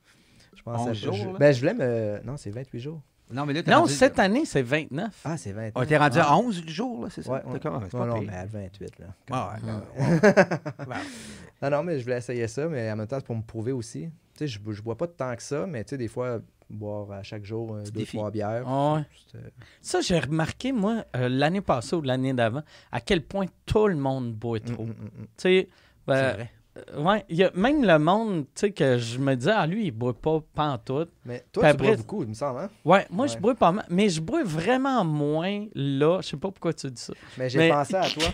Je 0.57 0.63
pense 0.63 0.81
11 0.81 0.89
à- 0.89 0.93
jours, 0.93 1.15
je- 1.15 1.27
là? 1.27 1.33
Ben, 1.39 1.53
je 1.55 1.61
voulais 1.61 1.75
me. 1.75 2.21
Non, 2.25 2.37
c'est 2.37 2.51
28 2.51 2.79
jours. 2.81 3.01
non, 3.33 3.47
mais 3.47 3.55
là, 3.55 3.63
Non, 3.67 3.81
rendu- 3.81 3.93
cette 3.95 4.19
année, 4.19 4.45
c'est 4.45 4.61
29. 4.63 5.15
Ah, 5.25 5.37
c'est 5.39 5.53
20. 5.53 5.71
On 5.75 5.83
était 5.83 5.97
rendu 5.97 6.19
à 6.19 6.37
11 6.37 6.63
le 6.63 6.71
jour, 6.71 7.03
là, 7.05 7.09
c'est 7.11 7.23
ça? 7.23 7.33
Ouais, 7.33 7.41
ouais. 7.47 7.59
comment? 7.63 7.81
C'est 7.91 7.95
Non, 7.97 8.01
pas 8.01 8.07
non, 8.07 8.19
pire. 8.21 8.29
mais 8.31 8.37
à 8.37 8.45
28, 8.47 8.99
là. 8.99 9.07
Ah, 9.31 9.57
Ouais. 9.65 10.05
ouais. 10.05 10.35
Non, 11.63 11.71
non, 11.71 11.83
mais 11.85 11.99
je 11.99 12.03
voulais 12.05 12.19
essayer 12.19 12.49
ça, 12.49 12.67
mais 12.67 12.91
en 12.91 12.97
même 12.97 13.07
temps, 13.07 13.19
c'est 13.21 13.25
pour 13.27 13.37
me 13.37 13.43
prouver 13.43 13.71
aussi. 13.73 14.11
Tu 14.37 14.39
sais, 14.39 14.47
je, 14.47 14.59
je 14.73 14.83
bois 14.83 14.97
pas 14.97 15.07
tant 15.07 15.35
que 15.37 15.43
ça, 15.43 15.67
mais 15.67 15.85
tu 15.85 15.91
sais, 15.91 15.99
des 15.99 16.09
fois, 16.09 16.41
boire 16.71 17.11
à 17.13 17.23
chaque 17.23 17.45
jour 17.45 17.75
euh, 17.75 17.83
deux, 17.85 17.91
défi. 17.91 18.17
trois 18.17 18.31
bières. 18.31 18.65
Ah 18.67 18.95
ouais. 18.95 19.03
euh, 19.35 19.41
Ça, 19.83 20.01
j'ai 20.01 20.19
remarqué, 20.19 20.73
moi, 20.73 21.05
euh, 21.17 21.29
l'année 21.29 21.61
passée 21.61 21.97
ou 21.97 22.03
l'année 22.03 22.33
d'avant, 22.33 22.63
à 22.91 23.01
quel 23.01 23.23
point 23.23 23.47
tout 23.67 23.89
le 23.89 23.97
monde 23.97 24.33
boit 24.35 24.61
trop. 24.61 24.85
mm, 24.85 24.89
mm, 24.91 24.95
Tu 24.95 25.21
mm. 25.23 25.27
sais, 25.37 25.69
ben, 26.07 26.15
C'est 26.17 26.33
vrai. 26.33 26.51
euh, 26.97 27.03
ouais, 27.03 27.25
il 27.29 27.37
y 27.37 27.45
a 27.45 27.51
même 27.55 27.85
le 27.85 27.99
monde, 27.99 28.47
tu 28.55 28.61
sais, 28.61 28.71
que 28.73 28.97
je 28.97 29.19
me 29.19 29.35
dis, 29.37 29.51
ah, 29.51 29.67
lui, 29.67 29.87
il 29.87 29.91
boit 29.91 30.15
pas 30.19 30.41
pantoute. 30.55 31.11
Mais 31.27 31.41
Puis 31.41 31.49
toi, 31.53 31.63
tu 31.65 31.69
après- 31.69 31.87
bois 31.89 31.97
beaucoup, 31.97 32.23
il 32.23 32.29
me 32.31 32.35
semble, 32.35 32.61
hein? 32.61 32.71
Ouais, 32.87 33.07
moi, 33.11 33.27
je 33.27 33.35
Ouais. 33.35 33.41
bois 33.41 33.55
pas 33.55 33.73
mal, 33.73 33.85
mais 33.91 34.09
je 34.09 34.21
bois 34.23 34.43
vraiment 34.43 35.05
moins 35.05 35.67
là. 35.75 36.21
Je 36.23 36.29
sais 36.29 36.37
pas 36.39 36.51
pourquoi 36.51 36.73
tu 36.73 36.91
dis 36.91 37.03
ça. 37.03 37.13
Mais 37.37 37.51
j'ai 37.51 37.59
Mais- 37.59 37.69
pensé 37.69 37.95
à 37.97 38.09
toi. 38.09 38.25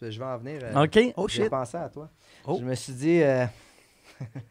Je 0.00 0.18
vais 0.18 0.24
en 0.24 0.38
venir. 0.38 0.60
euh, 0.64 0.84
OK? 0.84 0.98
Oh 1.18 1.28
J'ai 1.28 1.42
shit. 1.42 1.50
pensé 1.50 1.76
à 1.76 1.90
toi. 1.90 2.08
Oh. 2.46 2.56
Je 2.58 2.64
me 2.64 2.74
suis 2.74 2.94
dit, 2.94 3.22
euh, 3.22 3.44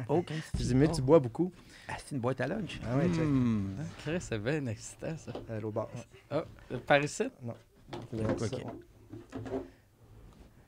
Oh, 0.09 0.23
je 0.57 0.63
dis, 0.63 0.75
mais 0.75 0.87
tu 0.89 1.01
bois 1.01 1.19
beaucoup. 1.19 1.51
Ah, 1.87 1.93
c'est 1.97 2.15
une 2.15 2.21
boîte 2.21 2.41
à 2.41 2.47
lunch. 2.47 2.79
Ah 2.85 2.97
ouais, 2.97 3.07
check. 3.09 3.23
Hmm. 3.23 3.75
Chris, 4.03 4.17
c'est 4.21 4.39
bien 4.39 4.65
excitant, 4.67 5.15
ça. 5.17 5.31
Euh, 5.49 5.59
l'autre 5.59 5.73
bord. 5.75 5.89
Ah, 6.29 6.43
par 6.87 7.01
ici? 7.03 7.23
Là, 8.13 8.29
Ok. 8.29 8.37
ça. 8.39 8.47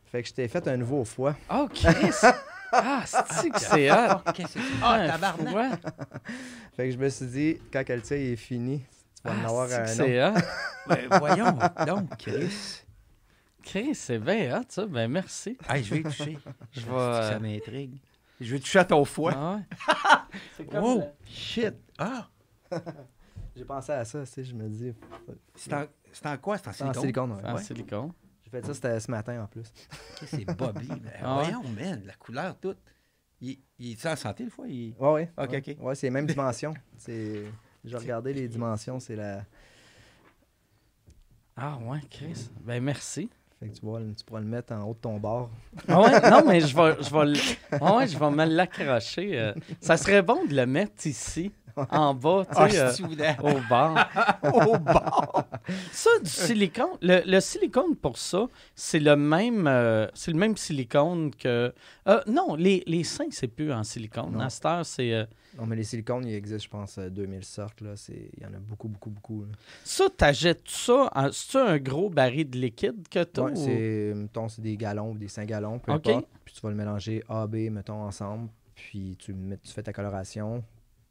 Fait 0.06 0.22
que 0.22 0.30
je 0.30 0.34
t'ai 0.34 0.48
fait 0.48 0.68
un 0.68 0.78
nouveau 0.78 1.04
foie. 1.06 1.36
Oh, 1.52 1.68
Chris! 1.74 2.12
ah, 2.72 3.04
c'est 3.06 3.50
que 3.50 3.60
c'est 3.60 3.92
hot! 3.92 4.20
Qu'est-ce 4.34 4.54
que 4.54 4.60
c'est? 4.60 4.82
Ah, 4.82 5.00
Ah, 5.02 5.08
tabarnak! 5.08 5.50
foie? 5.52 5.70
Fait 6.76 6.86
que 6.88 6.92
je 6.92 6.98
me 6.98 7.10
suis 7.10 7.26
dit, 7.28 7.58
quand 7.72 7.88
le 7.88 8.02
tien 8.02 8.18
est 8.18 8.36
fini, 8.36 8.80
tu 9.16 9.22
vas 9.24 9.32
en 9.32 9.36
Ah, 9.44 9.48
avoir 9.50 9.68
que 9.68 9.74
un 9.74 9.84
autre. 9.84 9.92
c'est 9.94 10.24
hot? 10.24 10.34
Ben, 10.88 11.08
voyons 11.18 11.58
donc, 11.88 12.18
Chris. 12.18 12.84
Chris, 13.64 13.96
c'est 13.96 14.20
bien 14.20 14.60
hot, 14.60 14.66
ça. 14.68 14.86
Ben, 14.86 15.08
merci. 15.10 15.58
Hey, 15.70 15.82
je 15.84 15.94
vais 15.96 16.00
y 16.02 16.04
toucher. 16.04 16.38
Je 16.74 16.82
vais... 16.82 16.88
Ça 16.88 17.34
euh, 17.34 17.40
m'intrigue. 17.40 17.98
Je 18.44 18.54
vais 18.54 18.60
toucher 18.60 18.80
à 18.80 18.86
ton 18.86 19.04
foie. 19.06 19.34
ah 19.36 19.56
ouais? 19.56 19.62
c'est 20.58 20.66
comme... 20.66 20.84
Oh, 20.84 20.98
le- 21.00 21.06
shit. 21.30 21.74
Ah, 21.98 22.28
J'ai 23.56 23.66
pensé 23.66 23.92
à 23.92 24.04
ça, 24.04 24.20
tu 24.26 24.32
sais, 24.32 24.44
je 24.44 24.56
me 24.56 24.68
dis. 24.68 24.94
c'est 25.56 25.74
en, 25.74 25.86
c'est 26.12 26.26
en 26.26 26.38
quoi? 26.38 26.58
C'est 26.58 26.68
en 26.70 26.72
C'est 26.74 26.84
en 26.84 26.94
silicone? 26.94 27.02
silicone, 27.02 27.32
ouais. 27.34 27.50
En 27.52 27.56
Ouais. 27.56 27.62
silicone. 27.62 28.12
J'ai 28.44 28.50
fait 28.50 28.66
ça, 28.66 28.74
c'était 28.74 29.00
ce 29.00 29.12
matin 29.12 29.44
en 29.44 29.48
plus. 29.48 29.72
C'est 30.26 30.46
Bobby. 30.46 30.88
Ben, 31.02 31.12
Ah 31.22 31.38
ouais? 31.38 31.44
voyons, 31.52 31.64
man, 31.70 32.02
la 32.06 32.14
couleur 32.16 32.58
toute. 32.60 32.80
Il, 33.42 33.60
il 33.78 33.92
est 33.92 34.06
en 34.08 34.16
santé, 34.16 34.44
le 34.46 34.50
foie? 34.50 34.68
Il... 34.68 34.96
Ouais, 34.98 35.12
ouais. 35.12 35.32
Ok, 35.38 35.52
ouais. 35.52 35.76
ok. 35.78 35.84
Ouais, 35.86 35.96
c'est 35.96 36.08
les 36.08 36.12
mêmes 36.12 36.26
dimensions. 36.26 36.74
C'est. 36.98 37.44
J'ai 37.86 37.98
regardé 37.98 38.34
les 38.34 38.48
dimensions, 38.48 39.00
c'est 39.00 39.16
la. 39.16 39.44
Ah 41.56 41.78
ouais, 41.78 42.00
Chris. 42.10 42.50
Ben, 42.62 42.82
merci. 42.84 43.30
Fait 43.64 43.70
que 43.70 43.76
tu, 43.76 43.86
vois, 43.86 44.00
tu 44.18 44.26
pourras 44.26 44.42
le 44.42 44.46
mettre 44.46 44.74
en 44.74 44.84
haut 44.84 44.94
de 44.94 45.00
ton 45.00 45.18
bord. 45.20 45.50
Ah 45.88 46.02
ouais, 46.02 46.30
non, 46.30 46.44
mais 46.46 46.60
je 46.60 46.76
vais, 46.76 46.96
je 47.02 47.10
vais, 47.14 47.40
ah 47.82 47.96
ouais, 47.96 48.08
je 48.08 48.18
vais 48.18 48.30
me 48.30 48.44
l'accrocher. 48.46 49.40
euh. 49.40 49.54
Ça 49.80 49.96
serait 49.96 50.22
bon 50.22 50.44
de 50.46 50.54
le 50.54 50.66
mettre 50.66 51.08
ici, 51.08 51.50
en 51.90 52.14
bas, 52.14 52.44
tu 52.46 52.52
Ah, 52.58 52.70
sais, 52.70 53.02
euh, 53.04 53.34
au 53.42 53.60
bord. 53.70 53.98
Au 54.44 54.78
bord. 54.80 55.46
Ça, 55.92 56.10
du 56.22 56.30
silicone, 56.30 56.98
le, 57.02 57.22
le 57.26 57.40
silicone 57.40 57.96
pour 57.96 58.18
ça, 58.18 58.48
c'est 58.76 59.00
le 59.00 59.16
même 59.16 59.66
euh, 59.68 60.08
c'est 60.14 60.32
le 60.32 60.38
même 60.38 60.58
silicone 60.58 61.32
que. 61.36 61.74
euh, 62.08 62.22
non, 62.28 62.56
les, 62.56 62.84
les 62.88 63.04
seins, 63.04 63.28
c'est 63.32 63.48
plus 63.48 63.72
en 63.72 63.84
silicone. 63.84 64.32
Non. 64.34 64.40
À 64.42 64.50
cette 64.50 64.66
heure, 64.66 64.86
c'est. 64.86 65.14
euh, 65.14 65.26
Non, 65.58 65.66
mais 65.66 65.76
les 65.76 65.84
silicones, 65.84 66.26
il 66.28 66.34
existe, 66.34 66.66
je 66.66 66.70
pense, 66.70 66.98
euh, 66.98 67.10
2000 67.10 67.44
sortes. 67.46 67.82
Là. 67.82 67.96
C'est- 67.96 68.30
Il 68.38 68.44
y 68.44 68.46
en 68.46 68.54
a 68.54 68.60
beaucoup, 68.60 68.88
beaucoup, 68.88 69.10
beaucoup. 69.10 69.42
là. 69.44 69.52
Ça, 69.84 70.06
t'achètes 70.16 70.64
ça. 70.68 71.10
en- 71.16 71.32
C'est-tu 71.32 71.58
un 71.58 71.78
gros 71.78 72.10
baril 72.10 72.50
de 72.50 72.58
liquide 72.58 73.08
que 73.10 73.24
t'as? 73.24 73.44
Ouais, 73.44 73.52
ou- 73.52 73.56
c'est, 73.56 74.14
mettons, 74.16 74.50
c'est 74.50 74.62
des 74.62 74.76
gallons 74.78 75.12
ou 75.12 75.18
des 75.18 75.28
5 75.28 75.48
gallons, 75.48 75.80
peu 75.80 75.92
importe. 75.96 76.28
Puis 76.46 76.56
tu 76.56 76.62
vas 76.62 76.70
le 76.70 76.76
mélanger 76.76 77.24
A, 77.30 77.48
B, 77.48 77.70
mettons, 77.72 78.02
ensemble. 78.04 78.50
Puis 78.76 79.16
tu, 79.20 79.34
mets- 79.34 79.58
tu 79.58 79.72
fais 79.72 79.84
ta 79.84 79.94
coloration. 79.94 80.64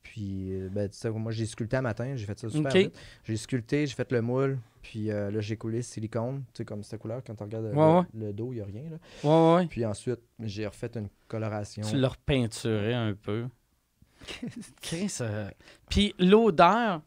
Puis, 0.02 0.52
euh, 0.52 0.68
ben, 0.70 0.88
tu 0.88 0.96
sais, 0.98 1.10
moi, 1.10 1.30
j'ai 1.32 1.46
sculpté 1.46 1.76
un 1.76 1.82
matin. 1.82 2.14
J'ai 2.16 2.26
fait 2.26 2.38
ça 2.38 2.48
super 2.50 2.70
vite. 2.84 2.98
J'ai 3.24 3.36
sculpté, 3.36 3.86
j'ai 3.86 3.94
fait 3.94 4.10
le 4.12 4.20
moule. 4.20 4.58
Puis 4.82 5.10
euh, 5.12 5.30
là, 5.30 5.40
j'ai 5.40 5.56
coulé 5.56 5.80
silicone. 5.82 6.42
Tu 6.52 6.58
sais, 6.58 6.64
comme 6.64 6.82
cette 6.82 7.00
couleur, 7.00 7.22
quand 7.24 7.34
tu 7.36 7.42
regardes 7.44 7.66
euh, 7.66 8.00
Ouais, 8.00 8.06
le, 8.14 8.26
le 8.26 8.32
dos, 8.32 8.52
il 8.52 8.56
n'y 8.56 8.60
a 8.62 8.64
rien. 8.64 8.82
Là. 8.90 8.96
Ouais, 9.22 9.56
ouais. 9.56 9.66
Puis 9.68 9.84
ensuite, 9.86 10.20
j'ai 10.40 10.66
refait 10.66 10.90
une 10.96 11.08
coloration. 11.28 11.82
Tu 11.88 11.96
l'as 11.96 12.08
repeinturé 12.08 12.92
un 12.94 13.14
peu. 13.14 13.46
Chris, 14.82 15.16
euh, 15.20 15.50
Puis 15.88 16.14
l'odeur, 16.18 17.00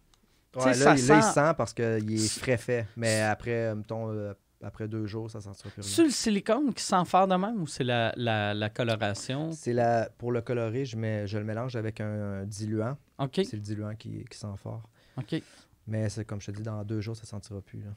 tu 0.53 0.61
sais, 0.61 0.67
Ouais, 0.67 0.73
ça 0.73 0.85
là, 0.93 0.95
il- 0.99 1.07
là, 1.07 1.15
il 1.17 1.23
sent- 1.23 1.31
sent 1.33 1.53
parce 1.57 1.73
qu'il 1.73 2.13
est 2.13 2.39
frais 2.39 2.57
fait. 2.57 2.87
Mais 2.97 3.21
après, 3.21 3.75
mettons, 3.75 4.09
euh, 4.11 4.33
après 4.63 4.87
deux 4.87 5.05
jours, 5.05 5.29
ça 5.29 5.39
ne 5.39 5.43
sentira 5.43 5.69
plus 5.69 5.81
rien. 5.81 5.89
c'est 5.89 6.03
le 6.03 6.09
silicone 6.09 6.73
qui 6.73 6.83
fort 7.05 7.27
de 7.27 7.35
même 7.35 7.61
ou 7.61 7.67
c'est 7.67 7.83
la, 7.83 8.13
la, 8.15 8.53
la 8.53 8.69
coloration? 8.69 9.51
C'est 9.51 9.73
la, 9.73 10.09
pour 10.17 10.31
le 10.31 10.41
colorer, 10.41 10.85
je, 10.85 10.97
mets, 10.97 11.27
je 11.27 11.37
le 11.37 11.43
mélange 11.43 11.75
avec 11.75 12.01
un, 12.01 12.45
diluant. 12.45 12.97
OK, 13.19 13.41
C'est 13.43 13.53
le 13.53 13.59
diluant 13.59 13.95
qui, 13.95 14.23
qui 14.25 14.37
sent 14.37 14.47
fort. 14.57 14.89
OK. 15.17 15.41
Mais 15.87 16.09
c'est 16.09 16.25
comme 16.25 16.41
je 16.41 16.47
te 16.51 16.57
dis, 16.57 16.63
dans 16.63 16.83
deux 16.83 17.01
jours, 17.01 17.15
ça 17.15 17.23
ne 17.23 17.27
sentira 17.27 17.61
plus. 17.61 17.79
Là. 17.79 17.91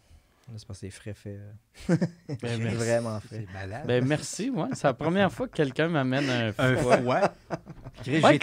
C'est 0.56 0.66
parce 0.66 0.80
que 0.80 0.86
c'est 0.86 0.90
frais 0.90 1.14
fait. 1.14 1.38
euh, 1.90 1.96
Ben, 2.42 2.74
vraiment 2.74 3.20
frais. 3.20 3.44
C'est 3.46 3.52
malade. 3.52 3.84
Ben 3.86 4.04
merci, 4.04 4.48
ouais. 4.50 4.68
C'est 4.72 4.84
la 4.84 4.94
première 4.94 5.30
fois 5.30 5.46
que 5.46 5.52
quelqu'un 5.56 5.88
m'amène 5.88 6.28
un 6.30 6.52
un 6.58 6.76
foie. 6.76 7.32
Chris, 8.02 8.20
Ouais, 8.22 8.32
j'ai- 8.32 8.38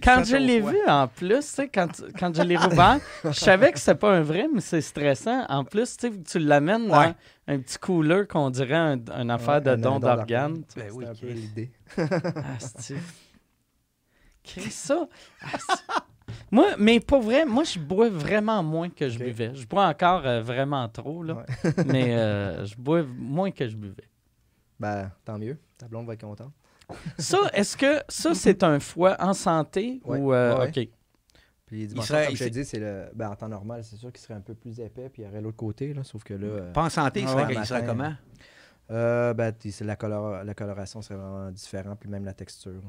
quand, 0.00 0.24
je 0.24 0.36
l'ai 0.36 0.60
foie. 0.62 0.70
vu 0.72 0.78
en 0.88 1.08
plus, 1.08 1.40
tu 1.40 1.42
sais, 1.42 1.68
quand, 1.68 1.88
quand 2.18 2.34
je 2.34 2.42
l'ai 2.42 2.56
rouvert, 2.56 3.00
je 3.24 3.32
savais 3.32 3.70
que 3.72 3.78
c'était 3.78 3.96
pas 3.96 4.12
un 4.16 4.22
vrai, 4.22 4.46
mais 4.52 4.60
c'est 4.60 4.80
stressant. 4.80 5.44
En 5.48 5.64
plus, 5.64 5.96
tu 5.96 6.08
sais, 6.10 6.22
tu 6.22 6.38
l'amènes 6.38 6.88
dans 6.88 6.98
Ouais. 7.00 7.14
un 7.48 7.58
petit 7.58 7.78
cooler 7.78 8.24
qu'on 8.28 8.48
dirait 8.50 8.74
un, 8.76 8.98
une 9.20 9.30
affaire 9.30 9.60
de 9.60 9.70
un- 9.70 9.74
un 9.74 9.76
don 9.76 9.98
don 9.98 10.14
d'organes. 10.14 10.54
Ben 10.54 10.64
C'est 10.68 10.90
oui, 10.92 11.04
un 11.04 11.08
peu 11.14 11.26
Chris. 11.26 11.34
l'idée. 11.34 11.70
Asti. 12.56 12.94
Chris, 14.42 14.70
ça. 14.70 15.06
asti. 15.42 15.82
Moi, 16.50 16.66
mais 16.78 16.98
pour 17.00 17.20
vrai, 17.22 17.44
moi, 17.44 17.62
je 17.64 17.78
bois 17.78 18.08
vraiment 18.10 18.62
moins 18.62 18.88
que 18.90 19.08
je 19.08 19.18
buvais. 19.18 19.54
Je 19.54 19.66
bois 19.66 19.86
encore 19.86 20.26
euh, 20.26 20.42
vraiment 20.42 20.88
trop, 20.88 21.22
là. 21.22 21.44
mais 21.86 22.16
euh, 22.18 22.64
je 22.66 22.74
bois 22.76 23.02
moins 23.04 23.50
que 23.50 23.68
je 23.68 23.76
buvais. 23.76 24.08
Ben, 24.78 25.10
tant 25.24 25.38
mieux. 25.38 25.58
Ta 25.78 25.86
blonde 25.86 26.06
va 26.06 26.14
être 26.14 26.22
contente. 26.22 26.52
Ça, 27.18 27.38
est-ce 27.52 27.76
que 27.76 28.00
ça, 28.08 28.34
c'est 28.34 28.64
un 28.64 28.80
foie 28.80 29.16
en 29.20 29.32
santé 29.32 30.00
Ouais, 30.04 30.18
ou. 30.18 30.32
euh, 30.34 30.58
ouais, 30.58 30.68
OK. 30.68 30.88
Puis 31.66 31.78
les 31.78 31.86
dimensions, 31.86 32.14
serait- 32.14 32.24
comme 32.24 32.34
il 32.34 32.38
je 32.38 32.44
te 32.44 32.48
dis, 32.48 32.64
c'est 32.64 32.80
le. 32.80 33.10
Ben, 33.14 33.30
en 33.30 33.36
temps 33.36 33.48
normal, 33.48 33.84
c'est 33.84 33.94
sûr 33.94 34.10
qu'il 34.10 34.20
serait 34.20 34.34
un 34.34 34.40
peu 34.40 34.54
plus 34.54 34.80
épais, 34.80 35.08
puis 35.08 35.22
il 35.22 35.26
y 35.26 35.28
aurait 35.28 35.40
l'autre 35.40 35.56
côté, 35.56 35.94
là. 35.94 36.02
Sauf 36.02 36.24
que 36.24 36.34
là. 36.34 36.46
euh, 36.48 36.72
Pas 36.72 36.82
en 36.82 36.88
santé, 36.90 37.20
il 37.20 37.28
serait, 37.28 37.46
ouais, 37.46 37.54
il 37.54 37.64
serait 37.64 37.84
comment? 37.86 38.12
euh, 38.90 39.32
ben, 39.34 39.54
la, 39.82 39.94
color- 39.94 40.42
la 40.42 40.54
coloration 40.54 41.00
serait 41.00 41.14
vraiment 41.14 41.52
différente, 41.52 42.00
puis 42.00 42.08
même 42.08 42.24
la 42.24 42.32
texture. 42.34 42.82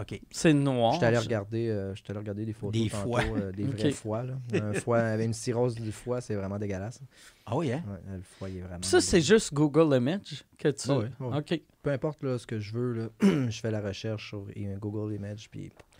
OK. 0.00 0.20
C'est 0.30 0.52
noir. 0.52 0.92
J'étais 0.94 1.06
allé 1.06 1.18
regarder, 1.18 1.68
euh, 1.68 1.94
j'étais 1.94 2.10
allé 2.10 2.20
regarder 2.20 2.44
des 2.44 2.52
photos 2.52 2.80
Des 2.80 2.88
tantôt, 2.88 3.08
foies. 3.10 3.22
euh, 3.36 3.52
des 3.52 3.64
Ok. 3.68 3.74
vrais 3.78 3.90
foies, 3.90 4.22
là. 4.24 4.34
Un 4.54 4.72
foie 4.80 4.98
avec 5.00 5.26
une 5.26 5.32
cirrhose 5.32 5.74
du 5.74 5.90
foie, 5.92 6.20
c'est 6.20 6.34
vraiment 6.34 6.58
dégueulasse. 6.58 7.00
Ah 7.46 7.56
oui, 7.56 7.72
hein? 7.72 7.82
Ouais, 7.86 8.16
le 8.16 8.22
foie, 8.22 8.50
il 8.50 8.58
est 8.58 8.60
vraiment. 8.60 8.82
Ça, 8.82 9.00
c'est 9.00 9.20
juste 9.20 9.52
Google 9.52 9.96
Image 9.96 10.44
que 10.58 10.68
tu. 10.68 10.88
Ah 10.90 10.98
ouais, 10.98 11.10
ah 11.20 11.24
ouais. 11.28 11.38
OK. 11.38 11.60
Peu 11.82 11.90
importe 11.90 12.22
là, 12.22 12.38
ce 12.38 12.46
que 12.46 12.58
je 12.60 12.72
veux, 12.72 12.92
là, 12.92 13.08
je 13.50 13.60
fais 13.60 13.70
la 13.70 13.80
recherche 13.80 14.28
sur 14.28 14.46
un 14.56 14.76
Google 14.78 15.14
Image, 15.14 15.48
puis 15.50 15.60
j'ai 15.60 15.66
à 15.66 15.70
peu 15.70 15.76
près. 15.78 15.96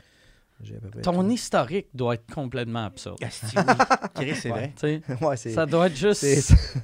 Ton 1.05 1.23
tout. 1.23 1.31
historique 1.31 1.87
doit 1.95 2.15
être 2.15 2.35
complètement 2.35 2.87
absurde. 2.87 3.19
Asti, 3.23 3.55
oui. 3.57 3.63
Chris, 4.15 4.35
c'est 4.35 4.49
vrai. 4.49 4.73
Ouais, 5.21 5.37
c'est. 5.37 5.51
ça 5.51 5.67
doit 5.67 5.87
être 5.87 5.97
juste 5.97 6.25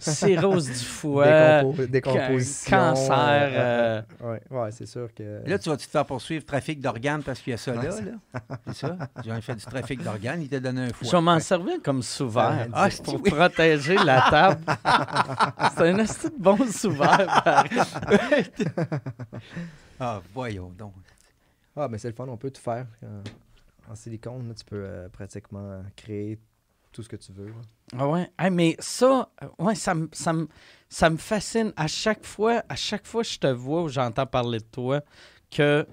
cirrhose 0.00 0.68
du 0.68 0.74
foie, 0.74 1.26
décompo- 1.62 1.86
décomposition. 1.88 2.76
cancer. 2.76 3.12
euh, 3.52 4.02
euh, 4.22 4.38
ouais, 4.50 4.70
c'est 4.70 4.86
sûr 4.86 5.12
que. 5.12 5.42
Là, 5.44 5.58
tu 5.58 5.68
vas-tu 5.70 5.86
te 5.86 5.90
faire 5.90 6.06
poursuivre 6.06 6.44
trafic 6.44 6.80
d'organes 6.80 7.22
parce 7.24 7.40
qu'il 7.40 7.50
y 7.50 7.54
a 7.54 7.56
ça 7.56 7.74
là? 7.74 7.80
Ouais, 7.80 8.02
là? 8.02 8.40
C'est 8.68 8.74
ça? 8.86 8.96
J'ai 9.24 9.40
fait 9.40 9.54
du 9.56 9.64
trafic 9.64 10.02
d'organes, 10.04 10.42
il 10.42 10.48
t'a 10.48 10.60
donné 10.60 10.82
un 10.82 10.88
Je 10.88 10.92
foie. 11.08 11.18
vais 11.18 11.24
m'en 11.24 11.40
servir 11.40 11.74
comme 11.82 12.02
sous-verre 12.02 12.68
Ah, 12.72 12.88
pour 13.02 13.14
oui. 13.22 13.30
protéger 13.30 13.96
la 13.96 14.20
table. 14.30 14.60
c'est 15.76 15.88
un 15.90 15.98
assez 15.98 16.28
de 16.30 16.34
bon 16.38 16.58
sous-verre. 16.70 17.26
pareil. 17.44 18.44
Ah, 19.98 20.20
voyons 20.32 20.70
donc. 20.78 20.92
Ah, 21.76 21.88
mais 21.90 21.98
c'est 21.98 22.08
le 22.08 22.14
fun, 22.14 22.26
on 22.28 22.36
peut 22.36 22.50
tout 22.52 22.60
faire. 22.62 22.86
En 23.88 23.94
silicone, 23.94 24.48
là, 24.48 24.54
tu 24.54 24.64
peux 24.64 24.84
euh, 24.84 25.08
pratiquement 25.08 25.82
créer 25.96 26.38
tout 26.92 27.02
ce 27.02 27.08
que 27.08 27.16
tu 27.16 27.32
veux. 27.32 27.52
Ah 27.96 28.08
ouais? 28.08 28.30
Hey, 28.38 28.50
mais 28.50 28.76
ça, 28.78 29.28
euh, 29.42 29.48
ouais, 29.58 29.74
ça, 29.74 29.94
me- 29.94 30.08
ça, 30.12 30.32
me- 30.32 30.48
ça 30.88 31.10
me 31.10 31.16
fascine. 31.16 31.72
À 31.76 31.86
chaque 31.86 32.24
fois, 32.24 32.62
à 32.68 32.76
chaque 32.76 33.06
fois 33.06 33.22
que 33.22 33.28
je 33.28 33.38
te 33.38 33.46
vois 33.48 33.82
ou 33.82 33.88
j'entends 33.88 34.26
parler 34.26 34.58
de 34.58 34.64
toi, 34.64 35.00
que 35.50 35.86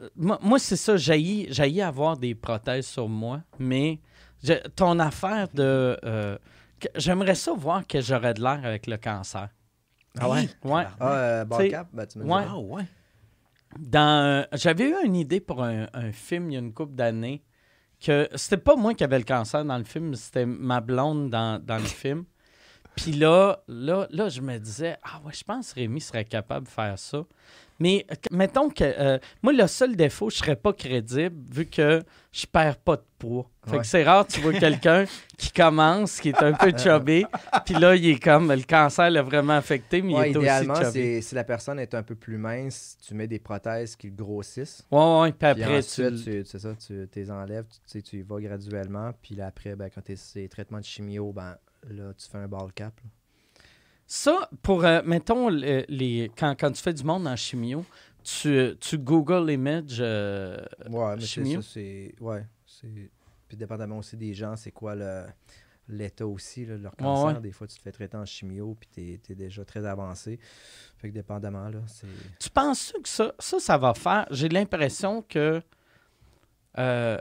euh, 0.00 0.08
moi, 0.16 0.38
moi, 0.42 0.58
c'est 0.58 0.76
ça, 0.76 0.96
j'ai 0.96 1.52
j'ai 1.52 1.82
avoir 1.82 2.16
des 2.16 2.34
prothèses 2.34 2.86
sur 2.86 3.08
moi, 3.08 3.42
mais 3.58 4.00
je- 4.42 4.66
ton 4.70 4.98
affaire 5.00 5.48
de 5.52 5.98
euh, 6.04 6.38
j'aimerais 6.94 7.34
ça 7.34 7.52
voir 7.52 7.86
que 7.86 8.00
j'aurais 8.00 8.34
de 8.34 8.40
l'air 8.40 8.60
avec 8.64 8.86
le 8.86 8.96
cancer. 8.96 9.48
Ah 10.18 10.30
ouais? 10.30 10.48
Ouais. 10.64 10.86
Ah, 11.00 11.12
euh, 11.12 11.68
cap, 11.68 11.88
ben, 11.92 12.06
tu 12.06 12.18
me 12.18 12.24
ouais. 12.24 12.42
diras. 12.42 12.54
Ah 12.54 12.58
ouais. 12.58 12.84
Dans, 13.78 14.46
j'avais 14.52 14.88
eu 14.88 14.94
une 15.04 15.16
idée 15.16 15.40
pour 15.40 15.62
un, 15.62 15.86
film 16.12 16.50
il 16.50 16.54
y 16.54 16.56
a 16.56 16.60
une 16.60 16.72
couple 16.72 16.94
d'années 16.94 17.42
que 18.00 18.28
c'était 18.34 18.56
pas 18.56 18.76
moi 18.76 18.94
qui 18.94 19.04
avais 19.04 19.18
le 19.18 19.24
cancer 19.24 19.64
dans 19.64 19.76
le 19.76 19.84
film, 19.84 20.14
c'était 20.14 20.46
ma 20.46 20.80
blonde 20.80 21.30
dans, 21.30 21.62
dans 21.62 21.78
le 21.78 21.84
film. 21.84 22.24
Puis 22.98 23.12
là, 23.12 23.62
là, 23.68 24.08
là, 24.10 24.28
je 24.28 24.40
me 24.40 24.58
disais, 24.58 24.96
ah 25.04 25.20
ouais, 25.24 25.32
je 25.32 25.44
pense 25.44 25.72
que 25.72 25.80
Rémi 25.80 26.00
serait 26.00 26.24
capable 26.24 26.66
de 26.66 26.70
faire 26.70 26.98
ça. 26.98 27.24
Mais 27.80 28.04
mettons 28.32 28.70
que 28.70 28.82
euh, 28.82 29.18
moi, 29.42 29.52
le 29.52 29.66
seul 29.68 29.94
défaut, 29.94 30.30
je 30.30 30.36
serais 30.38 30.56
pas 30.56 30.72
crédible 30.72 31.36
vu 31.54 31.64
que 31.66 32.02
je 32.32 32.44
perds 32.46 32.76
pas 32.78 32.96
de 32.96 33.04
poids. 33.18 33.48
Fait 33.66 33.72
Ouais. 33.72 33.78
que 33.80 33.86
c'est 33.86 34.02
rare, 34.02 34.26
tu 34.26 34.40
vois 34.40 34.52
quelqu'un 34.58 35.04
qui 35.36 35.52
commence, 35.52 36.20
qui 36.20 36.30
est 36.30 36.42
un 36.42 36.52
peu 36.54 36.72
chubby, 36.76 37.24
puis 37.64 37.74
là, 37.74 37.94
il 37.94 38.08
est 38.08 38.18
comme, 38.22 38.50
le 38.52 38.62
cancer 38.62 39.10
l'a 39.10 39.22
vraiment 39.22 39.52
affecté, 39.56 40.02
mais 40.02 40.14
Ouais, 40.14 40.30
il 40.30 40.36
est 40.36 40.40
idéalement, 40.40 40.74
aussi 40.74 40.84
chubby. 40.84 41.22
si 41.22 41.34
la 41.36 41.44
personne 41.44 41.78
est 41.78 41.94
un 41.94 42.02
peu 42.02 42.14
plus 42.16 42.36
mince, 42.38 42.96
tu 43.06 43.14
mets 43.14 43.28
des 43.28 43.38
prothèses 43.38 43.94
qui 43.94 44.10
grossissent. 44.10 44.84
Ouais, 44.90 45.20
ouais, 45.20 45.32
puis 45.32 45.46
après, 45.48 45.78
ensuite, 45.78 46.16
tu... 46.24 46.30
tu, 46.30 46.44
c'est 46.46 46.58
ça, 46.58 46.74
tu 46.74 47.08
les 47.14 47.30
enlèves, 47.30 47.66
tu, 47.90 48.02
tu 48.02 48.16
y 48.18 48.22
vas 48.22 48.40
graduellement. 48.40 49.12
Puis 49.22 49.40
après, 49.40 49.76
ben, 49.76 49.88
quand 49.94 50.02
tu 50.02 50.16
es 50.40 50.48
traitements 50.48 50.80
de 50.80 50.84
chimio, 50.84 51.32
ben, 51.32 51.56
là, 51.90 52.12
tu 52.16 52.28
fais 52.28 52.38
un 52.38 52.48
ball 52.48 52.72
cap. 52.74 52.92
là. 53.04 53.10
Ça, 54.10 54.48
pour, 54.62 54.84
euh, 54.86 55.02
mettons, 55.04 55.50
le- 55.50 55.84
les, 55.88 56.32
quand, 56.36 56.56
quand 56.58 56.72
tu 56.72 56.80
fais 56.82 56.94
du 56.94 57.04
monde 57.04 57.26
en 57.26 57.36
chimio, 57.36 57.84
tu, 58.24 58.74
tu 58.80 58.96
Google 58.98 59.50
Image. 59.50 59.98
euh, 60.00 60.56
Ouais, 60.88 61.14
mais 61.16 61.20
c'est 61.20 61.26
chimio? 61.26 61.60
ça, 61.60 61.68
c'est. 61.74 62.14
Ouais. 62.18 62.46
c'est- 62.66 63.10
Puis 63.46 63.56
dépendamment 63.58 63.98
aussi 63.98 64.16
des 64.16 64.32
gens, 64.32 64.56
c'est 64.56 64.72
quoi 64.72 64.94
le 64.94 65.24
l'état 65.90 66.26
aussi 66.26 66.66
là, 66.66 66.76
leur 66.76 66.94
cancer. 66.96 67.34
ouais. 67.36 67.40
Des 67.40 67.52
fois, 67.52 67.66
tu 67.66 67.76
te 67.76 67.82
fais 67.82 67.92
traiter 67.92 68.16
en 68.18 68.24
chimio, 68.26 68.76
puis 68.78 69.18
tu 69.24 69.32
es, 69.32 69.34
déjà 69.34 69.64
très 69.64 69.84
avancé. 69.86 70.38
Fait 70.98 71.08
que 71.08 71.14
dépendamment, 71.14 71.68
là, 71.68 71.80
c'est. 71.86 72.06
tu 72.38 72.50
penses 72.50 72.92
que 73.02 73.08
ça, 73.08 73.32
ça, 73.38 73.58
ça 73.58 73.76
va 73.78 73.92
faire. 73.94 74.26
J'ai 74.30 74.48
l'impression 74.48 75.22
que. 75.22 75.62
euh, 76.78 77.18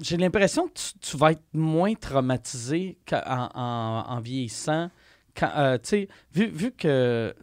j'ai 0.00 0.16
l'impression 0.16 0.68
que 0.68 0.74
tu, 0.74 0.98
tu 1.00 1.16
vas 1.16 1.32
être 1.32 1.42
moins 1.52 1.94
traumatisé 1.94 2.98
en, 3.12 3.48
en- 3.54 4.04
en 4.08 4.20
vieillissant. 4.20 4.90
Quand, 5.36 5.50
euh, 5.56 5.78
tu 5.78 5.88
sais, 5.88 6.08
vu, 6.32 6.46
vu 6.46 6.72
que. 6.72 7.34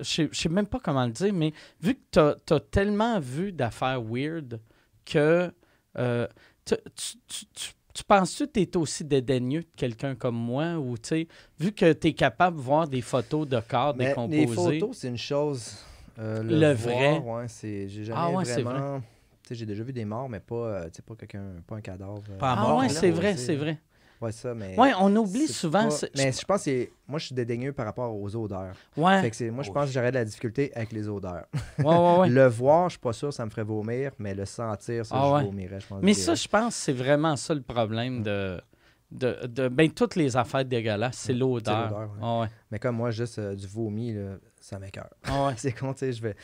Je 0.00 0.24
je 0.32 0.38
sais- 0.38 0.48
même 0.48 0.66
pas 0.66 0.80
comment 0.80 1.06
le 1.06 1.12
dire, 1.12 1.32
mais 1.32 1.52
vu 1.80 1.94
que 1.94 2.34
tu 2.46 2.52
as, 2.54 2.60
tellement 2.60 3.20
vu 3.20 3.52
d'affaires 3.52 4.02
weird 4.02 4.60
que. 5.04 5.52
euh, 5.96 6.26
tu, 6.64 6.74
tu, 6.96 7.16
tu, 7.26 7.46
tu- 7.54 7.72
tu 7.94 8.04
penses-tu 8.04 8.46
que 8.46 8.52
tu 8.52 8.60
es 8.60 8.76
aussi 8.76 9.04
dédaigneux 9.04 9.62
de 9.62 9.68
quelqu'un 9.76 10.14
comme 10.14 10.36
moi 10.36 10.74
ou 10.78 10.96
tu 10.98 11.08
sais, 11.08 11.28
vu 11.58 11.72
que 11.72 11.92
tu 11.92 12.08
es 12.08 12.12
capable 12.12 12.56
de 12.56 12.62
voir 12.62 12.86
des 12.86 13.00
photos 13.00 13.48
de 13.48 13.58
corps 13.60 13.94
Mais 13.94 14.06
décomposés? 14.06 14.38
les 14.74 14.80
photos, 14.80 14.96
c'est 14.98 15.08
une 15.08 15.16
chose. 15.16 15.78
Euh, 16.18 16.42
le, 16.42 16.60
Le 16.60 16.72
voir, 16.74 17.24
vrai? 17.24 17.42
ouais, 17.42 17.48
c'est. 17.48 17.88
J'ai 17.88 18.04
jamais 18.04 18.20
Ah 18.20 18.30
ouais, 18.30 18.44
c'est 18.44 18.62
vraiment. 18.62 19.00
J'ai 19.54 19.66
déjà 19.66 19.82
vu 19.82 19.92
des 19.92 20.04
morts, 20.04 20.28
mais 20.28 20.40
pas, 20.40 20.54
euh, 20.54 20.88
pas 21.06 21.14
quelqu'un, 21.16 21.44
pas 21.66 21.76
un 21.76 21.80
cadavre. 21.80 22.22
euh, 22.30 22.38
Pas 22.38 22.52
à 22.52 22.56
Ah 22.58 22.60
mort, 22.60 22.78
ouais, 22.78 22.88
c'est 22.88 23.10
vrai, 23.10 23.36
c'est 23.36 23.56
vrai. 23.56 23.78
Ouais, 24.20 24.32
ça, 24.32 24.52
mais. 24.52 24.76
Ouais, 24.76 24.92
on 24.98 25.14
oublie 25.14 25.46
souvent. 25.46 25.88
pas- 25.88 26.06
Mais 26.16 26.32
je 26.32 26.44
pense 26.44 26.58
que 26.58 26.64
c'est. 26.64 26.90
Moi, 27.06 27.20
je 27.20 27.26
suis 27.26 27.34
dédaigneux 27.36 27.72
par 27.72 27.86
rapport 27.86 28.12
aux 28.14 28.34
odeurs. 28.34 28.74
Ouais, 28.96 29.20
Fait 29.20 29.30
que 29.30 29.36
c'est- 29.36 29.50
moi, 29.50 29.62
je 29.62 29.70
Oh, 29.70 29.74
pense 29.74 29.86
que 29.86 29.92
j'aurais 29.92 30.10
de 30.10 30.16
la 30.16 30.24
difficulté 30.24 30.72
avec 30.74 30.90
les 30.90 31.08
odeurs. 31.08 31.46
ouais, 31.78 31.84
ouais, 31.84 32.18
ouais. 32.18 32.28
Le 32.28 32.46
voir, 32.48 32.88
je 32.88 32.94
suis 32.94 32.98
pas 33.00 33.12
sûr, 33.12 33.32
ça 33.32 33.44
me 33.44 33.50
ferait 33.50 33.62
vomir, 33.62 34.10
mais 34.18 34.34
le 34.34 34.44
sentir, 34.44 35.06
ça, 35.06 35.14
Ah 35.16 35.28
je 35.28 35.34
ouais. 35.34 35.42
vomirais, 35.44 35.78
je 35.80 35.86
pense. 35.86 36.02
Mais 36.02 36.14
ça, 36.14 36.34
je 36.34 36.48
pense 36.48 36.74
que 36.74 36.80
c'est 36.82 36.92
vraiment 36.92 37.36
ça 37.36 37.54
le 37.54 37.62
problème 37.62 38.22
de. 38.24 38.60
de, 39.12 39.46
de 39.46 39.68
ben, 39.68 39.88
toutes 39.90 40.16
les 40.16 40.36
affaires 40.36 40.64
dégueulasses, 40.64 41.16
c'est 41.16 41.32
Ouais, 41.32 41.38
l'odeur. 41.38 41.62
c'est 41.88 41.94
l'odeur, 41.94 42.10
ouais. 42.10 42.18
Ah 42.20 42.40
ouais. 42.40 42.48
Mais 42.72 42.78
comme 42.80 42.96
moi, 42.96 43.12
juste 43.12 43.38
euh, 43.38 43.54
du 43.54 43.68
vomi, 43.68 44.12
là, 44.14 44.36
ça 44.60 44.80
m'écoeure. 44.80 45.08
Ah 45.24 45.46
ouais. 45.46 45.54
c'est 45.56 45.72
con, 45.72 45.92
tu 45.92 46.00
sais, 46.00 46.12
je 46.12 46.20
vais. 46.22 46.34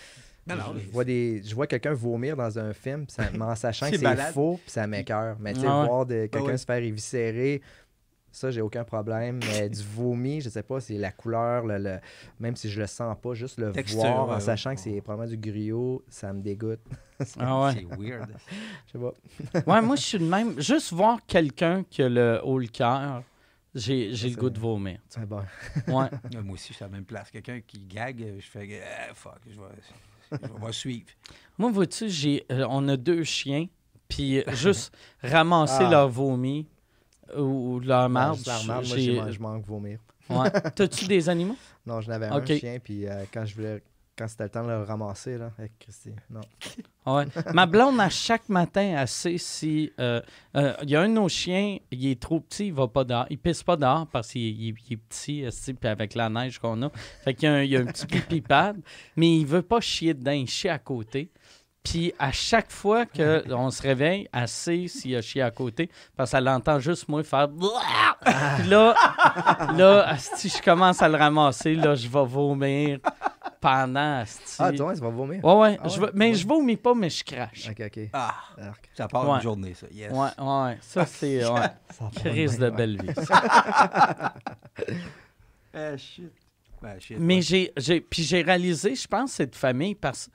Non, 0.47 0.57
non, 0.57 0.75
je, 0.79 0.91
vois 0.91 1.05
des, 1.05 1.43
je 1.43 1.55
vois 1.55 1.67
quelqu'un 1.67 1.95
vomir 1.95 2.37
dans 2.37 2.59
un 2.59 2.73
film, 2.73 3.07
ça- 3.09 3.31
mais 3.33 3.43
en 3.45 3.55
sachant 3.57 3.91
que 3.91 3.97
C'est 3.97 4.17
faux, 4.33 4.61
puis 4.63 4.71
ça 4.71 4.87
m'écoeure. 4.87 5.37
Mais 5.41 5.55
tu 5.55 5.61
sais, 5.61 5.67
Ah 5.69 5.81
ouais. 5.83 5.87
voir 5.89 6.07
de, 6.07 6.27
quelqu'un 6.27 6.43
ouais. 6.49 6.57
se 6.59 6.65
faire 6.67 6.83
éviscérer, 6.83 7.63
ça, 8.31 8.51
j'ai 8.51 8.61
aucun 8.61 8.83
problème. 8.85 9.39
Mais 9.53 9.69
du 9.69 9.81
vomi, 9.83 10.41
je 10.41 10.49
sais 10.49 10.63
pas, 10.65 10.81
c'est 10.81 10.99
la 10.99 11.13
couleur, 11.13 11.65
le, 11.67 11.79
le- 11.79 11.99
même 12.41 12.57
si 12.57 12.69
je 12.69 12.81
le 12.81 12.87
sens 12.87 13.17
pas, 13.23 13.33
juste 13.35 13.59
le 13.59 13.71
Texture, 13.73 14.01
voir 14.01 14.27
ouais, 14.27 14.33
en 14.33 14.37
ouais. 14.37 14.41
sachant 14.41 14.75
que 14.75 14.81
c'est 14.81 15.01
probablement 15.01 15.31
du 15.31 15.39
griot, 15.39 16.05
ça 16.09 16.33
me 16.33 16.43
dégoûte. 16.43 16.81
Ah 17.39 17.63
ouais. 17.67 17.73
C'est 17.79 17.97
weird. 17.97 18.29
Je 18.87 18.93
sais 18.93 18.99
pas. 18.99 19.63
Ouais, 19.73 19.81
moi, 19.83 19.95
je 19.97 20.03
suis 20.03 20.19
de 20.19 20.25
même. 20.25 20.61
Juste 20.61 20.93
voir 20.93 21.21
quelqu'un 21.27 21.85
qui 21.89 22.03
a 22.03 22.09
le 22.09 22.41
haut 22.43 22.59
le 22.59 22.67
cœur, 22.67 23.23
j'ai 23.73 24.13
j'ai 24.15 24.31
le 24.31 24.37
goût 24.37 24.51
de 24.51 24.59
vomir. 24.59 24.99
Ah 25.17 25.25
bon. 25.25 25.39
Ouais. 25.87 26.09
Moi 26.43 26.55
aussi, 26.55 26.69
je 26.71 26.75
suis 26.75 26.85
à 26.85 26.89
la 26.89 26.93
même 26.93 27.05
place. 27.05 27.31
Quelqu'un 27.31 27.61
qui 27.65 27.85
gague, 27.87 28.35
je 28.41 28.47
fais 28.47 28.83
ah, 29.09 29.15
fuck, 29.15 29.39
je 29.47 29.55
vais, 29.55 29.67
je 30.33 30.67
vais 30.67 30.73
suivre. 30.73 31.07
Moi, 31.59 31.71
vois-tu, 31.71 32.09
j'ai, 32.09 32.45
euh, 32.51 32.67
on 32.69 32.87
a 32.89 32.97
deux 32.97 33.25
chiens, 33.25 33.67
puis 34.09 34.43
juste 34.55 34.93
ramasser 35.23 35.85
Ah. 35.87 35.91
leur 35.91 36.09
vomi 36.09 36.67
ou, 37.37 37.75
ou 37.77 37.81
leur 37.81 38.09
marde. 38.09 38.37
Juste 38.37 38.47
la 38.49 38.59
remarque, 38.59 38.87
moi, 38.89 38.97
j'ai- 38.97 39.03
j'ai- 39.23 39.33
je 39.33 39.41
manque 39.41 39.65
vomir. 39.67 39.99
ouais. 40.31 40.51
T'as-tu 40.75 41.07
des 41.07 41.29
animaux? 41.29 41.57
Non, 41.87 42.01
je 42.01 42.09
n'avais 42.09 42.31
Ok. 42.31 42.51
un 42.51 42.59
chien, 42.59 42.79
puis 42.83 43.07
euh, 43.07 43.25
quand 43.33 43.45
je 43.45 43.55
voulais 43.55 43.83
quand 44.17 44.29
c'était 44.29 44.45
le 44.45 44.51
temps 44.51 44.63
de 44.65 44.69
le 44.69 44.83
ramasser, 44.83 45.37
là, 45.39 45.51
avec 45.59 45.79
Christy. 45.79 46.11
Non. 46.31 46.41
Ouais. 47.07 47.25
Ma 47.53 47.67
blonde, 47.67 48.01
à 48.01 48.09
chaque 48.09 48.49
matin, 48.49 48.95
elle 48.99 49.09
sait 49.09 49.39
si. 49.39 49.93
euh, 50.01 50.21
euh, 50.57 50.73
Il 50.83 50.91
y 50.91 50.97
a 50.97 51.03
un 51.03 51.09
de 51.09 51.15
nos 51.15 51.29
chiens, 51.29 51.79
il 51.91 52.07
est 52.07 52.21
trop 52.21 52.41
petit, 52.41 52.69
il 52.69 52.73
va 52.73 52.87
pas 52.89 53.05
dehors. 53.05 53.27
Il 53.29 53.39
pisse 53.39 53.63
pas 53.63 53.77
dehors 53.77 54.07
parce 54.07 54.31
qu'il 54.31 54.43
il- 54.43 54.75
il 54.89 54.93
est 54.95 54.97
petit, 54.97 55.75
puis 55.79 55.89
avec 55.89 56.15
la 56.15 56.29
neige 56.31 56.59
qu'on 56.59 56.81
a. 56.83 56.91
Fait 57.25 57.35
qu'il 57.35 57.49
y 57.49 57.53
a 57.53 57.55
un, 57.57 57.63
il 57.63 57.71
y 57.71 57.77
a 57.77 57.81
un 57.81 57.87
petit 57.87 58.07
pipi 58.07 58.41
pad, 58.41 58.77
mais 59.17 59.37
il 59.39 59.45
veut 59.47 59.63
pas 59.63 59.81
chier 59.81 60.15
dedans, 60.15 60.33
il 60.33 60.49
chie 60.49 60.69
à 60.69 60.79
côté. 60.79 61.31
Puis 61.83 62.15
à 62.19 62.33
chaque 62.33 62.71
fois 62.71 63.05
qu'on 63.05 63.71
se 63.71 63.83
réveille, 63.83 64.27
elle 64.33 64.49
sait 64.49 64.87
s'il 64.89 65.15
a 65.17 65.21
chié 65.21 65.43
à 65.43 65.51
côté 65.51 65.91
parce 66.17 66.31
qu'elle 66.31 66.49
entend 66.49 66.79
juste 66.81 67.09
moi 67.09 67.23
faire. 67.23 67.49
Puis 67.51 68.69
là, 68.71 68.95
là 69.77 70.15
esti, 70.15 70.49
je 70.49 70.63
commence 70.63 71.03
à 71.03 71.09
le 71.11 71.19
ramasser, 71.19 71.75
là, 71.75 71.95
je 71.95 72.09
vais 72.09 72.25
vomir 72.25 73.01
pendant. 73.65 74.25
Ah, 74.59 74.73
toi, 74.73 74.95
ça 74.95 75.01
va 75.01 75.09
vomir. 75.09 75.43
Ouais, 75.43 75.55
ouais. 75.55 75.79
Ah 75.83 75.89
je 75.89 75.99
ouais? 75.99 76.11
mais 76.13 76.29
Ouais. 76.29 76.35
je 76.35 76.47
vomis 76.47 76.77
pas, 76.77 76.95
mais 76.95 77.09
je 77.09 77.25
crache. 77.25 77.71
Ok, 77.71 77.81
ok. 77.87 78.01
Ah, 78.13 78.35
Arc. 78.61 78.91
ça 78.95 79.09
part 79.09 79.27
Ouais. 79.29 79.37
une 79.37 79.43
journée, 79.43 79.73
ça. 79.75 79.87
Yes. 79.91 80.13
Ouais, 80.13 80.29
ouais. 80.39 80.79
Ça, 80.83 81.07
c'est. 81.07 81.47
Ouais. 81.49 81.61
Crise 82.17 82.59
de 82.59 82.69
belle 82.69 83.01
vie. 83.01 83.15
Ah, 85.73 85.97
shit. 85.97 86.31
Ben, 86.83 87.01
shit, 87.01 87.17
Mais 87.19 87.37
ouais. 87.37 87.41
j'ai, 87.43 87.73
j'ai. 87.79 88.01
Puis 88.03 88.23
j'ai 88.23 88.43
réalisé, 88.43 88.95
je 88.95 89.09
pense, 89.09 89.33
cette 89.33 89.57
famille, 89.57 89.95
parce 89.95 90.27
que 90.29 90.33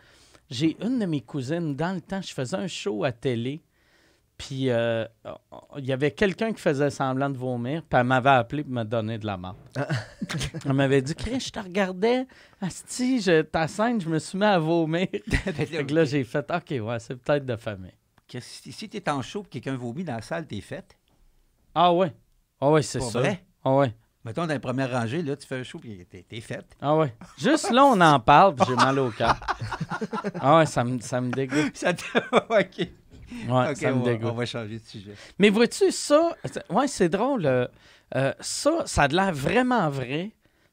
j'ai 0.49 0.76
une 0.84 0.97
de 0.97 1.06
mes 1.06 1.22
cousines, 1.22 1.76
dans 1.76 1.93
le 1.93 2.01
temps, 2.01 2.22
je 2.22 2.34
faisais 2.34 2.57
un 2.57 2.68
show 2.68 3.03
à 3.03 3.11
télé. 3.11 3.61
Puis 4.40 4.70
euh, 4.70 5.06
il 5.78 5.86
y 5.86 5.91
avait 5.91 6.11
quelqu'un 6.11 6.53
qui 6.53 6.61
faisait 6.61 6.90
semblant 6.90 7.30
de 7.30 7.38
vomir, 7.38 7.84
puis 7.84 7.99
elle 7.99 8.06
m'avait 8.06 8.30
appelé 8.30 8.64
pour 8.64 8.72
me 8.72 8.84
donner 8.86 9.18
de 9.18 9.26
la 9.26 9.36
marde. 9.36 9.57
elle 10.66 10.74
m'avait 10.74 11.02
dit 11.02 11.14
Chris, 11.14 11.41
je 11.41 11.49
te 11.52 11.60
regardais, 11.60 12.26
Asti, 12.61 13.22
je, 13.22 13.41
ta 13.41 13.68
scène, 13.68 13.99
je 13.99 14.07
me 14.07 14.18
suis 14.18 14.38
mis 14.38 14.45
à 14.45 14.57
vomir. 14.57 15.07
fait 15.30 15.86
que 15.86 15.94
là, 15.94 16.06
j'ai 16.06 16.24
fait 16.24 16.49
OK, 16.49 16.70
ouais, 16.72 16.99
c'est 16.99 17.16
peut-être 17.18 17.45
de 17.45 17.57
famille. 17.57 17.91
Que 18.30 18.40
Si, 18.40 18.72
si 18.72 18.88
t'es 18.88 19.10
en 19.10 19.22
show 19.22 19.44
et 19.44 19.49
quelqu'un 19.49 19.76
vomit 19.76 20.06
dans 20.06 20.16
la 20.16 20.22
salle, 20.22 20.48
t'es 20.48 20.61
faite? 20.61 20.98
Ah 21.76 21.91
ouais. 21.94 22.14
Ah 22.61 22.72
ouais, 22.72 22.82
c'est 22.82 23.02
ça. 23.02 23.20
vrai? 23.20 23.44
Ah 23.66 23.76
ouais. 23.76 23.94
Mettons, 24.24 24.48
dans 24.48 24.53
la 24.53 24.60
première 24.60 24.91
rangée, 24.91 25.22
là, 25.22 25.36
tu 25.36 25.45
fais 25.45 25.57
un 25.60 25.64
show 25.64 25.82
et 25.84 26.06
t'es, 26.10 26.24
t'es 26.24 26.40
faite. 26.40 26.78
Ah 26.82 26.95
ouais. 26.95 27.14
Juste 27.38 27.72
là, 27.72 27.84
on 27.84 27.99
en 27.99 28.20
parle, 28.22 28.56
puis 28.56 28.66
j'ai 28.70 28.76
mal 28.76 28.98
au 28.99 29.11
cœur. 29.11 29.36
Ah 30.40 30.57
ouais, 30.57 30.66
ça 30.66 30.84
me, 30.86 30.98
ça 31.02 31.20
me 31.20 31.30
dégoûte. 31.30 31.76
Ça 31.76 31.94
te... 31.94 32.03
OK. 32.36 32.88
Ouais, 33.47 33.69
OK, 33.72 33.77
ça 33.77 33.91
me 33.91 34.03
dégoûte. 34.03 34.30
on 34.31 34.34
va 34.35 34.45
changer 34.45 34.80
de 34.80 34.85
sujet. 34.85 35.14
Mais 35.38 35.49
vois-tu, 35.49 35.91
ça, 35.91 36.35
ouais, 36.69 36.88
c'est 36.88 37.10
drôle. 37.10 37.45
euh, 37.45 37.68
euh, 38.15 38.34
ça, 38.39 38.84
ça 38.85 39.03
a 39.03 39.07
de 39.07 39.15
l'air 39.15 39.31
vraiment 39.34 39.89
vrai, 39.89 40.31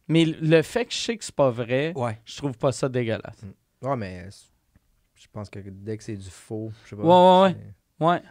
mais 0.08 0.24
le 0.24 0.62
fait 0.62 0.86
que 0.86 0.92
je 0.92 0.98
sais 0.98 1.16
que 1.16 1.24
c'est 1.24 1.34
pas 1.34 1.50
vrai, 1.50 1.92
Ouais. 1.94 2.18
je 2.24 2.36
trouve 2.36 2.56
pas 2.56 2.72
ça 2.72 2.88
dégueulasse. 2.88 3.42
Ouais, 3.82 3.96
mais 3.96 4.26
je 5.14 5.26
pense 5.32 5.50
que 5.50 5.58
dès 5.62 5.96
que 5.98 6.02
c'est 6.04 6.16
du 6.16 6.30
faux, 6.30 6.70
je 6.84 6.90
sais 6.90 6.96
pas. 6.96 7.02
Ouais, 7.02 7.42
ouais, 7.48 7.56
c'est- 7.98 8.04
Ouais. 8.04 8.22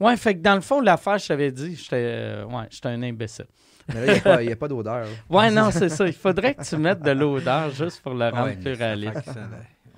Ouais, 0.00 0.16
fait 0.16 0.34
que 0.36 0.40
dans 0.40 0.54
le 0.54 0.60
fond, 0.60 0.80
l'affaire, 0.80 1.18
je 1.18 1.26
t'avais 1.28 1.50
dit, 1.52 1.74
j'étais 1.76 1.96
euh, 1.96 2.44
ouais, 2.46 2.68
un 2.84 3.02
imbécile. 3.02 3.46
Mais 3.88 4.06
là, 4.06 4.40
il 4.42 4.46
n'y 4.46 4.52
a, 4.52 4.56
pas- 4.56 4.68
d'odeur. 4.68 5.06
Ouais, 5.28 5.50
non, 5.50 5.70
c'est 5.72 5.88
ça. 5.88 6.06
Il 6.06 6.12
faudrait 6.12 6.54
que 6.54 6.62
tu 6.64 6.76
mettes 6.76 7.02
de 7.02 7.10
l'odeur 7.10 7.70
juste 7.70 8.00
pour 8.00 8.14
le 8.14 8.28
rendre 8.28 8.44
Ouais, 8.46 8.56
plus 8.56 8.72
réaliste. 8.74 9.14
que 9.22 9.32
ça, 9.32 9.40
là, 9.40 9.48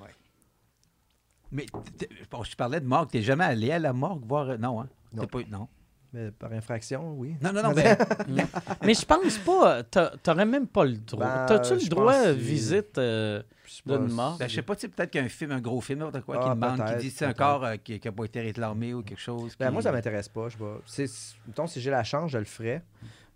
ouais. 0.01 0.09
Mais 1.55 1.65
je 2.45 2.57
parlais 2.57 2.81
de 2.81 2.87
morgue. 2.87 3.11
T'es 3.11 3.23
jamais 3.23 3.45
allé 3.45 3.71
à 3.71 3.79
la 3.79 3.93
morgue 3.95 4.27
voir. 4.27 4.51
euh, 4.51 4.57
Non, 4.59 4.81
hein? 4.83 4.89
Non. 5.15 5.27
Pas... 5.27 5.39
non. 5.51 5.69
Mais 6.13 6.31
par 6.31 6.53
infraction, 6.53 7.15
oui. 7.17 7.35
Non, 7.43 7.53
non, 7.53 7.63
non. 7.63 7.73
mais... 7.75 7.97
Mais 8.85 8.95
je 9.01 9.05
pense 9.05 9.37
pas, 9.39 9.83
t'a- 9.83 10.13
t'aurais 10.23 10.45
même 10.47 10.69
pas 10.69 10.85
le 10.85 10.97
droit. 10.97 11.25
Ben, 11.27 11.47
T'as-tu 11.47 11.75
le 11.75 11.89
droit 11.89 12.13
à 12.13 12.33
visite 12.33 12.99
euh, 12.99 13.43
Je 13.67 13.83
d'une 13.97 14.13
mort? 14.13 14.37
Ben, 14.39 14.49
je 14.49 14.55
sais 14.55 14.63
pas, 14.63 14.77
tu 14.77 14.83
sais, 14.83 14.89
peut-être 14.89 15.11
qu'un 15.11 15.29
film, 15.29 15.51
un 15.51 15.61
gros 15.61 15.81
film, 15.81 15.99
n'importe 16.01 16.25
quoi, 16.25 16.37
qui 16.37 16.49
Ah, 16.49 16.55
demande, 16.55 16.85
qui 16.87 16.97
dit 17.07 17.11
c'est 17.11 17.25
un 17.25 17.33
corps 17.33 17.65
euh, 17.65 17.77
qui 17.79 18.01
n'a 18.05 18.13
pas 18.13 18.25
été 18.27 18.41
réclamé 18.41 18.95
ou 18.95 19.03
quelque 19.03 19.21
chose. 19.21 19.57
Ben, 19.59 19.67
qui- 19.67 19.73
moi, 19.73 19.83
ça 19.83 19.91
m'intéresse 19.91 20.29
pas. 20.29 20.49
Je 20.49 20.57
sais 20.87 21.05
pas. 21.07 21.13
Mettons, 21.49 21.67
si 21.67 21.81
j'ai 21.81 21.91
la 21.91 22.05
chance, 22.05 22.31
je 22.31 22.39
le 22.39 22.45
ferais. 22.45 22.85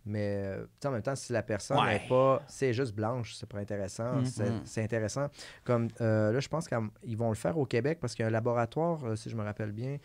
Mais 0.08 0.42
euh, 0.44 0.64
en 0.86 0.90
même 0.90 1.02
temps, 1.02 1.14
si 1.14 1.32
la 1.32 1.42
personne 1.42 1.78
Ouais. 1.78 2.00
n'est 2.00 2.08
pas. 2.08 2.42
C'est 2.48 2.72
juste 2.72 2.94
blanche, 2.94 3.34
c'est 3.34 3.48
pas 3.48 3.58
intéressant. 3.58 4.24
C'est 4.24 4.50
c'est 4.64 4.82
intéressant. 4.82 5.28
Comme 5.64 5.88
euh, 6.00 6.32
là, 6.32 6.40
je 6.40 6.48
pense 6.48 6.66
qu'ils 6.68 7.16
vont 7.16 7.28
le 7.28 7.34
faire 7.36 7.56
au 7.58 7.66
Québec 7.66 7.98
parce 8.00 8.14
qu'il 8.14 8.22
y 8.22 8.24
a 8.24 8.28
un 8.28 8.32
laboratoire, 8.32 9.04
euh, 9.04 9.16
si 9.16 9.28
je 9.30 9.36
me 9.36 9.42
rappelle 9.44 9.72
bien, 9.72 9.98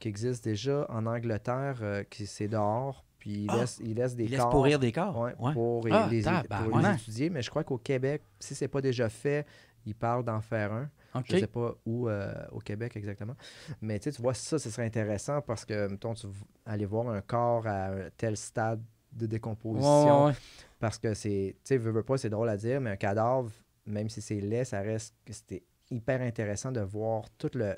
qui 0.00 0.08
existe 0.08 0.44
déjà 0.44 0.86
en 0.90 1.06
Angleterre, 1.06 1.78
euh, 1.82 2.02
qui 2.04 2.26
c'est 2.26 2.48
dehors. 2.48 3.04
Puis 3.18 3.44
ils 3.44 3.50
Ah! 3.50 3.56
laissent, 3.60 3.80
ils 3.82 3.94
laissent 3.94 4.16
des 4.16 4.24
Il 4.24 4.30
laisse 4.32 4.40
corps. 4.40 4.50
pourrir 4.50 4.78
des 4.78 4.92
corps? 4.92 5.18
Ouais, 5.18 5.34
Ouais. 5.38 5.52
pour, 5.54 5.86
Ah, 5.90 6.08
les, 6.10 6.20
pour 6.22 6.32
les 6.32 6.42
tabarnak. 6.42 7.00
étudier. 7.00 7.30
Mais 7.30 7.40
je 7.42 7.48
crois 7.48 7.64
qu'au 7.64 7.78
Québec, 7.78 8.22
si 8.38 8.54
c'est 8.54 8.68
pas 8.68 8.80
déjà 8.82 9.08
fait, 9.08 9.46
ils 9.86 9.94
parlent 9.94 10.24
d'en 10.24 10.40
faire 10.40 10.72
un. 10.72 10.90
Je 11.26 11.38
sais 11.38 11.46
pas 11.46 11.74
où 11.86 12.08
euh, 12.08 12.34
au 12.50 12.58
Québec 12.58 12.96
exactement. 12.96 13.36
Mais 13.80 14.00
tu 14.00 14.10
vois, 14.20 14.34
ça, 14.34 14.58
ce 14.58 14.68
serait 14.68 14.84
intéressant 14.86 15.40
parce 15.42 15.64
que, 15.64 15.86
mettons, 15.86 16.12
tu 16.14 16.26
aller 16.66 16.86
voir 16.86 17.08
un 17.08 17.20
corps 17.20 17.66
à 17.68 17.86
un 17.90 18.10
tel 18.16 18.36
stade 18.36 18.82
de 19.14 19.26
décomposition. 19.26 20.24
ouais, 20.26 20.30
ouais. 20.32 20.36
Parce 20.80 20.98
que 20.98 21.14
c'est, 21.14 21.54
tu 21.64 21.68
sais, 21.68 21.76
veux, 21.78 21.90
veux 21.92 22.02
pas, 22.02 22.18
c'est 22.18 22.30
drôle 22.30 22.48
à 22.48 22.56
dire, 22.56 22.80
mais 22.80 22.90
un 22.90 22.96
cadavre, 22.96 23.50
même 23.86 24.08
si 24.08 24.20
c'est 24.20 24.40
laid, 24.40 24.64
ça 24.64 24.80
reste 24.80 25.14
que 25.24 25.32
c'était 25.32 25.62
hyper 25.90 26.20
intéressant 26.20 26.72
de 26.72 26.80
voir 26.80 27.24
toute 27.38 27.54
le, 27.54 27.74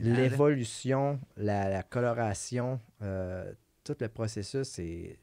l'évolution, 0.00 1.20
la, 1.36 1.68
la 1.68 1.82
coloration, 1.82 2.80
euh, 3.02 3.52
tout 3.84 3.96
le 4.00 4.08
processus, 4.08 4.68
c'est 4.68 5.18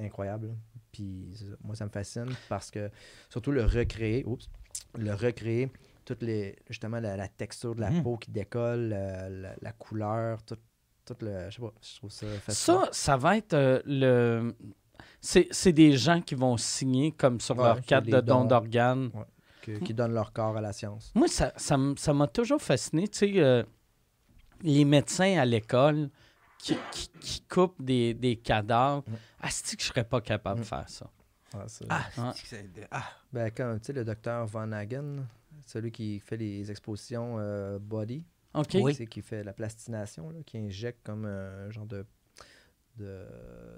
incroyable. 0.00 0.54
Puis 0.92 1.34
moi, 1.62 1.74
ça 1.76 1.84
me 1.84 1.90
fascine 1.90 2.28
parce 2.48 2.70
que, 2.70 2.90
surtout 3.28 3.52
le 3.52 3.64
recréer, 3.64 4.24
oups, 4.26 4.48
le 4.98 5.12
recréer, 5.14 5.70
toutes 6.04 6.22
les, 6.22 6.56
justement, 6.70 7.00
la, 7.00 7.16
la 7.16 7.28
texture 7.28 7.74
de 7.74 7.80
la 7.82 7.90
Mm. 7.90 8.02
peau 8.02 8.16
qui 8.16 8.30
décolle, 8.30 8.92
euh, 8.94 9.28
la, 9.28 9.54
la 9.60 9.72
couleur, 9.72 10.42
tout, 10.44 10.56
tout 11.14 11.24
le. 11.24 11.50
Je 11.50 11.56
sais 11.56 11.62
pas, 11.62 11.72
je 11.82 11.96
trouve 11.96 12.10
ça 12.10 12.26
fascinant. 12.40 12.84
Ça, 12.84 12.88
ça 12.92 13.16
va 13.16 13.36
être 13.36 13.54
euh, 13.54 13.80
le. 13.86 14.54
C'est 15.20 15.48
c'est 15.50 15.72
des 15.72 15.96
gens 15.96 16.20
qui 16.20 16.34
vont 16.34 16.56
signer 16.56 17.12
comme 17.12 17.40
sur 17.40 17.56
Ouais, 17.58 17.64
leur 17.64 17.80
carte 17.82 18.06
de 18.06 18.20
don 18.20 18.40
dons. 18.40 18.44
d'organes. 18.46 19.10
que- 19.62 19.78
qui 19.80 19.92
donne 19.92 20.12
leur 20.14 20.32
corps 20.32 20.56
à 20.56 20.60
la 20.60 20.72
science. 20.72 21.10
Moi, 21.14 21.28
ça 21.28 21.52
ça 21.56 21.74
m- 21.74 21.94
ça 21.98 22.14
m'a 22.14 22.26
toujours 22.28 22.60
fasciné. 22.62 23.08
Tu 23.08 23.18
sais, 23.18 23.32
euh, 23.36 23.62
les 24.62 24.84
médecins 24.84 25.38
à 25.38 25.44
l'école 25.44 26.08
qui, 26.58 26.76
qui- 26.92 27.08
qui 27.20 27.40
coupent 27.42 27.80
des, 27.82 28.14
des 28.14 28.36
cadavres. 28.36 29.04
Mm. 29.06 29.14
Asti 29.42 29.76
que 29.76 29.82
je 29.82 29.88
serais 29.88 30.04
pas 30.04 30.20
capable 30.20 30.60
de 30.60 30.64
faire 30.64 30.88
ça. 30.88 31.10
Ah, 31.54 31.64
ça. 31.68 31.84
Ah, 31.88 32.04
c'est- 32.34 32.46
c'est 32.46 32.72
de- 32.72 32.86
ah, 32.90 33.04
Ben, 33.32 33.50
comme, 33.50 33.78
tu 33.80 33.86
sais, 33.86 33.92
le 33.92 34.04
docteur 34.04 34.46
Van 34.46 34.70
Hagen, 34.72 35.26
celui 35.66 35.90
qui 35.92 36.18
fait 36.20 36.36
les 36.36 36.70
expositions 36.70 37.36
euh, 37.38 37.78
body, 37.78 38.24
OK? 38.60 38.76
Oui. 38.82 38.94
sais, 38.94 39.06
qui 39.06 39.22
fait 39.22 39.42
la 39.44 39.52
plastination, 39.52 40.30
là, 40.30 40.38
qui 40.44 40.58
injecte 40.58 41.00
comme 41.04 41.24
un 41.24 41.70
genre 41.70 41.86
de, 41.86 42.04
de, 42.96 43.04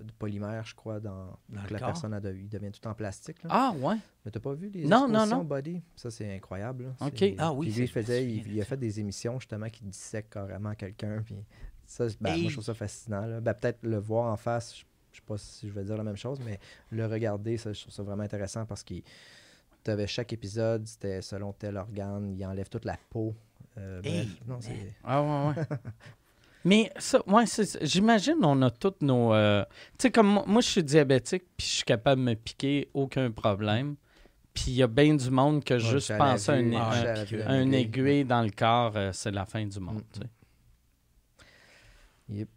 de 0.02 0.12
polymère, 0.19 0.65
je 0.65 0.74
crois, 0.74 0.98
dans, 1.01 1.36
Dans 1.48 1.62
que 1.65 1.73
la 1.74 1.78
personne 1.81 2.15
a 2.15 2.20
de- 2.20 2.32
il 2.35 2.48
devient 2.48 2.70
tout 2.73 2.86
en 2.89 2.94
plastique. 2.94 3.43
Là. 3.43 3.51
Ah, 3.52 3.73
ouais. 3.78 3.97
Mais 4.24 4.31
t'as 4.31 4.40
pas 4.40 4.55
vu 4.55 4.70
les 4.70 4.85
Non, 4.85 5.01
non, 5.01 5.09
expositions 5.09 5.39
non. 5.39 5.44
body? 5.44 5.82
Ça, 5.94 6.11
c'est 6.11 6.35
incroyable. 6.35 6.85
là. 6.85 7.07
OK. 7.07 7.12
C'est- 7.19 7.35
Ah 7.39 7.52
oui, 7.52 7.70
Puis 7.70 7.81
lui, 7.81 7.86
faisait, 7.89 8.27
il, 8.27 8.61
a 8.61 8.65
fait 8.65 8.77
des 8.78 8.98
émissions, 9.01 9.39
justement, 9.39 9.69
qui 9.69 9.85
dissèquent 9.85 10.31
carrément 10.31 10.74
quelqu'un. 10.74 11.23
Puis 11.23 11.36
ça, 11.85 12.07
ben, 12.20 12.32
Hey! 12.32 12.43
moi, 12.43 12.48
je 12.48 12.55
trouve 12.55 12.65
ça 12.65 12.74
fascinant. 12.74 13.27
là. 13.27 13.40
Ben, 13.40 13.52
Peut-être 13.52 13.81
le 13.82 13.98
voir 13.98 14.32
en 14.32 14.36
face, 14.36 14.74
je, 14.78 14.85
je 15.12 15.16
sais 15.19 15.24
pas 15.27 15.36
si 15.36 15.69
je 15.69 15.73
vais 15.74 15.85
dire 15.85 15.97
la 15.98 16.05
même 16.05 16.16
chose, 16.16 16.40
mais 16.44 16.59
le 16.90 17.05
regarder, 17.07 17.59
ça, 17.59 17.73
je 17.74 17.81
trouve 17.82 17.93
ça 17.93 18.02
vraiment 18.02 18.23
intéressant 18.23 18.65
parce 18.65 18.82
que 18.82 18.94
tu 19.85 19.90
avais 19.90 20.07
chaque 20.07 20.32
épisode, 20.32 20.86
c'était 20.86 21.20
selon 21.20 21.52
tel 21.52 21.77
organe, 21.77 22.32
il 22.35 22.47
enlève 22.47 22.69
toute 22.70 22.85
la 22.86 22.97
peau. 23.11 23.35
Euh, 23.79 24.01
bref, 24.03 24.13
Hey, 24.15 24.29
non, 24.47 24.55
man. 24.55 24.63
c'est... 24.63 24.95
Ah, 25.05 25.23
ouais, 25.23 25.55
ouais. 25.57 25.65
Mais 26.65 26.93
ça, 26.99 27.23
ouais, 27.27 27.47
c'est 27.47 27.83
j'imagine 27.87 28.37
on 28.43 28.61
a 28.63 28.71
toutes 28.71 29.01
nos. 29.01 29.33
euh, 29.33 29.65
Tu 29.99 30.03
sais, 30.03 30.11
comme 30.11 30.27
moi, 30.27 30.45
moi, 30.47 30.61
je 30.61 30.69
suis 30.69 30.85
diabétique, 30.85 31.45
puis 31.57 31.67
je 31.67 31.73
suis 31.77 31.85
capable 31.85 32.21
de 32.21 32.27
me 32.31 32.35
piquer, 32.35 32.91
aucun 32.93 33.31
problème. 33.31 33.97
Puis 34.53 34.65
il 34.69 34.75
y 34.75 34.83
a 34.83 34.87
bien 34.87 35.15
du 35.15 35.31
monde 35.31 35.65
que 35.65 35.75
Ouais, 35.75 35.81
juste 35.81 36.09
penser 36.19 36.51
à 36.51 36.55
un- 36.57 37.15
un 37.47 37.73
aiguille. 37.73 38.25
dans 38.27 38.43
le 38.43 38.51
corps, 38.51 38.93
euh, 38.97 39.11
c'est 39.13 39.31
la 39.31 39.47
fin 39.47 39.65
du 39.65 39.81
monde. 39.81 40.03
Tu. 40.13 40.21
Yep. 42.29 42.49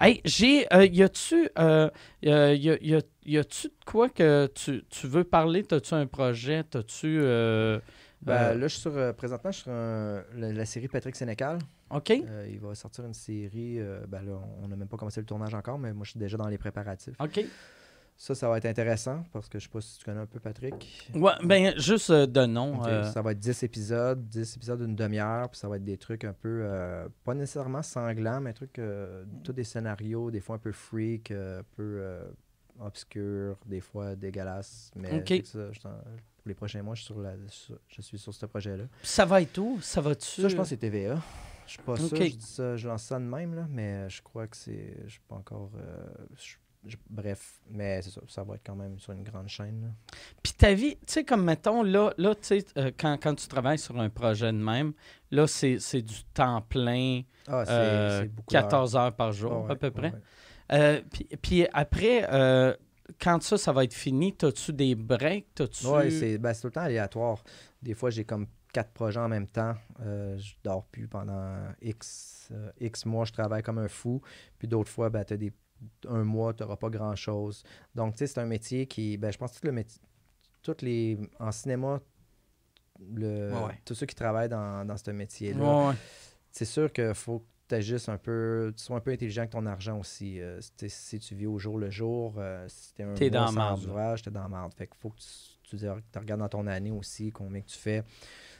Hey, 0.00 0.20
j'ai. 0.24 0.66
euh, 0.74 0.86
y 0.86 1.02
a-tu. 1.02 1.48
Euh, 1.58 1.88
y 2.22 2.30
a, 2.30 2.52
y 2.54 2.70
a- 2.70 2.78
y 2.82 2.94
a- 2.96 3.00
y 3.24 3.38
a-tu 3.38 3.68
de 3.68 3.74
quoi 3.86 4.08
que 4.08 4.50
tu, 4.54 4.82
tu 4.88 5.06
veux 5.06 5.22
parler? 5.24 5.62
T'as-tu 5.62 5.94
un 5.94 6.06
projet? 6.06 6.64
T'as-tu. 6.64 7.18
euh, 7.20 7.78
Ben, 8.22 8.32
euh, 8.34 8.54
là, 8.54 8.60
je 8.68 8.72
suis 8.72 8.80
sur, 8.80 8.96
euh, 8.96 9.12
présentement, 9.12 9.50
je 9.50 9.56
suis 9.56 9.62
sur 9.64 9.72
un- 9.72 10.22
la, 10.36 10.52
la 10.52 10.64
série 10.64 10.88
Patrick 10.88 11.16
Sénécal. 11.16 11.58
OK? 11.90 12.10
Euh, 12.10 12.46
il 12.50 12.60
va 12.60 12.74
sortir 12.74 13.04
une 13.04 13.14
série. 13.14 13.80
euh, 13.80 14.04
ben 14.08 14.22
là, 14.22 14.38
on 14.62 14.68
n'a 14.68 14.76
même 14.76 14.88
pas 14.88 14.96
commencé 14.96 15.20
le 15.20 15.26
tournage 15.26 15.54
encore, 15.54 15.78
mais 15.78 15.92
moi, 15.92 16.04
je 16.04 16.10
suis 16.10 16.18
déjà 16.20 16.36
dans 16.36 16.48
les 16.48 16.58
préparatifs. 16.58 17.14
OK. 17.20 17.44
Ça, 18.16 18.34
ça 18.36 18.48
va 18.48 18.58
être 18.58 18.66
intéressant 18.66 19.24
parce 19.32 19.48
que 19.48 19.58
je 19.58 19.64
sais 19.64 19.70
pas 19.70 19.80
si 19.80 19.98
tu 19.98 20.04
connais 20.04 20.20
un 20.20 20.26
peu 20.26 20.38
Patrick. 20.38 21.10
Ouais, 21.14 21.32
ben, 21.42 21.72
juste 21.78 22.10
euh, 22.10 22.26
de 22.26 22.46
nom. 22.46 22.80
Ça 23.10 23.22
va 23.22 23.32
être 23.32 23.40
10 23.40 23.62
épisodes, 23.64 24.28
10 24.28 24.56
épisodes 24.56 24.80
d'une 24.80 24.94
demi-heure, 24.94 25.48
puis 25.48 25.58
ça 25.58 25.66
va 25.68 25.76
être 25.76 25.84
des 25.84 25.96
trucs 25.96 26.22
un 26.24 26.32
peu, 26.34 26.64
pas 27.24 27.34
nécessairement 27.34 27.82
sanglants, 27.82 28.40
mais 28.40 28.52
trucs, 28.52 28.80
tous 29.42 29.52
des 29.52 29.64
scénarios, 29.64 30.30
des 30.30 30.40
fois 30.40 30.56
un 30.56 30.60
peu 30.60 30.70
freak, 30.72 31.32
un 31.32 31.62
peu 31.74 32.04
obscurs, 32.80 33.56
des 33.66 33.80
fois 33.80 34.14
dégueulasses. 34.14 34.90
Mais 34.94 35.10
ça, 35.44 35.72
je 35.72 35.80
pour 36.42 36.48
les 36.48 36.54
prochains 36.54 36.82
mois, 36.82 36.94
je 36.94 37.02
suis 37.02 37.06
sur, 37.12 37.20
la, 37.20 37.34
sur- 37.48 37.78
je 37.88 38.02
suis 38.02 38.18
sur 38.18 38.34
ce 38.34 38.46
projet-là. 38.46 38.84
Ça 39.02 39.24
va 39.24 39.40
être 39.42 39.56
où? 39.58 39.78
Ça 39.80 40.00
va-tu? 40.00 40.42
Ça, 40.42 40.48
je 40.48 40.56
pense 40.56 40.64
que 40.66 40.70
c'est 40.70 40.76
TVA. 40.78 41.16
Je 41.66 41.72
suis 41.72 41.82
pas 41.82 41.96
sûr, 41.96 42.16
je 42.16 42.36
dis 42.36 42.44
ça, 42.46 42.76
je 42.76 42.88
lance 42.88 43.04
ça 43.04 43.18
de 43.18 43.24
même, 43.24 43.54
là, 43.54 43.66
mais 43.70 44.10
je 44.10 44.20
crois 44.22 44.46
que 44.48 44.56
c'est. 44.56 44.96
Je 45.06 45.10
suis 45.12 45.20
pas 45.28 45.36
encore. 45.36 45.70
euh, 45.76 46.04
je- 46.36 46.56
je- 46.84 46.96
bref, 47.08 47.60
mais 47.70 48.02
c'est 48.02 48.10
ça, 48.10 48.20
ça 48.28 48.42
va 48.42 48.56
être 48.56 48.62
quand 48.66 48.74
même 48.74 48.98
sur 48.98 49.12
une 49.12 49.22
grande 49.22 49.48
chaîne. 49.48 49.82
là. 49.82 49.88
Puis 50.42 50.52
ta 50.52 50.74
vie, 50.74 50.96
tu 50.96 51.12
sais, 51.14 51.24
comme 51.24 51.44
mettons, 51.44 51.84
là, 51.84 52.12
là 52.18 52.34
tu 52.34 52.40
sais, 52.42 52.64
euh, 52.76 52.90
quand, 52.98 53.16
quand 53.22 53.36
tu 53.36 53.46
travailles 53.46 53.78
sur 53.78 53.98
un 54.00 54.10
projet 54.10 54.48
de 54.52 54.58
même, 54.58 54.92
là, 55.30 55.46
c'est 55.46 55.78
c'est 55.78 56.02
du 56.02 56.24
temps 56.34 56.60
plein, 56.62 57.22
Ah, 57.46 57.62
c'est 57.64 57.70
euh, 57.72 58.20
c'est 58.22 58.28
beaucoup 58.28 58.50
d'heures. 58.52 58.62
14 58.64 58.96
heures 58.96 59.14
par 59.14 59.30
jour, 59.32 59.64
ouais, 59.64 59.70
à 59.72 59.76
peu 59.76 59.92
près. 59.92 60.08
ouais, 60.08 60.14
ouais. 60.14 60.20
Euh, 60.72 61.00
puis, 61.12 61.28
puis 61.40 61.66
après, 61.72 62.26
quand 63.20 63.42
ça, 63.42 63.58
ça 63.58 63.72
va 63.72 63.84
être 63.84 63.94
fini, 63.94 64.34
as-tu 64.42 64.72
des 64.72 64.94
breaks? 64.94 65.54
T'as-tu... 65.54 65.86
Ouais, 65.86 66.10
c'est 66.10 66.38
ben, 66.38 66.52
c'est 66.54 66.62
tout 66.62 66.66
le 66.68 66.72
temps 66.72 66.80
aléatoire. 66.82 67.42
Des 67.82 67.94
fois, 67.94 68.10
j'ai 68.10 68.24
comme 68.24 68.46
quatre 68.72 68.92
projets 68.92 69.20
en 69.20 69.28
même 69.28 69.46
temps. 69.46 69.74
Euh, 70.00 70.38
je 70.38 70.54
dors 70.64 70.84
plus 70.86 71.06
pendant 71.06 71.54
X, 71.82 72.48
euh, 72.52 72.70
X 72.80 73.04
mois, 73.06 73.24
je 73.24 73.32
travaille 73.32 73.62
comme 73.62 73.78
un 73.78 73.88
fou. 73.88 74.20
Puis 74.58 74.68
d'autres 74.68 74.90
fois, 74.90 75.10
ben, 75.10 75.24
t'as 75.24 75.36
des, 75.36 75.52
un 76.08 76.24
mois, 76.24 76.54
tu 76.54 76.62
n'auras 76.62 76.76
pas 76.76 76.90
grand-chose. 76.90 77.62
Donc, 77.94 78.14
tu 78.14 78.18
sais, 78.18 78.26
c'est 78.28 78.40
un 78.40 78.46
métier 78.46 78.86
qui, 78.86 79.16
ben, 79.16 79.30
je 79.30 79.38
pense 79.38 79.52
que 79.52 79.60
tout 79.60 79.66
le 79.66 79.72
métier, 79.72 80.00
toutes 80.62 80.82
les, 80.82 81.18
en 81.38 81.52
cinéma, 81.52 82.00
le, 83.00 83.52
Ouais, 83.52 83.64
ouais. 83.66 83.80
tous 83.84 83.94
ceux 83.94 84.06
qui 84.06 84.14
travaillent 84.14 84.48
dans, 84.48 84.86
dans 84.86 84.96
ce 84.96 85.10
métier-là, 85.10 85.88
ouais. 85.88 85.94
c'est 86.50 86.64
sûr 86.64 86.92
qu'il 86.92 87.14
faut 87.14 87.40
que 87.40 87.44
tu 87.72 87.78
agisses 87.78 88.08
un 88.08 88.18
peu, 88.18 88.72
tu 88.76 88.82
sois 88.82 88.96
un 88.96 89.00
peu 89.00 89.10
intelligent 89.12 89.42
avec 89.42 89.52
ton 89.52 89.66
argent 89.66 89.98
aussi. 89.98 90.40
Euh, 90.40 90.60
si, 90.60 91.18
tu 91.18 91.34
vis 91.34 91.46
au 91.46 91.58
jour 91.58 91.78
le 91.78 91.90
jour, 91.90 92.34
euh, 92.36 92.64
si 92.68 92.94
t'es 92.94 93.02
un 93.02 93.14
T'es 93.14 93.30
mois 93.30 93.40
dans 93.40 93.46
sans 93.46 93.52
la 93.52 93.58
marde, 93.64 93.82
là. 93.82 93.88
ouvrage, 93.88 94.22
t'es 94.22 94.30
dans 94.30 94.42
la 94.42 94.48
marde. 94.48 94.74
Fait 94.74 94.86
qu'il 94.86 94.96
faut 94.98 95.10
que 95.10 95.18
tu, 95.18 95.76
tu, 95.76 95.76
tu 95.78 96.18
regardes 96.18 96.40
dans 96.40 96.48
ton 96.48 96.66
année 96.66 96.90
aussi 96.90 97.32
combien 97.32 97.60
que 97.62 97.68
tu 97.68 97.78
fais. 97.78 98.04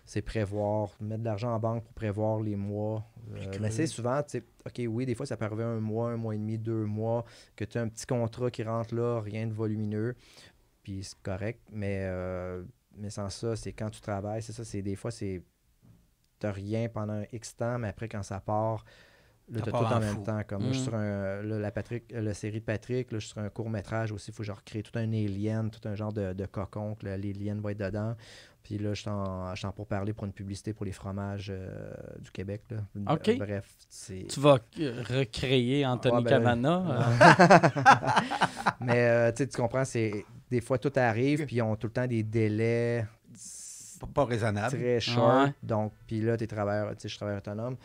C'est 0.04 0.22
prévoir, 0.22 0.96
mettre 1.00 1.20
de 1.20 1.26
l'argent 1.26 1.54
en 1.54 1.60
banque 1.60 1.84
pour 1.84 1.94
prévoir 1.94 2.40
les 2.40 2.56
mois. 2.56 3.06
Euh, 3.36 3.58
mais 3.60 3.70
c'est 3.70 3.86
souvent, 3.86 4.20
OK, 4.20 4.82
oui, 4.88 5.06
des 5.06 5.14
fois, 5.14 5.26
ça 5.26 5.36
peut 5.36 5.44
arriver 5.44 5.62
un 5.64 5.78
mois, 5.78 6.10
un 6.10 6.16
mois 6.16 6.34
et 6.34 6.38
demi, 6.38 6.58
deux 6.58 6.84
mois, 6.86 7.24
que 7.54 7.64
tu 7.64 7.78
as 7.78 7.82
un 7.82 7.88
petit 7.88 8.06
contrat 8.06 8.50
qui 8.50 8.64
rentre 8.64 8.94
là, 8.94 9.20
rien 9.20 9.46
de 9.46 9.52
volumineux, 9.52 10.16
puis 10.82 11.04
c'est 11.04 11.20
correct. 11.22 11.60
Mais, 11.70 12.00
euh, 12.02 12.64
mais 12.96 13.10
sans 13.10 13.28
ça, 13.28 13.54
c'est 13.54 13.72
quand 13.72 13.90
tu 13.90 14.00
travailles, 14.00 14.42
c'est 14.42 14.52
ça, 14.52 14.64
c'est 14.64 14.82
des 14.82 14.96
fois, 14.96 15.12
c'est 15.12 15.42
t'as 16.42 16.52
rien 16.52 16.88
pendant 16.88 17.14
un 17.14 17.24
X 17.32 17.56
temps, 17.56 17.78
mais 17.78 17.88
après, 17.88 18.08
quand 18.08 18.22
ça 18.22 18.40
part, 18.40 18.84
là, 19.50 19.60
t'as 19.64 19.70
tout 19.70 19.76
en, 19.76 19.92
en 19.92 20.00
même 20.00 20.14
fou. 20.16 20.22
temps. 20.22 20.40
Comme 20.46 20.62
là, 20.62 20.68
je 20.72 20.78
suis 20.78 20.82
Mm. 20.82 20.84
sur 20.84 20.94
un, 20.94 21.42
là, 21.42 21.58
la, 21.58 21.70
Patrick, 21.70 22.12
euh, 22.12 22.20
la 22.20 22.34
série 22.34 22.60
de 22.60 22.64
Patrick, 22.64 23.10
là, 23.12 23.18
je 23.18 23.24
suis 23.26 23.32
sur 23.32 23.40
un 23.42 23.48
court-métrage 23.48 24.12
aussi. 24.12 24.30
Il 24.30 24.34
faut 24.34 24.42
que 24.42 24.46
je 24.46 24.52
recrée 24.52 24.82
tout 24.82 24.96
un 24.98 25.10
alien, 25.12 25.70
tout 25.70 25.86
un 25.88 25.94
genre 25.94 26.12
de, 26.12 26.32
de 26.32 26.46
cocon, 26.46 26.94
que 26.94 27.06
l'alien 27.06 27.60
va 27.60 27.72
être 27.72 27.78
dedans. 27.78 28.14
Puis 28.62 28.78
là, 28.78 28.94
je 28.94 29.00
suis 29.00 29.10
en, 29.10 29.52
je 29.54 29.58
suis 29.58 29.66
en 29.66 29.72
pour 29.72 29.88
parler 29.88 30.12
pour 30.12 30.24
une 30.24 30.32
publicité 30.32 30.72
pour 30.72 30.84
les 30.86 30.92
fromages 30.92 31.48
euh, 31.52 31.92
du 32.20 32.30
Québec. 32.30 32.62
Là. 32.70 33.12
OK. 33.14 33.36
Bref, 33.38 33.68
c'est... 33.88 34.26
Tu 34.28 34.38
vas 34.38 34.58
recréer 34.76 35.84
Anthony 35.84 36.22
ben, 36.22 36.30
Cavana. 36.30 36.84
euh, 36.86 38.20
Mais 38.80 39.08
euh, 39.08 39.32
tu 39.32 39.46
comprends, 39.48 39.84
c'est 39.84 40.24
des 40.50 40.60
fois 40.60 40.78
tout 40.78 40.92
arrive, 40.96 41.44
puis 41.46 41.56
ils 41.56 41.62
ont 41.62 41.74
tout 41.76 41.88
le 41.88 41.92
temps 41.92 42.06
des 42.06 42.22
délais 42.22 43.04
Pas, 44.06 44.24
raisonnable. 44.24 44.76
très 44.76 45.00
short. 45.00 45.46
Ouais. 45.48 45.54
Donc, 45.62 45.92
puis 46.06 46.20
là, 46.20 46.36
tu 46.36 46.44
es 46.44 46.46
travailleur, 46.46 46.90
tu 46.90 46.94
sais, 47.02 47.08
je 47.08 47.08
suis 47.08 47.18
travailleur 47.18 47.40
autonome. 47.40 47.76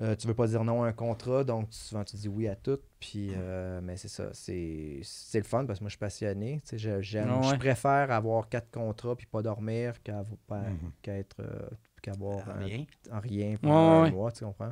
Euh, 0.00 0.14
tu 0.14 0.28
veux 0.28 0.34
pas 0.34 0.46
dire 0.46 0.62
non 0.62 0.84
à 0.84 0.88
un 0.88 0.92
contrat, 0.92 1.42
donc 1.42 1.66
souvent 1.70 2.04
tu 2.04 2.14
dis 2.14 2.28
oui 2.28 2.46
à 2.46 2.54
tout. 2.54 2.78
Puis, 3.00 3.30
euh, 3.34 3.80
mais 3.82 3.96
c'est 3.96 4.06
ça, 4.06 4.28
c'est 4.32 5.00
c'est 5.02 5.38
le 5.38 5.44
fun 5.44 5.66
parce 5.66 5.80
que 5.80 5.84
moi 5.84 5.88
je 5.88 5.94
suis 5.94 5.98
passionné. 5.98 6.60
Tu 6.62 6.68
sais, 6.68 6.78
je- 6.78 7.00
j'aime, 7.02 7.36
ouais. 7.40 7.48
je 7.50 7.56
préfère 7.56 8.08
avoir 8.12 8.48
quatre 8.48 8.70
contrats 8.70 9.16
puis 9.16 9.26
pas 9.26 9.42
dormir 9.42 10.00
qu'à 10.04 10.22
pas- 10.46 10.60
Mhm. 10.60 10.92
qu'à 11.02 11.16
être 11.18 11.36
euh, 11.40 11.68
qu'avoir 12.00 12.48
un- 12.48 12.64
Rien. 12.64 12.84
en 13.10 13.18
rien 13.18 13.56
pendant 13.60 13.74
Ouais, 13.74 13.98
un 13.98 14.02
ouais. 14.04 14.10
mois, 14.12 14.30
tu 14.30 14.44
comprends? 14.44 14.70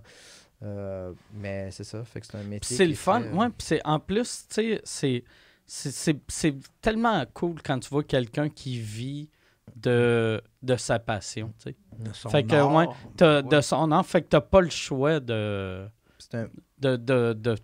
Euh, 0.63 1.13
mais 1.35 1.73
c'est 1.73 1.83
ça, 1.85 2.05
fait 2.05 2.21
que 2.21 2.27
c'est 2.27 2.37
un 2.39 2.45
métier. 2.45 2.77
c'est 2.77 2.87
le 2.87 2.95
fun. 2.95 3.21
euh, 3.23 3.33
Ouais, 3.35 3.49
puis 3.49 3.67
c'est 3.67 3.81
en 3.85 3.99
plus, 3.99 4.47
tu 4.49 4.55
sais, 4.55 4.81
c'est- 4.85 5.25
c'est- 5.67 5.91
c'est 5.91 6.17
c'est 6.29 6.55
tellement 6.81 7.25
cool 7.35 7.61
quand 7.65 7.81
tu 7.81 7.91
vois 7.91 8.05
quelqu'un 8.05 8.49
qui 8.49 8.79
vit 8.79 9.29
de, 9.75 10.41
de 10.63 10.77
sa 10.77 10.99
passion, 10.99 11.53
tu 11.59 11.71
sais. 11.71 11.77
De 11.99 12.13
son 12.13 12.29
Fait 12.31 12.45
que, 12.45 12.55
ouais, 12.55 12.87
Ouais. 13.21 13.43
De 13.43 13.61
son 13.61 13.91
art, 13.91 14.07
fait 14.07 14.23
que 14.23 14.29
t'as 14.29 14.41
pas 14.41 14.61
le 14.61 14.71
choix 14.71 15.19
de, 15.21 15.89
un, 16.35 16.47
de, 16.79 16.97
de, 16.97 17.33
de, 17.33 17.57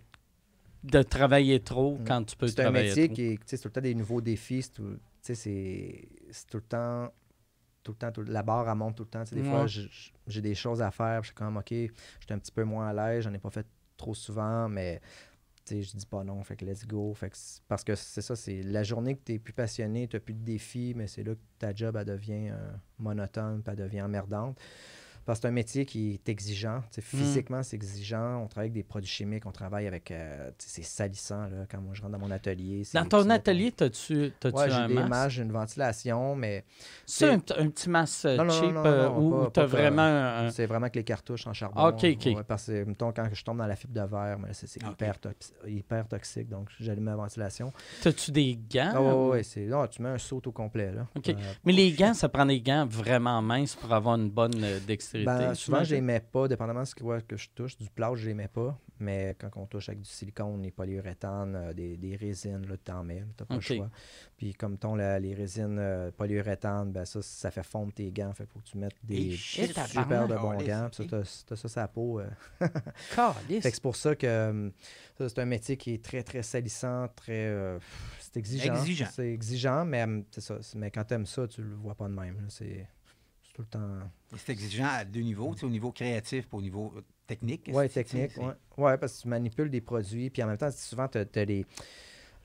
de 0.83 1.01
travailler 1.03 1.59
trop 1.61 1.97
Mm. 1.97 2.03
quand 2.05 2.23
tu 2.25 2.35
peux 2.35 2.47
C'est 2.47 2.59
un 2.59 2.63
travailler 2.63 2.89
métier 2.89 3.07
trop. 3.07 3.15
qui 3.15 3.21
est, 3.23 3.37
tout 3.57 3.67
le 3.67 3.71
temps 3.71 3.81
des 3.81 3.95
nouveaux 3.95 4.21
défis. 4.21 4.63
C'est 4.63 4.73
tout, 4.73 4.97
tout 6.49 6.57
le 6.57 6.63
temps, 6.63 7.13
tout 7.83 7.91
le 7.93 7.97
temps, 7.97 8.11
tout- 8.11 8.23
la 8.23 8.43
barre 8.43 8.67
elle 8.69 8.75
monte 8.75 8.95
tout 8.97 9.03
le 9.03 9.09
temps. 9.09 9.23
Tu 9.23 9.29
sais, 9.29 9.35
Des 9.35 9.41
Ouais. 9.43 9.49
fois, 9.49 9.65
j'ai 10.27 10.41
des 10.41 10.55
choses 10.55 10.81
à 10.81 10.91
faire. 10.91 11.21
Je 11.23 11.27
suis 11.27 11.35
comme, 11.35 11.57
OK, 11.57 11.69
j'étais 11.69 12.33
un 12.33 12.39
petit 12.39 12.51
peu 12.51 12.63
moins 12.63 12.87
à 12.89 12.93
l'aise. 12.93 13.23
J'en 13.23 13.33
ai 13.33 13.39
pas 13.39 13.49
fait 13.51 13.65
trop 13.95 14.13
souvent, 14.13 14.67
mais 14.67 14.99
je 15.69 15.97
dis 15.97 16.05
pas 16.05 16.23
non. 16.23 16.43
Fait 16.43 16.55
que 16.55 16.65
let's 16.65 16.85
go. 16.85 17.13
Fait 17.13 17.29
que 17.29 17.37
parce 17.67 17.83
que 17.83 17.95
c'est 17.95 18.21
ça, 18.21 18.35
c'est 18.35 18.61
la 18.63 18.83
journée 18.83 19.15
que 19.15 19.21
tu 19.25 19.33
es 19.33 19.39
plus 19.39 19.53
passionné, 19.53 20.07
tu 20.07 20.19
plus 20.19 20.33
de 20.33 20.43
défis, 20.43 20.93
mais 20.95 21.07
c'est 21.07 21.23
là 21.23 21.35
que 21.35 21.41
ta 21.59 21.73
job, 21.73 21.95
elle 21.97 22.05
devient 22.05 22.49
euh, 22.49 22.71
monotone, 22.99 23.61
puis 23.63 23.71
elle 23.71 23.83
devient 23.83 24.01
emmerdante. 24.01 24.57
Parce 25.25 25.39
que 25.39 25.43
c'est 25.43 25.47
un 25.47 25.51
métier 25.51 25.85
qui 25.85 26.13
est 26.15 26.29
exigeant. 26.29 26.81
Tu 26.91 26.99
Mm. 26.99 27.03
Physiquement, 27.03 27.63
c'est 27.63 27.75
exigeant. 27.75 28.41
On 28.43 28.47
travaille 28.47 28.67
avec 28.67 28.73
des 28.73 28.83
produits 28.83 29.09
chimiques, 29.09 29.45
on 29.45 29.51
travaille 29.51 29.87
avec. 29.87 30.11
euh, 30.11 30.49
tu 30.57 30.65
c'est 30.67 30.83
salissant 30.83 31.43
là, 31.47 31.65
quand 31.69 31.79
moi 31.81 31.93
je 31.93 32.01
rentre 32.01 32.13
dans 32.13 32.19
mon 32.19 32.31
atelier. 32.31 32.83
Dans 32.93 33.05
ton 33.05 33.23
tu 33.23 33.31
atelier, 33.31 33.71
t'as-tu 33.71 34.31
t'as-tu 34.39 34.57
Ouais, 34.57 34.69
j'ai 34.69 34.75
un 34.75 34.87
des 34.87 34.93
masque? 34.95 35.09
masques, 35.09 35.29
j'ai 35.35 35.41
une 35.43 35.51
ventilation, 35.51 36.35
mais 36.35 36.65
C'est 37.05 37.29
un, 37.29 37.35
un 37.35 37.69
petit 37.69 37.89
masque 37.89 38.25
euh, 38.25 38.37
Non, 38.37 38.43
non, 38.45 38.53
non, 38.53 38.59
cheap 38.59 38.77
euh, 38.85 39.09
ou 39.09 39.43
t'as 39.49 39.61
pas 39.61 39.65
vraiment 39.67 40.01
un... 40.03 40.49
c'est 40.51 40.65
vraiment 40.65 40.89
que 40.89 40.95
les 40.99 41.03
cartouches 41.03 41.47
en 41.47 41.53
charbon. 41.53 41.79
Ah, 41.79 41.87
ok, 41.89 42.03
ok. 42.15 42.25
Ouais, 42.35 42.43
parce 42.47 42.65
que, 42.67 42.83
mettons, 42.83 43.11
quand 43.13 43.27
je 43.31 43.43
tombe 43.43 43.57
dans 43.57 43.67
la 43.67 43.75
fibre 43.75 43.93
de 43.93 44.01
verre, 44.07 44.39
mais 44.39 44.49
c'est 44.53 44.83
Ok. 44.83 44.91
hyper, 44.91 45.15
hyper 45.67 46.07
toxique, 46.07 46.49
donc 46.49 46.69
j'allume 46.79 47.05
ma 47.05 47.15
ventilation. 47.15 47.71
T'as-tu 48.01 48.31
des 48.31 48.57
gants? 48.69 48.91
Ah, 48.93 49.01
ouais, 49.01 49.11
ou- 49.11 49.23
ouais, 49.25 49.29
ouais, 49.37 49.43
c'est, 49.43 49.65
non, 49.65 49.87
tu 49.87 50.01
mets 50.01 50.09
un 50.09 50.17
saut 50.17 50.41
au 50.45 50.51
complet. 50.51 50.91
Là. 50.91 51.07
Ok. 51.15 51.29
Euh, 51.29 51.33
Mais 51.65 51.71
les 51.73 51.91
gants, 51.93 52.13
ça 52.13 52.29
prend 52.29 52.45
des 52.45 52.61
gants 52.61 52.85
vraiment 52.85 53.41
minces 53.41 53.75
pour 53.75 53.93
avoir 53.93 54.15
une 54.15 54.29
bonne 54.29 54.63
euh, 54.63 54.79
Ben, 55.25 55.53
souvent, 55.55 55.83
je 55.83 55.95
mets 56.01 56.19
pas, 56.19 56.47
dépendamment 56.47 56.81
de 56.81 56.85
ce 56.85 56.95
que, 56.95 57.03
ouais, 57.03 57.21
que 57.21 57.37
je 57.37 57.49
touche. 57.53 57.77
Du 57.77 57.89
plâtre, 57.89 58.15
je 58.15 58.29
mets 58.31 58.47
pas. 58.47 58.77
Mais 58.99 59.35
quand 59.39 59.49
on 59.57 59.65
touche 59.65 59.89
avec 59.89 60.01
du 60.01 60.09
silicone, 60.09 60.61
les 60.61 60.71
polyuréthanes, 60.71 61.55
euh, 61.55 61.73
des, 61.73 61.97
des 61.97 62.15
résines, 62.15 62.65
là, 62.67 62.75
t'en 62.77 63.03
mets. 63.03 63.23
T'as 63.35 63.43
pas 63.45 63.55
le 63.55 63.61
choix. 63.77 63.89
Puis 64.37 64.53
comme 64.53 64.77
ton, 64.77 64.95
la- 64.95 65.19
les 65.19 65.33
résines 65.33 65.77
euh, 65.79 66.09
polyuréthanes, 66.11 66.91
ben 66.91 67.03
ça, 67.03 67.21
ça 67.21 67.51
fait 67.51 67.63
fondre 67.63 67.91
tes 67.93 68.11
gants. 68.11 68.31
Fait 68.33 68.45
faut 68.45 68.59
que 68.59 68.65
tu 68.65 68.77
mettes 68.77 68.95
des 69.03 69.31
shit, 69.35 69.73
super 69.87 70.27
de 70.27 70.35
bons 70.35 70.53
gants. 70.67 70.89
Puis 70.91 71.07
ça, 71.09 71.17
t'as, 71.21 71.43
t'as 71.47 71.67
ça 71.67 71.81
la 71.81 71.87
peau. 71.89 72.19
euh. 72.21 72.27
Calisse. 73.15 73.63
Fait 73.63 73.69
que 73.69 73.75
c'est 73.75 73.81
pour 73.83 73.95
ça 73.95 74.15
que 74.15 74.71
ça, 75.17 75.29
c'est 75.29 75.39
un 75.39 75.45
métier 75.45 75.75
qui 75.77 75.93
est 75.95 76.03
très, 76.03 76.23
très 76.23 76.43
salissant, 76.43 77.07
très... 77.15 77.47
euh, 77.47 77.79
c'est 78.19 78.37
exigeant. 78.37 78.75
Exigeant. 78.75 79.07
C'est 79.11 79.29
exigeant, 79.31 79.85
mais 79.85 80.05
euh, 80.07 80.21
c'est 80.31 80.41
ça. 80.41 80.57
C'est- 80.61 80.77
Mais 80.77 80.91
quand 80.91 81.03
t'aimes 81.03 81.25
ça, 81.25 81.47
tu 81.47 81.61
le 81.61 81.75
vois 81.75 81.95
pas 81.95 82.07
de 82.07 82.13
même. 82.13 82.35
là. 82.35 82.45
C'est, 82.49 82.63
c'est 82.65 82.87
tout 83.53 83.61
le 83.61 83.67
temps... 83.67 83.99
C'est 84.35 84.51
exigeant 84.51 84.87
à 84.89 85.05
deux 85.05 85.21
niveaux, 85.21 85.53
tu 85.53 85.61
sais, 85.61 85.65
au 85.65 85.69
niveau 85.69 85.91
créatif 85.91 86.45
et 86.51 86.55
au 86.55 86.61
niveau 86.61 86.91
technique. 87.27 87.69
Oui, 87.71 87.87
technique. 87.89 88.31
c'est- 88.35 88.41
Ouais. 88.81 88.97
parce 88.97 89.17
que 89.17 89.21
tu 89.21 89.27
manipules 89.27 89.69
des 89.69 89.81
produits, 89.81 90.29
puis 90.29 90.41
en 90.43 90.47
même 90.47 90.57
temps, 90.57 90.71
souvent, 90.71 91.07
tu 91.07 91.19
as, 91.19 91.45
les. 91.45 91.65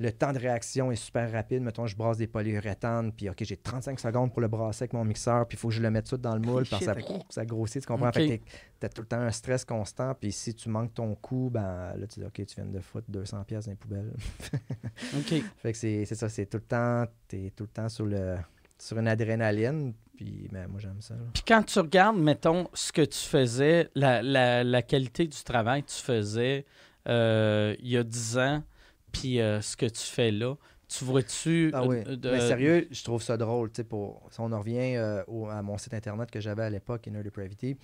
Le 0.01 0.13
temps 0.13 0.33
de 0.33 0.39
réaction 0.39 0.93
est 0.93 0.97
super 0.97 1.33
rapide. 1.33 1.61
Mettons, 1.61 1.89
je 1.89 1.97
brasse 1.97 2.19
des 2.19 2.29
polyuréthanes, 2.29 3.11
puis 3.11 3.29
OK, 3.29 3.39
j'ai 3.43 3.57
35 3.57 3.99
secondes 3.99 4.31
pour 4.31 4.41
le 4.41 4.47
brasser 4.47 4.85
avec 4.85 4.93
mon 4.93 5.05
mixeur, 5.05 5.45
puis 5.49 5.57
il 5.57 5.59
faut 5.59 5.69
que 5.71 5.75
je 5.75 5.83
le 5.83 5.91
mette 5.91 6.09
tout 6.09 6.17
dans 6.17 6.35
le 6.37 6.41
moule, 6.41 6.65
parce 6.71 6.85
que 6.87 6.93
ça, 6.93 6.95
ça 7.31 7.45
grossit, 7.45 7.83
tu 7.83 7.89
comprends? 7.89 8.07
Ok. 8.11 8.15
Fait 8.15 8.39
que 8.39 8.45
tu 8.79 8.87
as 8.87 8.89
tout 8.91 9.01
le 9.03 9.09
temps 9.09 9.19
un 9.19 9.33
stress 9.33 9.65
constant, 9.65 10.15
puis 10.15 10.31
si 10.31 10.55
tu 10.55 10.69
manques 10.69 10.95
ton 10.95 11.17
coup, 11.17 11.51
ben 11.53 11.97
là, 11.97 12.07
tu 12.07 12.21
dis 12.21 12.27
OK, 12.27 12.35
tu 12.47 12.55
viens 12.55 12.67
de 12.67 12.79
foutre 12.79 13.11
200 13.11 13.43
pièces 13.43 13.65
dans 13.65 13.73
les 13.73 13.77
poubelles. 13.77 14.13
OK. 15.17 15.43
fait 15.57 15.73
que 15.73 15.79
c'est 15.79 16.05
c'est 16.05 16.15
ça, 16.15 16.29
c'est 16.29 16.47
tout 16.47 16.59
le 16.59 16.63
temps, 16.65 17.05
tu 17.27 17.47
es 17.47 17.51
tout 17.51 17.65
le 17.65 17.71
temps 17.71 17.89
sur, 17.89 18.07
le, 18.07 18.37
sur 18.79 18.99
une 19.01 19.09
adrénaline, 19.09 19.95
puis 20.19 20.49
ben, 20.51 20.67
moi, 20.67 20.81
j'aime 20.81 21.01
ça. 21.01 21.15
là. 21.15 21.21
Puis 21.33 21.45
quand 21.47 21.63
tu 21.63 21.79
regardes, 21.79 22.19
mettons, 22.19 22.69
ce 22.75 22.91
que 22.93 23.03
tu 23.03 23.19
faisais, 23.21 23.89
la, 23.95 24.21
la- 24.21 24.65
la 24.65 24.83
qualité 24.83 25.27
du 25.29 25.43
travail 25.45 25.85
que 25.85 25.91
tu 25.91 26.03
faisais 26.03 26.67
euh, 27.09 27.77
il 27.79 27.89
y 27.89 27.97
a 27.97 28.03
10 28.03 28.37
ans, 28.39 28.63
puis 29.13 29.41
euh, 29.41 29.61
ce 29.61 29.77
que 29.77 29.87
tu 29.87 30.03
fais 30.03 30.33
là, 30.33 30.57
tu 30.89 31.05
vois-tu... 31.05 31.71
Ah 31.73 31.85
oui. 31.87 31.99
euh, 32.07 32.17
de- 32.17 32.31
Mais 32.31 32.41
sérieux, 32.41 32.89
je 32.91 33.05
trouve 33.05 33.23
ça 33.23 33.37
drôle. 33.37 33.71
Pour, 33.89 34.27
si 34.31 34.41
on 34.41 34.51
en 34.53 34.59
revient 34.59 34.99
au- 35.29 35.47
à 35.47 35.63
mon 35.63 35.79
site 35.79 35.95
internet 35.95 36.31
que 36.31 36.41
j'avais 36.41 36.65
à 36.65 36.71
l'époque, 36.71 37.07
Inner 37.07 37.23
Depravity, 37.23 37.77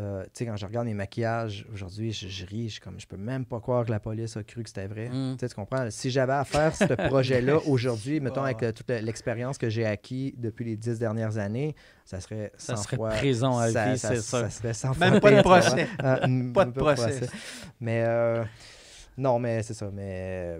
euh, 0.00 0.24
tu 0.24 0.30
sais, 0.34 0.46
quand 0.46 0.56
je 0.56 0.66
regarde 0.66 0.86
mes 0.86 0.94
maquillages 0.94 1.66
aujourd'hui, 1.72 2.12
je, 2.12 2.26
je 2.26 2.44
ris, 2.46 2.68
je, 2.68 2.80
comme, 2.80 2.98
je 2.98 3.06
peux 3.06 3.16
même 3.16 3.44
pas 3.44 3.60
croire 3.60 3.84
que 3.84 3.92
la 3.92 4.00
police 4.00 4.36
a 4.36 4.42
cru 4.42 4.64
que 4.64 4.68
c'était 4.68 4.88
vrai. 4.88 5.08
Mm. 5.08 5.36
Tu 5.36 5.48
comprends? 5.54 5.88
Si 5.90 6.10
j'avais 6.10 6.32
à 6.32 6.44
faire 6.44 6.74
ce 6.74 6.84
projet-là 7.08 7.58
aujourd'hui, 7.66 8.18
mettons, 8.18 8.42
avec 8.42 8.62
euh, 8.64 8.72
toute 8.72 8.88
l'expérience 8.90 9.56
que 9.56 9.68
j'ai 9.70 9.86
acquis 9.86 10.34
depuis 10.36 10.64
les 10.64 10.76
dix 10.76 10.98
dernières 10.98 11.38
années, 11.38 11.76
ça 12.04 12.18
serait 12.20 12.50
100 12.56 12.76
Ça 12.76 12.82
serait 12.82 12.96
fois... 12.96 13.10
prison 13.10 13.56
à 13.56 13.70
ça- 13.70 13.92
vie, 13.92 13.98
ça- 13.98 14.08
c'est 14.08 14.20
sûr. 14.20 14.38
Ça 14.40 14.50
serait 14.50 14.74
100 14.74 14.94
fois 14.94 15.10
Même 15.10 15.20
pas 15.20 15.30
de 15.30 15.40
procès. 15.42 15.88
Ah, 16.00 16.20
Pas 16.52 16.64
de 16.64 16.70
procès. 16.72 17.28
Mais 17.78 18.02
euh, 18.04 18.42
non, 19.16 19.38
mais 19.38 19.62
c'est 19.62 19.74
ça. 19.74 19.90
Mais 19.92 20.58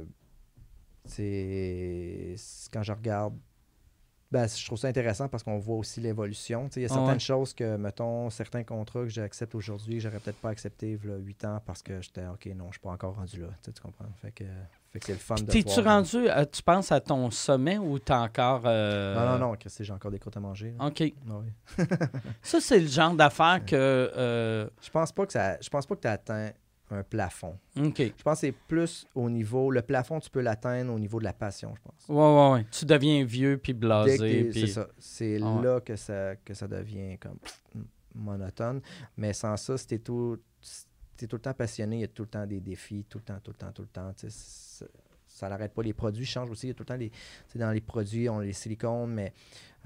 c'est- 1.04 2.36
quand 2.72 2.82
je 2.82 2.92
regarde. 2.92 3.34
Ben, 4.34 4.48
je 4.48 4.66
trouve 4.66 4.76
ça 4.78 4.88
intéressant 4.88 5.28
parce 5.28 5.44
qu'on 5.44 5.58
voit 5.58 5.76
aussi 5.76 6.00
l'évolution. 6.00 6.68
Il 6.74 6.82
y 6.82 6.84
a 6.86 6.88
certaines 6.88 7.12
ouais. 7.12 7.18
choses 7.20 7.54
que, 7.54 7.76
mettons, 7.76 8.30
certains 8.30 8.64
contrats 8.64 9.02
que 9.02 9.08
j'accepte 9.08 9.54
aujourd'hui, 9.54 9.94
que 9.94 10.00
j'aurais 10.00 10.18
peut-être 10.18 10.38
pas 10.40 10.48
accepté 10.48 10.98
a 11.04 11.16
8 11.16 11.44
ans 11.44 11.62
parce 11.64 11.82
que 11.82 12.02
j'étais 12.02 12.26
OK, 12.26 12.46
non, 12.56 12.66
je 12.66 12.72
suis 12.72 12.80
pas 12.80 12.90
encore 12.90 13.14
rendu 13.14 13.40
là. 13.40 13.46
Tu, 13.62 13.70
comprends? 13.80 14.06
Fait 14.20 14.32
que, 14.32 14.44
fait 14.90 14.98
que 14.98 15.06
c'est 15.06 15.12
le 15.12 15.18
fun 15.18 15.36
de 15.36 15.42
T'es-tu 15.44 15.78
rendu, 15.78 16.28
euh, 16.28 16.44
tu 16.50 16.64
penses 16.64 16.90
à 16.90 17.00
ton 17.00 17.30
sommet 17.30 17.78
ou 17.78 18.00
t'es 18.00 18.12
encore. 18.12 18.62
euh, 18.64 19.14
Non, 19.14 19.38
non, 19.38 19.50
non, 19.50 19.56
Christy, 19.56 19.84
j'ai 19.84 19.92
encore 19.92 20.10
des 20.10 20.18
croûtes 20.18 20.36
à 20.36 20.40
manger. 20.40 20.74
là. 20.76 20.86
OK. 20.86 21.02
Ah. 21.30 21.84
Ça, 22.42 22.60
c'est 22.60 22.80
le 22.80 22.88
genre 22.88 23.14
d'affaire 23.14 23.64
que. 23.66 23.76
euh, 23.76 24.68
Je 24.82 24.90
pense 24.90 25.12
pas 25.12 25.26
que 25.26 25.32
ça. 25.32 25.60
Je 25.60 25.68
pense 25.68 25.86
pas 25.86 25.94
que 25.94 26.00
tu 26.00 26.08
as 26.08 26.12
atteint 26.12 26.50
un 26.94 27.02
plafond. 27.02 27.58
OK. 27.76 27.98
Je 27.98 28.22
pense 28.22 28.40
que 28.40 28.46
c'est 28.46 28.52
plus 28.52 29.06
au 29.14 29.28
niveau. 29.28 29.70
Le 29.70 29.82
plafond, 29.82 30.20
tu 30.20 30.30
peux 30.30 30.40
l'atteindre 30.40 30.92
au 30.92 30.98
niveau 30.98 31.18
de 31.18 31.24
la 31.24 31.32
passion, 31.32 31.74
je 31.76 31.80
pense. 31.82 32.08
Ouais, 32.08 32.16
ouais, 32.16 32.52
ouais. 32.60 32.66
Tu 32.70 32.84
deviens 32.86 33.24
vieux 33.24 33.58
puis 33.58 33.72
blasé. 33.74 34.48
puis- 34.50 34.60
C'est 34.60 34.66
ça. 34.72 34.88
C'est 34.98 35.38
Ah 35.42 35.54
ouais. 35.56 35.62
là 35.64 35.80
que 35.80 35.96
ça, 35.96 36.36
que 36.36 36.54
ça 36.54 36.66
devient 36.68 37.18
comme 37.18 37.38
monotone. 38.14 38.80
Mais 39.16 39.32
sans 39.32 39.56
ça, 39.56 39.76
si 39.76 39.86
t'es 39.86 39.98
tout, 39.98 40.38
t'es 41.16 41.26
tout 41.26 41.36
le 41.36 41.42
temps 41.42 41.54
passionné, 41.54 41.96
il 41.96 42.00
y 42.00 42.04
a 42.04 42.08
tout 42.08 42.22
le 42.22 42.28
temps 42.28 42.46
des 42.46 42.60
défis, 42.60 43.04
tout 43.08 43.18
le 43.18 43.24
temps, 43.24 43.40
tout 43.42 43.50
le 43.52 43.56
temps, 43.56 43.72
tout 43.72 43.82
le 43.82 43.88
temps. 43.88 44.12
ça- 44.28 45.48
n'arrête 45.48 45.74
pas. 45.74 45.82
Les 45.82 45.92
produits 45.92 46.24
changent 46.24 46.50
aussi. 46.50 46.66
Il 46.66 46.70
y 46.70 46.72
a 46.72 46.74
tout 46.74 46.82
le 46.84 46.86
temps 46.86 46.96
les. 46.96 47.10
Dans 47.56 47.72
les 47.72 47.80
produits, 47.80 48.28
on 48.28 48.38
a 48.38 48.44
les 48.44 48.52
silicones, 48.52 49.12
mais 49.12 49.32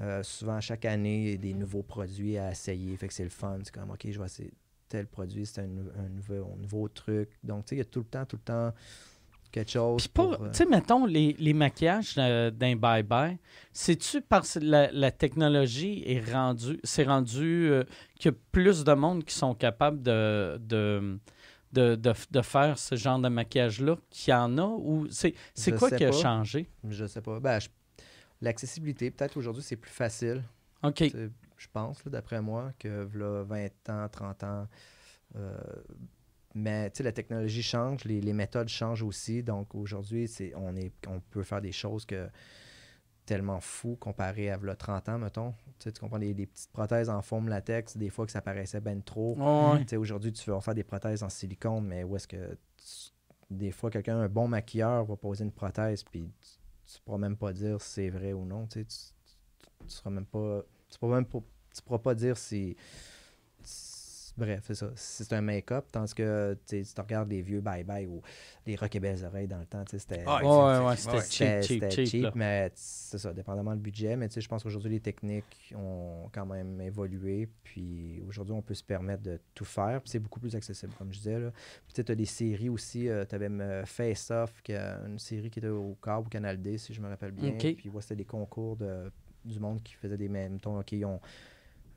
euh, 0.00 0.22
souvent, 0.22 0.60
chaque 0.60 0.84
année, 0.84 1.22
il 1.24 1.30
y 1.30 1.34
a 1.34 1.36
des 1.38 1.54
nouveaux 1.54 1.82
produits 1.82 2.36
à 2.38 2.50
essayer. 2.52 2.94
Fait 2.96 3.08
que 3.08 3.14
c'est 3.14 3.24
le 3.24 3.30
fun. 3.30 3.58
C'est 3.64 3.74
comme, 3.74 3.90
OK, 3.90 4.06
je 4.10 4.18
vais 4.18 4.26
essayer 4.26 4.52
tel 4.88 5.06
produit, 5.06 5.46
c'est 5.46 5.60
un, 5.60 5.66
nou- 5.66 5.90
un 5.98 6.08
nouveau, 6.08 6.52
un 6.54 6.60
nouveau 6.60 6.88
truc. 6.88 7.28
Donc, 7.42 7.64
tu 7.64 7.70
sais, 7.70 7.74
il 7.76 7.78
y 7.78 7.82
a 7.82 7.84
tout 7.84 8.00
le 8.00 8.04
temps, 8.06 8.24
tout 8.24 8.36
le 8.36 8.42
temps 8.42 8.72
quelque 9.50 9.70
chose. 9.70 10.02
Puis 10.02 10.08
pour, 10.12 10.34
euh, 10.42 10.50
tu 10.50 10.58
sais, 10.58 10.66
mettons, 10.66 11.06
les, 11.06 11.34
les 11.38 11.52
maquillages 11.54 12.14
euh, 12.18 12.50
d'un 12.50 12.74
bye-bye, 12.74 13.38
c'est-tu 13.72 14.20
parce 14.20 14.54
que 14.54 14.58
la, 14.64 14.90
la 14.92 15.10
technologie 15.10 16.02
est 16.06 16.20
rendue, 16.32 16.78
c'est 16.84 17.04
rendu 17.04 17.70
euh, 17.70 17.84
qu'il 18.18 18.30
y 18.32 18.34
a 18.34 18.38
plus 18.52 18.84
de 18.84 18.92
monde 18.92 19.24
qui 19.24 19.34
sont 19.34 19.54
capables 19.54 20.02
de, 20.02 20.58
de, 20.60 21.18
de, 21.72 21.94
de, 21.94 22.12
de 22.30 22.42
faire 22.42 22.78
ce 22.78 22.94
genre 22.96 23.18
de 23.18 23.28
maquillage-là 23.28 23.96
qu'il 24.10 24.32
y 24.32 24.34
en 24.34 24.58
a? 24.58 24.66
Ou 24.66 25.06
c'est, 25.10 25.34
quoi 25.78 25.90
qui 25.90 26.04
a 26.04 26.10
pas. 26.10 26.16
changé? 26.16 26.68
Je 26.88 27.06
sais 27.06 27.20
pas. 27.22 27.40
Ben, 27.40 27.58
je- 27.58 27.68
L'accessibilité, 28.40 29.10
peut-être 29.10 29.36
aujourd'hui, 29.36 29.64
c'est 29.64 29.74
plus 29.76 29.90
facile. 29.90 30.44
OK. 30.84 31.12
Je 31.58 31.66
pense, 31.72 32.04
là, 32.04 32.10
d'après 32.12 32.40
moi, 32.40 32.72
que 32.78 33.04
v'là 33.04 33.42
20 33.42 33.88
ans, 33.90 34.08
30 34.08 34.44
ans. 34.44 34.66
euh, 35.36 35.56
mais 36.54 36.90
tu 36.90 36.98
sais, 36.98 37.02
la 37.02 37.12
technologie 37.12 37.62
change, 37.62 38.04
les, 38.04 38.20
les 38.20 38.32
méthodes 38.32 38.68
changent 38.68 39.02
aussi. 39.02 39.42
Donc 39.42 39.74
aujourd'hui, 39.74 40.26
c'est, 40.28 40.54
on, 40.56 40.74
est, 40.76 40.92
on 41.06 41.20
peut 41.20 41.42
faire 41.42 41.60
des 41.60 41.72
choses 41.72 42.06
que 42.06 42.28
tellement 43.26 43.60
fou 43.60 43.96
comparé 43.96 44.50
à 44.50 44.56
v'là 44.56 44.74
30 44.74 45.08
ans, 45.10 45.18
mettons. 45.18 45.54
Tu, 45.78 45.92
comprends, 45.92 46.16
les, 46.16 46.32
les 46.32 46.46
petites 46.46 46.70
prothèses 46.72 47.10
en 47.10 47.20
forme 47.20 47.48
latex, 47.48 47.96
des 47.96 48.08
fois 48.08 48.24
que 48.24 48.32
ça 48.32 48.40
paraissait 48.40 48.80
ben 48.80 49.02
trop. 49.02 49.36
Ouais. 49.74 49.96
Aujourd'hui, 49.98 50.32
tu 50.32 50.50
veux 50.50 50.58
faire 50.60 50.74
des 50.74 50.84
prothèses 50.84 51.22
en 51.22 51.28
silicone, 51.28 51.84
mais 51.86 52.04
où 52.04 52.16
est-ce 52.16 52.26
que 52.26 52.56
tu- 52.78 53.12
des 53.50 53.70
fois, 53.70 53.90
quelqu'un, 53.90 54.18
un 54.18 54.28
bon 54.28 54.48
maquilleur, 54.48 55.04
va 55.04 55.16
poser 55.16 55.44
une 55.44 55.52
prothèse, 55.52 56.02
puis 56.04 56.32
tu 56.86 56.98
ne 56.98 57.04
pourras 57.04 57.18
même 57.18 57.36
pas 57.36 57.52
dire 57.52 57.80
si 57.82 57.90
c'est 57.92 58.10
vrai 58.10 58.32
ou 58.32 58.44
non. 58.46 58.66
Tu, 58.66 58.84
tu 58.86 58.94
seras 59.88 60.10
même 60.10 60.26
pas. 60.26 60.62
Tu 60.90 60.98
pourras 60.98 61.16
même 61.16 61.26
pas, 61.26 61.40
tu 61.74 61.82
pourras 61.82 61.98
pas 61.98 62.14
dire 62.14 62.36
si. 62.36 62.76
si- 63.62 63.96
Bref, 64.36 64.62
c'est 64.68 64.76
ça. 64.76 64.92
Si 64.94 65.24
c'est 65.24 65.32
un 65.34 65.40
make-up, 65.40 65.86
tandis 65.90 66.14
que 66.14 66.56
tu 66.64 66.80
regardes 66.96 67.28
les 67.28 67.42
vieux 67.42 67.60
bye-bye 67.60 68.06
ou 68.06 68.22
les 68.64 68.76
rock 68.76 68.94
et 68.94 69.00
belles 69.00 69.24
oreilles 69.24 69.48
dans 69.48 69.58
le 69.58 69.66
temps, 69.66 69.82
c'était. 69.88 70.22
Ah, 70.24 70.36
Ouais, 70.36 70.46
ouais, 70.46 70.86
Ouais, 70.86 70.96
c'était 70.96 71.16
ouais. 71.16 71.22
cheap, 71.22 71.62
C'était 71.82 71.90
cheap, 71.90 72.08
cheap. 72.08 72.34
mais 72.36 72.70
c'est 72.76 73.18
ça, 73.18 73.32
dépendamment 73.32 73.74
du 73.74 73.80
budget. 73.82 74.14
Mais 74.14 74.28
tu 74.28 74.34
sais, 74.34 74.40
je 74.40 74.48
pense 74.48 74.62
qu'aujourd'hui, 74.62 74.92
les 74.92 75.00
techniques 75.00 75.74
ont 75.76 76.28
quand 76.30 76.46
même 76.46 76.80
évolué. 76.80 77.48
Puis 77.64 78.22
aujourd'hui, 78.28 78.54
on 78.54 78.62
peut 78.62 78.74
se 78.74 78.84
permettre 78.84 79.24
de 79.24 79.40
tout 79.56 79.64
faire. 79.64 80.00
Puis 80.02 80.10
c'est 80.10 80.20
beaucoup 80.20 80.38
plus 80.38 80.54
accessible, 80.54 80.92
comme 80.96 81.12
je 81.12 81.18
disais. 81.18 81.40
Là. 81.40 81.50
Puis 81.92 82.04
tu 82.04 82.12
as 82.12 82.14
des 82.14 82.24
séries 82.24 82.68
aussi. 82.68 83.08
tu 83.28 83.34
avais 83.34 83.84
Face 83.86 84.30
Off, 84.30 84.62
qui 84.62 84.72
a 84.72 85.00
une 85.04 85.18
série 85.18 85.50
qui 85.50 85.58
était 85.58 85.66
au 85.66 85.96
câble 86.00 86.28
ou 86.28 86.30
Canal 86.30 86.62
D, 86.62 86.78
si 86.78 86.94
je 86.94 87.00
me 87.00 87.08
rappelle 87.08 87.32
bien. 87.32 87.54
Puis 87.74 87.88
ouais, 87.88 88.02
c'était 88.02 88.14
des 88.14 88.24
concours 88.24 88.76
de, 88.76 89.10
du 89.44 89.58
monde 89.60 89.82
qui 89.82 89.94
faisait 89.94 90.16
des 90.18 90.28
mêmes 90.28 90.58
tons. 90.60 90.78
OK, 90.80 90.92
ils 90.92 91.04
ont 91.04 91.20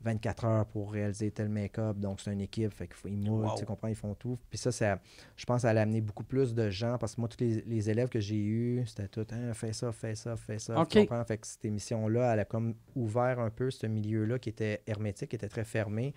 24 0.04 0.44
heures 0.44 0.66
pour 0.66 0.92
réaliser 0.92 1.30
tel 1.30 1.48
make-up. 1.48 1.96
Donc, 1.96 2.20
c'est 2.20 2.32
une 2.32 2.40
équipe. 2.40 2.72
Fait 2.74 2.86
qu'il 2.88 2.96
faut, 2.96 3.06
ils 3.08 3.16
moulent, 3.16 3.46
Wow. 3.46 3.54
tu 3.56 3.64
comprends, 3.64 3.86
ils 3.88 3.94
font 3.94 4.14
tout. 4.14 4.36
Puis 4.50 4.58
ça, 4.58 4.72
ça 4.72 4.98
je 5.36 5.44
pense, 5.44 5.62
ça 5.62 5.70
allait 5.70 5.80
amener 5.80 6.00
beaucoup 6.00 6.24
plus 6.24 6.54
de 6.54 6.70
gens. 6.70 6.98
Parce 6.98 7.14
que 7.14 7.20
moi, 7.20 7.28
tous 7.28 7.38
les, 7.44 7.60
les 7.62 7.88
élèves 7.90 8.08
que 8.08 8.18
j'ai 8.18 8.38
eus, 8.38 8.84
c'était 8.86 9.06
tout, 9.08 9.26
hein, 9.30 9.54
fais 9.54 9.72
ça, 9.72 9.92
fais 9.92 10.14
ça, 10.16 10.36
fais 10.36 10.58
ça. 10.58 10.84
Tu 10.90 10.98
comprends? 11.00 11.24
Fait 11.24 11.38
que 11.38 11.46
cette 11.46 11.64
émission-là, 11.64 12.32
elle 12.34 12.40
a 12.40 12.44
comme 12.44 12.74
ouvert 12.96 13.38
un 13.38 13.50
peu 13.50 13.70
ce 13.70 13.86
milieu-là 13.86 14.38
qui 14.40 14.48
était 14.48 14.82
hermétique, 14.88 15.30
qui 15.30 15.36
était 15.36 15.48
très 15.48 15.64
fermé. 15.64 16.14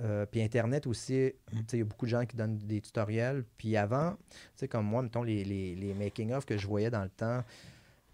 Euh, 0.00 0.26
puis 0.26 0.42
Internet 0.42 0.86
aussi, 0.86 1.32
tu 1.48 1.56
sais, 1.56 1.64
il 1.72 1.78
y 1.78 1.82
a 1.82 1.84
beaucoup 1.86 2.04
de 2.04 2.10
gens 2.10 2.26
qui 2.26 2.36
donnent 2.36 2.58
des 2.58 2.82
tutoriels. 2.82 3.44
Puis 3.56 3.78
avant, 3.78 4.12
tu 4.28 4.36
sais, 4.56 4.68
comme 4.68 4.84
moi, 4.84 5.00
mettons, 5.00 5.22
les, 5.22 5.42
les, 5.42 5.74
les 5.74 5.94
making-of 5.94 6.44
que 6.44 6.58
je 6.58 6.66
voyais 6.66 6.90
dans 6.90 7.02
le 7.02 7.08
temps, 7.08 7.42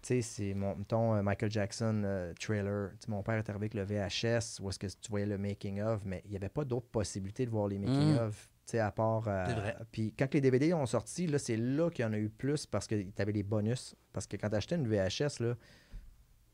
tu 0.03 0.07
sais, 0.15 0.21
c'est, 0.21 0.53
mon, 0.53 0.75
mettons, 0.75 1.15
euh, 1.15 1.21
Michael 1.23 1.49
Jackson 1.51 2.03
euh, 2.05 2.33
trailer. 2.39 2.91
Mon 3.07 3.23
père 3.23 3.35
est 3.35 3.49
arrivé 3.49 3.69
avec 3.71 3.73
le 3.73 3.83
VHS, 3.83 4.59
où 4.61 4.69
est-ce 4.69 4.77
que 4.77 4.87
tu 4.87 5.09
voyais 5.09 5.25
le 5.25 5.37
making-of, 5.37 6.01
mais 6.05 6.21
il 6.25 6.31
n'y 6.31 6.35
avait 6.37 6.49
pas 6.49 6.65
d'autres 6.65 6.87
possibilités 6.89 7.45
de 7.45 7.51
voir 7.51 7.67
les 7.69 7.79
making-of, 7.79 8.49
tu 8.65 8.71
sais, 8.71 8.79
à 8.79 8.91
part... 8.91 9.23
euh. 9.27 9.45
Puis 9.91 10.13
quand 10.17 10.33
les 10.33 10.41
DVD 10.41 10.73
ont 10.73 10.85
sorti, 10.85 11.25
là, 11.27 11.39
c'est 11.39 11.57
là 11.57 11.89
qu'il 11.89 12.03
y 12.03 12.07
en 12.07 12.13
a 12.13 12.17
eu 12.17 12.29
plus, 12.29 12.65
parce 12.65 12.85
que 12.85 12.95
tu 13.01 13.11
avais 13.21 13.31
les 13.31 13.43
bonus. 13.43 13.95
Parce 14.11 14.27
que 14.27 14.35
quand 14.37 14.49
tu 14.49 14.55
achetais 14.55 14.75
une 14.75 14.87
VHS, 14.87 15.39
là, 15.41 15.55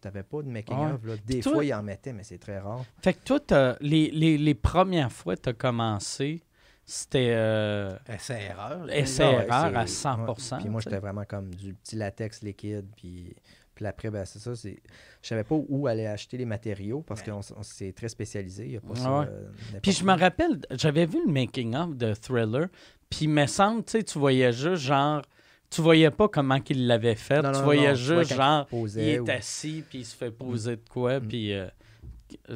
t'avais 0.01 0.23
pas 0.23 0.41
de 0.43 0.47
making-of. 0.49 1.03
là. 1.05 1.15
Des 1.25 1.39
toi- 1.41 1.51
fois, 1.53 1.65
ils 1.65 1.73
en 1.73 1.83
mettaient, 1.83 2.13
mais 2.13 2.23
c'est 2.23 2.37
très 2.37 2.59
rare. 2.59 2.85
Fait 3.01 3.13
que 3.13 3.19
toi, 3.23 3.75
les, 3.81 4.11
les, 4.11 4.37
les 4.37 4.55
premières 4.55 5.11
fois 5.11 5.35
que 5.35 5.41
tu 5.41 5.49
as 5.49 5.53
commencé, 5.53 6.41
c'était 6.91 7.33
euh, 7.35 7.95
Essai-erreur. 8.07 8.85
là. 8.85 8.97
essai-erreur 8.97 9.77
à 9.77 9.85
c'est- 9.87 9.93
100 9.93 10.25
ouais. 10.25 10.59
Puis 10.59 10.69
moi, 10.69 10.81
j'étais 10.81 10.99
vraiment 10.99 11.23
comme 11.25 11.53
du 11.53 11.73
petit 11.75 11.95
latex 11.95 12.41
liquide. 12.41 12.85
Puis, 12.97 13.35
puis 13.75 13.85
après, 13.85 14.09
ben, 14.09 14.25
c'est 14.25 14.39
ça. 14.39 14.55
c'est- 14.55 14.81
Je 15.21 15.27
savais 15.27 15.43
pas 15.43 15.55
où 15.55 15.87
aller 15.87 16.05
acheter 16.07 16.37
les 16.37 16.45
matériaux 16.45 17.01
parce 17.01 17.21
Ouais. 17.21 17.31
qu'on 17.31 17.39
s- 17.41 17.53
on- 17.55 17.63
c'est 17.63 17.91
très 17.93 18.09
spécialisé. 18.09 18.65
Il 18.65 18.71
y 18.71 18.77
a 18.77 18.81
pas 18.81 18.89
Ouais. 18.93 18.95
ça. 18.99 19.21
euh, 19.21 19.49
Puis 19.83 19.91
je 19.91 20.03
me 20.03 20.17
rappelle, 20.17 20.59
j'avais 20.71 21.05
vu 21.05 21.19
le 21.25 21.31
making-of 21.31 21.95
de 21.95 22.13
Thriller, 22.13 22.67
puis 23.09 23.19
il 23.25 23.29
me 23.29 23.45
semble, 23.45 23.83
tu 23.83 23.91
sais, 23.91 24.03
tu 24.03 24.17
voyais 24.17 24.51
juste 24.51 24.81
genre, 24.83 25.21
tu 25.69 25.81
voyais 25.81 26.09
pas 26.09 26.27
comment 26.27 26.59
qu'il 26.59 26.87
l'avait 26.87 27.13
fait, 27.15 27.41
Non, 27.43 27.51
tu 27.51 27.59
non, 27.59 27.63
voyais 27.65 27.91
non, 27.91 27.95
tu 27.97 28.03
vois 28.13 28.23
juste 28.23 28.33
genre, 28.35 28.67
il 28.71 28.99
est 28.99 29.19
ou- 29.19 29.29
assis, 29.29 29.83
puis 29.87 29.99
il 29.99 30.05
se 30.05 30.15
fait 30.15 30.31
poser 30.31 30.77
de 30.77 30.89
quoi, 30.89 31.19
Mm. 31.19 31.27
puis 31.27 31.53
euh, 31.53 31.67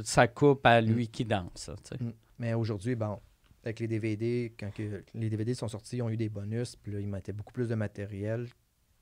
ça 0.04 0.28
coupe 0.28 0.66
à 0.66 0.82
lui 0.82 1.08
qui 1.08 1.24
danse, 1.26 1.52
ça, 1.56 1.76
tu 1.76 1.96
sais. 1.98 2.04
Mm. 2.04 2.14
Mais 2.40 2.54
aujourd'hui, 2.56 2.96
bon, 2.96 3.20
avec 3.64 3.80
les 3.80 3.88
DVD, 3.88 4.54
quand 4.60 4.72
que 4.74 5.04
les 5.14 5.30
DVD 5.30 5.54
sont 5.54 5.68
sortis, 5.68 5.98
ils 5.98 6.02
ont 6.02 6.10
eu 6.10 6.18
des 6.18 6.30
bonus. 6.30 6.76
Puis 6.76 6.92
là, 6.92 7.00
ils 7.00 7.08
mettaient 7.08 7.34
beaucoup 7.34 7.54
plus 7.54 7.68
de 7.68 7.76
matériel 7.76 8.48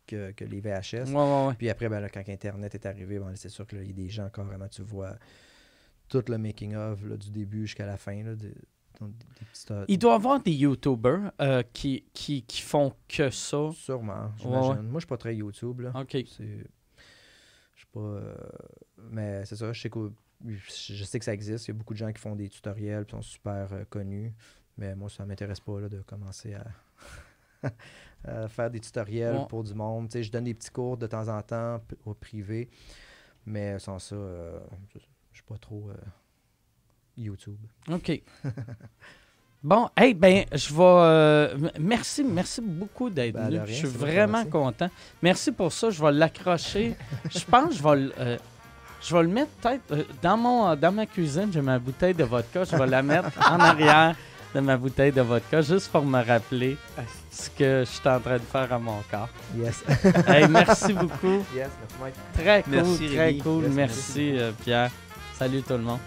que, 0.07 0.31
que 0.31 0.45
les 0.45 0.59
VHS. 0.61 1.09
Ouais, 1.09 1.15
ouais, 1.15 1.47
ouais. 1.47 1.53
Puis 1.57 1.69
après, 1.69 1.89
ben, 1.89 1.99
là, 1.99 2.09
quand 2.09 2.27
Internet 2.27 2.75
est 2.75 2.85
arrivé, 2.85 3.19
ben, 3.19 3.35
c'est 3.35 3.49
sûr 3.49 3.65
qu'il 3.65 3.85
y 3.85 3.89
a 3.89 3.93
des 3.93 4.09
gens 4.09 4.29
carrément, 4.29 4.67
tu 4.67 4.81
vois 4.83 5.15
tout 6.09 6.23
le 6.27 6.37
making-of 6.37 7.01
du 7.17 7.31
début 7.31 7.61
jusqu'à 7.67 7.85
la 7.85 7.97
fin. 7.97 8.21
Là, 8.23 8.33
petites, 8.35 9.71
euh, 9.71 9.85
Il 9.87 9.97
doit 9.97 10.11
y 10.11 10.15
avoir 10.15 10.41
des 10.41 10.51
YouTubers 10.51 11.31
euh, 11.41 11.63
qui, 11.73 12.03
qui, 12.13 12.43
qui 12.43 12.61
font 12.61 12.93
que 13.07 13.29
ça. 13.29 13.69
Sûrement, 13.73 14.31
j'imagine. 14.37 14.81
Moi, 14.83 14.95
je 14.95 14.99
suis 14.99 15.07
pas 15.07 15.17
très 15.17 15.35
YouTube. 15.35 15.79
Là. 15.81 15.91
OK. 15.95 16.11
C'est. 16.11 16.65
Je 17.75 17.81
sais 17.81 17.87
pas. 17.93 17.99
euh, 17.99 18.35
Mais 19.09 19.45
c'est 19.45 19.55
ça, 19.55 19.71
je 19.73 19.81
sais, 19.81 19.89
que, 19.89 20.11
je 20.47 21.03
sais 21.03 21.19
que 21.19 21.25
ça 21.25 21.33
existe. 21.33 21.67
Il 21.67 21.71
y 21.71 21.73
a 21.73 21.77
beaucoup 21.77 21.93
de 21.93 21.99
gens 21.99 22.11
qui 22.11 22.21
font 22.21 22.35
des 22.35 22.49
tutoriels 22.49 23.05
qui 23.05 23.11
sont 23.11 23.21
super 23.21 23.67
euh, 23.71 23.83
connus. 23.89 24.33
Mais 24.77 24.95
moi, 24.95 25.09
ça 25.09 25.25
m'intéresse 25.25 25.59
pas 25.59 25.79
là, 25.79 25.89
de 25.89 26.01
commencer 26.01 26.53
à. 26.55 26.65
à 28.23 28.47
faire 28.47 28.69
des 28.69 28.79
tutoriels 28.79 29.35
Ouais. 29.35 29.45
pour 29.49 29.63
du 29.63 29.73
monde. 29.73 30.09
Je 30.13 30.29
donne 30.31 30.43
des 30.45 30.53
petits 30.53 30.69
cours 30.71 30.97
de 30.97 31.07
temps 31.07 31.27
en 31.27 31.41
temps 31.41 31.81
au 32.05 32.13
privé, 32.13 32.69
mais 33.45 33.79
sans 33.79 33.97
ça, 33.99 34.15
euh, 34.15 34.59
je 34.93 34.99
je 35.31 35.37
suis 35.37 35.43
pas 35.45 35.57
trop 35.57 35.89
euh, 35.89 35.95
YouTube. 37.17 37.57
OK. 37.89 38.21
Bon, 39.63 39.89
hey, 39.95 40.15
ben, 40.15 40.43
je 40.51 40.73
vais. 40.73 40.81
euh, 40.83 41.69
merci, 41.79 42.23
merci 42.23 42.61
beaucoup 42.61 43.11
d'être 43.11 43.35
Ben, 43.35 43.45
venu. 43.45 43.57
rien, 43.59 43.65
je 43.67 43.73
suis 43.73 43.87
vraiment 43.87 44.43
content. 44.45 44.89
Merci 45.21 45.51
pour 45.51 45.71
ça. 45.71 45.91
Je 45.91 46.01
vais 46.03 46.11
l'accrocher. 46.11 46.95
je 47.29 47.45
pense 47.45 47.69
que 47.69 47.75
je 47.75 47.83
vais 47.83 48.39
je 49.01 49.15
vais 49.15 49.23
le 49.23 49.29
mettre 49.29 49.51
peut-être 49.61 49.91
euh, 49.91 50.03
dans, 50.21 50.37
mon, 50.37 50.75
dans 50.75 50.91
ma 50.91 51.05
cuisine. 51.05 51.49
J'ai 51.53 51.61
ma 51.61 51.79
bouteille 51.79 52.13
de 52.13 52.23
vodka. 52.23 52.63
Je 52.63 52.75
vais 52.75 52.87
la 52.87 53.01
mettre 53.01 53.29
en 53.51 53.59
arrière 53.59 54.15
de 54.53 54.59
ma 54.59 54.77
bouteille 54.77 55.11
de 55.11 55.21
vodka 55.21 55.61
juste 55.61 55.89
pour 55.91 56.03
me 56.03 56.23
rappeler 56.23 56.77
ce 57.31 57.49
que 57.49 57.83
je 57.85 57.89
suis 57.89 58.07
en 58.09 58.19
train 58.19 58.35
de 58.37 58.39
faire 58.43 58.71
à 58.73 58.77
mon 58.79 58.99
corps. 59.09 59.29
Yes. 59.57 59.83
Hey, 60.27 60.47
merci 60.47 60.93
beaucoup. 60.93 61.43
yes, 61.55 61.69
merci 61.79 61.95
Mike. 62.01 62.13
Très 62.33 62.63
cool, 62.63 62.73
Merci, 62.73 63.07
très 63.15 63.25
Rémi. 63.25 63.39
cool. 63.39 63.63
Yes, 63.63 63.73
merci, 63.73 64.01
merci. 64.31 64.39
euh, 64.39 64.51
Pierre. 64.63 64.91
Salut 65.37 65.61
tout 65.61 65.73
le 65.73 65.79
monde. 65.79 65.99